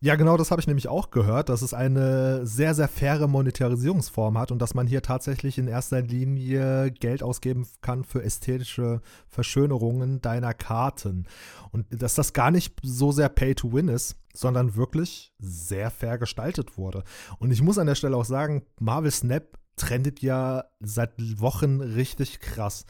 Ja, 0.01 0.15
genau, 0.15 0.35
das 0.35 0.51
habe 0.51 0.59
ich 0.59 0.67
nämlich 0.67 0.89
auch 0.89 1.09
gehört, 1.09 1.47
dass 1.47 1.61
es 1.61 1.73
eine 1.73 2.45
sehr, 2.45 2.75
sehr 2.75 2.89
faire 2.89 3.29
Monetarisierungsform 3.29 4.37
hat 4.37 4.51
und 4.51 4.61
dass 4.61 4.73
man 4.73 4.87
hier 4.87 5.03
tatsächlich 5.03 5.57
in 5.57 5.69
erster 5.69 6.01
Linie 6.01 6.91
Geld 6.91 7.23
ausgeben 7.23 7.65
kann 7.79 8.03
für 8.03 8.21
ästhetische 8.21 8.99
Verschönerungen 9.29 10.19
deiner 10.19 10.53
Karten. 10.53 11.27
Und 11.71 11.85
dass 11.91 12.15
das 12.15 12.33
gar 12.33 12.51
nicht 12.51 12.75
so 12.83 13.13
sehr 13.13 13.29
Pay 13.29 13.55
to 13.55 13.71
Win 13.71 13.87
ist, 13.87 14.17
sondern 14.33 14.75
wirklich 14.75 15.31
sehr 15.39 15.91
fair 15.91 16.17
gestaltet 16.17 16.77
wurde. 16.77 17.05
Und 17.39 17.51
ich 17.51 17.61
muss 17.61 17.77
an 17.77 17.87
der 17.87 17.95
Stelle 17.95 18.17
auch 18.17 18.25
sagen, 18.25 18.63
Marvel 18.81 19.11
Snap 19.11 19.60
trendet 19.81 20.21
ja 20.21 20.65
seit 20.79 21.13
Wochen 21.39 21.81
richtig 21.81 22.39
krass. 22.39 22.85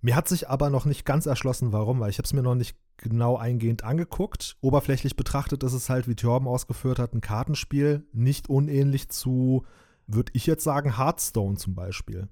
Mir 0.00 0.16
hat 0.16 0.28
sich 0.28 0.48
aber 0.50 0.68
noch 0.68 0.84
nicht 0.84 1.04
ganz 1.06 1.26
erschlossen, 1.26 1.72
warum, 1.72 2.00
weil 2.00 2.10
ich 2.10 2.18
habe 2.18 2.26
es 2.26 2.32
mir 2.32 2.42
noch 2.42 2.54
nicht 2.54 2.76
genau 2.96 3.36
eingehend 3.36 3.84
angeguckt. 3.84 4.56
Oberflächlich 4.60 5.16
betrachtet 5.16 5.62
ist 5.62 5.72
es 5.72 5.88
halt, 5.88 6.08
wie 6.08 6.14
Thorben 6.14 6.46
ausgeführt 6.46 6.98
hat, 6.98 7.14
ein 7.14 7.20
Kartenspiel, 7.20 8.06
nicht 8.12 8.48
unähnlich 8.48 9.08
zu, 9.08 9.64
würde 10.06 10.32
ich 10.34 10.46
jetzt 10.46 10.64
sagen, 10.64 10.98
Hearthstone 10.98 11.56
zum 11.56 11.74
Beispiel. 11.74 12.28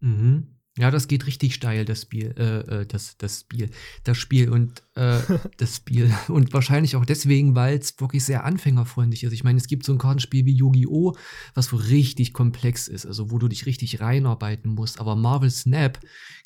Mhm. 0.00 0.58
Ja, 0.78 0.90
das 0.90 1.06
geht 1.06 1.26
richtig 1.26 1.54
steil, 1.54 1.84
das 1.84 2.00
Spiel, 2.00 2.34
äh, 2.38 2.80
äh 2.80 2.86
das, 2.86 3.18
das 3.18 3.40
Spiel, 3.40 3.68
das 4.04 4.16
Spiel 4.16 4.48
und 4.48 4.82
äh, 4.94 5.18
das 5.58 5.76
Spiel. 5.76 6.10
Und 6.28 6.54
wahrscheinlich 6.54 6.96
auch 6.96 7.04
deswegen, 7.04 7.54
weil 7.54 7.76
es 7.76 8.00
wirklich 8.00 8.24
sehr 8.24 8.44
anfängerfreundlich 8.44 9.22
ist. 9.24 9.32
Ich 9.32 9.44
meine, 9.44 9.58
es 9.58 9.66
gibt 9.66 9.84
so 9.84 9.92
ein 9.92 9.98
Kartenspiel 9.98 10.46
wie 10.46 10.54
Yu-Gi-Oh!, 10.54 11.14
was 11.52 11.66
so 11.66 11.76
richtig 11.76 12.32
komplex 12.32 12.88
ist, 12.88 13.04
also 13.04 13.30
wo 13.30 13.38
du 13.38 13.48
dich 13.48 13.66
richtig 13.66 14.00
reinarbeiten 14.00 14.74
musst. 14.74 14.98
Aber 14.98 15.14
Marvel 15.14 15.50
Snap 15.50 16.00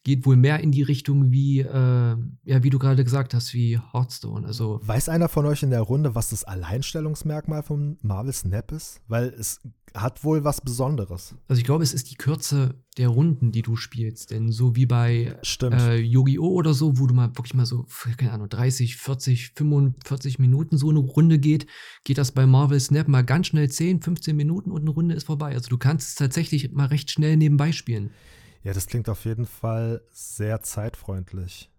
geht 0.07 0.25
wohl 0.25 0.37
mehr 0.37 0.61
in 0.61 0.71
die 0.71 0.83
Richtung 0.83 1.33
wie, 1.33 1.59
äh, 1.63 2.17
ja, 2.45 2.63
wie 2.63 2.71
du 2.71 2.79
gerade 2.79 3.03
gesagt 3.03 3.35
hast, 3.35 3.53
wie 3.55 3.81
Hearthstone. 3.93 4.47
Also 4.47 4.79
Weiß 4.85 5.09
einer 5.09 5.29
von 5.29 5.45
euch 5.47 5.65
in 5.65 5.71
der 5.71 5.81
Runde, 5.81 6.15
was 6.15 6.31
das 6.31 6.45
Alleinstellungsmerkmal 6.45 7.65
von 7.65 7.99
Marvel 8.03 8.33
Snap 8.33 8.71
ist? 8.71 9.01
Weil 9.09 9.35
es 9.37 9.61
hat 9.95 10.23
wohl 10.23 10.45
was 10.45 10.61
Besonderes. 10.61 11.35
Also 11.49 11.59
ich 11.59 11.65
glaube, 11.65 11.83
es 11.83 11.93
ist 11.93 12.09
die 12.13 12.15
Kürze 12.15 12.77
der 12.99 13.09
Runden, 13.09 13.51
die 13.51 13.63
du 13.63 13.75
spielst. 13.75 14.31
Denn 14.31 14.53
so 14.53 14.77
wie 14.77 14.87
bei 14.87 15.37
äh, 15.61 15.97
Yu-Gi-Oh! 15.97 16.53
oder 16.53 16.73
so, 16.73 17.01
wo 17.01 17.09
du 17.09 17.15
mal 17.15 17.37
wirklich 17.37 17.55
mal 17.55 17.67
so, 17.67 17.85
keine 18.17 18.31
Ahnung, 18.31 18.49
30, 18.49 18.95
40, 18.95 19.55
45 19.57 20.39
Minuten 20.39 20.79
so 20.79 20.89
eine 20.89 21.01
Runde 21.01 21.41
geht, 21.41 21.67
geht 22.05 22.19
das 22.19 22.31
bei 22.31 22.47
Marvel 22.47 22.79
Snap 22.79 23.09
mal 23.09 23.25
ganz 23.25 23.49
schnell 23.49 23.69
10, 23.69 24.03
15 24.03 24.37
Minuten 24.37 24.71
und 24.71 24.83
eine 24.83 24.91
Runde 24.91 25.17
ist 25.17 25.25
vorbei. 25.25 25.53
Also 25.53 25.69
du 25.69 25.79
kannst 25.79 26.11
es 26.11 26.15
tatsächlich 26.15 26.71
mal 26.71 26.87
recht 26.87 27.11
schnell 27.11 27.37
nebenbei 27.37 27.73
spielen. 27.73 28.11
Ja, 28.67 28.73
das 28.73 28.89
klingt 28.89 29.09
auf 29.09 29.25
jeden 29.25 29.47
Fall 29.47 30.03
sehr 30.11 30.61
zeitfreundlich. 30.61 31.71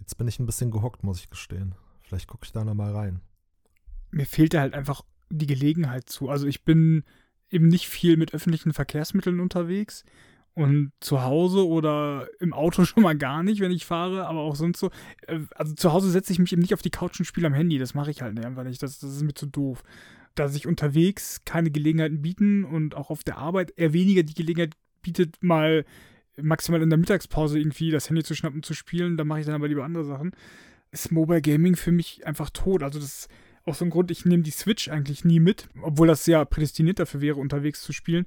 Jetzt 0.00 0.16
bin 0.16 0.26
ich 0.26 0.38
ein 0.38 0.46
bisschen 0.46 0.70
gehockt, 0.70 1.04
muss 1.04 1.20
ich 1.20 1.28
gestehen. 1.28 1.74
Vielleicht 2.02 2.28
gucke 2.28 2.46
ich 2.46 2.52
da 2.52 2.64
noch 2.64 2.72
mal 2.72 2.96
rein. 2.96 3.20
Mir 4.10 4.24
fehlt 4.24 4.54
da 4.54 4.60
halt 4.60 4.72
einfach 4.72 5.02
die 5.28 5.46
Gelegenheit 5.46 6.08
zu. 6.08 6.30
Also 6.30 6.46
ich 6.46 6.64
bin 6.64 7.04
eben 7.50 7.68
nicht 7.68 7.90
viel 7.90 8.16
mit 8.16 8.32
öffentlichen 8.32 8.72
Verkehrsmitteln 8.72 9.38
unterwegs 9.38 10.06
und 10.54 10.92
zu 11.00 11.24
Hause 11.24 11.68
oder 11.68 12.26
im 12.40 12.54
Auto 12.54 12.84
schon 12.86 13.02
mal 13.02 13.18
gar 13.18 13.42
nicht, 13.42 13.60
wenn 13.60 13.70
ich 13.70 13.84
fahre, 13.84 14.26
aber 14.26 14.40
auch 14.40 14.56
sonst 14.56 14.78
so. 14.78 14.90
Äh, 15.26 15.40
also 15.54 15.74
zu 15.74 15.92
Hause 15.92 16.10
setze 16.10 16.32
ich 16.32 16.38
mich 16.38 16.54
eben 16.54 16.62
nicht 16.62 16.72
auf 16.72 16.80
die 16.80 16.88
Couch 16.88 17.20
und 17.20 17.26
spiele 17.26 17.48
am 17.48 17.54
Handy. 17.54 17.76
Das 17.76 17.92
mache 17.92 18.10
ich 18.10 18.22
halt 18.22 18.42
einfach 18.42 18.64
nicht. 18.64 18.82
Das, 18.82 18.98
das 18.98 19.14
ist 19.14 19.24
mir 19.24 19.34
zu 19.34 19.44
doof. 19.44 19.82
Da 20.36 20.48
sich 20.48 20.66
unterwegs 20.66 21.42
keine 21.44 21.70
Gelegenheiten 21.70 22.22
bieten 22.22 22.64
und 22.64 22.94
auch 22.94 23.10
auf 23.10 23.24
der 23.24 23.36
Arbeit 23.36 23.74
eher 23.76 23.92
weniger 23.92 24.22
die 24.22 24.32
Gelegenheit 24.32 24.74
bietet, 25.02 25.42
mal 25.42 25.84
maximal 26.40 26.82
in 26.82 26.90
der 26.90 26.98
Mittagspause 26.98 27.58
irgendwie 27.58 27.90
das 27.90 28.08
Handy 28.08 28.22
zu 28.22 28.34
schnappen 28.34 28.62
zu 28.62 28.74
spielen, 28.74 29.16
dann 29.16 29.26
mache 29.26 29.40
ich 29.40 29.46
dann 29.46 29.54
aber 29.54 29.68
lieber 29.68 29.84
andere 29.84 30.04
Sachen. 30.04 30.32
Ist 30.90 31.12
Mobile 31.12 31.42
Gaming 31.42 31.76
für 31.76 31.92
mich 31.92 32.26
einfach 32.26 32.50
tot. 32.50 32.82
Also 32.82 32.98
das 32.98 33.28
auch 33.64 33.74
so 33.74 33.84
ein 33.84 33.90
Grund, 33.90 34.10
ich 34.10 34.24
nehme 34.24 34.42
die 34.42 34.50
Switch 34.50 34.88
eigentlich 34.88 35.24
nie 35.24 35.40
mit, 35.40 35.68
obwohl 35.80 36.08
das 36.08 36.26
ja 36.26 36.44
prädestiniert 36.44 36.98
dafür 36.98 37.20
wäre, 37.20 37.36
unterwegs 37.36 37.82
zu 37.82 37.92
spielen, 37.92 38.26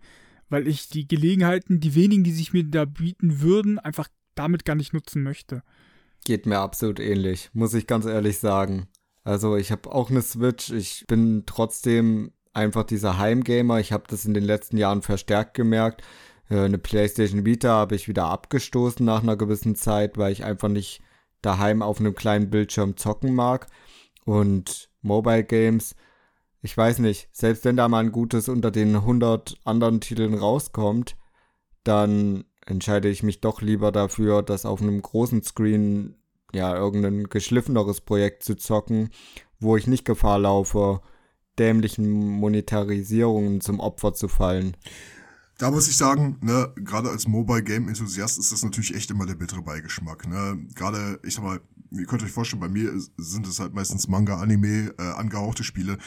weil 0.49 0.67
ich 0.67 0.87
die 0.87 1.07
Gelegenheiten, 1.07 1.79
die 1.79 1.95
wenigen, 1.95 2.23
die 2.23 2.31
sich 2.31 2.53
mir 2.53 2.63
da 2.63 2.85
bieten 2.85 3.41
würden, 3.41 3.77
einfach 3.79 4.07
damit 4.35 4.65
gar 4.65 4.75
nicht 4.75 4.93
nutzen 4.93 5.23
möchte. 5.23 5.61
Geht 6.23 6.45
mir 6.45 6.59
absolut 6.59 6.99
ähnlich, 6.99 7.49
muss 7.53 7.73
ich 7.73 7.85
ganz 7.85 8.05
ehrlich 8.05 8.39
sagen. 8.39 8.87
Also 9.23 9.57
ich 9.57 9.71
habe 9.71 9.91
auch 9.91 10.09
eine 10.09 10.21
Switch, 10.21 10.71
ich 10.71 11.05
bin 11.07 11.43
trotzdem 11.45 12.31
einfach 12.53 12.83
dieser 12.83 13.17
Heimgamer. 13.17 13.79
Ich 13.79 13.91
habe 13.91 14.05
das 14.07 14.25
in 14.25 14.33
den 14.33 14.43
letzten 14.43 14.77
Jahren 14.77 15.01
verstärkt 15.01 15.53
gemerkt. 15.55 16.01
Äh, 16.49 16.59
eine 16.59 16.77
PlayStation 16.77 17.45
Vita 17.45 17.69
habe 17.69 17.95
ich 17.95 18.07
wieder 18.07 18.25
abgestoßen 18.25 19.05
nach 19.05 19.23
einer 19.23 19.35
gewissen 19.35 19.75
Zeit, 19.75 20.17
weil 20.17 20.31
ich 20.31 20.43
einfach 20.43 20.69
nicht 20.69 21.01
daheim 21.41 21.81
auf 21.81 21.99
einem 21.99 22.15
kleinen 22.15 22.49
Bildschirm 22.49 22.97
zocken 22.97 23.33
mag. 23.33 23.67
Und 24.25 24.89
Mobile 25.01 25.43
Games, 25.43 25.95
ich 26.61 26.75
weiß 26.75 26.99
nicht, 26.99 27.29
selbst 27.31 27.65
wenn 27.65 27.77
da 27.77 27.87
mal 27.87 27.99
ein 27.99 28.11
gutes 28.11 28.49
unter 28.49 28.71
den 28.71 28.95
100 28.95 29.59
anderen 29.63 30.01
Titeln 30.01 30.33
rauskommt, 30.33 31.15
dann 31.83 32.45
entscheide 32.65 33.09
ich 33.09 33.21
mich 33.21 33.41
doch 33.41 33.61
lieber 33.61 33.91
dafür, 33.91 34.41
das 34.41 34.65
auf 34.65 34.81
einem 34.81 35.01
großen 35.01 35.43
Screen 35.43 36.15
ja 36.53 36.75
irgendein 36.75 37.29
geschliffeneres 37.29 38.01
Projekt 38.01 38.43
zu 38.43 38.55
zocken, 38.55 39.09
wo 39.59 39.77
ich 39.77 39.85
nicht 39.85 40.05
Gefahr 40.05 40.39
laufe, 40.39 41.01
dämlichen 41.59 42.09
Monetarisierungen 42.09 43.61
zum 43.61 43.79
Opfer 43.79 44.13
zu 44.13 44.27
fallen. 44.27 44.75
Da 45.57 45.71
muss 45.71 45.87
ich 45.87 45.95
sagen, 45.95 46.37
ne, 46.41 46.73
gerade 46.75 47.09
als 47.09 47.27
Mobile 47.27 47.63
Game 47.63 47.87
Enthusiast 47.87 48.37
ist 48.37 48.51
das 48.51 48.63
natürlich 48.63 48.93
echt 48.93 49.09
immer 49.09 49.25
der 49.25 49.35
bittere 49.35 49.61
Beigeschmack. 49.61 50.27
Ne? 50.27 50.67
Gerade, 50.75 51.19
ich 51.23 51.35
sag 51.35 51.43
mal, 51.43 51.61
ihr 51.91 52.05
könnt 52.05 52.23
euch 52.23 52.31
vorstellen, 52.31 52.59
bei 52.59 52.67
mir 52.67 52.91
sind 53.17 53.47
es 53.47 53.59
halt 53.59 53.73
meistens 53.73 54.09
Manga, 54.09 54.37
Anime, 54.37 54.93
äh, 54.97 55.01
angehauchte 55.01 55.63
Spiele. 55.63 55.97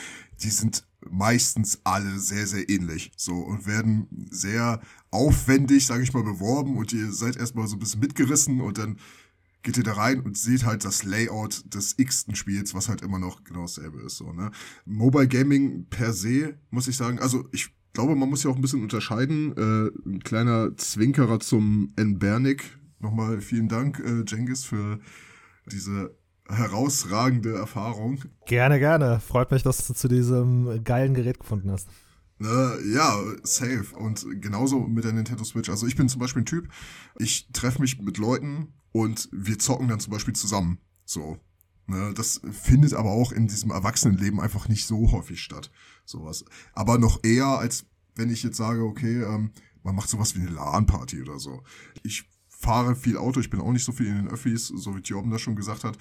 Die 0.42 0.50
sind 0.50 0.86
meistens 1.08 1.80
alle 1.84 2.18
sehr, 2.18 2.46
sehr 2.46 2.68
ähnlich. 2.68 3.10
So 3.16 3.36
und 3.36 3.66
werden 3.66 4.28
sehr 4.30 4.82
aufwendig, 5.10 5.86
sage 5.86 6.02
ich 6.02 6.12
mal, 6.12 6.24
beworben 6.24 6.76
und 6.76 6.92
ihr 6.92 7.10
seid 7.12 7.36
erstmal 7.36 7.68
so 7.68 7.76
ein 7.76 7.78
bisschen 7.78 8.00
mitgerissen 8.00 8.60
und 8.60 8.76
dann 8.76 8.98
geht 9.62 9.76
ihr 9.76 9.82
da 9.82 9.94
rein 9.94 10.20
und 10.20 10.36
seht 10.36 10.64
halt 10.64 10.84
das 10.84 11.04
Layout 11.04 11.74
des 11.74 11.94
x-ten 11.98 12.34
Spiels, 12.34 12.74
was 12.74 12.88
halt 12.88 13.02
immer 13.02 13.18
noch 13.18 13.44
genau 13.44 13.62
dasselbe 13.62 14.00
ist. 14.02 14.16
So, 14.16 14.32
ne? 14.32 14.50
Mobile 14.84 15.26
Gaming 15.26 15.86
per 15.88 16.12
se, 16.12 16.58
muss 16.70 16.86
ich 16.86 16.96
sagen, 16.96 17.18
also 17.18 17.48
ich 17.52 17.70
glaube, 17.93 18.15
man 18.15 18.28
muss 18.28 18.43
ja 18.44 18.51
auch 18.51 18.56
ein 18.56 18.62
bisschen 18.62 18.82
unterscheiden. 18.82 19.56
Äh, 19.56 20.09
ein 20.09 20.20
kleiner 20.20 20.77
Zwinkerer 20.77 21.40
zum 21.40 21.93
N. 21.97 22.19
Bernick. 22.19 22.78
Nochmal 23.01 23.40
vielen 23.40 23.69
Dank, 23.69 24.01
äh, 24.01 24.24
Jengis, 24.27 24.65
für 24.65 24.98
diese 25.66 26.16
herausragende 26.48 27.55
Erfahrung. 27.55 28.23
Gerne, 28.47 28.78
gerne. 28.78 29.20
Freut 29.20 29.51
mich, 29.51 29.62
dass 29.62 29.86
du 29.86 29.94
zu 29.94 30.09
diesem 30.09 30.82
geilen 30.82 31.15
Gerät 31.15 31.39
gefunden 31.39 31.70
hast. 31.70 31.89
Äh, 32.40 32.93
ja, 32.93 33.20
safe. 33.43 33.86
Und 33.97 34.27
genauso 34.40 34.81
mit 34.81 35.05
der 35.05 35.12
Nintendo 35.12 35.44
Switch. 35.44 35.69
Also 35.69 35.86
ich 35.86 35.97
bin 35.97 36.09
zum 36.09 36.20
Beispiel 36.20 36.43
ein 36.43 36.47
Typ, 36.47 36.69
ich 37.19 37.48
treffe 37.52 37.81
mich 37.81 38.01
mit 38.01 38.19
Leuten 38.19 38.73
und 38.93 39.28
wir 39.32 39.59
zocken 39.59 39.89
dann 39.89 40.01
zum 40.01 40.12
Beispiel 40.12 40.35
zusammen. 40.35 40.78
So. 41.05 41.39
Ne, 41.86 42.12
das 42.15 42.43
findet 42.51 42.93
aber 42.93 43.10
auch 43.10 43.32
in 43.32 43.48
diesem 43.48 43.70
Erwachsenenleben 43.70 44.40
einfach 44.40 44.69
nicht 44.69 44.86
so 44.86 45.10
häufig 45.10 45.43
statt. 45.43 45.70
Sowas. 46.09 46.43
Aber 46.72 46.97
noch 46.97 47.22
eher, 47.22 47.47
als 47.47 47.85
wenn 48.14 48.30
ich 48.30 48.43
jetzt 48.43 48.56
sage, 48.56 48.82
okay, 48.82 49.22
ähm, 49.22 49.51
man 49.82 49.94
macht 49.94 50.09
sowas 50.09 50.35
wie 50.35 50.40
eine 50.40 50.51
LAN-Party 50.51 51.20
oder 51.20 51.39
so. 51.39 51.62
Ich 52.02 52.24
fahre 52.48 52.97
viel 52.97 53.18
Auto, 53.18 53.40
ich 53.40 53.51
bin 53.51 53.60
auch 53.60 53.72
nicht 53.72 53.85
so 53.85 53.93
viel 53.93 54.06
in 54.06 54.16
den 54.16 54.28
Öffis, 54.28 54.68
so 54.68 54.97
wie 54.97 55.02
Thioben 55.02 55.30
das 55.30 55.43
schon 55.43 55.55
gesagt 55.55 55.85
hat. 55.85 55.98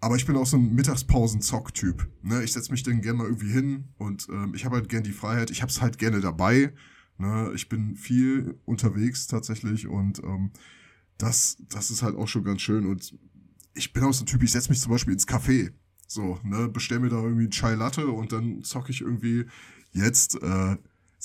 Aber 0.00 0.16
ich 0.16 0.24
bin 0.24 0.36
auch 0.36 0.46
so 0.46 0.56
ein 0.56 0.74
Mittagspausen-Zock-Typ. 0.74 2.08
Ne? 2.22 2.42
Ich 2.42 2.52
setze 2.54 2.72
mich 2.72 2.82
dann 2.84 3.02
gerne 3.02 3.18
mal 3.18 3.26
irgendwie 3.26 3.52
hin 3.52 3.88
und 3.98 4.26
ähm, 4.30 4.54
ich 4.54 4.64
habe 4.64 4.76
halt 4.76 4.88
gerne 4.88 5.04
die 5.06 5.12
Freiheit. 5.12 5.50
Ich 5.50 5.60
habe 5.60 5.70
es 5.70 5.82
halt 5.82 5.98
gerne 5.98 6.20
dabei. 6.20 6.72
Ne? 7.18 7.52
Ich 7.54 7.68
bin 7.68 7.96
viel 7.96 8.58
unterwegs 8.64 9.26
tatsächlich 9.26 9.86
und 9.86 10.22
ähm, 10.24 10.52
das, 11.18 11.58
das 11.68 11.90
ist 11.90 12.02
halt 12.02 12.16
auch 12.16 12.28
schon 12.28 12.44
ganz 12.44 12.62
schön. 12.62 12.86
Und 12.86 13.14
ich 13.74 13.92
bin 13.92 14.04
auch 14.04 14.12
so 14.14 14.24
ein 14.24 14.26
Typ, 14.26 14.42
ich 14.42 14.52
setze 14.52 14.70
mich 14.70 14.80
zum 14.80 14.90
Beispiel 14.90 15.12
ins 15.12 15.28
Café. 15.28 15.72
So, 16.14 16.38
ne, 16.44 16.68
bestell 16.68 17.00
mir 17.00 17.08
da 17.08 17.16
irgendwie 17.16 17.42
einen 17.42 17.50
Chai 17.50 17.74
Latte 17.74 18.06
und 18.06 18.30
dann 18.30 18.62
zocke 18.62 18.92
ich 18.92 19.00
irgendwie 19.00 19.46
jetzt 19.92 20.40
äh, 20.40 20.76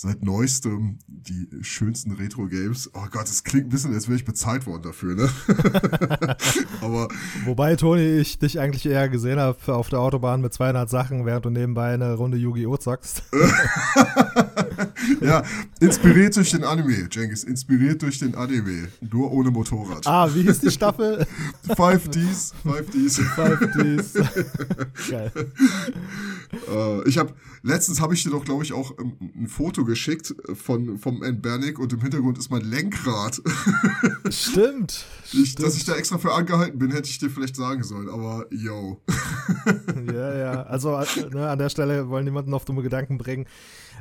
seit 0.01 0.23
neuestem 0.23 0.97
die 1.07 1.49
schönsten 1.61 2.13
Retro-Games. 2.13 2.91
Oh 2.93 3.05
Gott, 3.11 3.23
das 3.23 3.43
klingt 3.43 3.65
ein 3.65 3.69
bisschen, 3.69 3.93
als 3.93 4.07
wäre 4.07 4.15
ich 4.15 4.23
bezahlt 4.23 4.65
worden 4.65 4.83
dafür, 4.83 5.13
ne? 5.13 5.29
Aber. 6.81 7.09
Wobei, 7.43 7.75
Toni, 7.75 8.19
ich 8.19 8.39
dich 8.39 8.61
eigentlich 8.61 8.85
eher 8.85 9.09
gesehen 9.09 9.39
habe 9.39 9.75
auf 9.75 9.89
der 9.89 9.99
Autobahn 9.99 10.39
mit 10.39 10.53
200 10.53 10.89
Sachen, 10.89 11.25
während 11.25 11.43
du 11.43 11.49
nebenbei 11.49 11.93
eine 11.93 12.13
Runde 12.13 12.37
Yu-Gi-Oh! 12.37 12.77
zockst. 12.77 13.23
ja, 15.21 15.43
inspiriert 15.81 16.37
durch 16.37 16.51
den 16.51 16.63
Anime, 16.63 17.09
Jengis, 17.11 17.43
inspiriert 17.43 18.01
durch 18.01 18.19
den 18.19 18.35
Anime. 18.35 18.87
Nur 19.01 19.33
ohne 19.33 19.51
Motorrad. 19.51 20.07
Ah, 20.07 20.33
wie 20.33 20.43
hieß 20.43 20.61
die 20.61 20.71
Staffel? 20.71 21.27
5Ds. 21.67 22.53
5Ds. 22.65 23.21
5Ds. 23.35 25.09
Geil. 25.09 25.31
Uh, 26.69 27.03
ich 27.05 27.17
habe 27.17 27.33
letztens 27.63 27.99
habe 28.01 28.13
ich 28.13 28.23
dir 28.23 28.29
doch, 28.31 28.45
glaube 28.45 28.63
ich, 28.63 28.73
auch 28.73 28.97
um, 28.97 29.17
ein 29.35 29.47
Foto 29.47 29.83
geschickt 29.89 30.33
von 30.53 30.97
vom. 30.97 31.19
Bernick 31.41 31.79
und 31.79 31.91
im 31.91 32.01
Hintergrund 32.01 32.37
ist 32.37 32.49
mein 32.49 32.61
Lenkrad. 32.61 33.41
Stimmt. 34.29 35.05
Ich, 35.33 35.51
stimmt. 35.51 35.67
Dass 35.67 35.75
ich 35.75 35.85
da 35.85 35.95
extra 35.95 36.17
für 36.17 36.33
angehalten 36.33 36.79
bin, 36.79 36.91
hätte 36.91 37.09
ich 37.09 37.17
dir 37.17 37.29
vielleicht 37.29 37.55
sagen 37.55 37.83
sollen, 37.83 38.09
aber 38.09 38.45
yo. 38.51 39.01
ja, 40.13 40.37
ja. 40.37 40.63
Also 40.63 40.91
ne, 41.31 41.49
an 41.49 41.59
der 41.59 41.69
Stelle 41.69 42.09
wollen 42.09 42.25
niemanden 42.25 42.53
auf 42.53 42.65
dumme 42.65 42.81
Gedanken 42.81 43.17
bringen. 43.17 43.45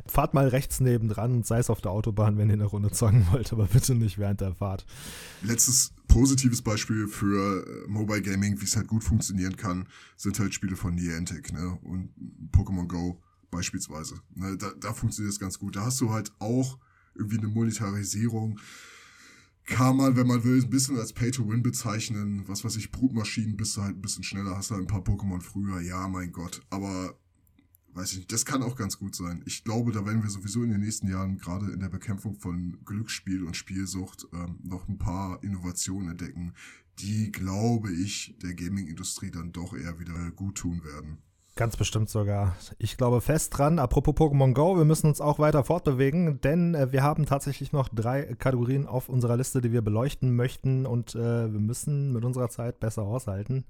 Fahrt 0.07 0.33
mal 0.33 0.49
rechts 0.49 0.81
nebendran 0.81 1.33
und 1.33 1.47
sei 1.47 1.59
es 1.59 1.71
auf 1.71 1.81
der 1.81 1.91
Autobahn, 1.91 2.39
wenn 2.39 2.49
ihr 2.49 2.55
eine 2.55 2.65
Runde 2.65 2.91
zocken 2.91 3.27
wollt, 3.33 3.53
aber 3.53 3.67
bitte 3.67 3.95
nicht 3.95 4.19
während 4.19 4.41
der 4.41 4.55
Fahrt. 4.55 4.87
Letztes 5.43 5.93
positives 6.07 6.63
Beispiel 6.63 7.09
für 7.09 7.65
Mobile 7.87 8.23
Gaming, 8.23 8.61
wie 8.61 8.65
es 8.65 8.77
halt 8.77 8.87
gut 8.87 9.05
funktionieren 9.05 9.57
kann, 9.57 9.87
sind 10.17 10.39
halt 10.39 10.55
Spiele 10.55 10.77
von 10.77 10.95
Niantic, 10.95 11.53
ne? 11.53 11.79
Und 11.83 12.11
Pokémon 12.53 12.87
Go 12.87 13.21
beispielsweise. 13.51 14.21
Ne? 14.35 14.57
Da, 14.57 14.73
da 14.79 14.93
funktioniert 14.93 15.33
es 15.33 15.41
ganz 15.41 15.59
gut. 15.59 15.77
Da 15.77 15.85
hast 15.85 16.01
du 16.01 16.11
halt 16.11 16.33
auch 16.39 16.79
irgendwie 17.15 17.39
eine 17.39 17.49
Monetarisierung. 17.49 18.61
Kann 19.65 19.97
man, 19.97 20.17
wenn 20.17 20.27
man 20.27 20.45
will, 20.45 20.63
ein 20.63 20.71
bisschen 20.71 20.97
als 20.97 21.13
Pay-to-Win 21.13 21.63
bezeichnen. 21.63 22.45
Was 22.47 22.65
weiß 22.65 22.77
ich, 22.77 22.91
Brutmaschinen 22.91 23.57
bist 23.57 23.77
du 23.77 23.83
halt 23.83 23.97
ein 23.97 24.01
bisschen 24.01 24.25
schneller, 24.25 24.57
hast 24.57 24.71
halt 24.71 24.81
ein 24.81 24.87
paar 24.87 25.03
Pokémon 25.03 25.43
früher. 25.43 25.81
Ja, 25.81 26.09
mein 26.09 26.33
Gott. 26.33 26.63
Aber 26.71 27.19
weiß 27.93 28.13
ich 28.13 28.19
nicht, 28.19 28.33
das 28.33 28.47
kann 28.47 28.63
auch 28.63 28.77
ganz 28.77 28.99
gut 28.99 29.15
sein. 29.15 29.43
Ich 29.45 29.65
glaube, 29.65 29.93
da 29.93 30.07
werden 30.07 30.23
wir 30.23 30.31
sowieso 30.31 30.63
in 30.63 30.71
den 30.71 30.81
nächsten 30.81 31.09
Jahren 31.09 31.37
gerade 31.37 31.71
in 31.71 31.81
der 31.81 31.89
Bekämpfung 31.89 32.35
von 32.35 32.79
Glücksspiel 32.85 33.45
und 33.45 33.57
Spielsucht 33.57 34.27
ähm, 34.33 34.59
noch 34.63 34.89
ein 34.89 34.99
paar 34.99 35.43
Innovationen 35.43 36.11
entdecken, 36.11 36.55
die, 37.01 37.31
glaube 37.31 37.93
ich, 37.93 38.37
der 38.43 38.55
Gaming-Industrie 38.55 39.31
dann 39.31 39.53
doch 39.53 39.75
eher 39.75 39.99
wieder 39.99 40.31
gut 40.31 40.57
tun 40.59 40.83
werden. 40.85 41.19
Ganz 41.59 41.77
bestimmt 41.77 42.09
sogar. 42.09 42.55
Ich 42.79 42.97
glaube 42.97 43.21
fest 43.21 43.59
dran. 43.59 43.81
Apropos 43.81 44.15
Pokémon 44.15 44.55
Go, 44.55 44.79
wir 44.79 44.85
müssen 44.85 45.09
uns 45.09 45.21
auch 45.21 45.41
weiter 45.41 45.65
fortbewegen, 45.65 46.41
denn 46.41 46.77
äh, 46.77 46.93
wir 46.93 47.03
haben 47.03 47.27
tatsächlich 47.27 47.73
noch 47.73 47.89
drei 47.89 48.33
Kategorien 48.39 48.87
auf 48.87 49.09
unserer 49.09 49.37
Liste, 49.37 49.61
die 49.61 49.73
wir 49.73 49.83
beleuchten 49.83 50.37
möchten 50.37 50.87
und 50.87 51.17
äh, 51.17 51.53
wir 51.53 51.59
müssen 51.59 52.13
mit 52.13 52.25
unserer 52.25 52.49
Zeit 52.49 52.79
besser 52.79 53.03
aushalten. 53.03 53.65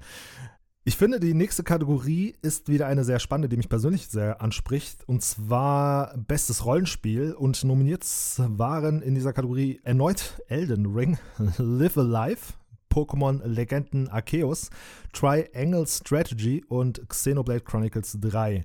Ich 0.85 0.98
finde, 0.98 1.19
die 1.19 1.32
nächste 1.32 1.62
Kategorie 1.62 2.35
ist 2.43 2.69
wieder 2.69 2.86
eine 2.89 3.05
sehr 3.05 3.20
spannende, 3.20 3.48
die 3.48 3.56
mich 3.56 3.70
persönlich 3.70 4.09
sehr 4.09 4.43
anspricht. 4.43 5.09
Und 5.09 5.23
zwar 5.23 6.15
Bestes 6.19 6.66
Rollenspiel. 6.66 7.32
Und 7.32 7.65
nominiert 7.65 8.05
waren 8.36 9.01
in 9.01 9.15
dieser 9.15 9.32
Kategorie 9.32 9.81
erneut 9.82 10.43
Elden 10.48 10.85
Ring, 10.94 11.16
Live 11.56 11.97
Alive, 11.97 12.55
Pokémon 12.99 13.41
Legenden 13.45 14.09
Arceus, 14.09 14.70
Triangle 15.12 15.87
Strategy 15.87 16.65
und 16.69 17.09
Xenoblade 17.09 17.61
Chronicles 17.61 18.19
3. 18.20 18.65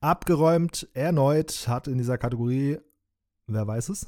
Abgeräumt 0.00 0.88
erneut 0.94 1.66
hat 1.66 1.88
in 1.88 1.98
dieser 1.98 2.16
Kategorie, 2.16 2.78
wer 3.48 3.66
weiß 3.66 3.88
es? 3.88 4.06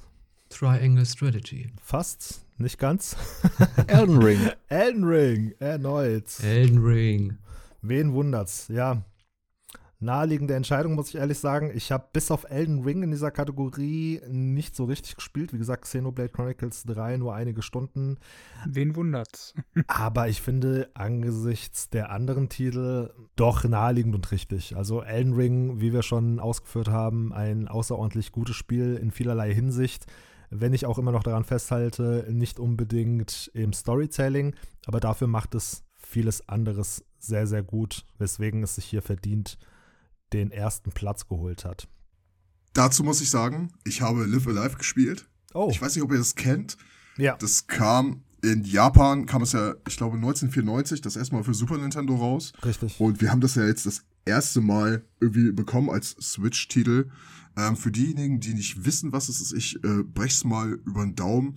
Triangle 0.48 1.04
Strategy. 1.04 1.72
Fast, 1.82 2.46
nicht 2.56 2.78
ganz. 2.78 3.16
Elden 3.88 4.22
Ring. 4.22 4.38
Elden 4.68 5.02
Ring, 5.02 5.54
erneut. 5.58 6.38
Elden 6.44 6.78
Ring. 6.78 7.38
Wen 7.82 8.12
wundert's? 8.12 8.68
Ja. 8.68 9.02
Naheliegende 10.04 10.54
Entscheidung, 10.54 10.94
muss 10.94 11.08
ich 11.08 11.16
ehrlich 11.16 11.38
sagen. 11.38 11.72
Ich 11.74 11.90
habe 11.90 12.08
bis 12.12 12.30
auf 12.30 12.44
Elden 12.50 12.82
Ring 12.82 13.02
in 13.02 13.10
dieser 13.10 13.30
Kategorie 13.30 14.20
nicht 14.28 14.76
so 14.76 14.84
richtig 14.84 15.16
gespielt. 15.16 15.52
Wie 15.52 15.58
gesagt, 15.58 15.84
Xenoblade 15.84 16.28
Chronicles 16.28 16.84
3 16.84 17.16
nur 17.16 17.34
einige 17.34 17.62
Stunden. 17.62 18.18
Wen 18.66 18.94
wundert's? 18.94 19.54
Aber 19.88 20.28
ich 20.28 20.42
finde 20.42 20.90
angesichts 20.94 21.88
der 21.90 22.10
anderen 22.10 22.48
Titel 22.48 23.10
doch 23.36 23.64
naheliegend 23.64 24.14
und 24.14 24.30
richtig. 24.30 24.76
Also 24.76 25.02
Elden 25.02 25.34
Ring, 25.34 25.80
wie 25.80 25.92
wir 25.92 26.02
schon 26.02 26.38
ausgeführt 26.38 26.88
haben, 26.88 27.32
ein 27.32 27.66
außerordentlich 27.66 28.30
gutes 28.30 28.56
Spiel 28.56 28.96
in 28.96 29.10
vielerlei 29.10 29.52
Hinsicht 29.52 30.06
wenn 30.56 30.72
ich 30.72 30.86
auch 30.86 30.98
immer 30.98 31.10
noch 31.10 31.24
daran 31.24 31.42
festhalte, 31.42 32.26
nicht 32.30 32.60
unbedingt 32.60 33.50
im 33.54 33.72
Storytelling, 33.72 34.54
aber 34.86 35.00
dafür 35.00 35.26
macht 35.26 35.56
es 35.56 35.82
vieles 35.96 36.48
anderes 36.48 37.04
sehr, 37.18 37.46
sehr 37.48 37.64
gut, 37.64 38.04
weswegen 38.18 38.62
es 38.62 38.76
sich 38.76 38.84
hier 38.84 39.02
verdient 39.02 39.58
den 40.34 40.50
ersten 40.50 40.90
Platz 40.90 41.26
geholt 41.28 41.64
hat. 41.64 41.88
Dazu 42.72 43.04
muss 43.04 43.20
ich 43.20 43.30
sagen, 43.30 43.72
ich 43.84 44.02
habe 44.02 44.24
Live 44.26 44.46
Alive 44.46 44.76
gespielt. 44.76 45.28
Oh. 45.54 45.68
Ich 45.70 45.80
weiß 45.80 45.94
nicht, 45.94 46.02
ob 46.02 46.10
ihr 46.12 46.18
das 46.18 46.34
kennt. 46.34 46.76
Ja. 47.16 47.36
Das 47.36 47.66
kam 47.66 48.22
in 48.44 48.62
Japan 48.62 49.24
kam 49.24 49.42
es 49.42 49.52
ja, 49.52 49.74
ich 49.88 49.96
glaube, 49.96 50.16
1994 50.16 51.00
das 51.00 51.16
erste 51.16 51.34
Mal 51.34 51.44
für 51.44 51.54
Super 51.54 51.78
Nintendo 51.78 52.14
raus. 52.14 52.52
Richtig. 52.64 53.00
Und 53.00 53.20
wir 53.22 53.30
haben 53.30 53.40
das 53.40 53.54
ja 53.54 53.66
jetzt 53.66 53.86
das 53.86 54.04
erste 54.26 54.60
Mal 54.60 55.02
irgendwie 55.20 55.50
bekommen 55.50 55.88
als 55.88 56.10
Switch-Titel. 56.20 57.10
Ähm, 57.56 57.76
für 57.76 57.90
diejenigen, 57.90 58.40
die 58.40 58.54
nicht 58.54 58.84
wissen, 58.84 59.12
was 59.12 59.28
es 59.28 59.40
ist, 59.40 59.52
ich 59.52 59.82
äh, 59.82 60.02
brech's 60.02 60.44
mal 60.44 60.72
über 60.84 61.02
den 61.04 61.14
Daumen. 61.14 61.56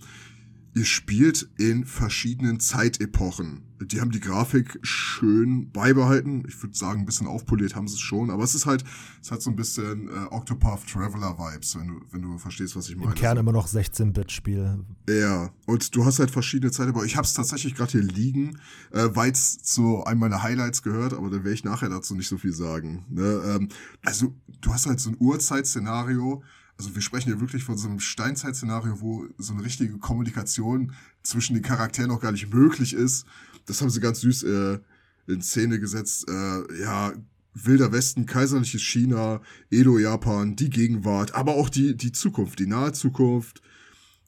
Ihr 0.74 0.84
spielt 0.84 1.48
in 1.58 1.84
verschiedenen 1.84 2.60
Zeitepochen. 2.60 3.64
Die 3.80 4.00
haben 4.00 4.10
die 4.10 4.20
Grafik 4.20 4.78
schön 4.82 5.70
beibehalten. 5.70 6.44
Ich 6.48 6.60
würde 6.62 6.76
sagen, 6.76 7.00
ein 7.00 7.06
bisschen 7.06 7.26
aufpoliert 7.26 7.76
haben 7.76 7.86
sie 7.88 7.94
es 7.94 8.00
schon, 8.00 8.30
aber 8.30 8.42
es 8.42 8.54
ist 8.54 8.66
halt, 8.66 8.84
es 9.22 9.30
hat 9.30 9.40
so 9.40 9.50
ein 9.50 9.56
bisschen 9.56 10.08
äh, 10.08 10.26
Octopath 10.30 10.86
Traveler 10.86 11.38
Vibes, 11.38 11.76
wenn 11.76 11.88
du, 11.88 12.00
wenn 12.10 12.22
du 12.22 12.38
verstehst, 12.38 12.76
was 12.76 12.88
ich 12.88 12.96
meine. 12.96 13.10
Im 13.10 13.14
Kern 13.14 13.38
immer 13.38 13.52
noch 13.52 13.68
16-Bit-Spiel. 13.68 14.84
Ja, 15.08 15.50
und 15.66 15.94
du 15.94 16.04
hast 16.04 16.18
halt 16.18 16.30
verschiedene 16.30 16.72
Zeitepochen. 16.72 17.06
Ich 17.06 17.16
habe 17.16 17.26
es 17.26 17.34
tatsächlich 17.34 17.74
gerade 17.74 17.92
hier 17.92 18.02
liegen, 18.02 18.58
äh, 18.92 19.08
weil 19.14 19.30
es 19.30 19.58
zu 19.58 20.04
einem 20.04 20.20
meiner 20.20 20.42
Highlights 20.42 20.82
gehört, 20.82 21.12
aber 21.12 21.30
da 21.30 21.36
werde 21.36 21.52
ich 21.52 21.64
nachher 21.64 21.88
dazu 21.88 22.14
nicht 22.14 22.28
so 22.28 22.36
viel 22.36 22.52
sagen. 22.52 23.04
Ne? 23.08 23.42
Ähm, 23.46 23.68
also 24.04 24.34
du 24.60 24.72
hast 24.72 24.86
halt 24.86 25.00
so 25.00 25.10
ein 25.10 25.16
Urzeit-Szenario, 25.18 26.42
also 26.78 26.94
wir 26.94 27.02
sprechen 27.02 27.30
hier 27.30 27.40
wirklich 27.40 27.64
von 27.64 27.76
so 27.76 27.88
einem 27.88 27.98
Steinzeit-Szenario, 27.98 29.00
wo 29.00 29.26
so 29.36 29.52
eine 29.52 29.64
richtige 29.64 29.98
Kommunikation 29.98 30.92
zwischen 31.22 31.54
den 31.54 31.62
Charakteren 31.62 32.12
auch 32.12 32.20
gar 32.20 32.32
nicht 32.32 32.52
möglich 32.52 32.94
ist. 32.94 33.26
Das 33.66 33.80
haben 33.82 33.90
sie 33.90 34.00
ganz 34.00 34.20
süß 34.20 34.44
äh, 34.44 34.78
in 35.26 35.42
Szene 35.42 35.80
gesetzt. 35.80 36.28
Äh, 36.28 36.80
ja, 36.80 37.12
Wilder 37.54 37.90
Westen, 37.90 38.26
kaiserliches 38.26 38.82
China, 38.82 39.40
Edo-Japan, 39.70 40.54
die 40.54 40.70
Gegenwart, 40.70 41.34
aber 41.34 41.54
auch 41.54 41.68
die, 41.68 41.96
die 41.96 42.12
Zukunft, 42.12 42.60
die 42.60 42.66
nahe 42.66 42.92
Zukunft, 42.92 43.60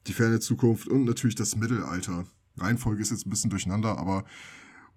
die 0.07 0.13
ferne 0.13 0.41
Zukunft 0.41 0.89
und 0.89 1.05
natürlich 1.05 1.35
das 1.35 1.55
Mittelalter. 1.55 2.25
Reihenfolge 2.57 3.01
ist 3.01 3.11
jetzt 3.11 3.25
ein 3.25 3.29
bisschen 3.29 3.49
durcheinander, 3.49 3.97
aber 3.97 4.25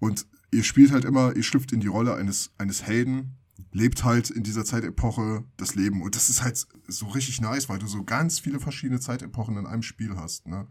und 0.01 0.27
ihr 0.51 0.65
spielt 0.65 0.91
halt 0.91 1.05
immer, 1.05 1.37
ihr 1.37 1.45
schlüpft 1.45 1.71
in 1.73 1.81
die 1.81 1.87
Rolle 1.87 2.15
eines, 2.15 2.51
eines 2.59 2.83
Helden, 2.83 3.37
lebt 3.73 4.05
halt 4.05 4.31
in 4.31 4.43
dieser 4.43 4.65
Zeitepoche 4.65 5.45
das 5.57 5.75
Leben. 5.75 6.03
Und 6.03 6.17
das 6.17 6.31
ist 6.31 6.43
halt 6.43 6.67
so 6.89 7.07
richtig 7.09 7.41
nice, 7.41 7.69
weil 7.69 7.79
du 7.79 7.87
so 7.87 8.05
ganz 8.05 8.39
viele 8.39 8.61
verschiedene 8.61 9.01
Zeitepochen 9.01 9.57
in 9.57 9.67
einem 9.67 9.83
Spiel 9.83 10.17
hast. 10.17 10.47
Ne? 10.47 10.67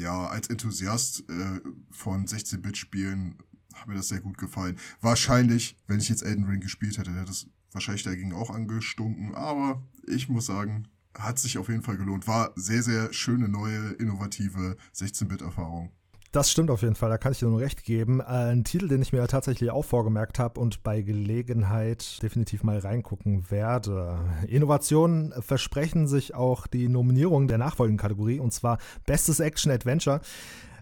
Ja, 0.00 0.26
als 0.26 0.48
Enthusiast 0.48 1.28
äh, 1.28 1.60
von 1.90 2.26
16-Bit-Spielen 2.26 3.38
hat 3.74 3.88
mir 3.88 3.94
das 3.94 4.08
sehr 4.08 4.20
gut 4.20 4.38
gefallen. 4.38 4.78
Wahrscheinlich, 5.00 5.76
wenn 5.86 6.00
ich 6.00 6.08
jetzt 6.08 6.22
Elden 6.22 6.44
Ring 6.44 6.60
gespielt 6.60 6.98
hätte, 6.98 7.12
hätte 7.12 7.26
das 7.26 7.46
wahrscheinlich 7.72 8.02
dagegen 8.02 8.32
auch 8.32 8.50
angestunken. 8.50 9.34
Aber 9.34 9.82
ich 10.06 10.28
muss 10.28 10.46
sagen, 10.46 10.88
hat 11.16 11.38
sich 11.38 11.58
auf 11.58 11.68
jeden 11.68 11.82
Fall 11.82 11.96
gelohnt. 11.96 12.26
War 12.26 12.52
sehr, 12.56 12.82
sehr 12.82 13.12
schöne, 13.12 13.48
neue, 13.48 13.90
innovative 13.92 14.76
16-Bit-Erfahrung. 14.94 15.92
Das 16.30 16.50
stimmt 16.50 16.70
auf 16.70 16.82
jeden 16.82 16.94
Fall, 16.94 17.08
da 17.08 17.16
kann 17.16 17.32
ich 17.32 17.38
dir 17.38 17.48
nur 17.48 17.60
recht 17.60 17.84
geben. 17.84 18.20
Äh, 18.20 18.24
ein 18.24 18.62
Titel, 18.62 18.86
den 18.86 19.00
ich 19.00 19.14
mir 19.14 19.26
tatsächlich 19.26 19.70
auch 19.70 19.84
vorgemerkt 19.84 20.38
habe 20.38 20.60
und 20.60 20.82
bei 20.82 21.00
Gelegenheit 21.00 22.22
definitiv 22.22 22.62
mal 22.62 22.78
reingucken 22.78 23.50
werde. 23.50 24.18
Innovationen 24.46 25.32
versprechen 25.40 26.06
sich 26.06 26.34
auch 26.34 26.66
die 26.66 26.88
Nominierung 26.88 27.48
der 27.48 27.56
nachfolgenden 27.56 27.98
Kategorie 28.00 28.40
und 28.40 28.52
zwar 28.52 28.76
Bestes 29.06 29.40
Action 29.40 29.72
Adventure. 29.72 30.20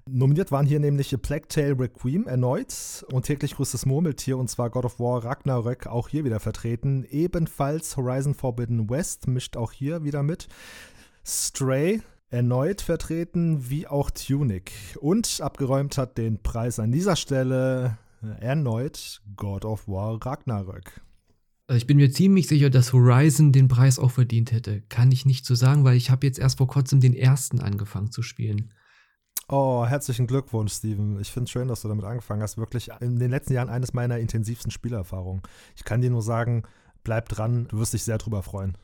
Nominiert 0.08 0.50
waren 0.50 0.66
hier 0.66 0.80
nämlich 0.80 1.16
Tale 1.48 1.78
Requiem 1.78 2.26
erneut 2.26 3.04
und 3.12 3.24
täglich 3.24 3.54
größtes 3.54 3.86
Murmeltier 3.86 4.38
und 4.38 4.50
zwar 4.50 4.70
God 4.70 4.84
of 4.84 4.98
War 4.98 5.24
Ragnarök 5.24 5.86
auch 5.86 6.08
hier 6.08 6.24
wieder 6.24 6.40
vertreten. 6.40 7.04
Ebenfalls 7.08 7.96
Horizon 7.96 8.34
Forbidden 8.34 8.90
West 8.90 9.28
mischt 9.28 9.56
auch 9.56 9.70
hier 9.70 10.02
wieder 10.02 10.24
mit. 10.24 10.48
Stray 11.24 12.02
erneut 12.30 12.80
vertreten, 12.80 13.70
wie 13.70 13.86
auch 13.86 14.10
Tunic. 14.10 14.72
Und 15.00 15.40
abgeräumt 15.40 15.98
hat 15.98 16.18
den 16.18 16.42
Preis 16.42 16.78
an 16.78 16.92
dieser 16.92 17.16
Stelle 17.16 17.98
erneut 18.40 19.22
God 19.36 19.64
of 19.64 19.86
War 19.86 20.18
Ragnarök. 20.24 21.00
Also 21.68 21.78
ich 21.78 21.86
bin 21.86 21.96
mir 21.96 22.10
ziemlich 22.10 22.46
sicher, 22.46 22.70
dass 22.70 22.92
Horizon 22.92 23.52
den 23.52 23.68
Preis 23.68 23.98
auch 23.98 24.12
verdient 24.12 24.52
hätte. 24.52 24.82
Kann 24.82 25.10
ich 25.10 25.26
nicht 25.26 25.44
so 25.44 25.54
sagen, 25.54 25.84
weil 25.84 25.96
ich 25.96 26.10
habe 26.10 26.26
jetzt 26.26 26.38
erst 26.38 26.58
vor 26.58 26.68
kurzem 26.68 27.00
den 27.00 27.14
ersten 27.14 27.60
angefangen 27.60 28.12
zu 28.12 28.22
spielen. 28.22 28.72
Oh, 29.48 29.84
herzlichen 29.86 30.26
Glückwunsch, 30.26 30.72
Steven. 30.72 31.20
Ich 31.20 31.30
finde 31.30 31.44
es 31.44 31.50
schön, 31.50 31.68
dass 31.68 31.82
du 31.82 31.88
damit 31.88 32.04
angefangen 32.04 32.42
hast. 32.42 32.56
Wirklich 32.56 32.90
in 33.00 33.18
den 33.18 33.30
letzten 33.30 33.52
Jahren 33.52 33.68
eines 33.68 33.94
meiner 33.94 34.18
intensivsten 34.18 34.70
Spielerfahrungen. 34.70 35.42
Ich 35.76 35.84
kann 35.84 36.00
dir 36.00 36.10
nur 36.10 36.22
sagen, 36.22 36.64
bleib 37.04 37.28
dran, 37.28 37.66
du 37.68 37.78
wirst 37.78 37.94
dich 37.94 38.02
sehr 38.02 38.18
drüber 38.18 38.42
freuen. 38.42 38.76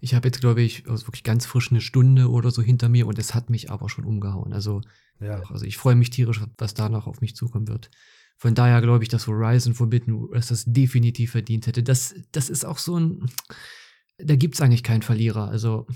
Ich 0.00 0.14
habe 0.14 0.28
jetzt, 0.28 0.40
glaube 0.40 0.62
ich, 0.62 0.88
also 0.88 1.06
wirklich 1.06 1.24
ganz 1.24 1.46
frisch 1.46 1.70
eine 1.70 1.80
Stunde 1.80 2.30
oder 2.30 2.50
so 2.50 2.62
hinter 2.62 2.88
mir 2.88 3.06
und 3.06 3.18
es 3.18 3.34
hat 3.34 3.50
mich 3.50 3.70
aber 3.70 3.88
schon 3.88 4.04
umgehauen. 4.04 4.52
Also, 4.52 4.80
ja. 5.20 5.42
also 5.50 5.64
ich 5.64 5.76
freue 5.76 5.96
mich 5.96 6.10
tierisch, 6.10 6.40
was 6.58 6.74
da 6.74 6.88
noch 6.88 7.06
auf 7.06 7.20
mich 7.20 7.34
zukommen 7.34 7.68
wird. 7.68 7.90
Von 8.38 8.54
daher 8.54 8.80
glaube 8.82 9.02
ich, 9.02 9.08
dass 9.08 9.26
Horizon 9.26 9.74
Forbidden 9.74 10.30
West 10.30 10.50
das 10.50 10.64
definitiv 10.66 11.32
verdient 11.32 11.66
hätte. 11.66 11.82
Das, 11.82 12.14
das 12.32 12.50
ist 12.50 12.64
auch 12.64 12.78
so 12.78 12.98
ein. 12.98 13.26
Da 14.18 14.36
gibt 14.36 14.54
es 14.54 14.60
eigentlich 14.60 14.82
keinen 14.82 15.02
Verlierer. 15.02 15.48
Also, 15.48 15.86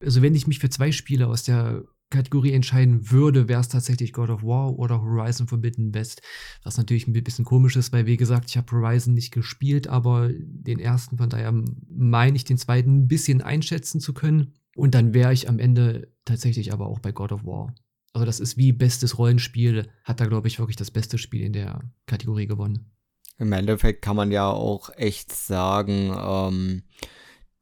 also, 0.00 0.22
wenn 0.22 0.34
ich 0.34 0.46
mich 0.46 0.58
für 0.58 0.70
zwei 0.70 0.92
Spiele 0.92 1.26
aus 1.26 1.42
der 1.42 1.84
Kategorie 2.14 2.52
entscheiden 2.52 3.10
würde, 3.10 3.48
wäre 3.48 3.60
es 3.60 3.68
tatsächlich 3.68 4.12
God 4.12 4.30
of 4.30 4.42
War 4.42 4.78
oder 4.78 5.02
Horizon 5.02 5.46
Forbidden 5.46 5.94
West. 5.94 6.22
Was 6.62 6.78
natürlich 6.78 7.06
ein 7.06 7.12
bisschen 7.12 7.44
komisch 7.44 7.76
ist, 7.76 7.92
weil, 7.92 8.06
wie 8.06 8.16
gesagt, 8.16 8.48
ich 8.48 8.56
habe 8.56 8.70
Horizon 8.72 9.14
nicht 9.14 9.32
gespielt, 9.32 9.88
aber 9.88 10.30
den 10.32 10.78
ersten, 10.78 11.18
von 11.18 11.28
daher 11.28 11.52
meine 11.88 12.36
ich 12.36 12.44
den 12.44 12.58
zweiten 12.58 12.98
ein 12.98 13.08
bisschen 13.08 13.42
einschätzen 13.42 14.00
zu 14.00 14.14
können. 14.14 14.54
Und 14.76 14.94
dann 14.94 15.14
wäre 15.14 15.32
ich 15.32 15.48
am 15.48 15.58
Ende 15.58 16.12
tatsächlich 16.24 16.72
aber 16.72 16.86
auch 16.86 16.98
bei 16.98 17.12
God 17.12 17.32
of 17.32 17.44
War. 17.44 17.74
Also 18.12 18.26
das 18.26 18.40
ist 18.40 18.56
wie 18.56 18.72
bestes 18.72 19.18
Rollenspiel, 19.18 19.88
hat 20.04 20.20
da, 20.20 20.26
glaube 20.26 20.48
ich, 20.48 20.58
wirklich 20.58 20.76
das 20.76 20.90
beste 20.90 21.18
Spiel 21.18 21.42
in 21.42 21.52
der 21.52 21.80
Kategorie 22.06 22.46
gewonnen. 22.46 22.92
Im 23.38 23.52
Endeffekt 23.52 24.02
kann 24.02 24.14
man 24.14 24.30
ja 24.30 24.48
auch 24.48 24.90
echt 24.96 25.34
sagen, 25.34 26.14
ähm, 26.16 26.82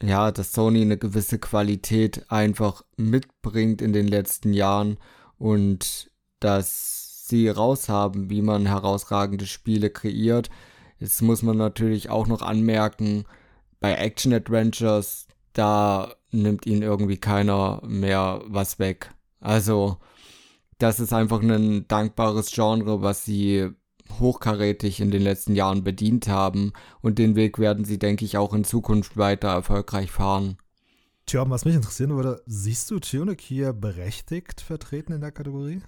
ja, 0.03 0.33
dass 0.33 0.53
Sony 0.53 0.83
eine 0.83 0.99
gewisse 0.99 1.39
Qualität 1.39 2.31
einfach 2.31 2.85
mitbringt 2.97 3.81
in 3.81 3.93
den 3.93 4.09
letzten 4.09 4.53
Jahren 4.53 4.99
und 5.39 6.11
dass 6.41 7.29
sie 7.29 7.49
raushaben, 7.49 8.29
wie 8.29 8.43
man 8.43 8.67
herausragende 8.67 9.47
Spiele 9.47 9.91
kreiert. 9.91 10.51
Jetzt 10.99 11.23
muss 11.23 11.43
man 11.43 11.57
natürlich 11.57 12.11
auch 12.11 12.27
noch 12.27 12.43
anmerken, 12.43 13.25
bei 13.81 13.95
Action 13.95 14.33
Adventures, 14.33 15.27
da 15.53 16.15
nimmt 16.31 16.67
ihnen 16.67 16.83
irgendwie 16.83 17.17
keiner 17.17 17.81
mehr 17.85 18.43
was 18.47 18.79
weg. 18.79 19.13
Also, 19.41 19.99
das 20.79 21.01
ist 21.01 21.13
einfach 21.13 21.41
ein 21.43 21.87
dankbares 21.89 22.51
Genre, 22.53 23.03
was 23.03 23.25
sie 23.25 23.71
hochkarätig 24.19 25.01
in 25.01 25.11
den 25.11 25.23
letzten 25.23 25.55
Jahren 25.55 25.85
bedient 25.85 26.29
haben 26.29 26.73
und 27.01 27.19
den 27.19 27.37
Weg 27.37 27.59
werden 27.59 27.85
sie, 27.85 27.99
denke 27.99 28.25
ich, 28.25 28.37
auch 28.37 28.55
in 28.55 28.65
Zukunft 28.65 29.17
weiter 29.17 29.49
erfolgreich 29.49 30.11
fahren. 30.11 30.57
Tja, 31.27 31.49
was 31.49 31.65
mich 31.65 31.75
interessieren 31.75 32.11
würde, 32.11 32.43
siehst 32.47 32.91
du 32.91 32.99
Tunic 32.99 33.41
hier 33.41 33.73
berechtigt 33.73 34.61
vertreten 34.61 35.13
in 35.13 35.21
der 35.21 35.33
Kategorie? 35.33 35.83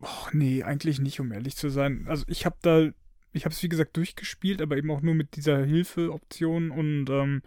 Oh, 0.00 0.28
nee, 0.32 0.62
eigentlich 0.62 1.00
nicht, 1.00 1.20
um 1.20 1.32
ehrlich 1.32 1.56
zu 1.56 1.68
sein. 1.68 2.06
Also 2.08 2.24
ich 2.26 2.44
habe 2.44 2.56
da, 2.62 2.88
ich 3.32 3.44
habe 3.44 3.54
es 3.54 3.62
wie 3.62 3.68
gesagt 3.68 3.96
durchgespielt, 3.96 4.60
aber 4.62 4.76
eben 4.76 4.90
auch 4.90 5.02
nur 5.02 5.14
mit 5.14 5.36
dieser 5.36 5.64
Hilfe-Option 5.64 6.70
und 6.70 7.08
ähm, 7.10 7.42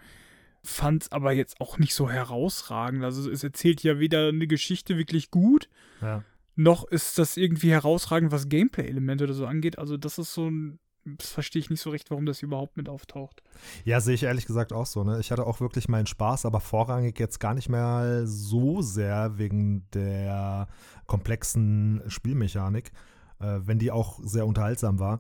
fand 0.64 1.04
es 1.04 1.12
aber 1.12 1.34
jetzt 1.34 1.60
auch 1.60 1.78
nicht 1.78 1.94
so 1.94 2.10
herausragend. 2.10 3.04
Also 3.04 3.30
es 3.30 3.44
erzählt 3.44 3.84
ja 3.84 4.00
weder 4.00 4.30
eine 4.30 4.48
Geschichte 4.48 4.98
wirklich 4.98 5.30
gut, 5.32 5.68
ja 6.02 6.24
noch 6.56 6.86
ist 6.86 7.18
das 7.18 7.38
irgendwie 7.38 7.72
herausragend, 7.72 8.32
was 8.32 8.50
Gameplay-Elemente 8.50 9.24
oder 9.24 9.34
so 9.34 9.46
angeht. 9.46 9.80
Also 9.80 9.98
das 9.98 10.18
ist 10.18 10.34
so 10.34 10.50
ein, 10.50 10.80
das 11.06 11.32
verstehe 11.32 11.60
ich 11.60 11.70
nicht 11.70 11.82
so 11.82 11.90
recht, 11.90 12.10
warum 12.12 12.26
das 12.26 12.42
überhaupt 12.42 12.78
mit 12.78 12.90
auftaucht. 12.90 13.42
Ja, 13.84 14.00
sehe 14.00 14.14
ich 14.14 14.24
ehrlich 14.24 14.46
gesagt 14.46 14.72
auch 14.72 14.86
so. 14.86 15.04
Ne? 15.04 15.20
Ich 15.20 15.32
hatte 15.32 15.46
auch 15.46 15.60
wirklich 15.60 15.90
meinen 15.90 16.08
Spaß, 16.08 16.46
aber 16.46 16.60
vorrangig 16.60 17.20
jetzt 17.20 17.40
gar 17.40 17.54
nicht 17.54 17.70
mehr 17.70 18.24
so 18.26 18.82
sehr 18.82 19.38
wegen 19.38 19.88
der 19.94 20.68
komplexen 21.08 22.02
Spielmechanik, 22.08 22.92
äh, 23.40 23.60
wenn 23.62 23.80
die 23.80 23.92
auch 23.92 24.20
sehr 24.24 24.46
unterhaltsam 24.46 25.00
war. 25.00 25.20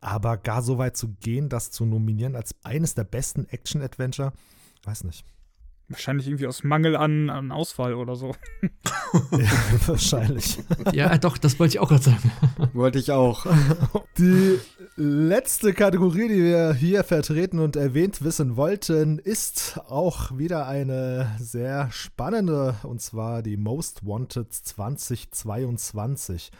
Aber 0.00 0.38
gar 0.38 0.62
so 0.62 0.78
weit 0.78 0.96
zu 0.96 1.08
gehen, 1.20 1.50
das 1.50 1.70
zu 1.70 1.84
nominieren 1.84 2.34
als 2.34 2.54
eines 2.64 2.94
der 2.94 3.04
besten 3.04 3.44
Action-Adventure, 3.46 4.32
weiß 4.84 5.04
nicht. 5.04 5.26
Wahrscheinlich 5.90 6.28
irgendwie 6.28 6.46
aus 6.46 6.62
Mangel 6.62 6.94
an, 6.94 7.30
an 7.30 7.50
Auswahl 7.50 7.94
oder 7.94 8.14
so. 8.14 8.36
ja, 9.32 9.50
wahrscheinlich. 9.86 10.60
Ja, 10.92 11.18
doch, 11.18 11.36
das 11.36 11.58
wollte 11.58 11.74
ich 11.74 11.80
auch 11.80 11.88
gerade 11.88 12.04
sagen. 12.04 12.30
wollte 12.74 13.00
ich 13.00 13.10
auch. 13.10 13.44
Die 14.16 14.60
letzte 14.94 15.72
Kategorie, 15.72 16.28
die 16.28 16.44
wir 16.44 16.74
hier 16.74 17.02
vertreten 17.02 17.58
und 17.58 17.74
erwähnt 17.74 18.22
wissen 18.22 18.56
wollten, 18.56 19.18
ist 19.18 19.80
auch 19.88 20.38
wieder 20.38 20.68
eine 20.68 21.34
sehr 21.40 21.90
spannende, 21.90 22.76
und 22.84 23.02
zwar 23.02 23.42
die 23.42 23.56
Most 23.56 24.06
Wanted 24.06 24.52
2022. 24.52 26.52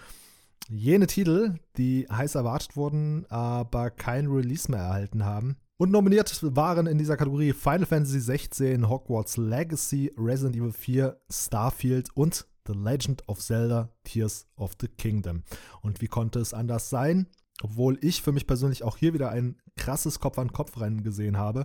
Jene 0.68 1.06
Titel, 1.06 1.54
die 1.76 2.08
heiß 2.10 2.34
erwartet 2.34 2.74
wurden, 2.74 3.26
aber 3.28 3.90
kein 3.90 4.26
Release 4.26 4.68
mehr 4.68 4.80
erhalten 4.80 5.24
haben. 5.24 5.56
Und 5.80 5.92
nominiert 5.92 6.42
waren 6.54 6.86
in 6.86 6.98
dieser 6.98 7.16
Kategorie 7.16 7.54
Final 7.54 7.86
Fantasy 7.86 8.20
XVI, 8.20 8.82
Hogwarts 8.86 9.38
Legacy, 9.38 10.12
Resident 10.14 10.54
Evil 10.54 10.74
4, 10.74 11.18
Starfield 11.32 12.10
und 12.14 12.46
The 12.66 12.74
Legend 12.74 13.26
of 13.30 13.40
Zelda 13.40 13.88
Tears 14.04 14.46
of 14.56 14.72
the 14.78 14.88
Kingdom. 14.88 15.42
Und 15.80 16.02
wie 16.02 16.06
konnte 16.06 16.38
es 16.38 16.52
anders 16.52 16.90
sein? 16.90 17.28
Obwohl 17.62 17.96
ich 18.02 18.20
für 18.20 18.30
mich 18.30 18.46
persönlich 18.46 18.84
auch 18.84 18.98
hier 18.98 19.14
wieder 19.14 19.30
ein 19.30 19.56
krasses 19.78 20.20
Kopf-an-Kopf-Rennen 20.20 21.02
gesehen 21.02 21.38
habe, 21.38 21.64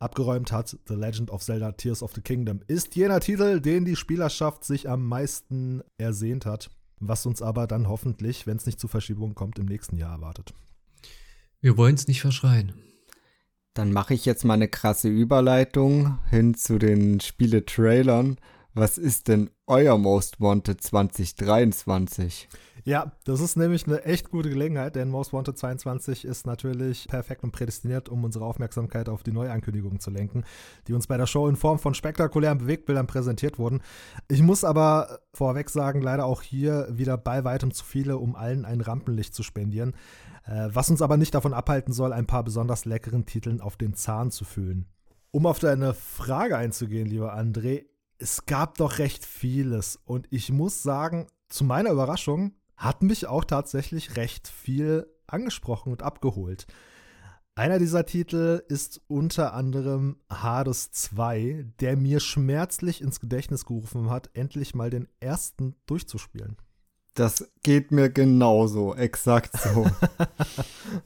abgeräumt 0.00 0.50
hat 0.50 0.76
The 0.88 0.94
Legend 0.94 1.30
of 1.30 1.40
Zelda 1.40 1.70
Tears 1.70 2.02
of 2.02 2.14
the 2.16 2.22
Kingdom. 2.22 2.62
Ist 2.66 2.96
jener 2.96 3.20
Titel, 3.20 3.60
den 3.60 3.84
die 3.84 3.94
Spielerschaft 3.94 4.64
sich 4.64 4.88
am 4.88 5.06
meisten 5.06 5.82
ersehnt 5.98 6.46
hat, 6.46 6.68
was 6.98 7.26
uns 7.26 7.42
aber 7.42 7.68
dann 7.68 7.88
hoffentlich, 7.88 8.48
wenn 8.48 8.56
es 8.56 8.66
nicht 8.66 8.80
zu 8.80 8.88
Verschiebungen 8.88 9.36
kommt, 9.36 9.60
im 9.60 9.66
nächsten 9.66 9.96
Jahr 9.96 10.14
erwartet. 10.14 10.52
Wir 11.60 11.76
wollen 11.76 11.94
es 11.94 12.08
nicht 12.08 12.20
verschreien. 12.20 12.72
Dann 13.76 13.92
mache 13.92 14.14
ich 14.14 14.24
jetzt 14.24 14.42
mal 14.46 14.54
eine 14.54 14.68
krasse 14.68 15.08
Überleitung 15.08 16.18
hin 16.30 16.54
zu 16.54 16.78
den 16.78 17.20
Spiele-Trailern. 17.20 18.38
Was 18.72 18.96
ist 18.96 19.28
denn 19.28 19.50
euer 19.66 19.98
Most 19.98 20.40
Wanted 20.40 20.80
2023? 20.80 22.48
Ja, 22.84 23.12
das 23.24 23.40
ist 23.40 23.56
nämlich 23.56 23.86
eine 23.86 24.04
echt 24.04 24.30
gute 24.30 24.48
Gelegenheit, 24.48 24.96
denn 24.96 25.10
Most 25.10 25.32
Wanted 25.32 25.58
22 25.58 26.24
ist 26.24 26.46
natürlich 26.46 27.08
perfekt 27.08 27.42
und 27.42 27.50
prädestiniert, 27.50 28.08
um 28.08 28.22
unsere 28.24 28.46
Aufmerksamkeit 28.46 29.08
auf 29.08 29.22
die 29.22 29.32
Neuankündigungen 29.32 29.98
zu 29.98 30.10
lenken, 30.10 30.44
die 30.86 30.94
uns 30.94 31.06
bei 31.06 31.16
der 31.16 31.26
Show 31.26 31.48
in 31.48 31.56
Form 31.56 31.78
von 31.78 31.94
spektakulären 31.94 32.58
Bewegbildern 32.58 33.06
präsentiert 33.06 33.58
wurden. 33.58 33.82
Ich 34.28 34.40
muss 34.40 34.62
aber 34.64 35.18
vorweg 35.34 35.68
sagen, 35.68 36.00
leider 36.00 36.24
auch 36.24 36.42
hier 36.42 36.88
wieder 36.90 37.18
bei 37.18 37.44
weitem 37.44 37.72
zu 37.72 37.84
viele, 37.84 38.18
um 38.18 38.36
allen 38.36 38.64
ein 38.64 38.80
Rampenlicht 38.80 39.34
zu 39.34 39.42
spendieren, 39.42 39.94
was 40.46 40.90
uns 40.90 41.02
aber 41.02 41.16
nicht 41.16 41.34
davon 41.34 41.54
abhalten 41.54 41.92
soll, 41.92 42.12
ein 42.12 42.26
paar 42.26 42.44
besonders 42.44 42.84
leckeren 42.84 43.26
Titeln 43.26 43.60
auf 43.60 43.76
den 43.76 43.94
Zahn 43.94 44.30
zu 44.30 44.44
fühlen. 44.44 44.86
Um 45.30 45.46
auf 45.46 45.58
deine 45.58 45.92
Frage 45.92 46.56
einzugehen, 46.56 47.06
lieber 47.06 47.36
André, 47.36 47.84
es 48.18 48.46
gab 48.46 48.78
doch 48.78 48.98
recht 48.98 49.24
vieles 49.24 49.96
und 50.04 50.26
ich 50.30 50.50
muss 50.50 50.82
sagen, 50.82 51.26
zu 51.48 51.64
meiner 51.64 51.90
Überraschung 51.90 52.54
hat 52.76 53.02
mich 53.02 53.26
auch 53.26 53.44
tatsächlich 53.44 54.16
recht 54.16 54.48
viel 54.48 55.06
angesprochen 55.26 55.92
und 55.92 56.02
abgeholt. 56.02 56.66
Einer 57.54 57.78
dieser 57.78 58.04
Titel 58.04 58.62
ist 58.68 59.00
unter 59.08 59.54
anderem 59.54 60.18
Hades 60.30 60.90
2, 60.92 61.66
der 61.80 61.96
mir 61.96 62.20
schmerzlich 62.20 63.00
ins 63.00 63.18
Gedächtnis 63.18 63.64
gerufen 63.64 64.10
hat, 64.10 64.28
endlich 64.34 64.74
mal 64.74 64.90
den 64.90 65.08
ersten 65.20 65.74
durchzuspielen. 65.86 66.56
Das 67.16 67.48
geht 67.62 67.92
mir 67.92 68.10
genauso, 68.10 68.94
exakt 68.94 69.58
so. 69.60 69.90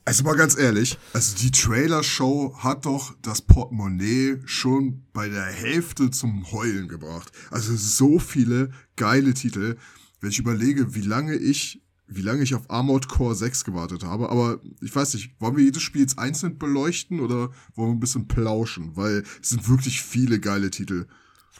Also 0.05 0.25
mal 0.25 0.37
ganz 0.37 0.57
ehrlich, 0.57 0.99
also 1.13 1.37
die 1.37 1.51
Trailer-Show 1.51 2.57
hat 2.59 2.85
doch 2.85 3.15
das 3.23 3.43
Portemonnaie 3.43 4.41
schon 4.45 5.05
bei 5.13 5.29
der 5.29 5.45
Hälfte 5.45 6.11
zum 6.11 6.51
Heulen 6.53 6.89
gebracht. 6.89 7.33
Also 7.51 7.75
so 7.77 8.19
viele 8.19 8.71
geile 8.97 9.35
Titel. 9.35 9.77
Wenn 10.21 10.31
ich 10.31 10.39
überlege, 10.39 10.95
wie 10.95 11.01
lange 11.01 11.35
ich, 11.35 11.83
wie 12.07 12.23
lange 12.23 12.43
ich 12.43 12.55
auf 12.55 12.71
Armored 12.71 13.09
Core 13.09 13.35
6 13.35 13.65
gewartet 13.65 14.05
habe, 14.05 14.31
aber 14.31 14.61
ich 14.81 14.95
weiß 14.95 15.15
nicht, 15.15 15.35
wollen 15.41 15.57
wir 15.57 15.65
jedes 15.65 15.83
Spiel 15.83 16.03
jetzt 16.03 16.19
einzeln 16.19 16.59
beleuchten 16.59 17.21
oder 17.21 17.51
wollen 17.75 17.91
wir 17.91 17.95
ein 17.95 18.01
bisschen 18.01 18.29
plauschen? 18.29 18.97
Weil 18.97 19.25
es 19.43 19.51
sind 19.51 19.69
wirklich 19.69 20.03
viele 20.03 20.41
geile 20.41 20.71
Titel. 20.71 21.07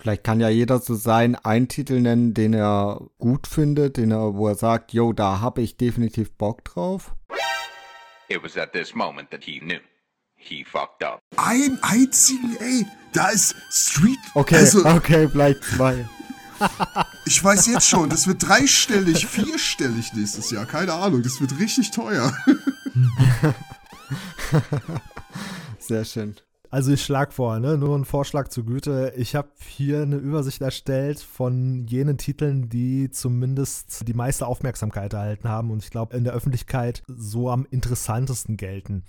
Vielleicht 0.01 0.25
kann 0.25 0.41
ja 0.41 0.49
jeder 0.49 0.79
so 0.79 0.95
sein, 0.95 1.37
einen 1.37 1.69
Titel 1.69 2.01
nennen, 2.01 2.33
den 2.33 2.55
er 2.55 3.03
gut 3.19 3.47
findet, 3.47 3.99
den 3.99 4.13
er, 4.13 4.35
wo 4.35 4.49
er 4.49 4.55
sagt, 4.55 4.95
yo, 4.95 5.13
da 5.13 5.41
habe 5.41 5.61
ich 5.61 5.77
definitiv 5.77 6.33
Bock 6.33 6.65
drauf. 6.65 7.15
It 8.29 8.43
was 8.43 8.57
at 8.57 8.73
this 8.73 8.95
moment 8.95 9.31
that 9.31 9.45
he 9.45 9.59
knew. 9.59 9.81
He 10.37 10.65
fucked 10.65 11.05
up. 11.05 11.21
Ein 11.37 11.79
einzigen, 11.83 12.57
ey, 12.61 12.87
da 13.13 13.29
ist 13.29 13.55
Street. 13.71 14.19
Okay, 14.33 14.57
also, 14.57 14.87
okay, 14.87 15.27
bleibt 15.27 15.65
zwei. 15.65 16.09
ich 17.27 17.45
weiß 17.45 17.67
jetzt 17.67 17.87
schon, 17.87 18.09
das 18.09 18.27
wird 18.27 18.49
dreistellig, 18.49 19.27
vierstellig 19.27 20.15
nächstes 20.15 20.51
Jahr. 20.51 20.65
Keine 20.65 20.95
Ahnung, 20.95 21.23
das 21.23 21.43
wird 21.43 21.59
richtig 21.59 21.91
teuer. 21.91 22.35
Sehr 25.79 26.07
schön. 26.07 26.37
Also 26.73 26.93
ich 26.93 27.03
schlage 27.03 27.33
vor, 27.33 27.59
ne? 27.59 27.77
nur 27.77 27.99
ein 27.99 28.05
Vorschlag 28.05 28.47
zur 28.47 28.65
Güte. 28.65 29.13
Ich 29.17 29.35
habe 29.35 29.49
hier 29.67 30.03
eine 30.03 30.17
Übersicht 30.17 30.63
erstellt 30.63 31.19
von 31.19 31.85
jenen 31.89 32.17
Titeln, 32.17 32.69
die 32.69 33.11
zumindest 33.11 34.07
die 34.07 34.15
meiste 34.15 34.47
Aufmerksamkeit 34.47 35.13
erhalten 35.13 35.49
haben 35.49 35.73
und 35.73 35.83
ich 35.83 35.91
glaube 35.91 36.17
in 36.17 36.23
der 36.23 36.33
Öffentlichkeit 36.33 37.03
so 37.09 37.51
am 37.51 37.67
interessantesten 37.69 38.57
gelten. 38.57 39.03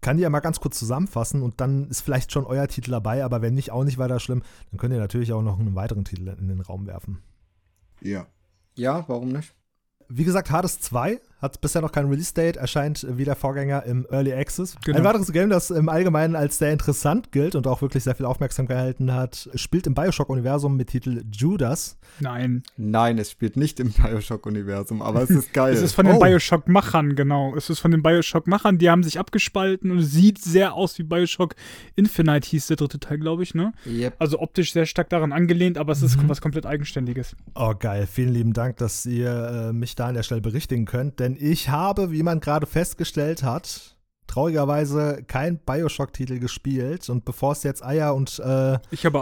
Kann 0.00 0.16
die 0.16 0.24
ja 0.24 0.28
mal 0.28 0.40
ganz 0.40 0.58
kurz 0.58 0.76
zusammenfassen 0.76 1.42
und 1.42 1.60
dann 1.60 1.88
ist 1.88 2.00
vielleicht 2.00 2.32
schon 2.32 2.46
euer 2.46 2.66
Titel 2.66 2.90
dabei, 2.90 3.24
aber 3.24 3.42
wenn 3.42 3.54
nicht, 3.54 3.70
auch 3.70 3.84
nicht 3.84 3.98
weiter 3.98 4.18
schlimm, 4.18 4.42
dann 4.72 4.78
könnt 4.78 4.92
ihr 4.92 4.98
natürlich 4.98 5.32
auch 5.32 5.40
noch 5.40 5.60
einen 5.60 5.76
weiteren 5.76 6.04
Titel 6.04 6.28
in 6.28 6.48
den 6.48 6.60
Raum 6.60 6.88
werfen. 6.88 7.22
Ja. 8.00 8.26
Ja, 8.76 9.04
warum 9.06 9.28
nicht? 9.28 9.54
Wie 10.08 10.24
gesagt, 10.24 10.50
Hades 10.50 10.80
2 10.80 11.20
hat 11.44 11.60
bisher 11.60 11.80
noch 11.82 11.92
kein 11.92 12.06
Release-Date, 12.08 12.56
erscheint 12.56 13.06
wie 13.08 13.24
der 13.24 13.36
Vorgänger 13.36 13.84
im 13.84 14.06
Early 14.10 14.32
Access. 14.32 14.76
Genau. 14.84 14.98
Ein 14.98 15.04
weiteres 15.04 15.32
Game, 15.32 15.50
das 15.50 15.70
im 15.70 15.88
Allgemeinen 15.88 16.34
als 16.36 16.58
sehr 16.58 16.72
interessant 16.72 17.30
gilt 17.32 17.54
und 17.54 17.66
auch 17.66 17.80
wirklich 17.82 18.02
sehr 18.04 18.14
viel 18.14 18.26
Aufmerksamkeit 18.26 18.74
gehalten 18.74 19.12
hat, 19.12 19.48
spielt 19.54 19.86
im 19.86 19.94
Bioshock-Universum 19.94 20.76
mit 20.76 20.88
Titel 20.88 21.22
Judas. 21.32 21.96
Nein. 22.18 22.62
Nein, 22.76 23.18
es 23.18 23.30
spielt 23.30 23.56
nicht 23.56 23.78
im 23.78 23.92
Bioshock-Universum, 23.92 25.02
aber 25.02 25.22
es 25.22 25.30
ist 25.30 25.52
geil. 25.52 25.72
Es 25.74 25.82
ist 25.82 25.92
von 25.92 26.06
den 26.06 26.16
Oh. 26.16 26.18
Bioshock-Machern, 26.18 27.14
genau. 27.14 27.54
Es 27.56 27.70
ist 27.70 27.78
von 27.80 27.90
den 27.90 28.02
Bioshock-Machern, 28.02 28.78
die 28.78 28.90
haben 28.90 29.02
sich 29.02 29.18
abgespalten 29.18 29.90
und 29.90 30.00
sieht 30.02 30.38
sehr 30.38 30.74
aus 30.74 30.98
wie 30.98 31.02
Bioshock 31.02 31.54
Infinite 31.94 32.48
hieß 32.48 32.68
der 32.68 32.76
dritte 32.76 32.98
Teil, 32.98 33.18
glaube 33.18 33.42
ich, 33.42 33.54
ne? 33.54 33.72
Yep. 33.86 34.14
Also 34.18 34.40
optisch 34.40 34.72
sehr 34.72 34.86
stark 34.86 35.08
daran 35.10 35.32
angelehnt, 35.32 35.78
aber 35.78 35.92
es 35.92 36.02
ist 36.02 36.16
Mhm. 36.16 36.28
was 36.28 36.40
komplett 36.40 36.66
Eigenständiges. 36.66 37.36
Oh, 37.54 37.74
geil. 37.78 38.06
Vielen 38.10 38.32
lieben 38.32 38.52
Dank, 38.52 38.76
dass 38.78 39.04
ihr 39.06 39.68
äh, 39.70 39.72
mich 39.72 39.94
da 39.94 40.06
an 40.08 40.14
der 40.14 40.22
Stelle 40.22 40.40
berichtigen 40.40 40.84
könnt, 40.86 41.20
denn 41.20 41.33
ich 41.40 41.68
habe, 41.68 42.10
wie 42.10 42.22
man 42.22 42.40
gerade 42.40 42.66
festgestellt 42.66 43.42
hat, 43.42 43.94
traurigerweise 44.26 45.22
kein 45.26 45.58
Bioshock-Titel 45.58 46.38
gespielt 46.38 47.08
und 47.08 47.24
bevor 47.24 47.52
es 47.52 47.62
jetzt 47.62 47.84
Eier 47.84 48.14
und 48.14 48.38
äh, 48.38 48.78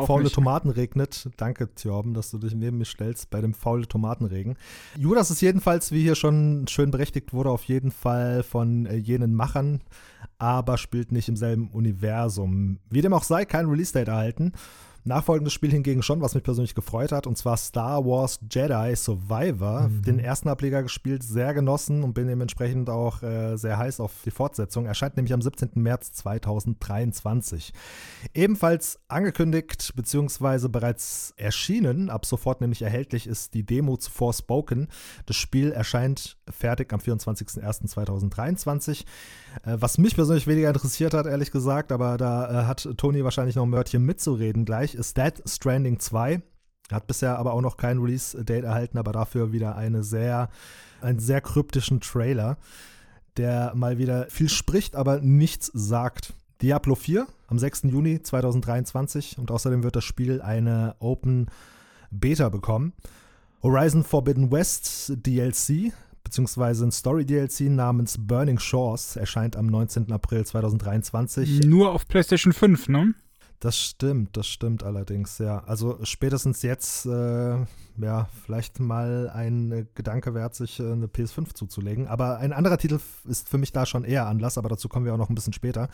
faule 0.06 0.24
nicht. 0.24 0.34
Tomaten 0.34 0.70
regnet, 0.70 1.28
danke 1.36 1.74
Thorben, 1.74 2.14
dass 2.14 2.30
du 2.30 2.38
dich 2.38 2.54
neben 2.54 2.78
mich 2.78 2.88
stellst 2.88 3.28
bei 3.30 3.40
dem 3.40 3.52
faule 3.52 3.86
Tomatenregen. 3.86 4.56
Judas 4.96 5.30
ist 5.30 5.40
jedenfalls, 5.40 5.92
wie 5.92 6.02
hier 6.02 6.14
schon 6.14 6.66
schön 6.68 6.90
berechtigt 6.90 7.32
wurde, 7.32 7.50
auf 7.50 7.64
jeden 7.64 7.90
Fall 7.90 8.42
von 8.42 8.86
äh, 8.86 8.96
jenen 8.96 9.34
Machern, 9.34 9.80
aber 10.38 10.78
spielt 10.78 11.12
nicht 11.12 11.28
im 11.28 11.36
selben 11.36 11.68
Universum. 11.70 12.78
Wie 12.88 13.02
dem 13.02 13.12
auch 13.12 13.24
sei, 13.24 13.44
kein 13.44 13.66
Release-Date 13.66 14.08
erhalten. 14.08 14.52
Nachfolgendes 15.04 15.52
Spiel 15.52 15.70
hingegen 15.70 16.02
schon, 16.02 16.20
was 16.20 16.34
mich 16.34 16.44
persönlich 16.44 16.74
gefreut 16.74 17.10
hat, 17.10 17.26
und 17.26 17.36
zwar 17.36 17.56
Star 17.56 18.04
Wars 18.04 18.38
Jedi 18.50 18.94
Survivor. 18.94 19.90
Den 20.06 20.18
ersten 20.18 20.48
Ableger 20.48 20.82
gespielt, 20.82 21.22
sehr 21.22 21.54
genossen 21.54 22.04
und 22.04 22.14
bin 22.14 22.28
dementsprechend 22.28 22.88
auch 22.88 23.22
äh, 23.22 23.56
sehr 23.56 23.78
heiß 23.78 24.00
auf 24.00 24.12
die 24.24 24.30
Fortsetzung. 24.30 24.86
Erscheint 24.86 25.16
nämlich 25.16 25.32
am 25.32 25.42
17. 25.42 25.70
März 25.74 26.12
2023. 26.12 27.72
Ebenfalls 28.32 29.00
angekündigt 29.08 29.92
bzw. 29.96 30.68
bereits 30.68 31.34
erschienen, 31.36 32.08
ab 32.08 32.24
sofort 32.24 32.60
nämlich 32.60 32.82
erhältlich, 32.82 33.26
ist 33.26 33.54
die 33.54 33.64
Demo 33.64 33.96
zu 33.96 34.10
Forspoken. 34.10 34.88
Das 35.26 35.36
Spiel 35.36 35.72
erscheint 35.72 36.36
fertig 36.48 36.92
am 36.92 37.00
24.01.2023. 37.00 39.04
Äh, 39.64 39.76
was 39.80 39.98
mich 39.98 40.14
persönlich 40.14 40.46
weniger 40.46 40.68
interessiert 40.68 41.14
hat, 41.14 41.26
ehrlich 41.26 41.50
gesagt, 41.50 41.92
aber 41.92 42.16
da 42.16 42.62
äh, 42.62 42.66
hat 42.66 42.88
Toni 42.96 43.24
wahrscheinlich 43.24 43.56
noch 43.56 43.64
ein 43.64 43.72
Wörtchen 43.72 44.04
mitzureden 44.04 44.64
gleich, 44.64 44.94
ist 44.94 45.16
Dead 45.16 45.42
Stranding 45.46 45.98
2. 45.98 46.42
Hat 46.90 47.06
bisher 47.06 47.38
aber 47.38 47.54
auch 47.54 47.60
noch 47.60 47.76
kein 47.76 47.98
Release-Date 47.98 48.64
erhalten, 48.64 48.98
aber 48.98 49.12
dafür 49.12 49.52
wieder 49.52 49.76
eine 49.76 50.02
sehr, 50.02 50.50
einen 51.00 51.20
sehr 51.20 51.40
kryptischen 51.40 52.00
Trailer, 52.00 52.58
der 53.36 53.72
mal 53.74 53.98
wieder 53.98 54.26
viel 54.28 54.48
spricht, 54.48 54.96
aber 54.96 55.20
nichts 55.20 55.70
sagt. 55.72 56.34
Diablo 56.60 56.94
4 56.94 57.26
am 57.48 57.58
6. 57.58 57.84
Juni 57.84 58.22
2023 58.22 59.38
und 59.38 59.50
außerdem 59.50 59.82
wird 59.82 59.96
das 59.96 60.04
Spiel 60.04 60.40
eine 60.40 60.94
Open 61.00 61.46
Beta 62.10 62.50
bekommen. 62.50 62.92
Horizon 63.62 64.04
Forbidden 64.04 64.52
West 64.52 65.12
DLC 65.26 65.92
beziehungsweise 66.24 66.86
ein 66.86 66.92
Story-DLC 66.92 67.70
namens 67.70 68.16
Burning 68.18 68.58
Shores 68.58 69.16
erscheint 69.16 69.56
am 69.56 69.66
19. 69.66 70.12
April 70.12 70.44
2023. 70.44 71.64
Nur 71.66 71.92
auf 71.92 72.06
PlayStation 72.08 72.52
5, 72.52 72.88
ne? 72.88 73.14
Das 73.62 73.78
stimmt, 73.78 74.36
das 74.36 74.48
stimmt 74.48 74.82
allerdings, 74.82 75.38
ja. 75.38 75.62
Also 75.66 75.96
spätestens 76.02 76.62
jetzt, 76.62 77.06
äh, 77.06 77.58
ja, 77.96 78.28
vielleicht 78.44 78.80
mal 78.80 79.30
ein 79.32 79.70
äh, 79.70 79.86
Gedanke 79.94 80.34
wert, 80.34 80.56
sich 80.56 80.80
äh, 80.80 80.90
eine 80.90 81.06
PS5 81.06 81.54
zuzulegen. 81.54 82.08
Aber 82.08 82.38
ein 82.38 82.52
anderer 82.52 82.76
Titel 82.76 82.98
ist 83.24 83.48
für 83.48 83.58
mich 83.58 83.70
da 83.70 83.86
schon 83.86 84.02
eher 84.02 84.26
Anlass, 84.26 84.58
aber 84.58 84.68
dazu 84.68 84.88
kommen 84.88 85.06
wir 85.06 85.14
auch 85.14 85.18
noch 85.18 85.30
ein 85.30 85.36
bisschen 85.36 85.52
später. 85.52 85.88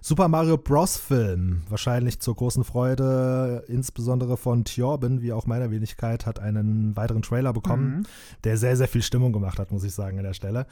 Super 0.00 0.26
Mario 0.26 0.58
Bros. 0.58 0.96
Film, 0.96 1.62
wahrscheinlich 1.68 2.18
zur 2.18 2.34
großen 2.34 2.64
Freude, 2.64 3.62
insbesondere 3.68 4.36
von 4.36 4.64
Thorben, 4.64 5.22
wie 5.22 5.32
auch 5.32 5.46
meiner 5.46 5.70
Wenigkeit, 5.70 6.26
hat 6.26 6.40
einen 6.40 6.96
weiteren 6.96 7.22
Trailer 7.22 7.52
bekommen, 7.52 7.98
Mhm. 7.98 8.02
der 8.42 8.56
sehr, 8.56 8.76
sehr 8.76 8.88
viel 8.88 9.02
Stimmung 9.02 9.32
gemacht 9.32 9.60
hat, 9.60 9.70
muss 9.70 9.84
ich 9.84 9.94
sagen, 9.94 10.18
an 10.18 10.24
der 10.24 10.34
Stelle. 10.34 10.66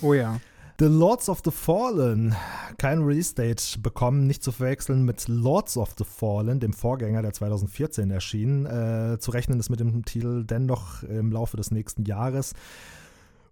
Oh 0.00 0.14
ja. 0.14 0.40
The 0.80 0.86
Lords 0.86 1.28
of 1.28 1.42
the 1.44 1.50
Fallen, 1.50 2.34
kein 2.78 3.02
Release-Date 3.02 3.82
bekommen, 3.82 4.26
nicht 4.26 4.42
zu 4.42 4.50
verwechseln 4.50 5.04
mit 5.04 5.28
Lords 5.28 5.76
of 5.76 5.94
the 5.98 6.04
Fallen, 6.04 6.58
dem 6.58 6.72
Vorgänger, 6.72 7.20
der 7.20 7.34
2014 7.34 8.10
erschien. 8.10 8.64
Äh, 8.64 9.18
zu 9.20 9.30
rechnen 9.30 9.60
ist 9.60 9.68
mit 9.68 9.78
dem 9.78 10.06
Titel 10.06 10.42
dennoch 10.42 11.02
im 11.02 11.32
Laufe 11.32 11.58
des 11.58 11.70
nächsten 11.70 12.06
Jahres. 12.06 12.54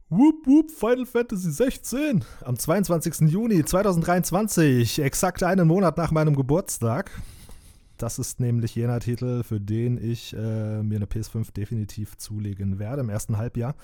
Whoop 0.09 0.47
whoop, 0.47 0.71
Final 0.71 1.05
Fantasy 1.05 1.51
16 1.51 2.25
am 2.47 2.59
22. 2.59 3.29
Juni 3.29 3.63
2023, 3.63 5.01
exakt 5.01 5.43
einen 5.43 5.69
Monat 5.69 5.99
nach 5.99 6.13
meinem 6.13 6.35
Geburtstag. 6.35 7.11
Das 7.99 8.19
ist 8.19 8.41
nämlich 8.41 8.75
jener 8.75 9.01
Titel, 9.01 9.43
für 9.43 9.61
den 9.61 10.03
ich 10.03 10.33
äh, 10.33 10.83
mir 10.83 10.97
eine 10.97 11.05
PS5 11.05 11.53
definitiv 11.53 12.17
zulegen 12.17 12.79
werde 12.79 13.03
im 13.03 13.11
ersten 13.11 13.37
Halbjahr. 13.37 13.75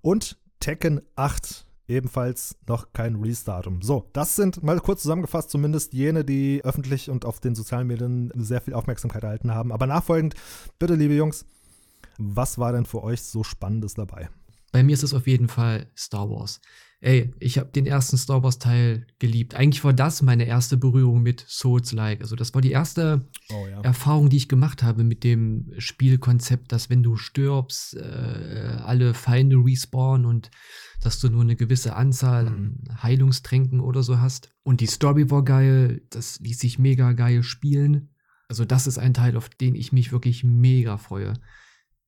Und 0.00 0.38
Tekken 0.60 1.00
8 1.16 1.67
ebenfalls 1.88 2.56
noch 2.66 2.92
kein 2.92 3.16
Release-Datum. 3.16 3.82
So, 3.82 4.08
das 4.12 4.36
sind 4.36 4.62
mal 4.62 4.78
kurz 4.80 5.02
zusammengefasst 5.02 5.50
zumindest 5.50 5.94
jene, 5.94 6.24
die 6.24 6.60
öffentlich 6.64 7.10
und 7.10 7.24
auf 7.24 7.40
den 7.40 7.54
sozialen 7.54 7.86
Medien 7.86 8.30
sehr 8.36 8.60
viel 8.60 8.74
Aufmerksamkeit 8.74 9.24
erhalten 9.24 9.54
haben. 9.54 9.72
Aber 9.72 9.86
nachfolgend, 9.86 10.34
bitte, 10.78 10.94
liebe 10.94 11.14
Jungs, 11.14 11.46
was 12.18 12.58
war 12.58 12.72
denn 12.72 12.84
für 12.84 13.02
euch 13.02 13.22
so 13.22 13.42
Spannendes 13.42 13.94
dabei? 13.94 14.28
Bei 14.70 14.82
mir 14.82 14.92
ist 14.92 15.02
es 15.02 15.14
auf 15.14 15.26
jeden 15.26 15.48
Fall 15.48 15.90
Star 15.96 16.28
Wars. 16.28 16.60
Ey, 17.00 17.32
ich 17.38 17.58
habe 17.58 17.70
den 17.70 17.86
ersten 17.86 18.16
Star 18.16 18.42
Wars 18.42 18.58
Teil 18.58 19.06
geliebt. 19.20 19.54
Eigentlich 19.54 19.84
war 19.84 19.92
das 19.92 20.20
meine 20.20 20.46
erste 20.46 20.76
Berührung 20.76 21.22
mit 21.22 21.44
Souls-like. 21.46 22.20
Also 22.22 22.34
das 22.34 22.54
war 22.54 22.60
die 22.60 22.72
erste 22.72 23.28
oh, 23.50 23.66
ja. 23.68 23.80
Erfahrung, 23.82 24.28
die 24.28 24.36
ich 24.36 24.48
gemacht 24.48 24.82
habe 24.82 25.04
mit 25.04 25.22
dem 25.22 25.72
Spielkonzept, 25.78 26.72
dass 26.72 26.90
wenn 26.90 27.04
du 27.04 27.14
stirbst, 27.14 27.96
äh, 27.96 28.78
alle 28.84 29.14
Feinde 29.14 29.56
respawnen 29.58 30.26
und 30.26 30.50
dass 31.00 31.20
du 31.20 31.28
nur 31.28 31.42
eine 31.42 31.54
gewisse 31.54 31.94
Anzahl 31.94 32.48
an 32.48 32.82
Heilungstränken 33.00 33.78
oder 33.78 34.02
so 34.02 34.18
hast. 34.18 34.50
Und 34.64 34.80
die 34.80 34.86
Story 34.86 35.30
war 35.30 35.44
geil, 35.44 36.02
das 36.10 36.40
ließ 36.40 36.58
sich 36.58 36.80
mega 36.80 37.12
geil 37.12 37.44
spielen. 37.44 38.10
Also 38.48 38.64
das 38.64 38.88
ist 38.88 38.98
ein 38.98 39.14
Teil, 39.14 39.36
auf 39.36 39.48
den 39.50 39.76
ich 39.76 39.92
mich 39.92 40.10
wirklich 40.10 40.42
mega 40.42 40.96
freue. 40.96 41.34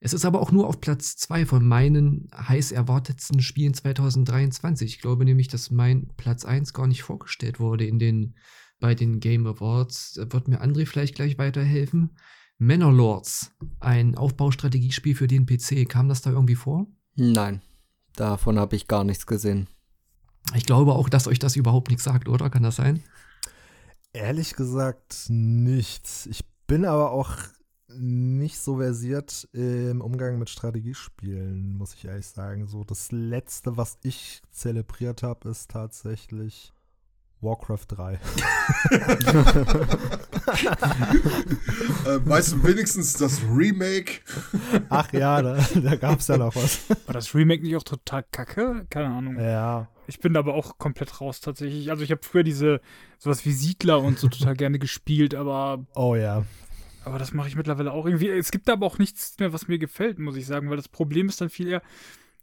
Es 0.02 0.14
ist 0.14 0.24
aber 0.24 0.40
auch 0.40 0.50
nur 0.50 0.66
auf 0.66 0.80
Platz 0.80 1.16
zwei 1.16 1.44
von 1.44 1.66
meinen 1.66 2.28
heiß 2.34 2.72
erwartetsten 2.72 3.40
Spielen 3.42 3.74
2023. 3.74 4.94
Ich 4.94 5.00
glaube 5.00 5.26
nämlich, 5.26 5.48
dass 5.48 5.70
mein 5.70 6.08
Platz 6.16 6.46
eins 6.46 6.72
gar 6.72 6.86
nicht 6.86 7.02
vorgestellt 7.02 7.60
wurde 7.60 7.84
in 7.84 7.98
den, 7.98 8.34
bei 8.80 8.94
den 8.94 9.20
Game 9.20 9.46
Awards. 9.46 10.14
Da 10.14 10.32
wird 10.32 10.48
mir 10.48 10.62
André 10.62 10.86
vielleicht 10.86 11.16
gleich 11.16 11.36
weiterhelfen. 11.36 12.16
Manor 12.56 13.22
ein 13.80 14.14
Aufbaustrategiespiel 14.16 15.14
für 15.14 15.26
den 15.26 15.44
PC. 15.44 15.86
Kam 15.86 16.08
das 16.08 16.22
da 16.22 16.30
irgendwie 16.30 16.54
vor? 16.54 16.86
Nein, 17.14 17.60
davon 18.16 18.58
habe 18.58 18.76
ich 18.76 18.88
gar 18.88 19.04
nichts 19.04 19.26
gesehen. 19.26 19.68
Ich 20.54 20.64
glaube 20.64 20.94
auch, 20.94 21.10
dass 21.10 21.26
euch 21.26 21.38
das 21.38 21.56
überhaupt 21.56 21.88
nichts 21.88 22.04
sagt, 22.04 22.28
oder? 22.28 22.48
Kann 22.48 22.62
das 22.62 22.76
sein? 22.76 23.02
Ehrlich 24.14 24.54
gesagt 24.54 25.26
nichts. 25.28 26.26
Ich 26.26 26.44
bin 26.66 26.86
aber 26.86 27.12
auch 27.12 27.36
nicht 27.98 28.58
so 28.58 28.78
versiert 28.78 29.48
im 29.52 30.00
Umgang 30.00 30.38
mit 30.38 30.50
Strategiespielen, 30.50 31.76
muss 31.76 31.94
ich 31.94 32.04
ehrlich 32.04 32.26
sagen. 32.26 32.66
So 32.66 32.84
das 32.84 33.12
letzte, 33.12 33.76
was 33.76 33.98
ich 34.02 34.42
zelebriert 34.50 35.22
habe, 35.22 35.48
ist 35.48 35.70
tatsächlich 35.70 36.72
Warcraft 37.42 37.86
3. 37.88 38.14
äh, 38.14 38.18
weißt 42.26 42.52
du 42.52 42.62
wenigstens 42.64 43.14
das 43.14 43.40
Remake? 43.42 44.20
Ach 44.90 45.10
ja, 45.12 45.40
da, 45.40 45.58
da 45.74 45.96
gab 45.96 46.20
es 46.20 46.28
ja 46.28 46.36
noch 46.36 46.54
was. 46.54 46.80
War 47.06 47.14
das 47.14 47.34
Remake 47.34 47.62
nicht 47.62 47.76
auch 47.76 47.82
total 47.82 48.24
kacke? 48.30 48.86
Keine 48.90 49.08
Ahnung. 49.08 49.40
Ja. 49.40 49.88
Ich 50.06 50.20
bin 50.20 50.36
aber 50.36 50.54
auch 50.54 50.76
komplett 50.76 51.20
raus 51.20 51.40
tatsächlich. 51.40 51.90
Also 51.90 52.02
ich 52.02 52.10
habe 52.10 52.20
früher 52.22 52.42
diese 52.42 52.82
sowas 53.18 53.46
wie 53.46 53.52
Siedler 53.52 54.00
und 54.00 54.18
so 54.18 54.28
total 54.28 54.54
gerne 54.54 54.78
gespielt, 54.78 55.34
aber 55.34 55.86
Oh 55.94 56.14
ja. 56.16 56.44
Aber 57.04 57.18
das 57.18 57.32
mache 57.32 57.48
ich 57.48 57.56
mittlerweile 57.56 57.92
auch 57.92 58.06
irgendwie. 58.06 58.28
Es 58.28 58.50
gibt 58.50 58.68
aber 58.68 58.86
auch 58.86 58.98
nichts 58.98 59.36
mehr, 59.38 59.52
was 59.52 59.68
mir 59.68 59.78
gefällt, 59.78 60.18
muss 60.18 60.36
ich 60.36 60.46
sagen, 60.46 60.70
weil 60.70 60.76
das 60.76 60.88
Problem 60.88 61.28
ist 61.28 61.40
dann 61.40 61.50
viel 61.50 61.68
eher, 61.68 61.82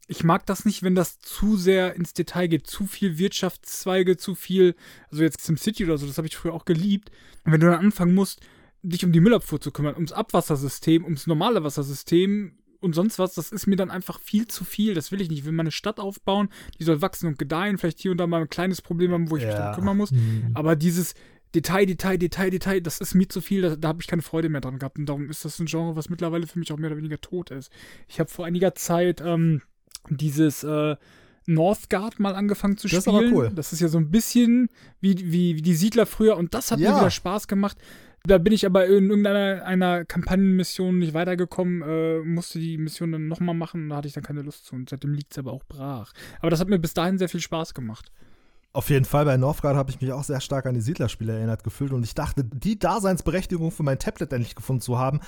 ich 0.08 0.24
mag 0.24 0.46
das 0.46 0.64
nicht, 0.66 0.84
wenn 0.84 0.96
das 0.96 1.20
zu 1.20 1.58
sehr 1.58 1.96
ins 1.96 2.14
Detail 2.14 2.48
geht. 2.48 2.66
Zu 2.66 2.88
viel 2.88 3.18
Wirtschaftszweige, 3.18 4.16
zu 4.18 4.36
viel, 4.36 4.76
also 5.12 5.24
jetzt 5.24 5.42
SimCity 5.42 5.84
oder 5.86 5.98
so, 5.98 6.08
das 6.08 6.18
habe 6.18 6.28
ich 6.28 6.38
früher 6.38 6.54
auch 6.54 6.66
geliebt. 6.66 7.12
Und 7.44 7.52
wenn 7.52 7.60
du 7.60 7.68
dann 7.70 7.80
anfangen 7.80 8.16
musst, 8.16 8.40
dich 8.84 9.04
um 9.04 9.12
die 9.12 9.20
Müllabfuhr 9.20 9.60
zu 9.60 9.72
kümmern, 9.72 9.96
ums 9.96 10.14
Abwassersystem, 10.14 11.04
ums 11.04 11.28
normale 11.28 11.64
Wassersystem 11.64 12.54
und 12.80 12.94
sonst 12.94 13.20
was, 13.20 13.34
das 13.34 13.52
ist 13.52 13.68
mir 13.68 13.76
dann 13.76 13.92
einfach 13.92 14.20
viel 14.22 14.48
zu 14.48 14.64
viel. 14.64 14.94
Das 14.94 15.12
will 15.12 15.20
ich 15.20 15.30
nicht. 15.30 15.40
Ich 15.40 15.46
will 15.46 15.52
meine 15.52 15.72
Stadt 15.72 16.00
aufbauen, 16.00 16.50
die 16.80 16.84
soll 16.86 17.02
wachsen 17.02 17.28
und 17.28 17.38
gedeihen, 17.40 17.78
vielleicht 17.78 18.00
hier 18.00 18.12
und 18.12 18.18
da 18.18 18.28
mal 18.28 18.42
ein 18.42 18.50
kleines 18.50 18.82
Problem 18.82 19.12
haben, 19.12 19.30
wo 19.30 19.36
ich 19.36 19.44
mich 19.44 19.54
Ja. 19.54 19.72
drum 19.72 19.76
kümmern 19.82 19.98
muss. 19.98 20.12
Mhm. 20.12 20.52
Aber 20.54 20.76
dieses 20.78 21.16
Detail, 21.56 21.86
Detail, 21.86 22.18
Detail, 22.18 22.50
Detail, 22.50 22.82
das 22.82 23.00
ist 23.00 23.16
mir 23.16 23.28
zu 23.30 23.42
viel, 23.42 23.62
da, 23.62 23.76
da 23.76 23.88
habe 23.90 24.02
ich 24.02 24.08
keine 24.08 24.22
Freude 24.22 24.50
mehr 24.50 24.62
dran 24.62 24.80
gehabt. 24.80 24.98
Und 25.00 25.06
darum 25.08 25.30
ist 25.30 25.46
das 25.46 25.60
ein 25.60 25.66
Genre, 25.66 25.96
was 25.96 26.10
mittlerweile 26.10 26.46
für 26.48 26.60
mich 26.60 26.72
auch 26.72 26.78
mehr 26.78 26.90
oder 26.92 26.98
weniger 26.98 27.20
tot 27.22 27.52
ist. 27.52 27.72
Ich 28.08 28.20
habe 28.20 28.30
vor 28.30 28.46
einiger 28.46 28.76
Zeit 28.76 29.22
ähm, 29.26 29.62
dieses 30.10 30.64
äh, 30.64 30.96
Northgard 31.46 32.20
mal 32.20 32.36
angefangen 32.36 32.78
zu 32.78 32.88
Das 32.88 33.00
ist 33.00 33.08
aber 33.08 33.20
spielen. 33.20 33.34
cool. 33.34 33.52
Das 33.56 33.72
ist 33.74 33.80
ja 33.80 33.88
so 33.88 33.98
ein 33.98 34.12
bisschen 34.12 34.68
wie, 35.00 35.16
wie, 35.32 35.56
wie 35.56 35.62
die 35.62 35.74
Siedler 35.76 36.06
früher 36.06 36.36
und 36.38 36.54
das 36.54 36.72
hat 36.72 36.80
Ja. 36.80 36.92
mir 36.92 36.98
wieder 37.00 37.12
Spaß 37.12 37.48
gemacht. 37.48 37.78
Da 38.26 38.38
bin 38.40 38.52
ich 38.52 38.66
aber 38.66 38.86
in 38.88 39.10
irgendeiner 39.10 39.64
einer 39.66 40.04
Kampagnenmission 40.04 41.00
nicht 41.00 41.14
weitergekommen, 41.14 41.82
äh, 41.82 42.20
musste 42.24 42.60
die 42.60 42.78
Mission 42.78 43.14
dann 43.14 43.28
nochmal 43.30 43.56
machen, 43.56 43.88
da 43.88 43.98
hatte 43.98 44.08
ich 44.10 44.14
dann 44.14 44.24
keine 44.24 44.42
Lust 44.42 44.66
zu 44.66 44.76
und 44.76 44.90
seitdem 44.90 45.14
liegt 45.14 45.32
es 45.32 45.38
aber 45.38 45.54
auch 45.54 45.64
brach. 45.64 46.12
Aber 46.42 46.50
das 46.50 46.60
hat 46.60 46.68
mir 46.68 46.80
bis 46.80 46.94
dahin 46.94 47.18
sehr 47.18 47.30
viel 47.30 47.40
Spaß 47.40 47.74
gemacht. 47.74 48.12
Auf 48.74 48.90
jeden 48.90 49.06
Fall, 49.06 49.26
bei 49.26 49.38
Northgard 49.38 49.76
habe 49.76 49.90
ich 49.90 50.02
mich 50.02 50.12
auch 50.12 50.24
sehr 50.24 50.42
stark 50.42 50.68
an 50.68 50.76
die 50.76 50.82
Siedlerspiele 50.82 51.34
erinnert 51.34 51.64
gefühlt 51.64 51.94
und 51.94 52.04
ich 52.04 52.14
dachte, 52.14 52.44
die 52.44 52.78
Daseinsberechtigung 52.78 53.72
für 53.72 53.84
mein 53.84 53.98
Tablet 53.98 54.32
endlich 54.32 54.56
gefunden 54.56 54.82
zu 54.82 55.00
haben. 55.00 55.20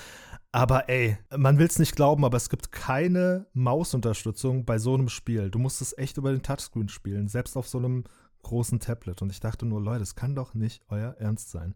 Aber 0.52 0.90
ey, 0.90 1.18
man 1.36 1.58
will 1.58 1.68
es 1.68 1.80
nicht 1.80 1.96
glauben, 1.96 2.26
aber 2.26 2.38
es 2.38 2.50
gibt 2.50 2.72
keine 2.72 3.48
Mausunterstützung 3.54 4.66
bei 4.66 4.78
so 4.78 4.94
einem 4.94 5.10
Spiel. 5.10 5.50
Du 5.50 5.58
musst 5.58 5.82
es 5.82 5.98
echt 5.98 6.18
über 6.18 6.32
den 6.32 6.44
Touchscreen 6.44 6.90
spielen, 6.90 7.28
selbst 7.28 7.58
auf 7.58 7.68
so 7.68 7.78
einem 7.78 8.04
großen 8.44 8.80
Tablet. 8.80 9.22
Und 9.22 9.32
ich 9.32 9.40
dachte 9.40 9.66
nur, 9.66 9.82
Leute, 9.82 10.00
das 10.00 10.16
kann 10.16 10.36
doch 10.36 10.54
nicht 10.54 10.84
euer 10.90 11.16
Ernst 11.20 11.52
sein. 11.52 11.76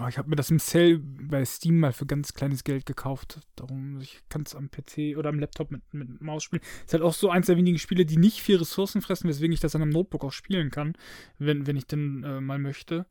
Oh, 0.00 0.06
ich 0.06 0.18
habe 0.18 0.28
mir 0.28 0.36
das 0.36 0.50
im 0.50 0.58
Sale 0.58 0.98
bei 0.98 1.44
Steam 1.44 1.80
mal 1.80 1.92
für 1.92 2.06
ganz 2.06 2.34
kleines 2.34 2.62
Geld 2.62 2.86
gekauft. 2.86 3.40
Darum, 3.56 4.00
ich 4.00 4.20
kann 4.28 4.42
es 4.42 4.54
am 4.54 4.70
PC 4.70 5.16
oder 5.16 5.30
am 5.30 5.38
Laptop 5.38 5.70
mit, 5.70 5.82
mit 5.92 6.20
Maus 6.20 6.44
spielen. 6.44 6.62
Ist 6.84 6.92
halt 6.92 7.02
auch 7.02 7.14
so 7.14 7.30
eins 7.30 7.46
der 7.46 7.56
wenigen 7.56 7.78
Spiele, 7.78 8.06
die 8.06 8.16
nicht 8.16 8.40
viel 8.40 8.56
Ressourcen 8.56 9.02
fressen, 9.02 9.28
weswegen 9.28 9.52
ich 9.52 9.60
das 9.60 9.74
an 9.74 9.82
einem 9.82 9.90
Notebook 9.90 10.24
auch 10.24 10.32
spielen 10.32 10.70
kann, 10.70 10.94
wenn, 11.38 11.66
wenn 11.66 11.76
ich 11.76 11.86
denn 11.86 12.22
äh, 12.22 12.40
mal 12.40 12.58
möchte. 12.58 13.06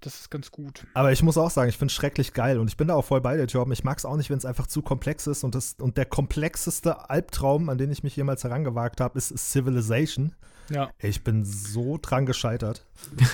Das 0.00 0.20
ist 0.20 0.30
ganz 0.30 0.50
gut. 0.50 0.84
Aber 0.94 1.12
ich 1.12 1.22
muss 1.22 1.38
auch 1.38 1.50
sagen, 1.50 1.68
ich 1.68 1.78
finde 1.78 1.90
es 1.90 1.94
schrecklich 1.94 2.32
geil 2.32 2.58
und 2.58 2.68
ich 2.68 2.76
bin 2.76 2.88
da 2.88 2.94
auch 2.94 3.04
voll 3.04 3.20
bei 3.20 3.36
dir, 3.36 3.46
Torben. 3.46 3.72
Ich 3.72 3.84
mag 3.84 3.98
es 3.98 4.04
auch 4.04 4.16
nicht, 4.16 4.30
wenn 4.30 4.38
es 4.38 4.44
einfach 4.44 4.66
zu 4.66 4.82
komplex 4.82 5.28
ist 5.28 5.44
und, 5.44 5.54
das, 5.54 5.76
und 5.80 5.96
der 5.96 6.06
komplexeste 6.06 7.08
Albtraum, 7.08 7.68
an 7.68 7.78
den 7.78 7.90
ich 7.90 8.02
mich 8.02 8.16
jemals 8.16 8.42
herangewagt 8.42 9.00
habe, 9.00 9.16
ist 9.16 9.36
Civilization. 9.36 10.34
Ja. 10.70 10.90
Ich 10.98 11.22
bin 11.22 11.44
so 11.44 11.98
dran 12.00 12.26
gescheitert. 12.26 12.84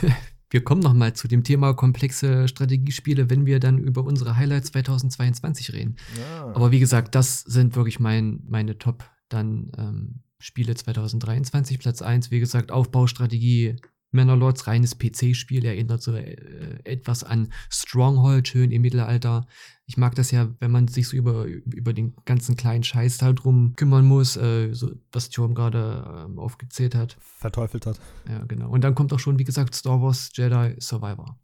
Wir 0.50 0.64
kommen 0.64 0.80
noch 0.80 0.94
mal 0.94 1.12
zu 1.12 1.28
dem 1.28 1.44
Thema 1.44 1.74
komplexe 1.74 2.48
Strategiespiele, 2.48 3.28
wenn 3.28 3.44
wir 3.44 3.60
dann 3.60 3.78
über 3.78 4.04
unsere 4.04 4.36
Highlights 4.36 4.72
2022 4.72 5.72
reden. 5.72 5.96
Ja. 6.18 6.46
Aber 6.54 6.70
wie 6.70 6.80
gesagt, 6.80 7.14
das 7.14 7.40
sind 7.40 7.76
wirklich 7.76 8.00
mein, 8.00 8.40
meine 8.48 8.78
Top 8.78 9.04
dann 9.28 9.70
ähm, 9.76 10.22
Spiele 10.38 10.74
2023. 10.74 11.78
Platz 11.78 12.00
1, 12.00 12.30
wie 12.30 12.40
gesagt, 12.40 12.72
Aufbaustrategie. 12.72 13.76
Manor 14.10 14.54
reines 14.66 14.98
PC-Spiel, 14.98 15.64
erinnert 15.64 16.02
so 16.02 16.14
äh, 16.14 16.36
etwas 16.84 17.24
an 17.24 17.52
Stronghold, 17.70 18.48
schön 18.48 18.70
im 18.70 18.82
Mittelalter. 18.82 19.46
Ich 19.86 19.96
mag 19.96 20.14
das 20.14 20.30
ja, 20.30 20.48
wenn 20.60 20.70
man 20.70 20.88
sich 20.88 21.08
so 21.08 21.16
über, 21.16 21.44
über 21.44 21.92
den 21.92 22.14
ganzen 22.24 22.56
kleinen 22.56 22.84
Scheiß 22.84 23.18
da 23.18 23.32
drum 23.32 23.74
kümmern 23.76 24.04
muss, 24.04 24.36
äh, 24.36 24.72
so, 24.72 24.92
was 25.12 25.30
Tom 25.30 25.54
gerade 25.54 26.26
ähm, 26.26 26.38
aufgezählt 26.38 26.94
hat. 26.94 27.16
Verteufelt 27.20 27.86
hat. 27.86 27.98
Ja, 28.28 28.44
genau. 28.44 28.70
Und 28.70 28.84
dann 28.84 28.94
kommt 28.94 29.12
auch 29.12 29.20
schon, 29.20 29.38
wie 29.38 29.44
gesagt, 29.44 29.74
Star 29.74 30.00
Wars 30.00 30.30
Jedi 30.34 30.76
Survivor. 30.80 31.38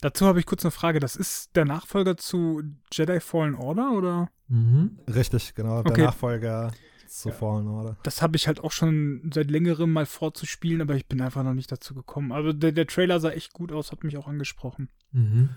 Dazu 0.00 0.26
habe 0.26 0.40
ich 0.40 0.46
kurz 0.46 0.64
eine 0.64 0.70
Frage. 0.70 0.98
Das 0.98 1.14
ist 1.14 1.54
der 1.56 1.64
Nachfolger 1.66 2.16
zu 2.16 2.62
Jedi 2.92 3.20
Fallen 3.20 3.54
Order, 3.54 3.92
oder? 3.92 4.30
Mhm. 4.48 4.98
Richtig, 5.12 5.54
genau. 5.54 5.82
Der 5.82 5.92
Okay. 5.92 6.02
Nachfolger 6.02 6.72
zu 7.10 7.32
Fallen 7.32 7.66
Order. 7.68 7.96
Das 8.02 8.22
habe 8.22 8.36
ich 8.36 8.46
halt 8.46 8.60
auch 8.62 8.72
schon 8.72 9.30
seit 9.34 9.50
längerem 9.50 9.92
mal 9.92 10.06
vorzuspielen, 10.06 10.80
aber 10.80 10.94
ich 10.96 11.06
bin 11.06 11.20
einfach 11.20 11.42
noch 11.42 11.54
nicht 11.54 11.70
dazu 11.72 11.94
gekommen. 11.94 12.32
Also 12.32 12.52
der, 12.52 12.72
der 12.72 12.86
Trailer 12.86 13.20
sah 13.20 13.30
echt 13.30 13.52
gut 13.52 13.72
aus, 13.72 13.92
hat 13.92 14.04
mich 14.04 14.16
auch 14.16 14.28
angesprochen. 14.28 14.88
Mhm. 15.12 15.50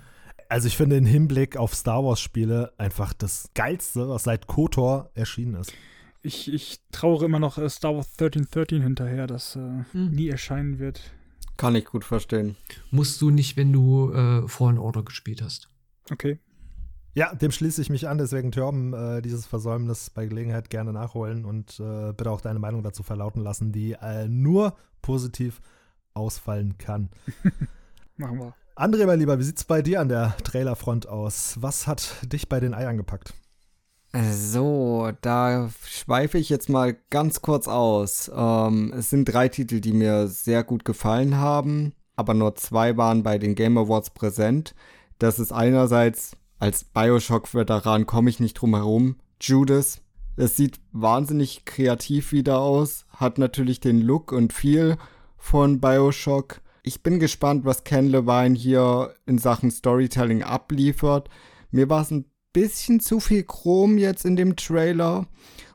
Also 0.50 0.68
ich 0.68 0.78
finde 0.78 0.98
im 0.98 1.06
Hinblick 1.06 1.58
auf 1.58 1.74
Star 1.74 2.04
Wars 2.04 2.20
Spiele 2.20 2.74
einfach 2.78 3.14
das 3.14 3.50
geilste, 3.56 4.10
was 4.10 4.24
seit 4.24 4.48
KOTOR 4.48 5.10
erschienen 5.16 5.56
ist. 5.56 5.74
Ich, 6.22 6.52
ich 6.52 6.80
trauere 6.92 7.24
immer 7.26 7.40
noch 7.40 7.58
äh, 7.58 7.70
Star 7.70 7.96
Wars 7.96 8.10
1313 8.20 8.82
hinterher, 8.82 9.28
das 9.28 9.56
äh, 9.56 9.84
Hm. 9.92 10.12
nie 10.12 10.30
erscheinen 10.30 10.80
wird. 10.80 11.02
Kann 11.58 11.76
ich 11.76 11.86
gut 11.86 12.04
verstehen. 12.04 12.56
Musst 12.92 13.22
du 13.22 13.30
nicht, 13.30 13.58
wenn 13.58 13.72
du 13.72 14.12
äh, 14.12 14.48
Fallen 14.48 14.78
Order 14.80 15.04
gespielt 15.04 15.42
hast. 15.42 15.70
Okay. 16.12 16.40
Ja, 17.16 17.34
dem 17.36 17.52
schließe 17.52 17.82
ich 17.82 17.90
mich 17.90 18.08
an, 18.08 18.18
deswegen 18.18 18.52
Törben 18.52 18.94
äh, 18.94 19.22
dieses 19.22 19.46
Versäumnis 19.46 20.10
bei 20.10 20.26
Gelegenheit 20.26 20.70
gerne 20.70 20.94
nachholen 20.94 21.46
und 21.46 21.80
äh, 21.80 22.12
bitte 22.12 22.32
auch 22.32 22.42
deine 22.42 22.60
Meinung 22.60 22.82
dazu 22.82 23.04
verlauten 23.04 23.42
lassen, 23.42 23.72
die 23.72 23.94
äh, 23.94 24.28
nur 24.28 24.76
positiv 25.02 25.62
ausfallen 26.16 26.78
kann. 26.80 27.10
Machen 28.18 28.40
wir. 28.40 28.54
André, 28.76 29.06
mein 29.06 29.20
Lieber, 29.20 29.38
wie 29.38 29.44
sieht's 29.44 29.66
bei 29.66 29.84
dir 29.84 30.02
an 30.02 30.10
der 30.10 30.36
Trailerfront 30.38 31.08
aus? 31.08 31.58
Was 31.62 31.86
hat 31.86 32.16
dich 32.24 32.50
bei 32.50 32.60
den 32.60 32.74
Eiern 32.74 32.98
gepackt? 32.98 33.36
So, 34.32 35.12
da 35.22 35.70
schweife 35.86 36.38
ich 36.38 36.50
jetzt 36.50 36.70
mal 36.70 36.96
ganz 37.10 37.42
kurz 37.42 37.68
aus. 37.68 38.32
Ähm, 38.36 38.94
es 38.96 39.10
sind 39.10 39.26
drei 39.26 39.50
Titel, 39.50 39.80
die 39.80 39.94
mir 39.94 40.28
sehr 40.28 40.64
gut 40.64 40.86
gefallen 40.86 41.38
haben, 41.38 41.94
aber 42.16 42.34
nur 42.34 42.56
zwei 42.56 42.98
waren 42.98 43.24
bei 43.24 43.38
den 43.38 43.56
Game 43.56 43.78
Awards 43.78 44.12
präsent. 44.12 44.76
Das 45.18 45.40
ist 45.40 45.52
einerseits, 45.52 46.36
als 46.64 46.86
Bioshock-Veteran 46.86 48.06
komme 48.06 48.30
ich 48.30 48.40
nicht 48.40 48.54
drum 48.54 48.74
herum, 48.74 49.18
Judas. 49.42 50.00
Es 50.38 50.56
sieht 50.56 50.80
wahnsinnig 50.94 51.66
kreativ 51.66 52.32
wieder 52.32 52.62
aus, 52.62 53.06
hat 53.10 53.38
natürlich 53.38 53.82
den 53.82 54.00
Look 54.00 54.32
und 54.32 54.54
Feel 54.54 54.96
von 55.36 55.82
Bioshock. 55.82 56.62
Ich 56.82 57.04
bin 57.04 57.20
gespannt, 57.20 57.66
was 57.66 57.84
Ken 57.84 58.08
Levine 58.08 58.56
hier 58.58 59.14
in 59.26 59.40
Sachen 59.40 59.72
Storytelling 59.72 60.42
abliefert. 60.42 61.28
Mir 61.72 61.90
war 61.90 62.02
es 62.02 62.12
ein 62.12 62.32
bisschen 62.54 63.02
zu 63.02 63.20
viel 63.20 63.44
Chrom 63.44 63.98
jetzt 63.98 64.24
in 64.24 64.38
dem 64.38 64.56
Trailer 64.56 65.28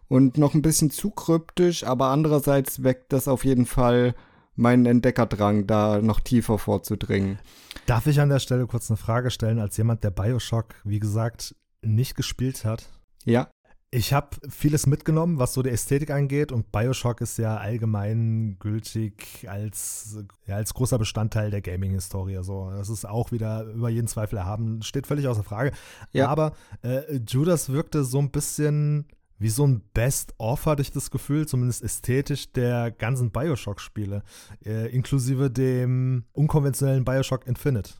und 0.09 0.39
noch 0.39 0.55
ein 0.55 0.63
bisschen 0.63 0.91
zu 0.91 1.11
kryptisch, 1.11 1.85
aber 1.85 2.07
andererseits 2.07 2.83
weckt 2.83 3.13
das 3.13 3.29
auf 3.29 3.45
jeden 3.45 3.67
Fall 3.67 4.15
meinen 4.59 4.87
Entdeckerdrang, 4.87 5.67
da 5.67 6.03
noch 6.03 6.21
tiefer 6.21 6.59
vorzudringen. 6.59 7.39
Darf 7.87 8.07
ich 8.07 8.21
an 8.21 8.29
der 8.29 8.41
Stelle 8.41 8.67
kurz 8.67 8.91
eine 8.91 8.97
Frage 8.97 9.31
stellen, 9.31 9.59
als 9.59 9.77
jemand, 9.77 10.05
der 10.05 10.11
Bioshock, 10.11 10.75
wie 10.85 10.99
gesagt, 10.99 11.55
nicht 11.83 12.17
gespielt 12.17 12.65
hat? 12.65 12.89
Ja. 13.25 13.49
Ich 13.91 14.13
habe 14.13 14.37
vieles 14.51 14.87
mitgenommen, 14.87 15.39
was 15.39 15.55
so 15.55 15.63
die 15.63 15.71
Ästhetik 15.71 16.11
angeht 16.11 16.53
und 16.53 16.73
Bioshock 16.73 17.23
ist 17.23 17.39
ja 17.39 17.57
allgemein 17.57 18.57
gültig 18.59 19.47
als, 19.49 20.19
ja, 20.47 20.57
als 20.57 20.75
großer 20.75 20.99
Bestandteil 20.99 21.51
der 21.51 21.63
Gaming-Historie. 21.63 22.41
So, 22.43 22.71
das 22.71 22.91
ist 22.91 23.09
auch 23.09 23.33
wieder 23.33 23.63
über 23.65 23.89
jeden 23.89 24.07
Zweifel 24.07 24.37
erhaben, 24.37 24.83
steht 24.83 25.07
völlig 25.07 25.27
außer 25.27 25.43
Frage. 25.43 25.73
Ja. 26.13 26.29
Aber 26.29 26.53
äh, 26.83 27.17
Judas 27.27 27.71
wirkte 27.71 28.05
so 28.05 28.19
ein 28.19 28.31
bisschen 28.31 29.07
wie 29.39 29.49
so 29.49 29.67
ein 29.67 29.83
Best-of, 29.95 30.67
hatte 30.67 30.83
ich 30.83 30.93
das 30.93 31.11
Gefühl, 31.11 31.47
zumindest 31.47 31.83
ästhetisch, 31.83 32.53
der 32.53 32.91
ganzen 32.91 33.31
Bioshock-Spiele, 33.31 34.23
äh, 34.65 34.89
inklusive 34.95 35.51
dem 35.51 36.25
unkonventionellen 36.33 37.05
Bioshock 37.05 37.47
Infinite. 37.47 37.95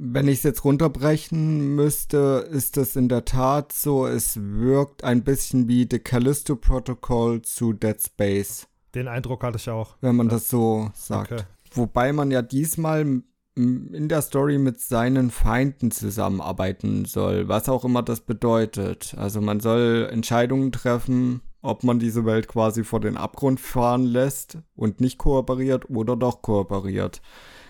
Wenn 0.00 0.28
ich 0.28 0.38
es 0.38 0.42
jetzt 0.44 0.64
runterbrechen 0.64 1.74
müsste, 1.74 2.48
ist 2.52 2.76
es 2.76 2.94
in 2.94 3.08
der 3.08 3.24
Tat 3.24 3.72
so, 3.72 4.06
es 4.06 4.38
wirkt 4.40 5.02
ein 5.02 5.24
bisschen 5.24 5.66
wie 5.66 5.88
The 5.90 5.98
Callisto 5.98 6.54
Protocol 6.54 7.42
zu 7.42 7.72
Dead 7.72 8.00
Space. 8.00 8.68
Den 8.94 9.08
Eindruck 9.08 9.42
hatte 9.42 9.56
ich 9.56 9.68
auch. 9.68 9.96
Wenn 10.00 10.14
man 10.14 10.28
das 10.28 10.48
so 10.48 10.90
sagt. 10.94 11.32
Okay. 11.32 11.42
Wobei 11.72 12.12
man 12.12 12.30
ja 12.30 12.42
diesmal 12.42 13.22
in 13.58 14.08
der 14.08 14.22
Story 14.22 14.58
mit 14.58 14.80
seinen 14.80 15.30
Feinden 15.30 15.90
zusammenarbeiten 15.90 17.04
soll, 17.04 17.48
was 17.48 17.68
auch 17.68 17.84
immer 17.84 18.02
das 18.02 18.20
bedeutet. 18.20 19.14
Also 19.18 19.40
man 19.40 19.60
soll 19.60 20.08
Entscheidungen 20.10 20.72
treffen, 20.72 21.42
ob 21.60 21.82
man 21.82 21.98
diese 21.98 22.24
Welt 22.24 22.48
quasi 22.48 22.84
vor 22.84 23.00
den 23.00 23.16
Abgrund 23.16 23.60
fahren 23.60 24.04
lässt 24.04 24.58
und 24.76 25.00
nicht 25.00 25.18
kooperiert 25.18 25.90
oder 25.90 26.16
doch 26.16 26.40
kooperiert. 26.40 27.20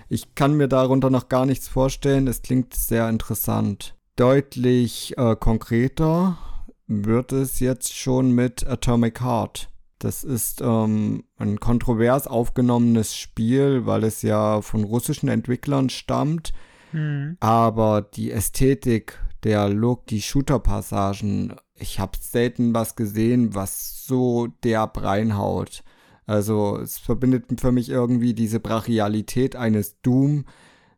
Ich 0.09 0.35
kann 0.35 0.57
mir 0.57 0.69
darunter 0.69 1.11
noch 1.11 1.29
gar 1.29 1.47
nichts 1.47 1.69
vorstellen. 1.69 2.27
Es 2.29 2.43
klingt 2.43 2.75
sehr 2.75 3.09
interessant. 3.09 3.97
Deutlich 4.17 5.17
äh, 5.17 5.37
konkreter 5.37 6.39
wird 6.87 7.33
es 7.33 7.61
jetzt 7.61 7.95
schon 7.95 8.33
mit 8.33 8.67
Atomic 8.67 9.21
Heart. 9.21 9.69
Das 9.99 10.23
ist 10.23 10.61
ähm, 10.61 11.25
ein 11.39 11.59
kontrovers 11.59 12.27
aufgenommenes 12.27 13.17
Spiel, 13.17 13.85
weil 13.85 14.05
es 14.05 14.23
ja 14.23 14.63
von 14.63 14.85
russischen 14.85 15.29
Entwicklern 15.29 15.91
stammt. 15.91 16.53
Mhm. 16.93 17.37
Aber 17.41 18.03
die 18.03 18.31
Ästhetik, 18.31 19.19
der 19.43 19.69
Look, 19.69 20.07
die 20.07 20.23
Shooter-Passagen, 20.23 21.57
ich 21.75 21.99
habe 21.99 22.19
selten 22.21 22.75
was 22.75 22.97
gesehen, 22.97 23.55
was 23.55 24.05
so 24.05 24.49
derb 24.65 25.03
reinhaut. 25.03 25.83
Also 26.27 26.79
es 26.79 26.99
verbindet 26.99 27.61
für 27.61 27.73
mich 27.73 27.89
irgendwie 27.89 28.35
diese 28.35 28.61
Brachialität 28.61 29.57
eines 29.57 30.01
Doom 30.03 30.45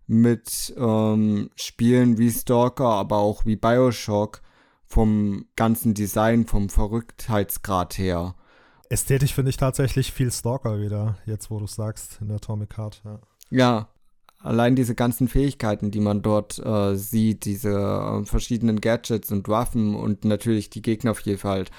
mit 0.06 0.74
ähm, 0.77 1.51
Spielen 1.55 2.18
wie 2.18 2.31
Stalker, 2.31 2.89
aber 2.89 3.18
auch 3.18 3.47
wie 3.47 3.56
Bioshock 3.56 4.43
vom 4.85 5.47
ganzen 5.55 5.94
Design, 5.94 6.47
vom 6.47 6.68
Verrücktheitsgrad 6.68 7.97
her. 7.97 8.35
Ästhetisch 8.90 9.34
finde 9.34 9.50
ich 9.50 9.56
tatsächlich 9.56 10.12
viel 10.12 10.32
Stalker 10.32 10.80
wieder, 10.80 11.16
jetzt 11.24 11.48
wo 11.48 11.60
du 11.60 11.68
sagst, 11.68 12.18
in 12.20 12.26
der 12.26 12.38
Atomic 12.38 12.76
Heart. 12.76 13.02
Ja. 13.04 13.20
Ja, 13.52 13.88
allein 14.40 14.74
diese 14.74 14.96
ganzen 14.96 15.28
Fähigkeiten, 15.28 15.92
die 15.92 16.00
man 16.00 16.22
dort 16.22 16.58
äh, 16.58 16.96
sieht, 16.96 17.44
diese 17.44 17.70
äh, 17.70 18.24
verschiedenen 18.24 18.80
Gadgets 18.80 19.30
und 19.30 19.48
Waffen 19.48 19.94
und 19.94 20.24
natürlich 20.24 20.70
die 20.70 20.82
Gegnervielfalt. 20.82 21.70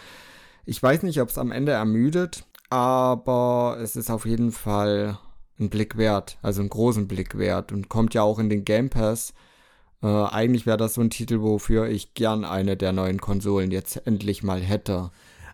Ich 0.66 0.82
weiß 0.82 1.04
nicht, 1.04 1.20
ob 1.20 1.28
es 1.28 1.38
am 1.38 1.52
Ende 1.52 1.74
ermüdet, 1.74 2.46
aber 2.70 3.78
es 3.82 3.98
ist 3.98 4.10
auf 4.10 4.26
jeden 4.26 4.54
Fall 4.54 5.18
ein 5.60 5.70
Blick 5.70 5.98
wert, 5.98 6.38
also 6.42 6.62
einen 6.62 6.70
großen 6.70 7.10
Blick 7.10 7.38
wert 7.38 7.74
und 7.74 7.90
kommt 7.90 8.14
ja 8.14 8.24
auch 8.24 8.40
in 8.40 8.50
den 8.50 8.64
Game 8.64 8.90
Pass. 8.90 9.34
Äh, 10.02 10.08
eigentlich 10.08 10.66
wäre 10.66 10.78
das 10.78 10.94
so 10.94 11.02
ein 11.02 11.10
Titel, 11.10 11.42
wofür 11.42 11.90
ich 11.90 12.14
gern 12.14 12.46
eine 12.46 12.78
der 12.78 12.94
neuen 12.94 13.20
Konsolen 13.20 13.72
jetzt 13.72 14.08
endlich 14.08 14.44
mal 14.44 14.62
hätte. 14.62 15.12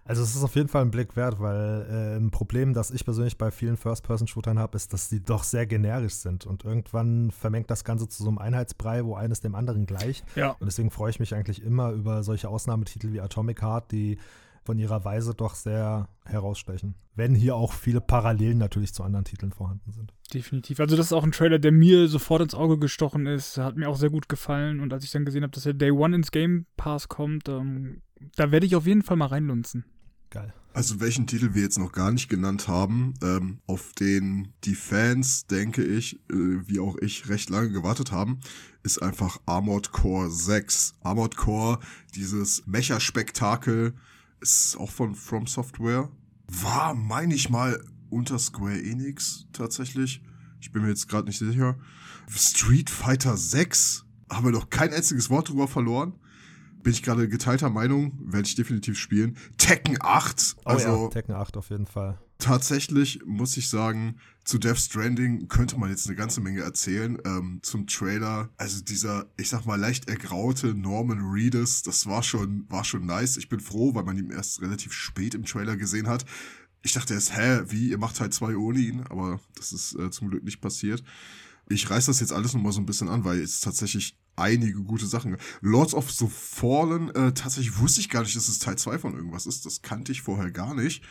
Also 0.07 0.23
es 0.23 0.35
ist 0.35 0.43
auf 0.43 0.55
jeden 0.55 0.69
Fall 0.69 0.83
ein 0.83 0.91
Blick 0.91 1.15
wert, 1.15 1.39
weil 1.39 1.85
äh, 1.89 2.17
ein 2.17 2.31
Problem, 2.31 2.73
das 2.73 2.91
ich 2.91 3.03
persönlich 3.03 3.37
bei 3.37 3.51
vielen 3.51 3.75
First-Person-Shootern 3.75 4.57
habe, 4.57 4.77
ist, 4.77 4.93
dass 4.93 5.09
die 5.09 5.23
doch 5.23 5.43
sehr 5.43 5.67
generisch 5.67 6.15
sind 6.15 6.45
und 6.45 6.63
irgendwann 6.63 7.31
vermengt 7.31 7.69
das 7.69 7.83
Ganze 7.83 8.07
zu 8.07 8.23
so 8.23 8.29
einem 8.29 8.37
Einheitsbrei, 8.37 9.03
wo 9.05 9.15
eines 9.15 9.41
dem 9.41 9.53
anderen 9.53 9.85
gleicht. 9.85 10.25
Ja. 10.35 10.51
Und 10.51 10.65
deswegen 10.65 10.91
freue 10.91 11.09
ich 11.09 11.19
mich 11.19 11.35
eigentlich 11.35 11.61
immer 11.61 11.91
über 11.91 12.23
solche 12.23 12.49
Ausnahmetitel 12.49 13.11
wie 13.11 13.19
Atomic 13.19 13.61
Heart, 13.61 13.91
die 13.91 14.17
von 14.67 14.77
ihrer 14.79 15.05
Weise 15.05 15.33
doch 15.33 15.55
sehr 15.55 16.09
herausstechen. 16.25 16.95
Wenn 17.15 17.33
hier 17.33 17.55
auch 17.55 17.71
viele 17.71 18.01
Parallelen 18.01 18.57
natürlich 18.57 18.93
zu 18.93 19.01
anderen 19.01 19.23
Titeln 19.23 19.53
vorhanden 19.53 19.93
sind. 19.93 20.13
Definitiv. 20.33 20.81
Also 20.81 20.97
das 20.97 21.07
ist 21.07 21.13
auch 21.13 21.23
ein 21.23 21.31
Trailer, 21.31 21.57
der 21.57 21.71
mir 21.71 22.09
sofort 22.09 22.41
ins 22.41 22.53
Auge 22.53 22.77
gestochen 22.77 23.27
ist. 23.27 23.57
Hat 23.57 23.77
mir 23.77 23.87
auch 23.87 23.95
sehr 23.95 24.09
gut 24.09 24.27
gefallen. 24.27 24.81
Und 24.81 24.91
als 24.91 25.05
ich 25.05 25.11
dann 25.11 25.23
gesehen 25.23 25.43
habe, 25.43 25.51
dass 25.51 25.63
der 25.63 25.73
Day 25.73 25.91
One 25.91 26.17
ins 26.17 26.31
Game 26.31 26.65
Pass 26.75 27.07
kommt, 27.07 27.47
ähm, 27.47 28.01
da 28.35 28.51
werde 28.51 28.65
ich 28.65 28.75
auf 28.75 28.85
jeden 28.85 29.03
Fall 29.03 29.15
mal 29.15 29.27
reinlunzen. 29.27 29.85
Geil. 30.29 30.53
Also 30.73 30.99
welchen 30.99 31.25
Titel 31.25 31.55
wir 31.55 31.63
jetzt 31.63 31.79
noch 31.79 31.91
gar 31.91 32.11
nicht 32.11 32.29
genannt 32.29 32.67
haben, 32.67 33.15
ähm, 33.23 33.59
auf 33.65 33.93
den 33.93 34.53
die 34.63 34.75
Fans, 34.75 35.47
denke 35.47 35.83
ich, 35.83 36.19
äh, 36.29 36.67
wie 36.67 36.79
auch 36.79 36.97
ich, 36.97 37.29
recht 37.29 37.49
lange 37.49 37.71
gewartet 37.71 38.11
haben, 38.11 38.39
ist 38.83 39.01
einfach 39.01 39.39
Armored 39.47 39.91
Core 39.91 40.29
6. 40.29 40.93
Armored 41.01 41.35
Core, 41.35 41.79
dieses 42.13 42.67
Mecha-Spektakel, 42.67 43.95
ist 44.39 44.77
auch 44.77 44.91
von 44.91 45.15
From 45.15 45.47
Software. 45.47 46.09
War, 46.47 46.93
meine 46.93 47.33
ich 47.33 47.49
mal, 47.49 47.83
unter 48.09 48.37
Square 48.37 48.79
Enix 48.79 49.47
tatsächlich. 49.53 50.21
Ich 50.61 50.71
bin 50.71 50.83
mir 50.83 50.89
jetzt 50.89 51.09
gerade 51.09 51.27
nicht 51.27 51.39
sicher. 51.39 51.75
Street 52.29 52.89
Fighter 52.89 53.35
6 53.35 54.05
haben 54.29 54.45
wir 54.45 54.51
noch 54.51 54.69
kein 54.69 54.93
einziges 54.93 55.29
Wort 55.29 55.49
drüber 55.49 55.67
verloren. 55.67 56.13
Bin 56.87 56.93
ich 56.93 57.03
gerade 57.03 57.27
geteilter 57.27 57.69
Meinung, 57.69 58.17
werde 58.23 58.47
ich 58.47 58.55
definitiv 58.55 58.97
spielen. 58.97 59.35
Tekken 59.57 59.97
8, 59.99 60.55
Oh 60.59 60.69
also 60.69 60.87
ja, 60.87 61.09
Tekken 61.09 61.35
8 61.35 61.57
auf 61.57 61.69
jeden 61.69 61.85
Fall. 61.85 62.17
tatsächlich 62.37 63.19
muss 63.25 63.57
ich 63.57 63.67
sagen, 63.67 64.21
zu 64.45 64.57
Death 64.57 64.77
Stranding 64.77 65.49
könnte 65.49 65.77
man 65.77 65.89
jetzt 65.89 66.07
eine 66.07 66.15
ganze 66.15 66.39
Menge 66.39 66.61
erzählen. 66.61 67.17
Ähm, 67.25 67.59
zum 67.61 67.87
Trailer, 67.87 68.51
also 68.55 68.81
dieser, 68.81 69.25
ich 69.35 69.49
sag 69.49 69.65
mal, 69.65 69.77
leicht 69.77 70.07
ergraute 70.09 70.73
Norman 70.75 71.19
Reedus, 71.29 71.81
das 71.81 72.07
war 72.07 72.23
schon, 72.23 72.65
war 72.69 72.85
schon 72.85 73.05
nice. 73.05 73.35
Ich 73.35 73.49
bin 73.49 73.59
froh, 73.59 73.93
weil 73.93 74.05
man 74.05 74.17
ihn 74.17 74.29
erst 74.29 74.61
relativ 74.61 74.93
spät 74.93 75.35
im 75.35 75.43
Trailer 75.43 75.75
gesehen 75.75 76.07
hat. 76.07 76.23
Ich 76.83 76.93
dachte 76.93 77.15
erst, 77.15 77.35
hä, 77.35 77.63
wie, 77.67 77.89
ihr 77.89 77.97
macht 77.97 78.21
halt 78.21 78.33
zwei 78.33 78.55
ohne 78.55 78.79
ihn, 78.79 79.01
aber 79.09 79.41
das 79.57 79.73
ist 79.73 79.93
äh, 79.99 80.09
zum 80.09 80.29
Glück 80.29 80.45
nicht 80.45 80.61
passiert. 80.61 81.03
Ich 81.67 81.89
reiß 81.89 82.05
das 82.05 82.21
jetzt 82.21 82.31
alles 82.31 82.53
nochmal 82.53 82.71
so 82.71 82.79
ein 82.79 82.85
bisschen 82.85 83.09
an, 83.09 83.25
weil 83.25 83.41
es 83.41 83.59
tatsächlich 83.59 84.17
einige 84.37 84.83
gute 84.83 85.05
Sachen. 85.05 85.37
Lords 85.61 85.93
of 85.93 86.11
the 86.11 86.27
Fallen, 86.29 87.09
äh, 87.15 87.33
tatsächlich 87.33 87.79
wusste 87.79 87.99
ich 88.01 88.09
gar 88.09 88.21
nicht, 88.23 88.35
dass 88.35 88.47
es 88.47 88.59
Teil 88.59 88.77
2 88.77 88.99
von 88.99 89.15
irgendwas 89.15 89.45
ist. 89.45 89.65
Das 89.65 89.81
kannte 89.81 90.11
ich 90.11 90.21
vorher 90.21 90.51
gar 90.51 90.73
nicht. 90.73 91.03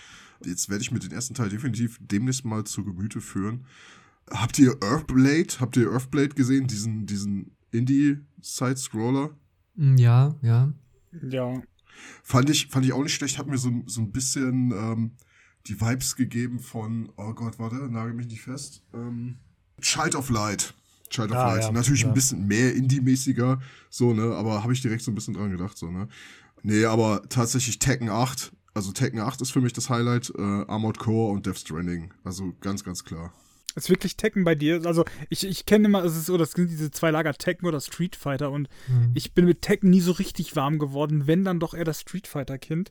Jetzt 0.44 0.68
werde 0.68 0.82
ich 0.82 0.90
mir 0.90 0.98
den 0.98 1.12
ersten 1.12 1.34
Teil 1.34 1.48
definitiv 1.48 1.98
demnächst 2.00 2.44
mal 2.44 2.64
zu 2.64 2.84
Gemüte 2.84 3.20
führen. 3.20 3.64
Habt 4.30 4.58
ihr 4.58 4.76
Earthblade? 4.82 5.60
Habt 5.60 5.76
ihr 5.76 5.90
Earthblade 5.90 6.30
gesehen? 6.30 6.66
Diesen, 6.66 7.06
diesen 7.06 7.56
Indie-Side-Scroller? 7.70 9.36
Mm, 9.76 9.96
Ja, 9.96 10.34
ja. 10.42 10.72
Ja. 11.28 11.62
Fand 12.22 12.50
ich, 12.50 12.66
fand 12.68 12.84
ich 12.84 12.92
auch 12.92 13.02
nicht 13.02 13.14
schlecht. 13.14 13.38
Hat 13.38 13.46
mir 13.46 13.56
so, 13.58 13.72
so 13.86 14.00
ein 14.02 14.12
bisschen 14.12 14.72
ähm, 14.72 15.12
die 15.66 15.80
Vibes 15.80 16.16
gegeben 16.16 16.60
von, 16.60 17.10
oh 17.16 17.32
Gott, 17.32 17.58
warte, 17.58 17.76
nagel 17.90 18.12
mich 18.14 18.26
nicht 18.26 18.42
fest. 18.42 18.82
Ähm, 18.92 19.38
Child 19.80 20.14
of 20.14 20.28
Light. 20.30 20.74
Child 21.16 21.30
of 21.32 21.36
Ah, 21.36 21.54
Light. 21.54 21.62
ja, 21.64 21.72
Natürlich 21.72 22.02
ja. 22.02 22.08
ein 22.08 22.14
bisschen 22.14 22.46
mehr 22.46 22.74
Indie-mäßiger, 22.74 23.60
so, 23.90 24.12
ne, 24.14 24.34
aber 24.34 24.62
habe 24.62 24.72
ich 24.72 24.82
direkt 24.82 25.02
so 25.02 25.10
ein 25.10 25.14
bisschen 25.14 25.34
dran 25.34 25.50
gedacht, 25.50 25.76
so, 25.78 25.90
ne. 25.90 26.08
Nee, 26.62 26.84
aber 26.84 27.22
tatsächlich 27.28 27.78
Tekken 27.78 28.08
8. 28.10 28.52
Also 28.74 28.92
Tekken 28.92 29.20
8 29.20 29.40
ist 29.40 29.52
für 29.52 29.60
mich 29.60 29.72
das 29.72 29.88
Highlight, 29.88 30.32
äh, 30.36 30.42
Armored 30.42 30.98
Core 30.98 31.32
und 31.32 31.46
Death 31.46 31.58
Stranding. 31.58 32.12
Also 32.24 32.52
ganz, 32.60 32.84
ganz 32.84 33.04
klar. 33.04 33.32
Ist 33.74 33.88
wirklich 33.90 34.16
Tekken 34.16 34.42
bei 34.44 34.54
dir? 34.54 34.82
Also, 34.86 35.04
ich, 35.28 35.46
ich 35.46 35.66
kenne 35.66 35.86
immer, 35.86 36.02
es 36.02 36.16
ist 36.16 36.26
so, 36.26 36.36
das 36.38 36.52
sind 36.52 36.70
diese 36.70 36.90
zwei 36.90 37.10
Lager 37.10 37.34
Tekken 37.34 37.68
oder 37.68 37.80
Street 37.80 38.16
Fighter 38.16 38.50
und 38.50 38.68
Mhm. 38.88 39.12
ich 39.14 39.32
bin 39.34 39.44
mit 39.44 39.60
Tekken 39.62 39.90
nie 39.90 40.00
so 40.00 40.12
richtig 40.12 40.56
warm 40.56 40.78
geworden, 40.78 41.26
wenn 41.26 41.44
dann 41.44 41.60
doch 41.60 41.74
eher 41.74 41.84
das 41.84 42.00
Street 42.00 42.26
Fighter-Kind. 42.26 42.90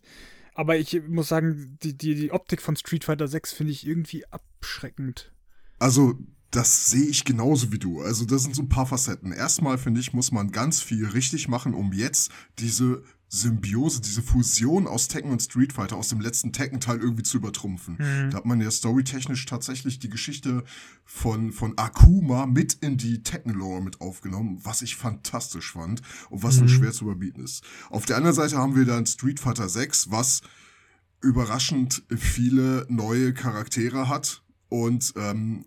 Aber 0.54 0.78
ich 0.78 1.02
muss 1.08 1.28
sagen, 1.28 1.78
die, 1.84 1.98
die, 1.98 2.16
die 2.16 2.32
Optik 2.32 2.62
von 2.62 2.76
Street 2.76 3.04
Fighter 3.04 3.28
6 3.28 3.52
finde 3.54 3.72
ich 3.74 3.86
irgendwie 3.86 4.26
abschreckend. 4.28 5.34
Also, 5.80 6.16
das 6.56 6.90
sehe 6.90 7.06
ich 7.06 7.26
genauso 7.26 7.72
wie 7.72 7.80
du. 7.80 8.02
Also, 8.02 8.26
das 8.26 8.44
sind 8.44 8.56
so 8.56 8.62
ein 8.62 8.70
paar 8.70 8.86
Facetten. 8.86 9.32
Erstmal, 9.32 9.78
finde 9.78 10.00
ich, 10.00 10.14
muss 10.14 10.32
man 10.32 10.52
ganz 10.52 10.82
viel 10.82 11.06
richtig 11.06 11.48
machen, 11.48 11.74
um 11.74 11.92
jetzt 11.94 12.32
diese 12.60 13.04
Symbiose, 13.28 14.02
diese 14.02 14.22
Fusion 14.22 14.88
aus 14.88 15.08
Tekken 15.08 15.32
und 15.32 15.42
Street 15.42 15.74
Fighter 15.74 15.98
aus 15.98 16.10
dem 16.10 16.22
letzten 16.22 16.54
Tekken-Teil 16.54 17.00
irgendwie 17.00 17.24
zu 17.24 17.38
übertrumpfen. 17.38 17.96
Mhm. 17.96 18.30
Da 18.30 18.38
hat 18.38 18.46
man 18.46 18.62
ja 18.62 18.70
storytechnisch 18.72 19.46
tatsächlich 19.46 20.00
die 20.00 20.10
Geschichte 20.10 20.64
von, 21.04 21.52
von 21.52 21.78
Akuma 21.78 22.46
mit 22.46 22.74
in 22.76 22.98
die 22.98 23.24
Tekken-Lore 23.24 23.82
mit 23.82 24.00
aufgenommen, 24.00 24.60
was 24.64 24.82
ich 24.84 24.96
fantastisch 24.96 25.74
fand 25.74 26.02
und 26.30 26.44
was 26.44 26.58
nur 26.58 26.66
Mhm. 26.70 26.74
schwer 26.74 26.92
zu 26.94 27.06
überbieten 27.06 27.44
ist. 27.44 27.64
Auf 27.90 28.06
der 28.06 28.18
anderen 28.18 28.36
Seite 28.36 28.58
haben 28.58 28.76
wir 28.76 28.86
dann 28.86 29.06
Street 29.06 29.40
Fighter 29.40 29.68
6, 29.68 30.12
was 30.12 30.42
überraschend 31.22 32.04
viele 32.16 32.86
neue 32.90 33.34
Charaktere 33.34 34.08
hat 34.08 34.44
und 34.70 35.14
ähm, 35.18 35.66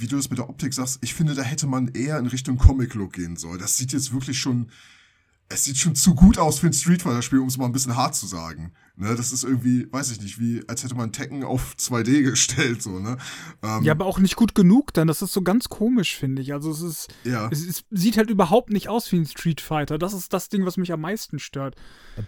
wie 0.00 0.06
du 0.06 0.16
das 0.16 0.30
mit 0.30 0.38
der 0.38 0.48
Optik 0.48 0.72
sagst, 0.74 0.98
ich 1.02 1.14
finde, 1.14 1.34
da 1.34 1.42
hätte 1.42 1.66
man 1.66 1.88
eher 1.88 2.18
in 2.18 2.26
Richtung 2.26 2.56
Comic-Look 2.56 3.12
gehen 3.12 3.36
sollen. 3.36 3.58
Das 3.58 3.76
sieht 3.76 3.92
jetzt 3.92 4.12
wirklich 4.12 4.38
schon, 4.38 4.70
es 5.48 5.64
sieht 5.64 5.78
schon 5.78 5.94
zu 5.94 6.14
gut 6.14 6.38
aus 6.38 6.58
für 6.58 6.68
ein 6.68 6.72
Street 6.72 7.02
Fighter-Spiel, 7.02 7.40
um 7.40 7.48
es 7.48 7.56
mal 7.56 7.66
ein 7.66 7.72
bisschen 7.72 7.96
hart 7.96 8.14
zu 8.14 8.26
sagen. 8.26 8.72
Ne, 9.00 9.14
das 9.16 9.32
ist 9.32 9.44
irgendwie, 9.44 9.90
weiß 9.90 10.10
ich 10.12 10.20
nicht, 10.20 10.38
wie, 10.38 10.62
als 10.68 10.84
hätte 10.84 10.94
man 10.94 11.10
Tekken 11.10 11.42
auf 11.42 11.74
2D 11.78 12.22
gestellt, 12.30 12.82
so, 12.82 12.98
ne? 12.98 13.16
Ähm, 13.62 13.82
Ja, 13.82 13.92
aber 13.92 14.04
auch 14.04 14.18
nicht 14.18 14.36
gut 14.36 14.54
genug 14.54 14.92
dann. 14.92 15.08
Das 15.08 15.22
ist 15.22 15.32
so 15.32 15.40
ganz 15.40 15.70
komisch, 15.70 16.16
finde 16.18 16.42
ich. 16.42 16.52
Also 16.52 16.70
es 16.70 16.82
ist, 16.82 17.08
Ja. 17.24 17.48
es 17.50 17.64
ist, 17.64 17.86
sieht 17.90 18.18
halt 18.18 18.28
überhaupt 18.28 18.68
nicht 18.70 18.88
aus 18.90 19.10
wie 19.10 19.16
ein 19.16 19.24
Street 19.24 19.62
Fighter. 19.62 19.96
Das 19.98 20.12
ist 20.12 20.34
das 20.34 20.50
Ding, 20.50 20.66
was 20.66 20.76
mich 20.76 20.92
am 20.92 21.00
meisten 21.00 21.38
stört. 21.38 21.76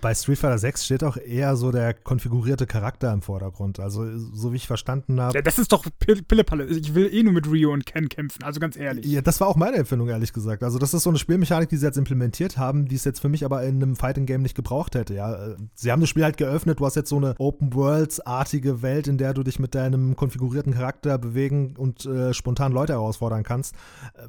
Bei 0.01 0.15
Street 0.15 0.39
Fighter 0.39 0.57
6 0.59 0.86
steht 0.86 1.05
auch 1.05 1.19
eher 1.19 1.57
so 1.57 1.73
der 1.73 1.93
konfigurierte 1.93 2.66
Charakter 2.66 3.12
im 3.12 3.20
Vordergrund. 3.20 3.78
Also, 3.78 4.07
so 4.32 4.53
wie 4.53 4.57
ich 4.57 4.66
verstanden 4.66 5.20
habe. 5.20 5.36
Ja, 5.36 5.43
das 5.43 5.59
ist 5.59 5.73
doch 5.73 5.85
Pille- 6.01 6.23
Pillepalle. 6.23 6.65
Ich 6.69 6.94
will 6.94 7.12
eh 7.12 7.23
nur 7.23 7.35
mit 7.35 7.51
Rio 7.51 7.70
und 7.73 7.85
Ken 7.85 8.09
kämpfen, 8.09 8.44
also 8.44 8.61
ganz 8.61 8.78
ehrlich. 8.78 9.05
Ja, 9.05 9.20
das 9.20 9.40
war 9.43 9.49
auch 9.49 9.57
meine 9.57 9.77
Empfindung, 9.77 10.09
ehrlich 10.09 10.32
gesagt. 10.32 10.62
Also, 10.62 10.78
das 10.78 10.94
ist 10.94 11.03
so 11.03 11.11
eine 11.11 11.19
Spielmechanik, 11.19 11.69
die 11.69 11.77
sie 11.77 11.85
jetzt 11.85 11.99
implementiert 11.99 12.57
haben, 12.57 12.89
die 12.89 12.94
es 12.94 13.05
jetzt 13.05 13.20
für 13.20 13.28
mich 13.28 13.44
aber 13.44 13.62
in 13.65 13.82
einem 13.82 13.94
Fighting 13.97 14.24
Game 14.24 14.40
nicht 14.40 14.55
gebraucht 14.55 14.94
hätte. 14.94 15.12
Ja, 15.12 15.35
Äh, 15.35 15.57
sie 15.74 15.93
haben 15.93 16.01
das 16.01 16.09
Spiel 16.09 16.24
halt 16.24 16.39
geöffnet. 16.39 16.62
Du 16.65 16.87
hast 16.87 16.97
jetzt 16.97 17.09
so 17.09 17.17
eine 17.17 17.35
Open 17.39 17.75
Worlds-artige 17.75 18.83
Welt, 18.83 19.09
in 19.09 19.19
der 19.19 19.35
du 19.35 19.43
dich 19.43 19.59
mit 19.59 19.75
deinem 19.75 20.17
konfigurierten 20.17 20.75
Charakter 20.75 21.19
bewegen 21.19 21.75
und 21.77 22.07
äh, 22.07 22.33
spontan 22.33 22.73
Leute 22.73 22.95
herausfordern 22.95 23.43
kannst. 23.43 23.75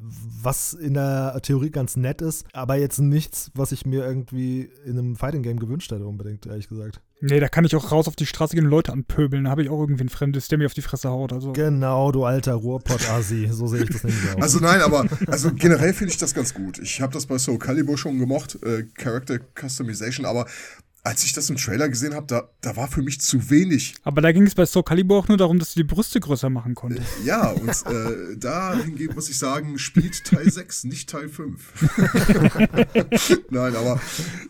Was 0.00 0.74
in 0.74 0.94
der 0.94 1.40
Theorie 1.42 1.70
ganz 1.70 1.96
nett 1.96 2.22
ist, 2.22 2.46
aber 2.52 2.76
jetzt 2.76 2.98
nichts, 2.98 3.50
was 3.54 3.72
ich 3.72 3.86
mir 3.86 4.04
irgendwie 4.04 4.70
in 4.84 4.98
einem 4.98 5.16
Fighting 5.16 5.42
Game 5.42 5.58
gewünscht 5.58 5.90
hätte, 5.92 6.06
unbedingt, 6.06 6.46
ehrlich 6.46 6.68
gesagt. 6.68 7.00
Nee, 7.20 7.40
da 7.40 7.48
kann 7.48 7.64
ich 7.64 7.74
auch 7.74 7.90
raus 7.90 8.06
auf 8.06 8.16
die 8.16 8.26
Straße 8.26 8.54
gehen 8.54 8.66
und 8.66 8.70
Leute 8.70 8.92
anpöbeln. 8.92 9.44
Da 9.44 9.50
habe 9.50 9.62
ich 9.62 9.70
auch 9.70 9.80
irgendwie 9.80 10.04
ein 10.04 10.08
Fremdes, 10.10 10.48
der 10.48 10.58
mir 10.58 10.66
auf 10.66 10.74
die 10.74 10.82
Fresse 10.82 11.08
haut. 11.08 11.32
Also. 11.32 11.52
Genau, 11.52 12.12
du 12.12 12.24
alter 12.24 12.54
Ruhrpott-Asi. 12.54 13.48
So 13.50 13.66
sehe 13.66 13.84
ich 13.84 13.90
das 13.90 14.04
nämlich 14.04 14.34
auch. 14.34 14.42
Also 14.42 14.58
nein, 14.58 14.82
aber 14.82 15.06
also 15.28 15.50
generell 15.54 15.94
finde 15.94 16.12
ich 16.12 16.18
das 16.18 16.34
ganz 16.34 16.52
gut. 16.52 16.78
Ich 16.80 17.00
habe 17.00 17.14
das 17.14 17.24
bei 17.24 17.38
Soul 17.38 17.58
Calibur 17.58 17.96
schon 17.96 18.18
gemocht, 18.18 18.58
äh, 18.62 18.84
Character 18.98 19.38
Customization, 19.58 20.26
aber 20.26 20.46
als 21.04 21.22
ich 21.22 21.34
das 21.34 21.50
im 21.50 21.56
Trailer 21.56 21.90
gesehen 21.90 22.14
habe, 22.14 22.26
da, 22.26 22.48
da 22.62 22.76
war 22.76 22.88
für 22.88 23.02
mich 23.02 23.20
zu 23.20 23.50
wenig. 23.50 23.94
Aber 24.04 24.22
da 24.22 24.32
ging 24.32 24.46
es 24.46 24.54
bei 24.54 24.64
Soul 24.64 24.84
Calibur 24.84 25.18
auch 25.18 25.28
nur 25.28 25.36
darum, 25.36 25.58
dass 25.58 25.74
du 25.74 25.80
die 25.80 25.84
Brüste 25.84 26.18
größer 26.18 26.48
machen 26.48 26.74
konntest. 26.74 27.06
Ja, 27.24 27.50
und 27.50 27.68
äh, 27.68 28.36
da 28.38 28.74
hingegen 28.74 29.14
muss 29.14 29.28
ich 29.28 29.38
sagen, 29.38 29.78
spielt 29.78 30.24
Teil 30.24 30.50
6, 30.50 30.84
nicht 30.84 31.10
Teil 31.10 31.28
5. 31.28 31.60
Nein, 33.50 33.76
aber 33.76 34.00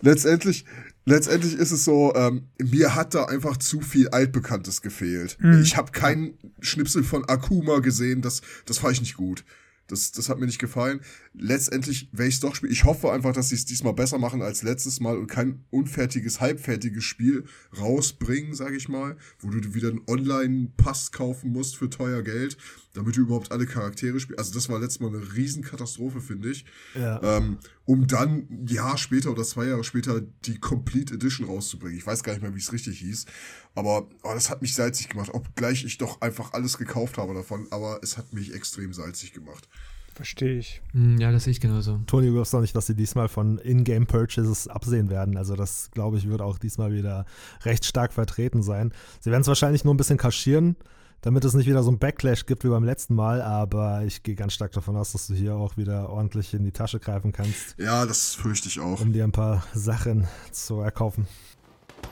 letztendlich, 0.00 0.64
letztendlich 1.04 1.54
ist 1.54 1.72
es 1.72 1.84
so, 1.84 2.14
ähm, 2.14 2.44
mir 2.62 2.94
hat 2.94 3.16
da 3.16 3.24
einfach 3.24 3.56
zu 3.56 3.80
viel 3.80 4.08
Altbekanntes 4.10 4.80
gefehlt. 4.80 5.36
Mhm. 5.40 5.60
Ich 5.60 5.76
habe 5.76 5.90
keinen 5.90 6.38
Schnipsel 6.60 7.02
von 7.02 7.24
Akuma 7.24 7.80
gesehen, 7.80 8.22
das, 8.22 8.42
das 8.64 8.78
fand 8.78 8.94
ich 8.94 9.00
nicht 9.00 9.16
gut. 9.16 9.44
Das, 9.86 10.12
das 10.12 10.28
hat 10.28 10.38
mir 10.38 10.46
nicht 10.46 10.58
gefallen. 10.58 11.00
Letztendlich 11.34 12.08
werde 12.12 12.28
ich 12.28 12.36
es 12.36 12.40
doch 12.40 12.54
spielen. 12.54 12.72
Ich 12.72 12.84
hoffe 12.84 13.12
einfach, 13.12 13.32
dass 13.32 13.50
sie 13.50 13.54
es 13.54 13.66
diesmal 13.66 13.92
besser 13.92 14.18
machen 14.18 14.40
als 14.40 14.62
letztes 14.62 15.00
Mal 15.00 15.18
und 15.18 15.26
kein 15.26 15.64
unfertiges, 15.70 16.40
halbfertiges 16.40 17.04
Spiel 17.04 17.44
rausbringen, 17.78 18.54
sage 18.54 18.76
ich 18.76 18.88
mal, 18.88 19.16
wo 19.40 19.50
du 19.50 19.74
wieder 19.74 19.90
einen 19.90 20.02
Online-Pass 20.06 21.12
kaufen 21.12 21.52
musst 21.52 21.76
für 21.76 21.90
teuer 21.90 22.22
Geld, 22.22 22.56
damit 22.94 23.16
du 23.16 23.22
überhaupt 23.22 23.52
alle 23.52 23.66
Charaktere 23.66 24.18
spielst. 24.18 24.38
Also 24.38 24.54
das 24.54 24.68
war 24.68 24.78
letztes 24.78 25.00
Mal 25.00 25.08
eine 25.08 25.34
Riesenkatastrophe, 25.34 26.20
finde 26.20 26.50
ich. 26.50 26.64
Ja. 26.94 27.20
Ähm, 27.22 27.58
um 27.84 28.06
dann 28.06 28.46
ein 28.50 28.66
Jahr 28.66 28.96
später 28.96 29.30
oder 29.30 29.42
zwei 29.44 29.66
Jahre 29.66 29.84
später 29.84 30.22
die 30.46 30.58
Complete 30.58 31.14
Edition 31.14 31.46
rauszubringen. 31.46 31.98
Ich 31.98 32.06
weiß 32.06 32.22
gar 32.22 32.32
nicht 32.32 32.42
mehr, 32.42 32.54
wie 32.54 32.60
es 32.60 32.72
richtig 32.72 33.00
hieß. 33.00 33.26
Aber 33.74 34.08
oh, 34.22 34.30
das 34.32 34.48
hat 34.48 34.62
mich 34.62 34.74
salzig 34.74 35.08
gemacht, 35.08 35.30
obgleich 35.32 35.84
ich 35.84 35.98
doch 35.98 36.20
einfach 36.20 36.52
alles 36.52 36.78
gekauft 36.78 37.18
habe 37.18 37.34
davon. 37.34 37.66
Aber 37.70 37.98
es 38.02 38.16
hat 38.16 38.32
mich 38.32 38.54
extrem 38.54 38.92
salzig 38.94 39.32
gemacht. 39.32 39.68
Verstehe 40.14 40.58
ich. 40.58 40.80
Hm, 40.92 41.18
Ja, 41.18 41.32
das 41.32 41.44
sehe 41.44 41.50
ich 41.50 41.60
genauso. 41.60 42.00
Toni, 42.06 42.28
du 42.28 42.34
glaubst 42.34 42.54
doch 42.54 42.60
nicht, 42.60 42.76
dass 42.76 42.86
sie 42.86 42.94
diesmal 42.94 43.28
von 43.28 43.58
In-Game-Purchases 43.58 44.68
absehen 44.68 45.10
werden. 45.10 45.36
Also 45.36 45.56
das, 45.56 45.90
glaube 45.90 46.18
ich, 46.18 46.28
wird 46.28 46.40
auch 46.40 46.58
diesmal 46.58 46.92
wieder 46.92 47.26
recht 47.64 47.84
stark 47.84 48.12
vertreten 48.12 48.62
sein. 48.62 48.92
Sie 49.20 49.32
werden 49.32 49.42
es 49.42 49.48
wahrscheinlich 49.48 49.82
nur 49.82 49.92
ein 49.92 49.96
bisschen 49.96 50.16
kaschieren, 50.18 50.76
damit 51.24 51.42
es 51.46 51.54
nicht 51.54 51.66
wieder 51.66 51.82
so 51.82 51.90
ein 51.90 51.98
Backlash 51.98 52.44
gibt 52.44 52.64
wie 52.64 52.68
beim 52.68 52.84
letzten 52.84 53.14
Mal. 53.14 53.40
Aber 53.40 54.02
ich 54.04 54.22
gehe 54.22 54.34
ganz 54.34 54.52
stark 54.52 54.72
davon 54.72 54.94
aus, 54.94 55.12
dass 55.12 55.26
du 55.26 55.34
hier 55.34 55.54
auch 55.54 55.78
wieder 55.78 56.10
ordentlich 56.10 56.52
in 56.52 56.64
die 56.64 56.70
Tasche 56.70 57.00
greifen 57.00 57.32
kannst. 57.32 57.76
Ja, 57.78 58.04
das 58.04 58.34
fürchte 58.34 58.68
ich 58.68 58.78
auch. 58.78 59.00
Um 59.00 59.12
dir 59.14 59.24
ein 59.24 59.32
paar 59.32 59.64
Sachen 59.72 60.28
zu 60.52 60.80
erkaufen. 60.80 61.26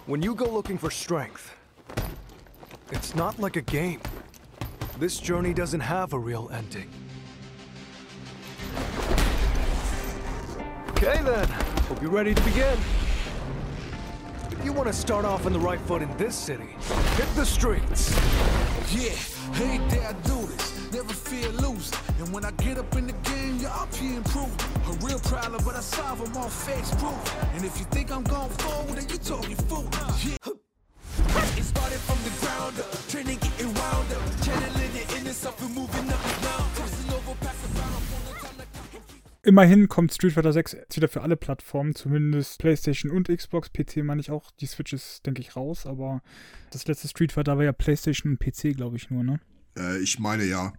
When 0.06 0.22
you 0.22 0.34
go 0.34 0.46
looking 0.46 0.78
for 0.78 0.90
strength, 0.90 1.54
it's 2.90 3.14
not 3.14 3.38
like 3.38 3.58
a 3.58 3.60
game. 3.60 4.00
This 4.98 5.20
journey 5.20 5.52
doesn't 5.52 5.82
have 5.82 6.14
a 6.14 6.18
real 6.18 6.48
ending. 6.50 6.88
Okay 10.92 11.20
then, 11.22 11.48
hope 11.88 12.00
you're 12.00 12.10
ready 12.10 12.34
to 12.34 12.42
begin. 12.42 12.78
You 14.64 14.72
want 14.72 14.86
to 14.86 14.92
start 14.94 15.24
off 15.24 15.44
on 15.44 15.52
the 15.52 15.58
right 15.58 15.80
foot 15.80 16.02
in 16.02 16.16
this 16.16 16.36
city, 16.36 16.68
hit 17.16 17.28
the 17.34 17.44
streets. 17.44 18.10
Yeah, 18.94 19.10
hey 19.58 19.78
there, 19.88 20.08
I 20.08 20.12
do 20.22 20.46
this. 20.46 20.92
Never 20.92 21.12
fear 21.12 21.48
losing. 21.48 21.98
And 22.20 22.32
when 22.32 22.44
I 22.44 22.52
get 22.52 22.78
up 22.78 22.94
in 22.94 23.08
the 23.08 23.12
game, 23.24 23.58
you're 23.58 23.70
up 23.70 23.92
here 23.94 24.16
improving. 24.16 24.54
A 24.86 24.92
real 25.04 25.18
problem, 25.18 25.60
but 25.64 25.74
I 25.74 25.80
solve 25.80 26.22
them 26.22 26.36
all 26.36 26.48
face 26.48 26.94
proof. 26.94 27.54
And 27.54 27.64
if 27.64 27.76
you 27.78 27.86
think 27.86 28.12
I'm 28.12 28.22
going 28.22 28.50
forward, 28.50 28.98
then 28.98 29.08
you 29.08 29.18
talking 29.18 29.56
fool. 29.56 29.88
Yeah. 30.24 30.36
It 31.58 31.64
started 31.64 31.98
from 31.98 32.22
the 32.22 32.30
ground 32.40 32.78
up, 32.78 33.08
training 33.08 33.38
getting 33.38 33.74
wound 33.74 34.12
up, 34.12 34.22
channeling 34.44 34.94
it 34.94 35.18
in 35.18 35.26
itself 35.26 35.60
and 35.60 35.74
moving 35.74 35.91
Immerhin 39.44 39.88
kommt 39.88 40.12
Street 40.12 40.34
Fighter 40.34 40.52
6 40.52 40.72
jetzt 40.72 40.96
wieder 40.96 41.08
für 41.08 41.22
alle 41.22 41.36
Plattformen, 41.36 41.96
zumindest 41.96 42.60
PlayStation 42.60 43.10
und 43.10 43.28
Xbox. 43.28 43.72
PC 43.72 44.04
meine 44.04 44.20
ich 44.20 44.30
auch. 44.30 44.52
Die 44.52 44.66
Switch 44.66 44.92
ist, 44.92 45.26
denke 45.26 45.40
ich, 45.40 45.56
raus, 45.56 45.84
aber 45.84 46.22
das 46.70 46.86
letzte 46.86 47.08
Street 47.08 47.32
Fighter 47.32 47.56
war 47.56 47.64
ja 47.64 47.72
PlayStation 47.72 48.32
und 48.32 48.38
PC, 48.38 48.76
glaube 48.76 48.96
ich, 48.96 49.10
nur, 49.10 49.24
ne? 49.24 49.40
Äh, 49.76 49.98
ich 49.98 50.20
meine 50.20 50.44
ja. 50.44 50.72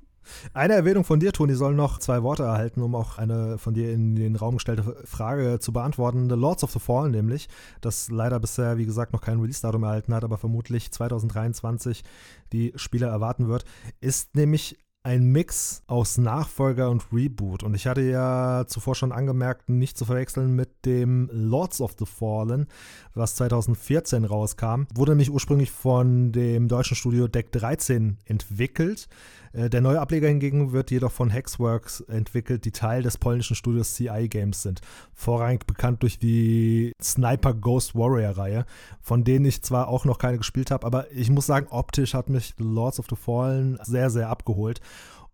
Eine 0.53 0.75
Erwähnung 0.75 1.03
von 1.03 1.19
dir, 1.19 1.33
Toni, 1.33 1.55
soll 1.55 1.73
noch 1.73 1.99
zwei 1.99 2.23
Worte 2.23 2.43
erhalten, 2.43 2.81
um 2.81 2.95
auch 2.95 3.17
eine 3.17 3.57
von 3.57 3.73
dir 3.73 3.91
in 3.91 4.15
den 4.15 4.37
Raum 4.37 4.55
gestellte 4.55 4.95
Frage 5.03 5.59
zu 5.59 5.73
beantworten. 5.73 6.29
The 6.29 6.37
Lords 6.37 6.63
of 6.63 6.71
the 6.71 6.79
Fallen 6.79 7.11
nämlich, 7.11 7.49
das 7.81 8.09
leider 8.09 8.39
bisher, 8.39 8.77
wie 8.77 8.85
gesagt, 8.85 9.11
noch 9.11 9.19
kein 9.19 9.41
Release-Datum 9.41 9.83
erhalten 9.83 10.13
hat, 10.13 10.23
aber 10.23 10.37
vermutlich 10.37 10.89
2023 10.89 12.05
die 12.53 12.71
Spieler 12.77 13.09
erwarten 13.09 13.49
wird, 13.49 13.65
ist 13.99 14.37
nämlich 14.37 14.77
ein 15.03 15.25
Mix 15.25 15.83
aus 15.85 16.17
Nachfolger 16.17 16.89
und 16.89 17.03
Reboot. 17.11 17.61
Und 17.61 17.75
ich 17.75 17.87
hatte 17.87 18.01
ja 18.01 18.63
zuvor 18.67 18.95
schon 18.95 19.11
angemerkt, 19.11 19.67
nicht 19.67 19.97
zu 19.97 20.05
verwechseln 20.05 20.55
mit 20.55 20.85
dem 20.85 21.29
Lords 21.33 21.81
of 21.81 21.95
the 21.99 22.05
Fallen, 22.05 22.67
was 23.13 23.35
2014 23.35 24.23
rauskam. 24.23 24.83
Wurde 24.95 25.11
nämlich 25.11 25.29
ursprünglich 25.29 25.71
von 25.71 26.31
dem 26.31 26.69
deutschen 26.69 26.95
Studio 26.95 27.27
Deck 27.27 27.51
13 27.51 28.17
entwickelt. 28.25 29.09
Äh, 29.53 29.69
Der 29.69 29.81
neue 29.81 30.01
Ableger 30.01 30.27
hingegen 30.27 30.71
wird 30.71 30.91
jedoch 30.91 31.11
von 31.11 31.29
Hexworks 31.29 32.01
entwickelt, 32.01 32.65
die 32.65 32.71
Teil 32.71 33.03
des 33.03 33.17
polnischen 33.17 33.55
Studios 33.55 33.93
CI 33.93 34.27
Games 34.27 34.61
sind. 34.61 34.81
Vorrangig 35.13 35.65
bekannt 35.65 36.03
durch 36.03 36.19
die 36.19 36.93
Sniper 37.01 37.53
Ghost 37.53 37.95
Warrior 37.95 38.37
Reihe, 38.37 38.65
von 39.01 39.23
denen 39.23 39.45
ich 39.45 39.61
zwar 39.61 39.87
auch 39.87 40.05
noch 40.05 40.17
keine 40.17 40.37
gespielt 40.37 40.71
habe, 40.71 40.85
aber 40.85 41.11
ich 41.11 41.29
muss 41.29 41.45
sagen, 41.45 41.67
optisch 41.69 42.13
hat 42.13 42.29
mich 42.29 42.55
Lords 42.57 42.99
of 42.99 43.07
the 43.09 43.15
Fallen 43.15 43.79
sehr, 43.83 44.09
sehr 44.09 44.29
abgeholt. 44.29 44.81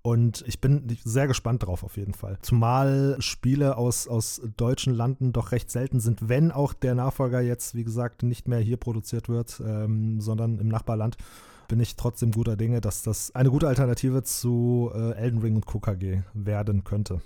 Und 0.02 0.46
ich 0.48 0.62
bin 0.62 0.98
sehr 1.04 1.28
gespannt 1.28 1.66
drauf 1.66 1.84
auf 1.84 1.98
jeden 1.98 2.14
Fall. 2.14 2.38
Zumal 2.42 3.18
Spiele 3.20 3.76
aus, 3.78 4.08
aus 4.08 4.42
deutschen 4.56 4.94
Landen 4.94 5.34
doch 5.34 5.52
recht 5.52 5.70
selten 5.70 6.00
sind, 6.00 6.30
wenn 6.30 6.52
auch 6.52 6.74
der 6.74 6.96
Nachfolger 6.96 7.42
jetzt, 7.42 7.76
wie 7.76 7.84
gesagt, 7.84 8.24
nicht 8.24 8.48
mehr 8.48 8.60
hier 8.60 8.78
produziert 8.78 9.28
wird, 9.28 9.62
ähm, 9.66 10.22
sondern 10.22 10.58
im 10.60 10.70
Nachbarland. 10.70 11.18
Bin 11.70 11.80
ich 11.80 11.96
trotzdem 11.96 12.32
guter 12.32 12.58
Dinge, 12.58 12.82
dass 12.82 13.04
das 13.04 13.34
eine 13.34 13.50
gute 13.50 13.70
Alternative 13.70 14.24
zu 14.24 14.92
äh, 14.94 15.14
Elden 15.14 15.40
Ring 15.40 15.56
und 15.56 15.66
KKG 15.66 16.24
werden 16.34 16.84
könnte. 16.84 17.22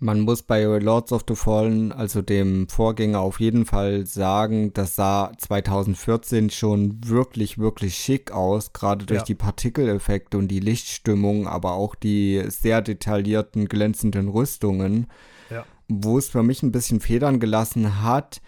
Man 0.00 0.20
muss 0.20 0.42
bei 0.42 0.62
Lords 0.62 1.10
of 1.10 1.24
the 1.26 1.34
Fallen, 1.34 1.90
also 1.90 2.22
dem 2.22 2.68
Vorgänger, 2.68 3.18
auf 3.18 3.40
jeden 3.40 3.66
Fall 3.66 4.06
sagen, 4.06 4.72
das 4.72 4.94
sah 4.94 5.32
2014 5.36 6.50
schon 6.50 7.00
wirklich, 7.04 7.58
wirklich 7.58 7.96
schick 7.96 8.30
aus, 8.30 8.72
gerade 8.72 9.06
durch 9.06 9.20
Ja. 9.20 9.24
die 9.24 9.34
Partikeleffekte 9.34 10.38
und 10.38 10.46
die 10.48 10.60
Lichtstimmung, 10.60 11.48
aber 11.48 11.72
auch 11.72 11.96
die 11.96 12.44
sehr 12.46 12.80
detaillierten, 12.80 13.66
glänzenden 13.66 14.28
Rüstungen. 14.28 15.08
Ja. 15.50 15.64
Wo 15.88 16.16
es 16.16 16.28
für 16.28 16.44
mich 16.44 16.62
ein 16.62 16.70
bisschen 16.70 17.00
Federn 17.00 17.40
gelassen 17.40 18.04
hat, 18.04 18.40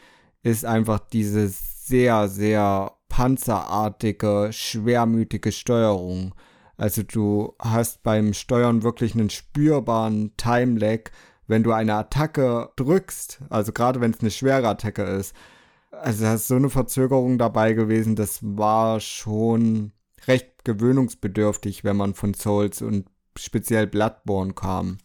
ist 0.45 0.65
einfach 0.65 1.01
diese 1.01 1.49
sehr, 1.49 2.29
sehr 2.29 2.93
panzerartige, 3.11 4.49
schwermütige 4.53 5.53
Steuerung. 5.53 6.35
Also 6.79 7.03
du 7.03 7.55
hast 7.59 8.03
beim 8.03 8.33
Steuern 8.33 8.83
wirklich 8.83 9.15
einen 9.15 9.29
spürbaren 9.29 10.35
Time-Lag, 10.39 11.11
wenn 11.47 11.63
du 11.63 11.73
eine 11.73 11.95
Attacke 11.95 12.71
drückst, 12.77 13.43
also 13.51 13.73
gerade 13.73 14.01
wenn 14.01 14.13
es 14.13 14.21
eine 14.21 14.31
schwere 14.31 14.69
Attacke 14.69 15.03
ist. 15.03 15.35
Also 15.91 16.25
da 16.25 16.35
ist 16.35 16.49
so 16.49 16.55
eine 16.55 16.71
Verzögerung 16.71 17.37
dabei 17.37 17.75
gewesen, 17.75 18.17
das 18.17 18.39
war 18.43 19.01
schon 19.01 19.93
recht 20.27 20.65
gewöhnungsbedürftig, 20.65 21.85
wenn 21.85 21.97
man 21.97 22.15
von 22.15 22.33
Souls 22.33 22.81
und 22.81 23.11
speziell 23.37 23.87
Bloodborne 23.87 24.55
kam. 24.55 24.99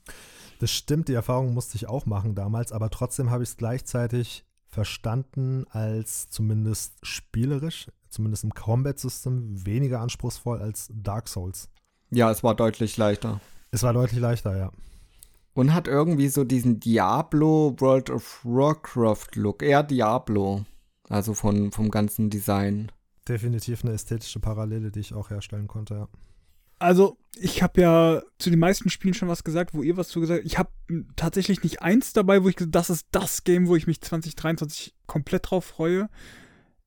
Das 0.60 0.72
stimmt, 0.72 1.10
die 1.10 1.14
Erfahrung 1.14 1.54
musste 1.54 1.76
ich 1.76 1.90
auch 1.90 2.06
machen 2.06 2.36
damals, 2.36 2.72
aber 2.72 2.90
trotzdem 2.90 3.32
habe 3.32 3.44
ich 3.44 3.50
es 3.50 3.58
gleichzeitig 3.58 4.46
verstanden 4.76 5.66
als 5.70 6.30
zumindest 6.30 6.94
spielerisch, 7.02 7.88
zumindest 8.10 8.44
im 8.44 8.54
Combat-System, 8.54 9.66
weniger 9.66 10.02
anspruchsvoll 10.02 10.62
als 10.62 10.90
Dark 10.94 11.30
Souls. 11.30 11.70
Ja, 12.12 12.30
es 12.30 12.44
war 12.44 12.56
deutlich 12.56 12.98
leichter. 12.98 13.40
Es 13.72 13.84
war 13.84 13.94
deutlich 13.94 14.20
leichter, 14.20 14.58
ja. 14.58 14.72
Und 15.54 15.74
hat 15.74 15.88
irgendwie 15.88 16.28
so 16.28 16.44
diesen 16.44 16.82
Diablo 16.82 17.74
World 17.80 18.10
of 18.10 18.42
Warcraft 18.44 19.36
Look. 19.36 19.64
Eher 19.64 19.82
Diablo. 19.82 20.66
Also 21.08 21.34
von, 21.34 21.72
vom 21.72 21.90
ganzen 21.90 22.30
Design. 22.30 22.92
Definitiv 23.28 23.84
eine 23.84 23.94
ästhetische 23.94 24.42
Parallele, 24.42 24.92
die 24.92 25.00
ich 25.00 25.14
auch 25.14 25.30
herstellen 25.30 25.68
konnte, 25.68 25.94
ja. 25.94 26.08
Also, 26.80 27.18
ich 27.38 27.62
habe 27.62 27.82
ja 27.82 28.22
zu 28.38 28.50
den 28.50 28.60
meisten 28.60 28.90
Spielen 28.90 29.14
schon 29.14 29.28
was 29.28 29.44
gesagt, 29.44 29.74
wo 29.74 29.84
ihr 29.84 29.98
was 29.98 30.08
zu 30.08 30.22
gesagt 30.22 30.40
habt. 30.40 30.48
Ich 30.48 30.58
habe 30.58 30.70
tatsächlich 31.16 31.64
nicht 31.64 31.82
eins 31.82 32.14
dabei, 32.14 32.44
wo 32.44 32.50
ich 32.50 32.56
gesagt 32.56 32.76
das 32.76 32.90
ist 32.90 33.08
das 33.12 33.44
Game, 33.44 33.68
wo 33.68 33.76
ich 33.76 33.88
mich 33.88 34.02
2023 34.02 34.94
komplett 35.06 35.50
drauf 35.50 35.66
freue. 35.66 36.10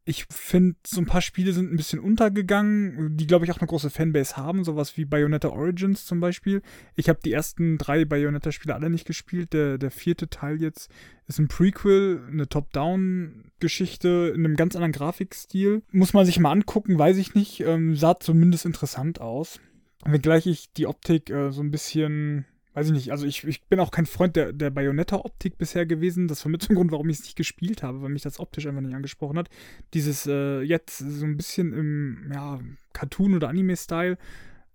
Ich 0.04 0.24
finde, 0.30 0.76
so 0.86 1.02
ein 1.02 1.06
paar 1.06 1.20
Spiele 1.20 1.52
sind 1.52 1.70
ein 1.70 1.76
bisschen 1.76 1.98
untergegangen, 1.98 3.14
die, 3.18 3.26
glaube 3.26 3.44
ich, 3.44 3.52
auch 3.52 3.58
eine 3.58 3.66
große 3.66 3.90
Fanbase 3.90 4.38
haben. 4.38 4.64
Sowas 4.64 4.96
wie 4.96 5.04
Bayonetta 5.04 5.50
Origins 5.50 6.06
zum 6.06 6.18
Beispiel. 6.18 6.62
Ich 6.96 7.10
habe 7.10 7.20
die 7.22 7.32
ersten 7.32 7.76
drei 7.76 8.06
Bayonetta-Spiele 8.06 8.74
alle 8.74 8.88
nicht 8.88 9.06
gespielt. 9.06 9.52
Der, 9.52 9.76
der 9.76 9.90
vierte 9.90 10.30
Teil 10.30 10.62
jetzt 10.62 10.90
ist 11.26 11.38
ein 11.38 11.48
Prequel, 11.48 12.22
eine 12.26 12.48
Top-Down-Geschichte 12.48 14.32
in 14.34 14.46
einem 14.46 14.56
ganz 14.56 14.76
anderen 14.76 14.92
Grafikstil. 14.92 15.82
Muss 15.92 16.14
man 16.14 16.24
sich 16.24 16.38
mal 16.38 16.52
angucken, 16.52 16.98
weiß 16.98 17.18
ich 17.18 17.34
nicht. 17.34 17.60
Ähm, 17.60 17.94
sah 17.94 18.18
zumindest 18.18 18.64
interessant 18.64 19.20
aus. 19.20 19.60
Wenngleich 20.04 20.46
ich 20.46 20.72
die 20.72 20.86
Optik 20.86 21.30
äh, 21.30 21.50
so 21.50 21.62
ein 21.62 21.70
bisschen, 21.70 22.44
weiß 22.74 22.86
ich 22.86 22.92
nicht, 22.92 23.10
also 23.10 23.26
ich, 23.26 23.44
ich 23.44 23.62
bin 23.64 23.80
auch 23.80 23.90
kein 23.90 24.06
Freund 24.06 24.36
der, 24.36 24.52
der 24.52 24.70
Bayonetta-Optik 24.70 25.58
bisher 25.58 25.86
gewesen. 25.86 26.28
Das 26.28 26.44
war 26.44 26.50
mit 26.50 26.68
ein 26.68 26.76
Grund, 26.76 26.92
warum 26.92 27.08
ich 27.08 27.18
es 27.18 27.24
nicht 27.24 27.36
gespielt 27.36 27.82
habe, 27.82 28.02
weil 28.02 28.10
mich 28.10 28.22
das 28.22 28.38
optisch 28.38 28.66
einfach 28.66 28.80
nicht 28.80 28.94
angesprochen 28.94 29.38
hat. 29.38 29.48
Dieses 29.94 30.26
äh, 30.26 30.60
jetzt 30.60 30.98
so 30.98 31.24
ein 31.24 31.36
bisschen 31.36 31.72
im 31.72 32.30
ja, 32.32 32.60
Cartoon- 32.92 33.34
oder 33.34 33.48
Anime-Style 33.48 34.16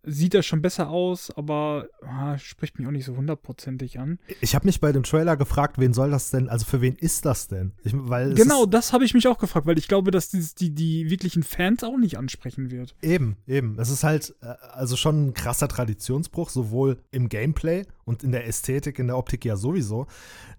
sieht 0.06 0.34
das 0.34 0.46
schon 0.46 0.62
besser 0.62 0.90
aus, 0.90 1.32
aber 1.36 1.88
ah, 2.02 2.38
spricht 2.38 2.78
mich 2.78 2.88
auch 2.88 2.92
nicht 2.92 3.06
so 3.06 3.16
hundertprozentig 3.16 4.00
an. 4.00 4.20
Ich 4.42 4.54
habe 4.54 4.66
mich 4.66 4.82
bei 4.82 4.92
dem 4.92 5.04
Trailer 5.04 5.38
gefragt, 5.38 5.78
wen 5.80 5.94
soll 5.94 6.12
das 6.12 6.30
denn, 6.30 6.50
also 6.50 6.66
für 6.66 6.82
wen 6.82 6.96
ist 6.96 7.26
das 7.26 7.48
denn? 7.48 7.72
Ich, 7.84 7.94
weil 7.96 8.34
Genau, 8.34 8.66
das 8.66 8.92
habe 8.92 9.06
ich 9.06 9.14
mich 9.14 9.28
auch 9.28 9.38
gefragt, 9.38 9.66
weil 9.66 9.78
ich 9.78 9.88
glaube, 9.88 10.12
dass 10.12 10.30
dieses, 10.30 10.56
die, 10.56 10.72
die 10.72 11.10
wirklichen 11.10 11.44
Fans 11.44 11.84
auch 11.84 11.98
nicht 11.98 12.18
ansprechen 12.18 12.70
wird. 12.70 12.96
Eben, 13.02 13.38
eben. 13.48 13.80
Es 13.80 13.90
ist 13.90 14.04
halt 14.04 14.36
äh, 14.42 14.48
also 14.74 14.98
schon 14.98 15.28
ein 15.28 15.34
krasser 15.34 15.68
Traditionsbruch, 15.68 16.50
sowohl 16.50 16.98
im 17.12 17.30
Gameplay 17.30 17.86
und 18.06 18.24
in 18.24 18.32
der 18.32 18.48
Ästhetik, 18.48 19.00
in 19.00 19.08
der 19.08 19.18
Optik 19.18 19.46
ja 19.46 19.56
sowieso. 19.56 20.08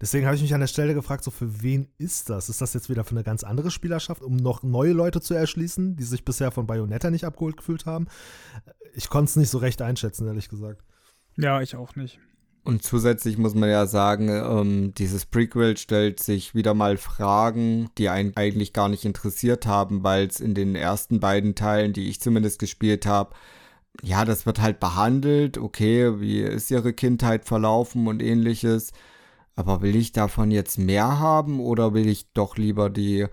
Deswegen 0.01 0.25
habe 0.25 0.35
ich 0.35 0.41
mich 0.41 0.53
an 0.53 0.59
der 0.59 0.67
Stelle 0.67 0.93
gefragt, 0.93 1.23
so 1.23 1.31
für 1.31 1.61
wen 1.61 1.87
ist 1.97 2.29
das? 2.29 2.49
Ist 2.49 2.61
das 2.61 2.73
jetzt 2.73 2.89
wieder 2.89 3.03
für 3.03 3.11
eine 3.11 3.23
ganz 3.23 3.43
andere 3.43 3.69
Spielerschaft, 3.69 4.23
um 4.23 4.35
noch 4.35 4.63
neue 4.63 4.93
Leute 4.93 5.21
zu 5.21 5.33
erschließen, 5.35 5.95
die 5.95 6.03
sich 6.03 6.25
bisher 6.25 6.51
von 6.51 6.65
Bayonetta 6.65 7.11
nicht 7.11 7.25
abgeholt 7.25 7.57
gefühlt 7.57 7.85
haben? 7.85 8.07
Ich 8.95 9.09
konnte 9.09 9.29
es 9.29 9.35
nicht 9.35 9.49
so 9.49 9.57
recht 9.57 9.81
einschätzen, 9.81 10.27
ehrlich 10.27 10.49
gesagt. 10.49 10.81
Ja, 11.37 11.61
ich 11.61 11.75
auch 11.75 11.95
nicht. 11.95 12.19
Und 12.63 12.81
zusätzlich 12.81 13.37
muss 13.37 13.53
man 13.53 13.69
ja 13.69 13.85
sagen, 13.85 14.29
ähm, 14.29 14.93
dieses 14.97 15.25
Prequel 15.25 15.77
stellt 15.77 16.19
sich 16.19 16.55
wieder 16.55 16.73
mal 16.73 16.97
Fragen, 16.97 17.89
die 17.99 18.09
einen 18.09 18.35
eigentlich 18.35 18.73
gar 18.73 18.89
nicht 18.89 19.05
interessiert 19.05 19.67
haben, 19.67 20.03
weil 20.03 20.25
es 20.25 20.39
in 20.39 20.55
den 20.55 20.75
ersten 20.75 21.19
beiden 21.19 21.53
Teilen, 21.53 21.93
die 21.93 22.09
ich 22.09 22.19
zumindest 22.21 22.57
gespielt 22.57 23.05
habe, 23.05 23.35
ja, 24.01 24.25
das 24.25 24.45
wird 24.45 24.61
halt 24.61 24.79
behandelt, 24.79 25.57
okay, 25.57 26.19
wie 26.19 26.41
ist 26.41 26.71
ihre 26.71 26.93
Kindheit 26.93 27.45
verlaufen 27.45 28.07
und 28.07 28.21
ähnliches. 28.21 28.91
Aber 29.55 29.81
will 29.81 29.95
ich 29.95 30.11
davon 30.11 30.51
jetzt 30.51 30.77
mehr 30.77 31.19
haben 31.19 31.59
oder 31.59 31.93
will 31.93 32.07
ich 32.07 32.33
doch 32.33 32.57
lieber 32.57 32.89
die 32.89 33.27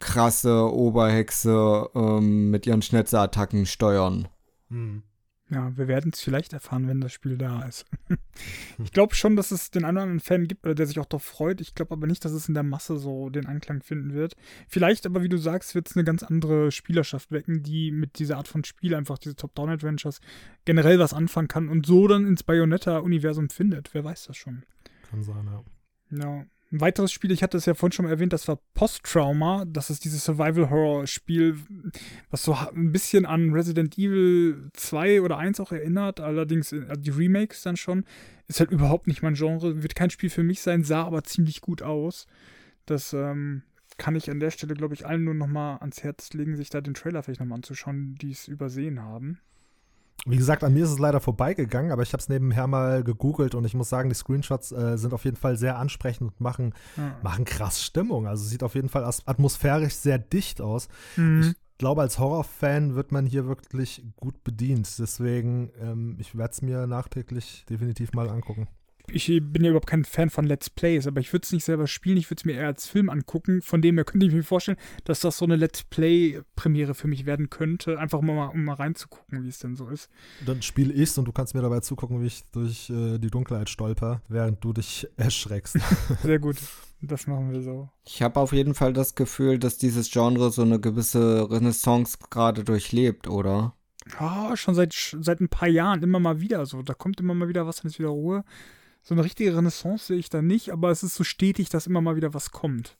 krasse 0.00 0.70
Oberhexe 0.72 1.88
ähm, 1.94 2.50
mit 2.50 2.66
ihren 2.66 2.82
Schnetzerattacken 2.82 3.66
steuern? 3.66 4.28
Hm. 4.68 5.02
Ja, 5.48 5.76
wir 5.76 5.86
werden 5.86 6.10
es 6.12 6.20
vielleicht 6.20 6.52
erfahren, 6.52 6.88
wenn 6.88 7.00
das 7.00 7.12
Spiel 7.12 7.38
da 7.38 7.62
ist. 7.62 7.84
ich 8.82 8.90
glaube 8.90 9.14
schon, 9.14 9.36
dass 9.36 9.52
es 9.52 9.70
den 9.70 9.84
einen 9.84 9.96
oder 9.96 10.02
anderen 10.02 10.20
Fan 10.20 10.48
gibt, 10.48 10.64
der 10.64 10.86
sich 10.86 10.98
auch 10.98 11.06
darauf 11.06 11.22
freut. 11.22 11.60
Ich 11.60 11.76
glaube 11.76 11.92
aber 11.92 12.08
nicht, 12.08 12.24
dass 12.24 12.32
es 12.32 12.48
in 12.48 12.54
der 12.54 12.64
Masse 12.64 12.98
so 12.98 13.30
den 13.30 13.46
Anklang 13.46 13.80
finden 13.80 14.12
wird. 14.12 14.34
Vielleicht 14.66 15.06
aber, 15.06 15.22
wie 15.22 15.28
du 15.28 15.38
sagst, 15.38 15.76
wird 15.76 15.88
es 15.88 15.96
eine 15.96 16.02
ganz 16.02 16.24
andere 16.24 16.72
Spielerschaft 16.72 17.30
wecken, 17.30 17.62
die 17.62 17.92
mit 17.92 18.18
dieser 18.18 18.38
Art 18.38 18.48
von 18.48 18.64
Spiel 18.64 18.92
einfach 18.96 19.18
diese 19.18 19.36
Top-Down-Adventures 19.36 20.20
generell 20.64 20.98
was 20.98 21.14
anfangen 21.14 21.48
kann 21.48 21.68
und 21.68 21.86
so 21.86 22.08
dann 22.08 22.26
ins 22.26 22.42
Bayonetta-Universum 22.42 23.48
findet. 23.48 23.94
Wer 23.94 24.02
weiß 24.02 24.24
das 24.24 24.36
schon. 24.36 24.64
Kann 25.08 25.22
sein, 25.22 25.46
ja. 25.46 25.62
Ja. 26.10 26.46
Ein 26.76 26.82
weiteres 26.82 27.10
Spiel, 27.10 27.30
ich 27.30 27.42
hatte 27.42 27.56
es 27.56 27.64
ja 27.64 27.72
vorhin 27.72 27.92
schon 27.92 28.04
erwähnt, 28.04 28.34
das 28.34 28.48
war 28.48 28.58
Post-Trauma. 28.74 29.64
Das 29.64 29.88
ist 29.88 30.04
dieses 30.04 30.22
Survival-Horror-Spiel, 30.24 31.56
was 32.28 32.42
so 32.42 32.52
ein 32.52 32.92
bisschen 32.92 33.24
an 33.24 33.50
Resident 33.54 33.96
Evil 33.96 34.68
2 34.74 35.22
oder 35.22 35.38
1 35.38 35.58
auch 35.60 35.72
erinnert. 35.72 36.20
Allerdings 36.20 36.72
äh, 36.72 36.98
die 36.98 37.08
Remakes 37.08 37.62
dann 37.62 37.78
schon. 37.78 38.04
Ist 38.46 38.60
halt 38.60 38.70
überhaupt 38.72 39.06
nicht 39.06 39.22
mein 39.22 39.32
Genre. 39.32 39.82
Wird 39.82 39.94
kein 39.94 40.10
Spiel 40.10 40.28
für 40.28 40.42
mich 40.42 40.60
sein, 40.60 40.84
sah 40.84 41.04
aber 41.04 41.24
ziemlich 41.24 41.62
gut 41.62 41.80
aus. 41.80 42.26
Das 42.84 43.14
ähm, 43.14 43.62
kann 43.96 44.14
ich 44.14 44.30
an 44.30 44.38
der 44.38 44.50
Stelle, 44.50 44.74
glaube 44.74 44.92
ich, 44.92 45.06
allen 45.06 45.24
nur 45.24 45.32
noch 45.32 45.46
mal 45.46 45.78
ans 45.78 46.02
Herz 46.02 46.34
legen, 46.34 46.56
sich 46.56 46.68
da 46.68 46.82
den 46.82 46.92
Trailer 46.92 47.22
vielleicht 47.22 47.40
noch 47.40 47.46
mal 47.46 47.54
anzuschauen, 47.54 48.16
die 48.20 48.32
es 48.32 48.48
übersehen 48.48 49.00
haben. 49.00 49.38
Wie 50.28 50.36
gesagt, 50.36 50.64
an 50.64 50.74
mir 50.74 50.84
ist 50.84 50.90
es 50.90 50.98
leider 50.98 51.20
vorbeigegangen, 51.20 51.92
aber 51.92 52.02
ich 52.02 52.12
habe 52.12 52.20
es 52.20 52.28
nebenher 52.28 52.66
mal 52.66 53.04
gegoogelt 53.04 53.54
und 53.54 53.64
ich 53.64 53.74
muss 53.74 53.88
sagen, 53.88 54.08
die 54.08 54.14
Screenshots 54.14 54.72
äh, 54.72 54.98
sind 54.98 55.14
auf 55.14 55.24
jeden 55.24 55.36
Fall 55.36 55.56
sehr 55.56 55.78
ansprechend 55.78 56.30
und 56.32 56.40
machen, 56.40 56.74
Ja. 56.96 57.16
machen 57.22 57.44
krass 57.44 57.82
Stimmung. 57.82 58.26
Also 58.26 58.44
sieht 58.44 58.62
auf 58.62 58.74
jeden 58.74 58.88
Fall 58.88 59.04
atmosphärisch 59.04 59.94
sehr 59.94 60.18
dicht 60.18 60.60
aus. 60.60 60.88
Mhm. 61.16 61.42
Ich 61.42 61.78
glaube, 61.78 62.00
als 62.00 62.18
Horrorfan 62.18 62.94
wird 62.94 63.12
man 63.12 63.26
hier 63.26 63.46
wirklich 63.46 64.02
gut 64.16 64.42
bedient. 64.44 64.98
Deswegen, 64.98 65.70
ähm, 65.80 66.16
ich 66.18 66.36
werde 66.36 66.52
es 66.52 66.62
mir 66.62 66.86
nachträglich 66.86 67.64
definitiv 67.68 68.12
mal 68.12 68.28
angucken. 68.30 68.66
Ich 69.10 69.26
bin 69.26 69.64
ja 69.64 69.70
überhaupt 69.70 69.88
kein 69.88 70.04
Fan 70.04 70.30
von 70.30 70.46
Let's 70.46 70.70
Plays, 70.70 71.06
aber 71.06 71.20
ich 71.20 71.32
würde 71.32 71.44
es 71.44 71.52
nicht 71.52 71.64
selber 71.64 71.86
spielen, 71.86 72.16
ich 72.16 72.30
würde 72.30 72.40
es 72.40 72.44
mir 72.44 72.54
eher 72.54 72.66
als 72.66 72.86
Film 72.86 73.08
angucken. 73.08 73.62
Von 73.62 73.82
dem 73.82 73.96
her 73.96 74.04
könnte 74.04 74.26
ich 74.26 74.32
mir 74.32 74.42
vorstellen, 74.42 74.78
dass 75.04 75.20
das 75.20 75.38
so 75.38 75.44
eine 75.44 75.56
Let's 75.56 75.84
Play-Premiere 75.84 76.94
für 76.94 77.08
mich 77.08 77.26
werden 77.26 77.50
könnte. 77.50 77.98
Einfach 77.98 78.20
mal, 78.20 78.46
um 78.48 78.64
mal 78.64 78.74
reinzugucken, 78.74 79.44
wie 79.44 79.48
es 79.48 79.58
denn 79.58 79.76
so 79.76 79.88
ist. 79.88 80.08
Dann 80.44 80.62
spiele 80.62 80.92
ich's 80.92 81.16
und 81.18 81.26
du 81.26 81.32
kannst 81.32 81.54
mir 81.54 81.62
dabei 81.62 81.80
zugucken, 81.80 82.20
wie 82.20 82.26
ich 82.26 82.44
durch 82.52 82.90
äh, 82.90 83.18
die 83.18 83.30
Dunkelheit 83.30 83.70
stolper, 83.70 84.22
während 84.28 84.62
du 84.64 84.72
dich 84.72 85.06
erschreckst. 85.16 85.78
Sehr 86.22 86.38
gut. 86.38 86.56
Das 87.02 87.26
machen 87.26 87.52
wir 87.52 87.60
so. 87.60 87.90
Ich 88.06 88.22
habe 88.22 88.40
auf 88.40 88.52
jeden 88.52 88.74
Fall 88.74 88.92
das 88.92 89.14
Gefühl, 89.14 89.58
dass 89.58 89.76
dieses 89.76 90.10
Genre 90.10 90.50
so 90.50 90.62
eine 90.62 90.80
gewisse 90.80 91.50
Renaissance 91.50 92.16
gerade 92.30 92.64
durchlebt, 92.64 93.28
oder? 93.28 93.74
Ja, 94.18 94.56
schon 94.56 94.74
seit, 94.74 94.94
seit 94.94 95.40
ein 95.40 95.48
paar 95.48 95.68
Jahren 95.68 96.02
immer 96.02 96.20
mal 96.20 96.40
wieder 96.40 96.64
so. 96.64 96.82
Da 96.82 96.94
kommt 96.94 97.20
immer 97.20 97.34
mal 97.34 97.48
wieder 97.48 97.66
was, 97.66 97.76
dann 97.76 97.90
ist 97.90 97.98
wieder 97.98 98.10
Ruhe. 98.10 98.44
So 99.08 99.14
eine 99.14 99.22
richtige 99.22 99.56
Renaissance 99.56 100.06
sehe 100.06 100.16
ich 100.16 100.30
da 100.30 100.42
nicht, 100.42 100.72
aber 100.72 100.90
es 100.90 101.04
ist 101.04 101.14
so 101.14 101.22
stetig, 101.22 101.68
dass 101.68 101.86
immer 101.86 102.00
mal 102.00 102.16
wieder 102.16 102.34
was 102.34 102.50
kommt. 102.50 102.96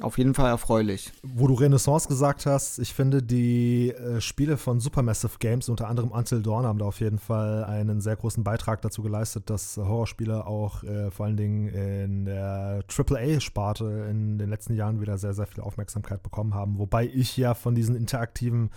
Auf 0.00 0.16
jeden 0.16 0.32
Fall 0.32 0.48
erfreulich. 0.48 1.12
Wo 1.24 1.48
du 1.48 1.54
Renaissance 1.54 2.06
gesagt 2.06 2.46
hast, 2.46 2.78
ich 2.78 2.94
finde, 2.94 3.20
die 3.20 3.90
äh, 3.90 4.20
Spiele 4.20 4.56
von 4.56 4.78
Supermassive 4.78 5.38
Games, 5.40 5.68
unter 5.68 5.88
anderem 5.88 6.12
Until 6.12 6.40
Dawn, 6.40 6.66
haben 6.66 6.78
da 6.78 6.84
auf 6.84 7.00
jeden 7.00 7.18
Fall 7.18 7.64
einen 7.64 8.00
sehr 8.00 8.14
großen 8.14 8.44
Beitrag 8.44 8.80
dazu 8.82 9.02
geleistet, 9.02 9.50
dass 9.50 9.76
Horrorspiele 9.76 10.46
auch 10.46 10.84
äh, 10.84 11.10
vor 11.10 11.26
allen 11.26 11.36
Dingen 11.36 11.66
in 11.66 12.24
der 12.24 12.84
AAA-Sparte 12.86 14.06
in 14.08 14.38
den 14.38 14.50
letzten 14.50 14.74
Jahren 14.74 15.00
wieder 15.00 15.18
sehr, 15.18 15.34
sehr 15.34 15.48
viel 15.48 15.64
Aufmerksamkeit 15.64 16.22
bekommen 16.22 16.54
haben. 16.54 16.78
Wobei 16.78 17.06
ich 17.06 17.36
ja 17.36 17.54
von 17.54 17.74
diesen 17.74 17.96
interaktiven 17.96 18.70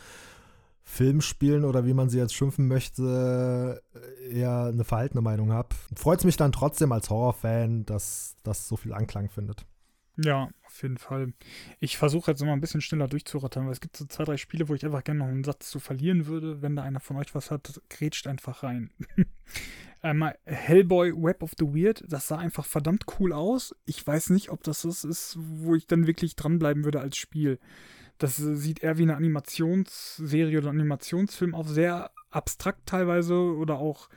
Filmspielen 0.88 1.66
oder 1.66 1.86
wie 1.86 1.94
man 1.94 2.10
sie 2.10 2.20
jetzt 2.20 2.36
schimpfen 2.36 2.68
möchte, 2.68 3.82
eher 4.30 4.66
eine 4.66 4.84
verhaltene 4.84 5.22
Meinung 5.22 5.52
habe. 5.52 5.70
Freut 5.96 6.20
es 6.20 6.26
mich 6.26 6.38
dann 6.38 6.52
trotzdem 6.52 6.92
als 6.92 7.10
Horrorfan, 7.10 7.86
dass 7.86 8.36
das 8.44 8.68
so 8.68 8.78
viel 8.78 8.94
Anklang 8.94 9.30
findet. 9.30 9.66
Ja, 10.18 10.50
auf 10.66 10.82
jeden 10.82 10.98
Fall. 10.98 11.34
Ich 11.80 11.98
versuche 11.98 12.32
jetzt 12.32 12.42
immer 12.42 12.54
ein 12.54 12.62
bisschen 12.62 12.82
schneller 12.82 13.08
durchzurattern, 13.08 13.66
weil 13.66 13.74
es 13.74 13.82
gibt 13.82 13.98
so 13.98 14.06
zwei, 14.06 14.24
drei 14.24 14.38
Spiele, 14.38 14.70
wo 14.70 14.76
ich 14.76 14.86
einfach 14.86 15.04
gerne 15.04 15.20
noch 15.20 15.28
einen 15.28 15.44
Satz 15.44 15.70
zu 15.70 15.80
verlieren 15.80 16.28
würde. 16.28 16.62
Wenn 16.62 16.76
da 16.76 16.84
einer 16.84 17.02
von 17.02 17.18
euch 17.18 17.36
was 17.36 17.52
hat, 17.52 17.82
grätscht 17.90 18.28
einfach 18.28 18.64
rein. 18.64 18.92
Einmal 20.02 20.38
Hellboy 20.46 21.14
Web 21.14 21.42
of 21.42 21.54
the 21.58 21.66
Weird, 21.66 22.04
das 22.08 22.28
sah 22.28 22.38
einfach 22.38 22.66
verdammt 22.66 23.06
cool 23.20 23.34
aus. 23.34 23.76
Ich 23.86 24.06
weiß 24.06 24.30
nicht, 24.30 24.52
ob 24.52 24.64
das 24.64 24.84
das 24.84 25.04
ist, 25.04 25.36
wo 25.40 25.74
ich 25.74 25.88
dann 25.88 26.06
wirklich 26.06 26.36
dranbleiben 26.36 26.86
würde 26.86 27.00
als 27.00 27.18
Spiel. 27.18 27.60
Das 28.18 28.38
sieht 28.38 28.82
eher 28.82 28.98
wie 28.98 29.04
eine 29.04 29.16
Animationsserie 29.16 30.58
oder 30.58 30.70
Animationsfilm 30.70 31.54
auf, 31.54 31.68
sehr 31.68 32.12
abstrakt 32.30 32.86
teilweise 32.86 33.36
oder 33.36 33.78
auch 33.78 34.10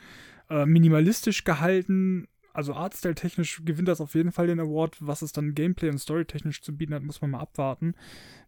äh, 0.50 0.66
minimalistisch 0.66 1.44
gehalten 1.44 2.28
also 2.58 2.74
Artstyle-technisch 2.74 3.62
gewinnt 3.64 3.86
das 3.86 4.00
auf 4.00 4.16
jeden 4.16 4.32
Fall 4.32 4.48
den 4.48 4.58
Award. 4.58 4.96
Was 4.98 5.22
es 5.22 5.30
dann 5.30 5.54
Gameplay 5.54 5.90
und 5.90 5.98
Story-technisch 5.98 6.60
zu 6.60 6.76
bieten 6.76 6.92
hat, 6.92 7.04
muss 7.04 7.20
man 7.20 7.30
mal 7.30 7.38
abwarten. 7.38 7.94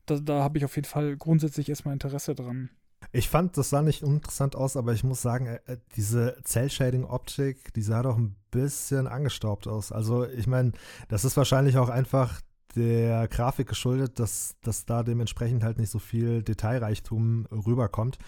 Da, 0.07 0.19
da 0.19 0.43
habe 0.43 0.59
ich 0.59 0.65
auf 0.65 0.75
jeden 0.75 0.89
Fall 0.89 1.17
grundsätzlich 1.17 1.69
erstmal 1.69 1.93
Interesse 1.93 2.35
dran. 2.35 2.71
Ich 3.13 3.29
fand, 3.29 3.57
das 3.57 3.71
sah 3.71 3.83
nicht 3.83 4.03
uninteressant 4.03 4.57
aus, 4.57 4.77
aber 4.77 4.93
ich 4.95 5.05
muss 5.05 5.23
sagen, 5.23 5.47
äh, 5.47 5.77
diese 5.95 6.37
Cell-Shading-Optik, 6.43 7.73
die 7.75 7.83
sah 7.83 8.03
doch 8.03 8.19
ein 8.19 8.35
bisschen 8.51 9.07
angestaubt 9.07 9.69
aus. 9.69 9.93
Also, 9.93 10.27
ich 10.27 10.49
meine, 10.49 10.73
das 11.09 11.25
ist 11.25 11.37
wahrscheinlich 11.37 11.79
auch 11.79 11.89
einfach 11.89 12.41
der 12.77 13.29
Grafik 13.29 13.69
geschuldet, 13.69 14.19
dass, 14.19 14.57
dass 14.63 14.87
da 14.87 15.03
dementsprechend 15.03 15.63
halt 15.63 15.79
nicht 15.79 15.91
so 15.91 15.99
viel 15.99 16.43
Detailreichtum 16.43 17.47
rüberkommt 17.51 18.19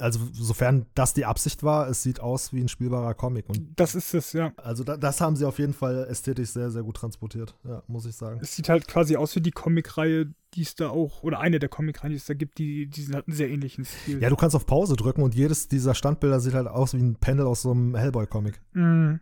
also 0.00 0.20
sofern 0.32 0.86
das 0.94 1.14
die 1.14 1.24
Absicht 1.24 1.62
war, 1.62 1.88
es 1.88 2.02
sieht 2.02 2.20
aus 2.20 2.52
wie 2.52 2.60
ein 2.60 2.68
spielbarer 2.68 3.14
Comic. 3.14 3.48
Und 3.48 3.68
das 3.76 3.94
ist 3.94 4.14
es, 4.14 4.32
ja. 4.32 4.52
Also 4.56 4.84
da, 4.84 4.96
das 4.96 5.20
haben 5.20 5.36
sie 5.36 5.44
auf 5.44 5.58
jeden 5.58 5.74
Fall 5.74 6.06
ästhetisch 6.08 6.50
sehr, 6.50 6.70
sehr 6.70 6.82
gut 6.82 6.96
transportiert, 6.96 7.54
ja, 7.64 7.82
muss 7.86 8.06
ich 8.06 8.16
sagen. 8.16 8.40
Es 8.42 8.56
sieht 8.56 8.68
halt 8.68 8.88
quasi 8.88 9.16
aus 9.16 9.36
wie 9.36 9.40
die 9.40 9.50
Comicreihe, 9.50 10.32
die 10.54 10.62
es 10.62 10.74
da 10.74 10.88
auch, 10.88 11.22
oder 11.22 11.40
eine 11.40 11.58
der 11.58 11.68
Comicreihen, 11.68 12.10
die 12.10 12.16
es 12.16 12.26
da 12.26 12.34
gibt, 12.34 12.58
die, 12.58 12.86
die 12.86 13.06
hat 13.12 13.28
einen 13.28 13.36
sehr 13.36 13.50
ähnlichen 13.50 13.84
Stil. 13.84 14.20
Ja, 14.22 14.30
du 14.30 14.36
kannst 14.36 14.56
auf 14.56 14.66
Pause 14.66 14.96
drücken 14.96 15.22
und 15.22 15.34
jedes 15.34 15.68
dieser 15.68 15.94
Standbilder 15.94 16.40
sieht 16.40 16.54
halt 16.54 16.66
aus 16.66 16.94
wie 16.94 16.98
ein 16.98 17.16
Panel 17.16 17.46
aus 17.46 17.62
so 17.62 17.70
einem 17.70 17.94
Hellboy-Comic. 17.94 18.60
Mhm. 18.72 19.20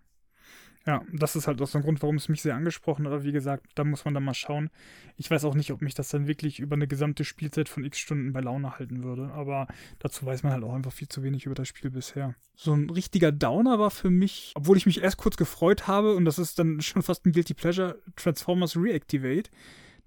Ja, 0.87 1.03
das 1.13 1.37
ist 1.37 1.47
halt 1.47 1.61
auch 1.61 1.67
so 1.67 1.79
ein 1.79 1.85
Grund, 1.85 2.01
warum 2.01 2.17
es 2.17 2.29
mich 2.29 2.41
sehr 2.41 2.55
angesprochen 2.55 3.05
hat. 3.05 3.13
Aber 3.13 3.25
wie 3.25 3.33
gesagt, 3.33 3.67
da 3.75 3.85
muss 3.85 4.05
man 4.05 4.15
dann 4.15 4.25
mal 4.25 4.35
schauen. 4.35 4.71
Ich 5.17 5.31
weiß 5.31 5.45
auch 5.45 5.55
nicht, 5.55 5.71
ob 5.71 5.83
mich 5.83 5.95
das 5.95 6.09
dann 6.09 6.27
wirklich 6.27 6.61
über 6.61 6.77
eine 6.77 6.89
gesamte 6.89 7.25
Spielzeit 7.25 7.69
von 7.69 7.85
x 7.85 7.99
Stunden 7.99 8.33
bei 8.33 8.41
Laune 8.41 8.79
halten 8.79 9.03
würde. 9.03 9.31
Aber 9.33 9.67
dazu 9.99 10.25
weiß 10.25 10.45
man 10.45 10.53
halt 10.53 10.65
auch 10.65 10.75
einfach 10.75 10.93
viel 10.93 11.09
zu 11.09 11.23
wenig 11.23 11.45
über 11.45 11.55
das 11.55 11.69
Spiel 11.69 11.91
bisher. 11.91 12.35
So 12.55 12.73
ein 12.73 12.89
richtiger 12.91 13.33
Downer 13.33 13.79
war 13.79 13.91
für 13.91 14.11
mich, 14.11 14.53
obwohl 14.55 14.77
ich 14.77 14.87
mich 14.87 15.03
erst 15.03 15.19
kurz 15.19 15.37
gefreut 15.37 15.87
habe, 15.87 16.15
und 16.15 16.25
das 16.25 16.39
ist 16.39 16.59
dann 16.59 16.81
schon 16.81 17.03
fast 17.03 17.27
ein 17.27 17.33
Guilty 17.33 17.55
Pleasure, 17.55 17.99
Transformers 18.17 18.77
Reactivate. 18.77 19.51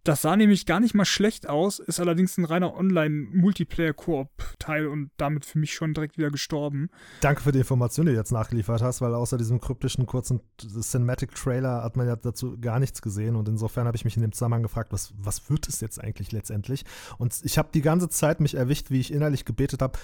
Das 0.03 0.23
sah 0.23 0.35
nämlich 0.35 0.65
gar 0.65 0.79
nicht 0.79 0.95
mal 0.95 1.05
schlecht 1.05 1.47
aus, 1.47 1.77
ist 1.77 1.99
allerdings 1.99 2.35
ein 2.39 2.45
reiner 2.45 2.75
Online-Multiplayer-Koop-Teil 2.75 4.87
und 4.87 5.11
damit 5.17 5.45
für 5.45 5.59
mich 5.59 5.75
schon 5.75 5.93
direkt 5.93 6.17
wieder 6.17 6.31
gestorben. 6.31 6.89
Danke 7.19 7.43
für 7.43 7.51
die 7.51 7.59
Information, 7.59 8.07
die 8.07 8.13
du 8.13 8.17
jetzt 8.17 8.31
nachgeliefert 8.31 8.81
hast, 8.81 9.01
weil 9.01 9.13
außer 9.13 9.37
diesem 9.37 9.61
kryptischen 9.61 10.07
kurzen 10.07 10.41
Cinematic-Trailer 10.59 11.83
hat 11.83 11.97
man 11.97 12.07
ja 12.07 12.15
dazu 12.15 12.57
gar 12.59 12.79
nichts 12.79 13.03
gesehen 13.03 13.35
und 13.35 13.47
insofern 13.47 13.85
habe 13.85 13.95
ich 13.95 14.03
mich 14.03 14.15
in 14.15 14.23
dem 14.23 14.31
Zusammenhang 14.31 14.63
gefragt, 14.63 14.91
was, 14.91 15.13
was 15.17 15.51
wird 15.51 15.67
es 15.67 15.81
jetzt 15.81 16.03
eigentlich 16.03 16.31
letztendlich? 16.31 16.83
Und 17.19 17.39
ich 17.43 17.59
habe 17.59 17.69
die 17.71 17.83
ganze 17.83 18.09
Zeit 18.09 18.39
mich 18.39 18.55
erwischt, 18.55 18.89
wie 18.89 18.99
ich 18.99 19.13
innerlich 19.13 19.45
gebetet 19.45 19.83
habe, 19.83 19.99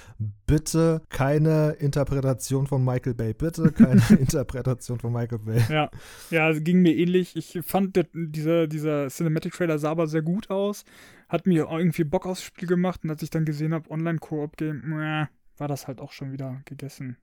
bitte 0.45 1.02
keine 1.10 1.72
Interpretation 1.80 2.68
von 2.68 2.86
Michael 2.86 3.15
Bay, 3.15 3.34
bitte 3.34 3.72
keine 3.72 4.03
Interpretation 4.19 4.99
von 4.99 5.11
Michael 5.11 5.40
Bay. 5.40 5.64
Ja, 5.69 5.90
ja, 6.30 6.53
ging 6.53 6.84
mir 6.84 6.95
ähnlich. 6.95 7.36
Ich 7.36 7.61
fand, 7.65 7.99
dieser, 8.14 8.68
dieser 8.68 9.07
Cinematic-Trailer 9.07 9.80
sah 9.80 9.86
aber 9.89 10.07
sehr 10.07 10.22
gut 10.22 10.49
aus. 10.49 10.85
Hat 11.30 11.45
mir 11.45 11.68
irgendwie 11.72 12.03
Bock 12.03 12.26
aufs 12.26 12.43
Spiel 12.43 12.68
gemacht 12.68 13.01
und 13.03 13.09
als 13.09 13.22
ich 13.22 13.30
dann 13.30 13.45
gesehen 13.45 13.73
habe, 13.73 13.89
Online-Koop-Game, 13.89 15.27
war 15.57 15.68
das 15.68 15.88
halt 15.88 15.99
auch 15.99 16.11
schon 16.11 16.31
wieder 16.31 16.61
gegessen. 16.65 17.18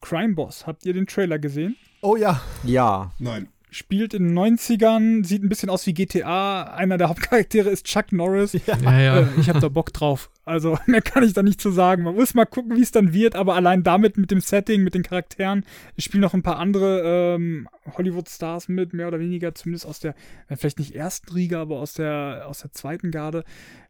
Crime 0.00 0.34
Boss, 0.34 0.66
habt 0.66 0.84
ihr 0.84 0.92
den 0.92 1.06
Trailer 1.06 1.38
gesehen? 1.38 1.76
Oh 2.02 2.16
ja. 2.16 2.42
Ja. 2.64 3.12
Nein 3.18 3.48
spielt 3.70 4.14
in 4.14 4.28
den 4.28 4.38
90ern, 4.38 5.24
sieht 5.24 5.42
ein 5.42 5.48
bisschen 5.48 5.70
aus 5.70 5.86
wie 5.86 5.94
GTA. 5.94 6.62
Einer 6.62 6.96
der 6.98 7.08
Hauptcharaktere 7.08 7.68
ist 7.68 7.84
Chuck 7.86 8.12
Norris. 8.12 8.54
Ja, 8.66 8.78
ja. 8.78 9.00
ja. 9.00 9.20
Äh, 9.20 9.26
ich 9.38 9.48
habe 9.48 9.60
da 9.60 9.68
Bock 9.68 9.92
drauf. 9.92 10.30
Also 10.46 10.78
mehr 10.86 11.02
kann 11.02 11.24
ich 11.24 11.34
da 11.34 11.42
nicht 11.42 11.60
zu 11.60 11.70
sagen. 11.70 12.04
Man 12.04 12.14
muss 12.14 12.32
mal 12.32 12.46
gucken, 12.46 12.76
wie 12.76 12.82
es 12.82 12.92
dann 12.92 13.12
wird, 13.12 13.34
aber 13.34 13.56
allein 13.56 13.82
damit, 13.82 14.16
mit 14.16 14.30
dem 14.30 14.40
Setting, 14.40 14.82
mit 14.82 14.94
den 14.94 15.02
Charakteren, 15.02 15.64
ich 15.96 16.04
spiele 16.04 16.22
noch 16.22 16.34
ein 16.34 16.42
paar 16.42 16.58
andere 16.58 17.34
ähm, 17.34 17.68
Hollywood-Stars 17.98 18.68
mit, 18.68 18.94
mehr 18.94 19.08
oder 19.08 19.18
weniger, 19.18 19.54
zumindest 19.54 19.86
aus 19.86 19.98
der, 19.98 20.14
äh, 20.48 20.56
vielleicht 20.56 20.78
nicht 20.78 20.94
ersten 20.94 21.32
Riga, 21.32 21.60
aber 21.60 21.80
aus 21.80 21.94
der, 21.94 22.44
aus 22.46 22.60
der 22.60 22.72
zweiten 22.72 23.10
Garde. 23.10 23.44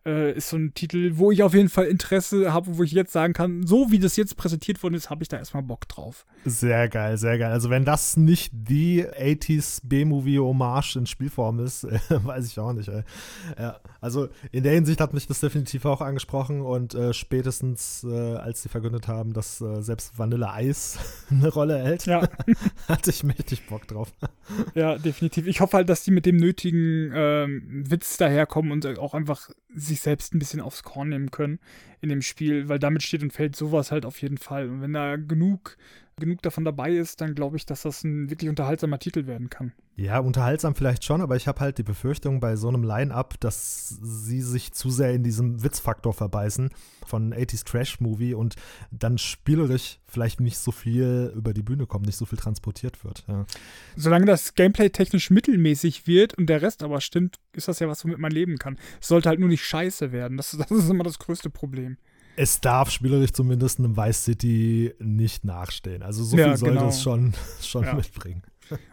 Äh, 0.07 0.35
ist 0.37 0.51
so 0.51 0.57
ein 0.57 0.73
Titel, 0.73 1.13
wo 1.17 1.33
ich 1.33 1.43
auf 1.43 1.53
jeden 1.53 1.69
Fall 1.69 1.87
Interesse 1.87 2.53
habe, 2.53 2.79
wo 2.79 2.85
ich 2.85 2.93
jetzt 2.93 3.13
sagen 3.13 3.33
kann, 3.33 3.67
so 3.67 3.91
wie 3.91 3.99
das 3.99 4.17
jetzt 4.17 4.37
präsentiert 4.37 4.81
worden 4.85 4.95
ist, 4.95 5.11
habe 5.11 5.25
ich 5.25 5.29
da 5.29 5.37
erstmal 5.37 5.65
Bock 5.65 5.89
drauf. 5.89 6.25
Sehr 6.45 6.89
geil, 6.89 7.19
sehr 7.19 7.39
geil. 7.39 7.51
Also 7.51 7.71
wenn 7.71 7.85
das 7.85 8.17
nicht 8.17 8.53
die 8.55 9.05
80s 9.05 9.81
B-Movie-Hommage 9.83 10.95
in 10.95 11.07
Spielform 11.07 11.59
ist, 11.59 11.85
weiß 12.09 12.47
ich 12.47 12.59
auch 12.61 12.73
nicht. 12.73 12.89
Ey. 12.89 13.03
Ja, 13.59 13.81
also 14.01 14.29
in 14.53 14.63
der 14.63 14.73
Hinsicht 14.73 15.01
hat 15.01 15.15
mich 15.15 15.27
das 15.27 15.41
definitiv 15.41 15.85
auch 15.85 16.01
angesprochen 16.01 16.61
und 16.61 16.95
äh, 16.95 17.13
spätestens 17.13 18.05
äh, 18.05 18.37
als 18.37 18.63
sie 18.63 18.69
verkündet 18.69 19.09
haben, 19.09 19.33
dass 19.33 19.61
äh, 19.61 19.83
selbst 19.83 20.19
Vanille 20.19 20.51
Eis 20.51 20.99
eine 21.31 21.49
Rolle 21.49 21.79
hält, 21.79 22.07
ja. 22.07 22.29
hatte 22.89 23.11
ich 23.11 23.25
mächtig 23.25 23.67
Bock 23.67 23.87
drauf. 23.89 24.13
Ja, 24.75 24.99
definitiv. 24.99 25.47
Ich 25.47 25.61
hoffe 25.61 25.77
halt, 25.77 25.89
dass 25.89 26.05
die 26.05 26.11
mit 26.11 26.27
dem 26.27 26.37
nötigen 26.37 27.13
ähm, 27.15 27.85
Witz 27.89 28.17
daherkommen 28.17 28.73
und 28.73 28.87
auch 28.99 29.15
einfach 29.15 29.51
sich 29.75 30.01
selbst 30.01 30.35
ein 30.35 30.39
bisschen 30.39 30.61
aufs 30.61 30.83
Korn 30.83 31.11
nehmen 31.11 31.31
können 31.31 31.59
in 32.01 32.09
dem 32.09 32.23
Spiel, 32.23 32.69
weil 32.69 32.79
damit 32.79 33.03
steht 33.03 33.23
und 33.23 33.33
fällt 33.33 33.57
sowas 33.57 33.93
halt 33.93 34.05
auf 34.05 34.21
jeden 34.23 34.39
Fall. 34.39 34.69
Und 34.69 34.83
wenn 34.83 34.93
da 34.93 35.17
genug 35.17 35.77
genug 36.19 36.41
davon 36.41 36.65
dabei 36.65 36.93
ist, 36.93 37.21
dann 37.21 37.35
glaube 37.35 37.59
ich, 37.59 37.67
dass 37.67 37.83
das 37.83 38.03
ein 38.03 38.31
wirklich 38.31 38.49
unterhaltsamer 38.49 38.99
Titel 38.99 39.27
werden 39.27 39.51
kann. 39.51 39.73
Ja, 39.97 40.19
unterhaltsam 40.19 40.75
vielleicht 40.75 41.05
schon, 41.05 41.21
aber 41.21 41.37
ich 41.37 41.47
habe 41.47 41.61
halt 41.61 41.79
die 41.79 41.83
Befürchtung 41.83 42.41
bei 42.41 42.57
so 42.57 42.69
einem 42.69 42.83
Line-Up, 42.83 43.39
dass 43.41 43.89
sie 43.89 44.41
sich 44.41 44.73
zu 44.73 44.91
sehr 44.91 45.13
in 45.13 45.23
diesem 45.23 45.63
Witzfaktor 45.63 46.15
verbeißen 46.15 46.71
von 47.07 47.35
80s 47.35 47.65
Trash-Movie 47.65 48.35
und 48.35 48.57
dann 48.91 49.19
spielerisch 49.19 49.99
vielleicht 50.07 50.41
nicht 50.41 50.59
so 50.59 50.73
viel 50.73 51.33
über 51.35 51.53
die 51.53 51.63
Bühne 51.63 51.87
kommt, 51.87 52.07
nicht 52.07 52.17
so 52.17 52.25
viel 52.25 52.39
transportiert 52.39 53.05
wird. 53.05 53.25
Ja. 53.29 53.47
Solange 53.95 54.27
das 54.27 54.55
Gameplay 54.55 54.91
technisch 54.91 55.31
mittelmäßig 55.31 56.07
wird 56.07 56.35
und 56.35 56.47
der 56.47 56.63
Rest 56.63 56.83
aber 56.83 57.01
stimmt, 57.01 57.39
ist 57.53 57.69
das 57.69 57.79
ja 57.79 57.89
was, 57.89 58.05
womit 58.05 58.19
man 58.19 58.33
leben 58.33 58.59
kann. 58.59 58.79
Es 59.01 59.09
sollte 59.09 59.29
halt 59.29 59.41
nur 59.41 59.49
nicht 59.49 59.65
scheiße 59.65 60.13
werden. 60.13 60.37
Das, 60.37 60.51
das 60.59 60.71
ist 60.71 60.91
immer 60.91 61.05
das 61.05 61.19
größte 61.19 61.51
Problem 61.51 61.86
es 62.37 62.61
darf 62.61 62.91
spielerisch 62.91 63.33
zumindest 63.33 63.79
einem 63.79 63.97
Vice 63.97 64.25
City 64.25 64.95
nicht 64.99 65.45
nachstehen. 65.45 66.03
Also 66.03 66.25
so 66.25 66.37
ja, 66.37 66.49
viel 66.49 66.57
sollte 66.57 66.75
genau. 66.75 66.89
es 66.89 67.03
schon, 67.03 67.33
schon 67.63 67.85
Ja. 67.85 67.95
mitbringen. 67.95 68.43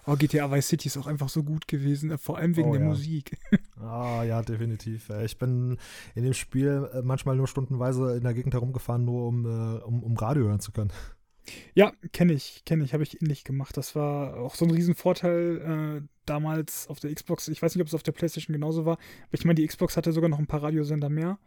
Oh, 0.06 0.16
GTA 0.16 0.52
Vice 0.52 0.68
City 0.68 0.88
ist 0.88 0.98
auch 0.98 1.08
einfach 1.08 1.30
so 1.30 1.42
gut 1.44 1.68
gewesen, 1.68 2.12
äh, 2.12 2.18
vor 2.20 2.38
allem 2.38 2.56
wegen 2.56 2.70
Oh, 2.70 2.74
der 2.74 2.82
ja. 2.82 2.88
Musik. 2.88 3.38
Ah, 3.82 4.24
ja, 4.24 4.42
definitiv. 4.42 5.10
Ich 5.26 5.38
bin 5.38 5.78
in 6.16 6.24
dem 6.24 6.34
Spiel 6.34 6.90
äh, 6.94 7.02
manchmal 7.02 7.36
nur 7.36 7.50
stundenweise 7.50 8.16
in 8.16 8.24
der 8.24 8.34
Gegend 8.34 8.54
herumgefahren, 8.54 9.04
nur 9.04 9.28
um, 9.28 9.46
äh, 9.46 9.80
um, 9.84 10.02
um 10.04 10.16
Radio 10.16 10.46
hören 10.46 10.62
zu 10.62 10.72
können. 10.72 10.92
Ja, 11.74 11.92
kenne 12.14 12.32
ich, 12.32 12.64
kenne 12.66 12.86
ich, 12.86 12.94
habe 12.94 13.04
ich 13.04 13.22
ähnlich 13.22 13.44
gemacht. 13.44 13.76
Das 13.76 13.94
war 13.94 14.38
auch 14.38 14.56
so 14.56 14.64
ein 14.64 14.72
Riesenvorteil 14.72 16.00
äh, 16.02 16.08
damals 16.26 16.88
auf 16.88 17.02
der 17.02 17.14
Xbox. 17.14 17.50
Ich 17.50 17.62
weiß 17.62 17.76
nicht, 17.76 17.82
ob 17.82 17.90
es 17.90 17.94
auf 17.94 18.04
der 18.04 18.14
PlayStation 18.14 18.54
genauso 18.54 18.86
war, 18.86 18.94
aber 18.94 19.34
ich 19.34 19.44
meine, 19.44 19.56
die 19.56 19.68
Xbox 19.68 19.98
hatte 19.98 20.14
sogar 20.14 20.30
noch 20.30 20.40
ein 20.40 20.48
paar 20.48 20.64
Radiosender 20.64 21.10
mehr 21.10 21.38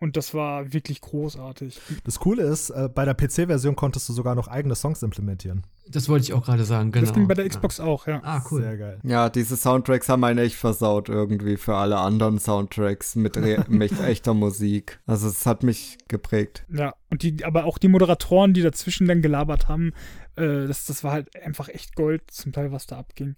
und 0.00 0.16
das 0.16 0.34
war 0.34 0.72
wirklich 0.72 1.00
großartig. 1.00 1.80
Das 2.04 2.18
Coole 2.18 2.42
ist, 2.42 2.70
äh, 2.70 2.88
bei 2.92 3.04
der 3.04 3.14
PC-Version 3.14 3.76
konntest 3.76 4.08
du 4.08 4.12
sogar 4.12 4.34
noch 4.34 4.48
eigene 4.48 4.74
Songs 4.74 5.02
implementieren. 5.02 5.66
Das 5.86 6.08
wollte 6.08 6.24
ich 6.24 6.32
auch 6.32 6.44
gerade 6.44 6.64
sagen, 6.64 6.92
genau. 6.92 7.06
Das 7.06 7.14
ging 7.14 7.28
bei 7.28 7.34
der 7.34 7.48
Xbox 7.48 7.78
auch, 7.78 8.06
ja. 8.06 8.20
Ah, 8.22 8.42
cool. 8.50 8.62
Sehr 8.62 8.76
geil. 8.76 8.98
Ja, 9.02 9.28
diese 9.28 9.56
Soundtracks 9.56 10.08
haben 10.08 10.24
einen 10.24 10.38
echt 10.38 10.56
versaut 10.56 11.08
irgendwie 11.08 11.56
für 11.56 11.76
alle 11.76 11.98
anderen 11.98 12.38
Soundtracks 12.38 13.16
mit, 13.16 13.36
mit 13.68 14.00
echter 14.00 14.34
Musik. 14.34 15.00
Also 15.06 15.28
es 15.28 15.46
hat 15.46 15.62
mich 15.62 15.98
geprägt. 16.08 16.64
Ja, 16.72 16.94
und 17.10 17.22
die, 17.22 17.44
aber 17.44 17.64
auch 17.64 17.78
die 17.78 17.88
Moderatoren, 17.88 18.54
die 18.54 18.62
dazwischen 18.62 19.06
dann 19.06 19.22
gelabert 19.22 19.68
haben, 19.68 19.92
äh, 20.36 20.66
das, 20.66 20.86
das 20.86 21.04
war 21.04 21.12
halt 21.12 21.34
einfach 21.42 21.68
echt 21.68 21.94
Gold, 21.96 22.30
zum 22.30 22.52
Teil, 22.52 22.72
was 22.72 22.86
da 22.86 22.98
abging. 22.98 23.36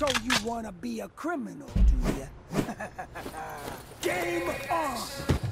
So 0.00 0.08
you 0.24 0.32
wanna 0.46 0.72
be 0.72 1.00
a 1.00 1.08
criminal, 1.08 1.68
do 1.74 2.18
ya? 2.18 2.26
Game 4.00 4.48
on! 4.70 5.49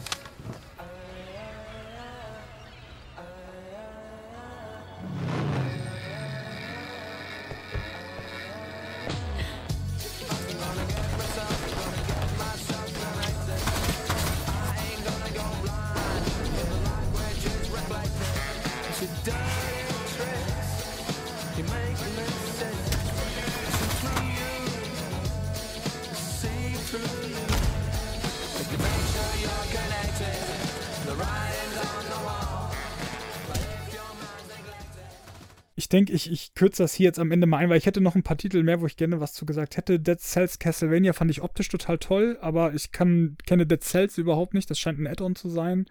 Ich 35.88 35.90
denke, 35.90 36.12
ich, 36.12 36.30
ich 36.30 36.52
kürze 36.52 36.82
das 36.82 36.92
hier 36.92 37.06
jetzt 37.06 37.18
am 37.18 37.30
Ende 37.30 37.46
mal 37.46 37.56
ein, 37.56 37.70
weil 37.70 37.78
ich 37.78 37.86
hätte 37.86 38.02
noch 38.02 38.14
ein 38.14 38.22
paar 38.22 38.36
Titel 38.36 38.62
mehr, 38.62 38.82
wo 38.82 38.86
ich 38.86 38.98
gerne 38.98 39.20
was 39.20 39.32
zu 39.32 39.46
gesagt 39.46 39.78
hätte. 39.78 39.98
Dead 39.98 40.20
Cells 40.20 40.58
Castlevania 40.58 41.14
fand 41.14 41.30
ich 41.30 41.40
optisch 41.40 41.68
total 41.68 41.96
toll, 41.96 42.36
aber 42.42 42.74
ich 42.74 42.92
kann, 42.92 43.38
kenne 43.46 43.64
Dead 43.64 43.82
Cells 43.82 44.18
überhaupt 44.18 44.52
nicht. 44.52 44.68
Das 44.68 44.78
scheint 44.78 44.98
ein 44.98 45.06
Add-on 45.06 45.34
zu 45.34 45.48
sein. 45.48 45.86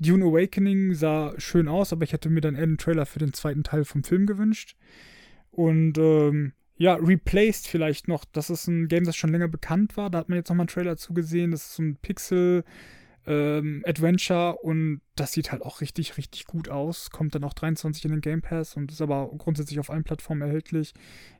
Dune 0.00 0.24
Awakening 0.24 0.94
sah 0.94 1.32
schön 1.38 1.68
aus, 1.68 1.92
aber 1.92 2.02
ich 2.02 2.12
hätte 2.12 2.28
mir 2.28 2.40
dann 2.40 2.56
eher 2.56 2.64
einen 2.64 2.76
Trailer 2.76 3.06
für 3.06 3.20
den 3.20 3.32
zweiten 3.32 3.62
Teil 3.62 3.84
vom 3.84 4.02
Film 4.02 4.26
gewünscht. 4.26 4.74
Und 5.52 5.96
ähm, 5.96 6.52
ja, 6.76 6.94
Replaced 6.94 7.68
vielleicht 7.68 8.08
noch. 8.08 8.24
Das 8.24 8.50
ist 8.50 8.66
ein 8.66 8.88
Game, 8.88 9.04
das 9.04 9.14
schon 9.14 9.30
länger 9.30 9.46
bekannt 9.46 9.96
war. 9.96 10.10
Da 10.10 10.18
hat 10.18 10.28
man 10.28 10.38
jetzt 10.38 10.48
nochmal 10.48 10.64
einen 10.64 10.74
Trailer 10.74 10.96
zugesehen. 10.96 11.52
Das 11.52 11.66
ist 11.66 11.74
so 11.76 11.84
ein 11.84 11.98
Pixel- 12.02 12.64
ähm, 13.26 13.82
Adventure 13.86 14.56
und 14.56 15.00
das 15.16 15.32
sieht 15.32 15.52
halt 15.52 15.62
auch 15.62 15.80
richtig, 15.80 16.16
richtig 16.16 16.46
gut 16.46 16.68
aus. 16.68 17.10
Kommt 17.10 17.34
dann 17.34 17.44
auch 17.44 17.54
23 17.54 18.04
in 18.04 18.10
den 18.12 18.20
Game 18.20 18.42
Pass 18.42 18.76
und 18.76 18.92
ist 18.92 19.02
aber 19.02 19.30
grundsätzlich 19.36 19.80
auf 19.80 19.90
allen 19.90 20.04
Plattformen 20.04 20.42
erhältlich. 20.42 20.94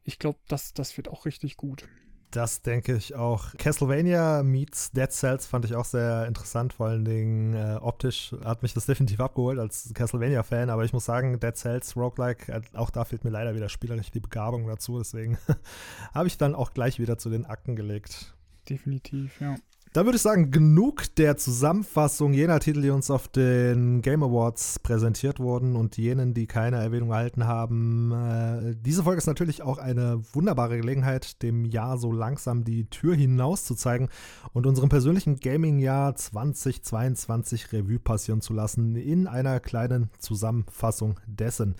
Ich 0.04 0.18
glaube, 0.18 0.38
das, 0.48 0.74
das 0.74 0.96
wird 0.96 1.08
auch 1.08 1.26
richtig 1.26 1.56
gut. 1.56 1.88
Das 2.32 2.60
denke 2.60 2.96
ich 2.96 3.14
auch. 3.14 3.54
Castlevania 3.56 4.42
meets 4.42 4.90
Dead 4.90 5.10
Cells 5.10 5.46
fand 5.46 5.64
ich 5.64 5.74
auch 5.74 5.84
sehr 5.84 6.26
interessant, 6.26 6.72
vor 6.72 6.88
allen 6.88 7.04
Dingen 7.04 7.54
äh, 7.54 7.78
optisch 7.80 8.34
hat 8.44 8.62
mich 8.62 8.74
das 8.74 8.86
definitiv 8.86 9.20
abgeholt 9.20 9.58
als 9.58 9.92
Castlevania-Fan, 9.94 10.68
aber 10.68 10.84
ich 10.84 10.92
muss 10.92 11.04
sagen, 11.04 11.38
Dead 11.38 11.56
Cells, 11.56 11.96
Roguelike, 11.96 12.52
äh, 12.52 12.60
auch 12.74 12.90
da 12.90 13.04
fehlt 13.04 13.24
mir 13.24 13.30
leider 13.30 13.54
wieder 13.54 13.68
spielerisch 13.68 14.10
die 14.10 14.20
Begabung 14.20 14.66
dazu, 14.66 14.98
deswegen 14.98 15.38
habe 16.14 16.26
ich 16.26 16.36
dann 16.36 16.54
auch 16.54 16.74
gleich 16.74 16.98
wieder 16.98 17.16
zu 17.16 17.30
den 17.30 17.46
Akten 17.46 17.76
gelegt. 17.76 18.34
Definitiv, 18.68 19.40
ja. 19.40 19.54
Da 19.96 20.04
würde 20.04 20.16
ich 20.16 20.22
sagen, 20.22 20.50
genug 20.50 21.14
der 21.14 21.38
Zusammenfassung 21.38 22.34
jener 22.34 22.60
Titel, 22.60 22.82
die 22.82 22.90
uns 22.90 23.10
auf 23.10 23.28
den 23.28 24.02
Game 24.02 24.22
Awards 24.22 24.78
präsentiert 24.80 25.40
wurden 25.40 25.74
und 25.74 25.96
jenen, 25.96 26.34
die 26.34 26.46
keine 26.46 26.76
Erwähnung 26.76 27.12
erhalten 27.12 27.46
haben. 27.46 28.12
Äh, 28.12 28.76
diese 28.78 29.04
Folge 29.04 29.16
ist 29.16 29.26
natürlich 29.26 29.62
auch 29.62 29.78
eine 29.78 30.20
wunderbare 30.34 30.76
Gelegenheit, 30.76 31.42
dem 31.42 31.64
Jahr 31.64 31.96
so 31.96 32.12
langsam 32.12 32.62
die 32.62 32.90
Tür 32.90 33.14
hinaus 33.14 33.64
zu 33.64 33.74
zeigen 33.74 34.10
und 34.52 34.66
unserem 34.66 34.90
persönlichen 34.90 35.36
Gaming-Jahr 35.36 36.14
2022 36.14 37.72
Revue 37.72 37.98
passieren 37.98 38.42
zu 38.42 38.52
lassen 38.52 38.96
in 38.96 39.26
einer 39.26 39.60
kleinen 39.60 40.10
Zusammenfassung 40.18 41.20
dessen. 41.26 41.74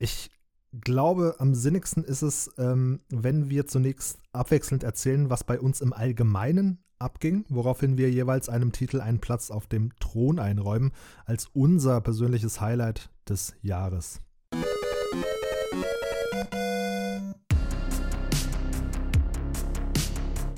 Ich 0.00 0.32
glaube, 0.80 1.36
am 1.38 1.54
sinnigsten 1.54 2.02
ist 2.02 2.22
es, 2.22 2.50
ähm, 2.58 2.98
wenn 3.08 3.50
wir 3.50 3.68
zunächst 3.68 4.18
abwechselnd 4.32 4.82
erzählen, 4.82 5.30
was 5.30 5.44
bei 5.44 5.60
uns 5.60 5.80
im 5.80 5.92
Allgemeinen 5.92 6.81
abging, 7.02 7.44
woraufhin 7.48 7.98
wir 7.98 8.10
jeweils 8.10 8.48
einem 8.48 8.72
Titel 8.72 9.00
einen 9.00 9.18
Platz 9.18 9.50
auf 9.50 9.66
dem 9.66 9.90
Thron 9.98 10.38
einräumen, 10.38 10.92
als 11.26 11.48
unser 11.52 12.00
persönliches 12.00 12.60
Highlight 12.60 13.10
des 13.28 13.54
Jahres. 13.62 14.20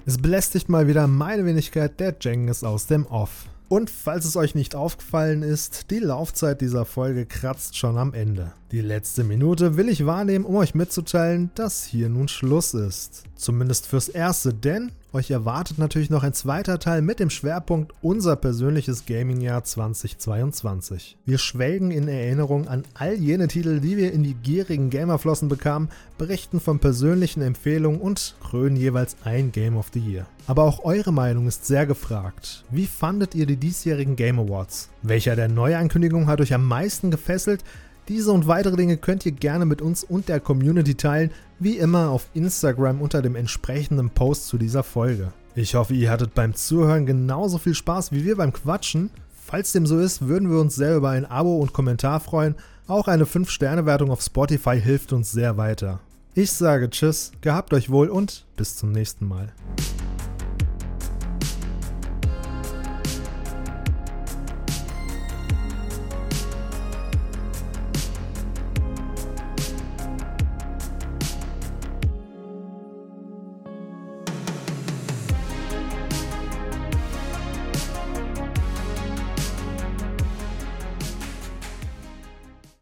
Es 0.06 0.18
belästigt 0.18 0.68
mal 0.68 0.86
wieder 0.86 1.06
meine 1.06 1.46
Wenigkeit 1.46 1.98
der 1.98 2.14
Jengis 2.20 2.62
aus 2.62 2.86
dem 2.86 3.06
Off. 3.06 3.46
Und 3.68 3.88
falls 3.88 4.26
es 4.26 4.36
euch 4.36 4.54
nicht 4.54 4.74
aufgefallen 4.74 5.42
ist, 5.42 5.90
die 5.90 5.98
Laufzeit 5.98 6.60
dieser 6.60 6.84
Folge 6.84 7.24
kratzt 7.24 7.78
schon 7.78 7.96
am 7.96 8.12
Ende. 8.12 8.52
Die 8.70 8.82
letzte 8.82 9.24
Minute 9.24 9.78
will 9.78 9.88
ich 9.88 10.04
wahrnehmen, 10.04 10.44
um 10.44 10.56
euch 10.56 10.74
mitzuteilen, 10.74 11.50
dass 11.54 11.84
hier 11.84 12.10
nun 12.10 12.28
Schluss 12.28 12.74
ist. 12.74 13.24
Zumindest 13.34 13.86
fürs 13.86 14.08
Erste, 14.08 14.52
denn 14.52 14.92
euch 15.14 15.30
erwartet 15.30 15.78
natürlich 15.78 16.10
noch 16.10 16.24
ein 16.24 16.34
zweiter 16.34 16.78
Teil 16.78 17.00
mit 17.00 17.20
dem 17.20 17.30
Schwerpunkt 17.30 17.92
unser 18.02 18.36
persönliches 18.36 19.06
Gaming-Jahr 19.06 19.64
2022. 19.64 21.16
Wir 21.24 21.38
schwelgen 21.38 21.90
in 21.90 22.08
Erinnerung 22.08 22.68
an 22.68 22.82
all 22.94 23.14
jene 23.14 23.48
Titel, 23.48 23.80
die 23.80 23.96
wir 23.96 24.12
in 24.12 24.24
die 24.24 24.34
gierigen 24.34 24.90
Gamerflossen 24.90 25.48
bekamen, 25.48 25.88
berichten 26.18 26.60
von 26.60 26.80
persönlichen 26.80 27.42
Empfehlungen 27.42 28.00
und 28.00 28.34
krönen 28.42 28.76
jeweils 28.76 29.16
ein 29.24 29.52
Game 29.52 29.76
of 29.76 29.90
the 29.94 30.00
Year. 30.00 30.26
Aber 30.46 30.64
auch 30.64 30.84
eure 30.84 31.12
Meinung 31.12 31.46
ist 31.46 31.64
sehr 31.64 31.86
gefragt. 31.86 32.64
Wie 32.70 32.86
fandet 32.86 33.34
ihr 33.34 33.46
die 33.46 33.56
diesjährigen 33.56 34.16
Game 34.16 34.38
Awards? 34.38 34.90
Welcher 35.02 35.36
der 35.36 35.48
Neuankündigungen 35.48 36.26
hat 36.26 36.40
euch 36.40 36.52
am 36.52 36.66
meisten 36.66 37.10
gefesselt? 37.10 37.64
Diese 38.08 38.32
und 38.32 38.46
weitere 38.46 38.76
Dinge 38.76 38.98
könnt 38.98 39.24
ihr 39.24 39.32
gerne 39.32 39.64
mit 39.64 39.80
uns 39.80 40.04
und 40.04 40.28
der 40.28 40.38
Community 40.38 40.94
teilen, 40.94 41.30
wie 41.58 41.78
immer 41.78 42.10
auf 42.10 42.28
Instagram 42.34 43.00
unter 43.00 43.22
dem 43.22 43.36
entsprechenden 43.36 44.10
Post 44.10 44.48
zu 44.48 44.58
dieser 44.58 44.82
Folge. 44.82 45.32
Ich 45.54 45.74
hoffe, 45.74 45.94
ihr 45.94 46.10
hattet 46.10 46.34
beim 46.34 46.54
Zuhören 46.54 47.06
genauso 47.06 47.58
viel 47.58 47.74
Spaß 47.74 48.12
wie 48.12 48.24
wir 48.24 48.36
beim 48.36 48.52
Quatschen. 48.52 49.10
Falls 49.44 49.72
dem 49.72 49.86
so 49.86 49.98
ist, 49.98 50.26
würden 50.26 50.50
wir 50.50 50.58
uns 50.58 50.74
sehr 50.74 50.96
über 50.96 51.10
ein 51.10 51.26
Abo 51.26 51.58
und 51.58 51.72
Kommentar 51.72 52.20
freuen. 52.20 52.56
Auch 52.86 53.08
eine 53.08 53.24
5-Sterne-Wertung 53.24 54.10
auf 54.10 54.20
Spotify 54.20 54.80
hilft 54.80 55.12
uns 55.12 55.30
sehr 55.30 55.56
weiter. 55.56 56.00
Ich 56.34 56.50
sage 56.50 56.90
Tschüss, 56.90 57.30
gehabt 57.40 57.72
euch 57.72 57.90
wohl 57.90 58.08
und 58.08 58.44
bis 58.56 58.76
zum 58.76 58.90
nächsten 58.90 59.28
Mal. 59.28 59.52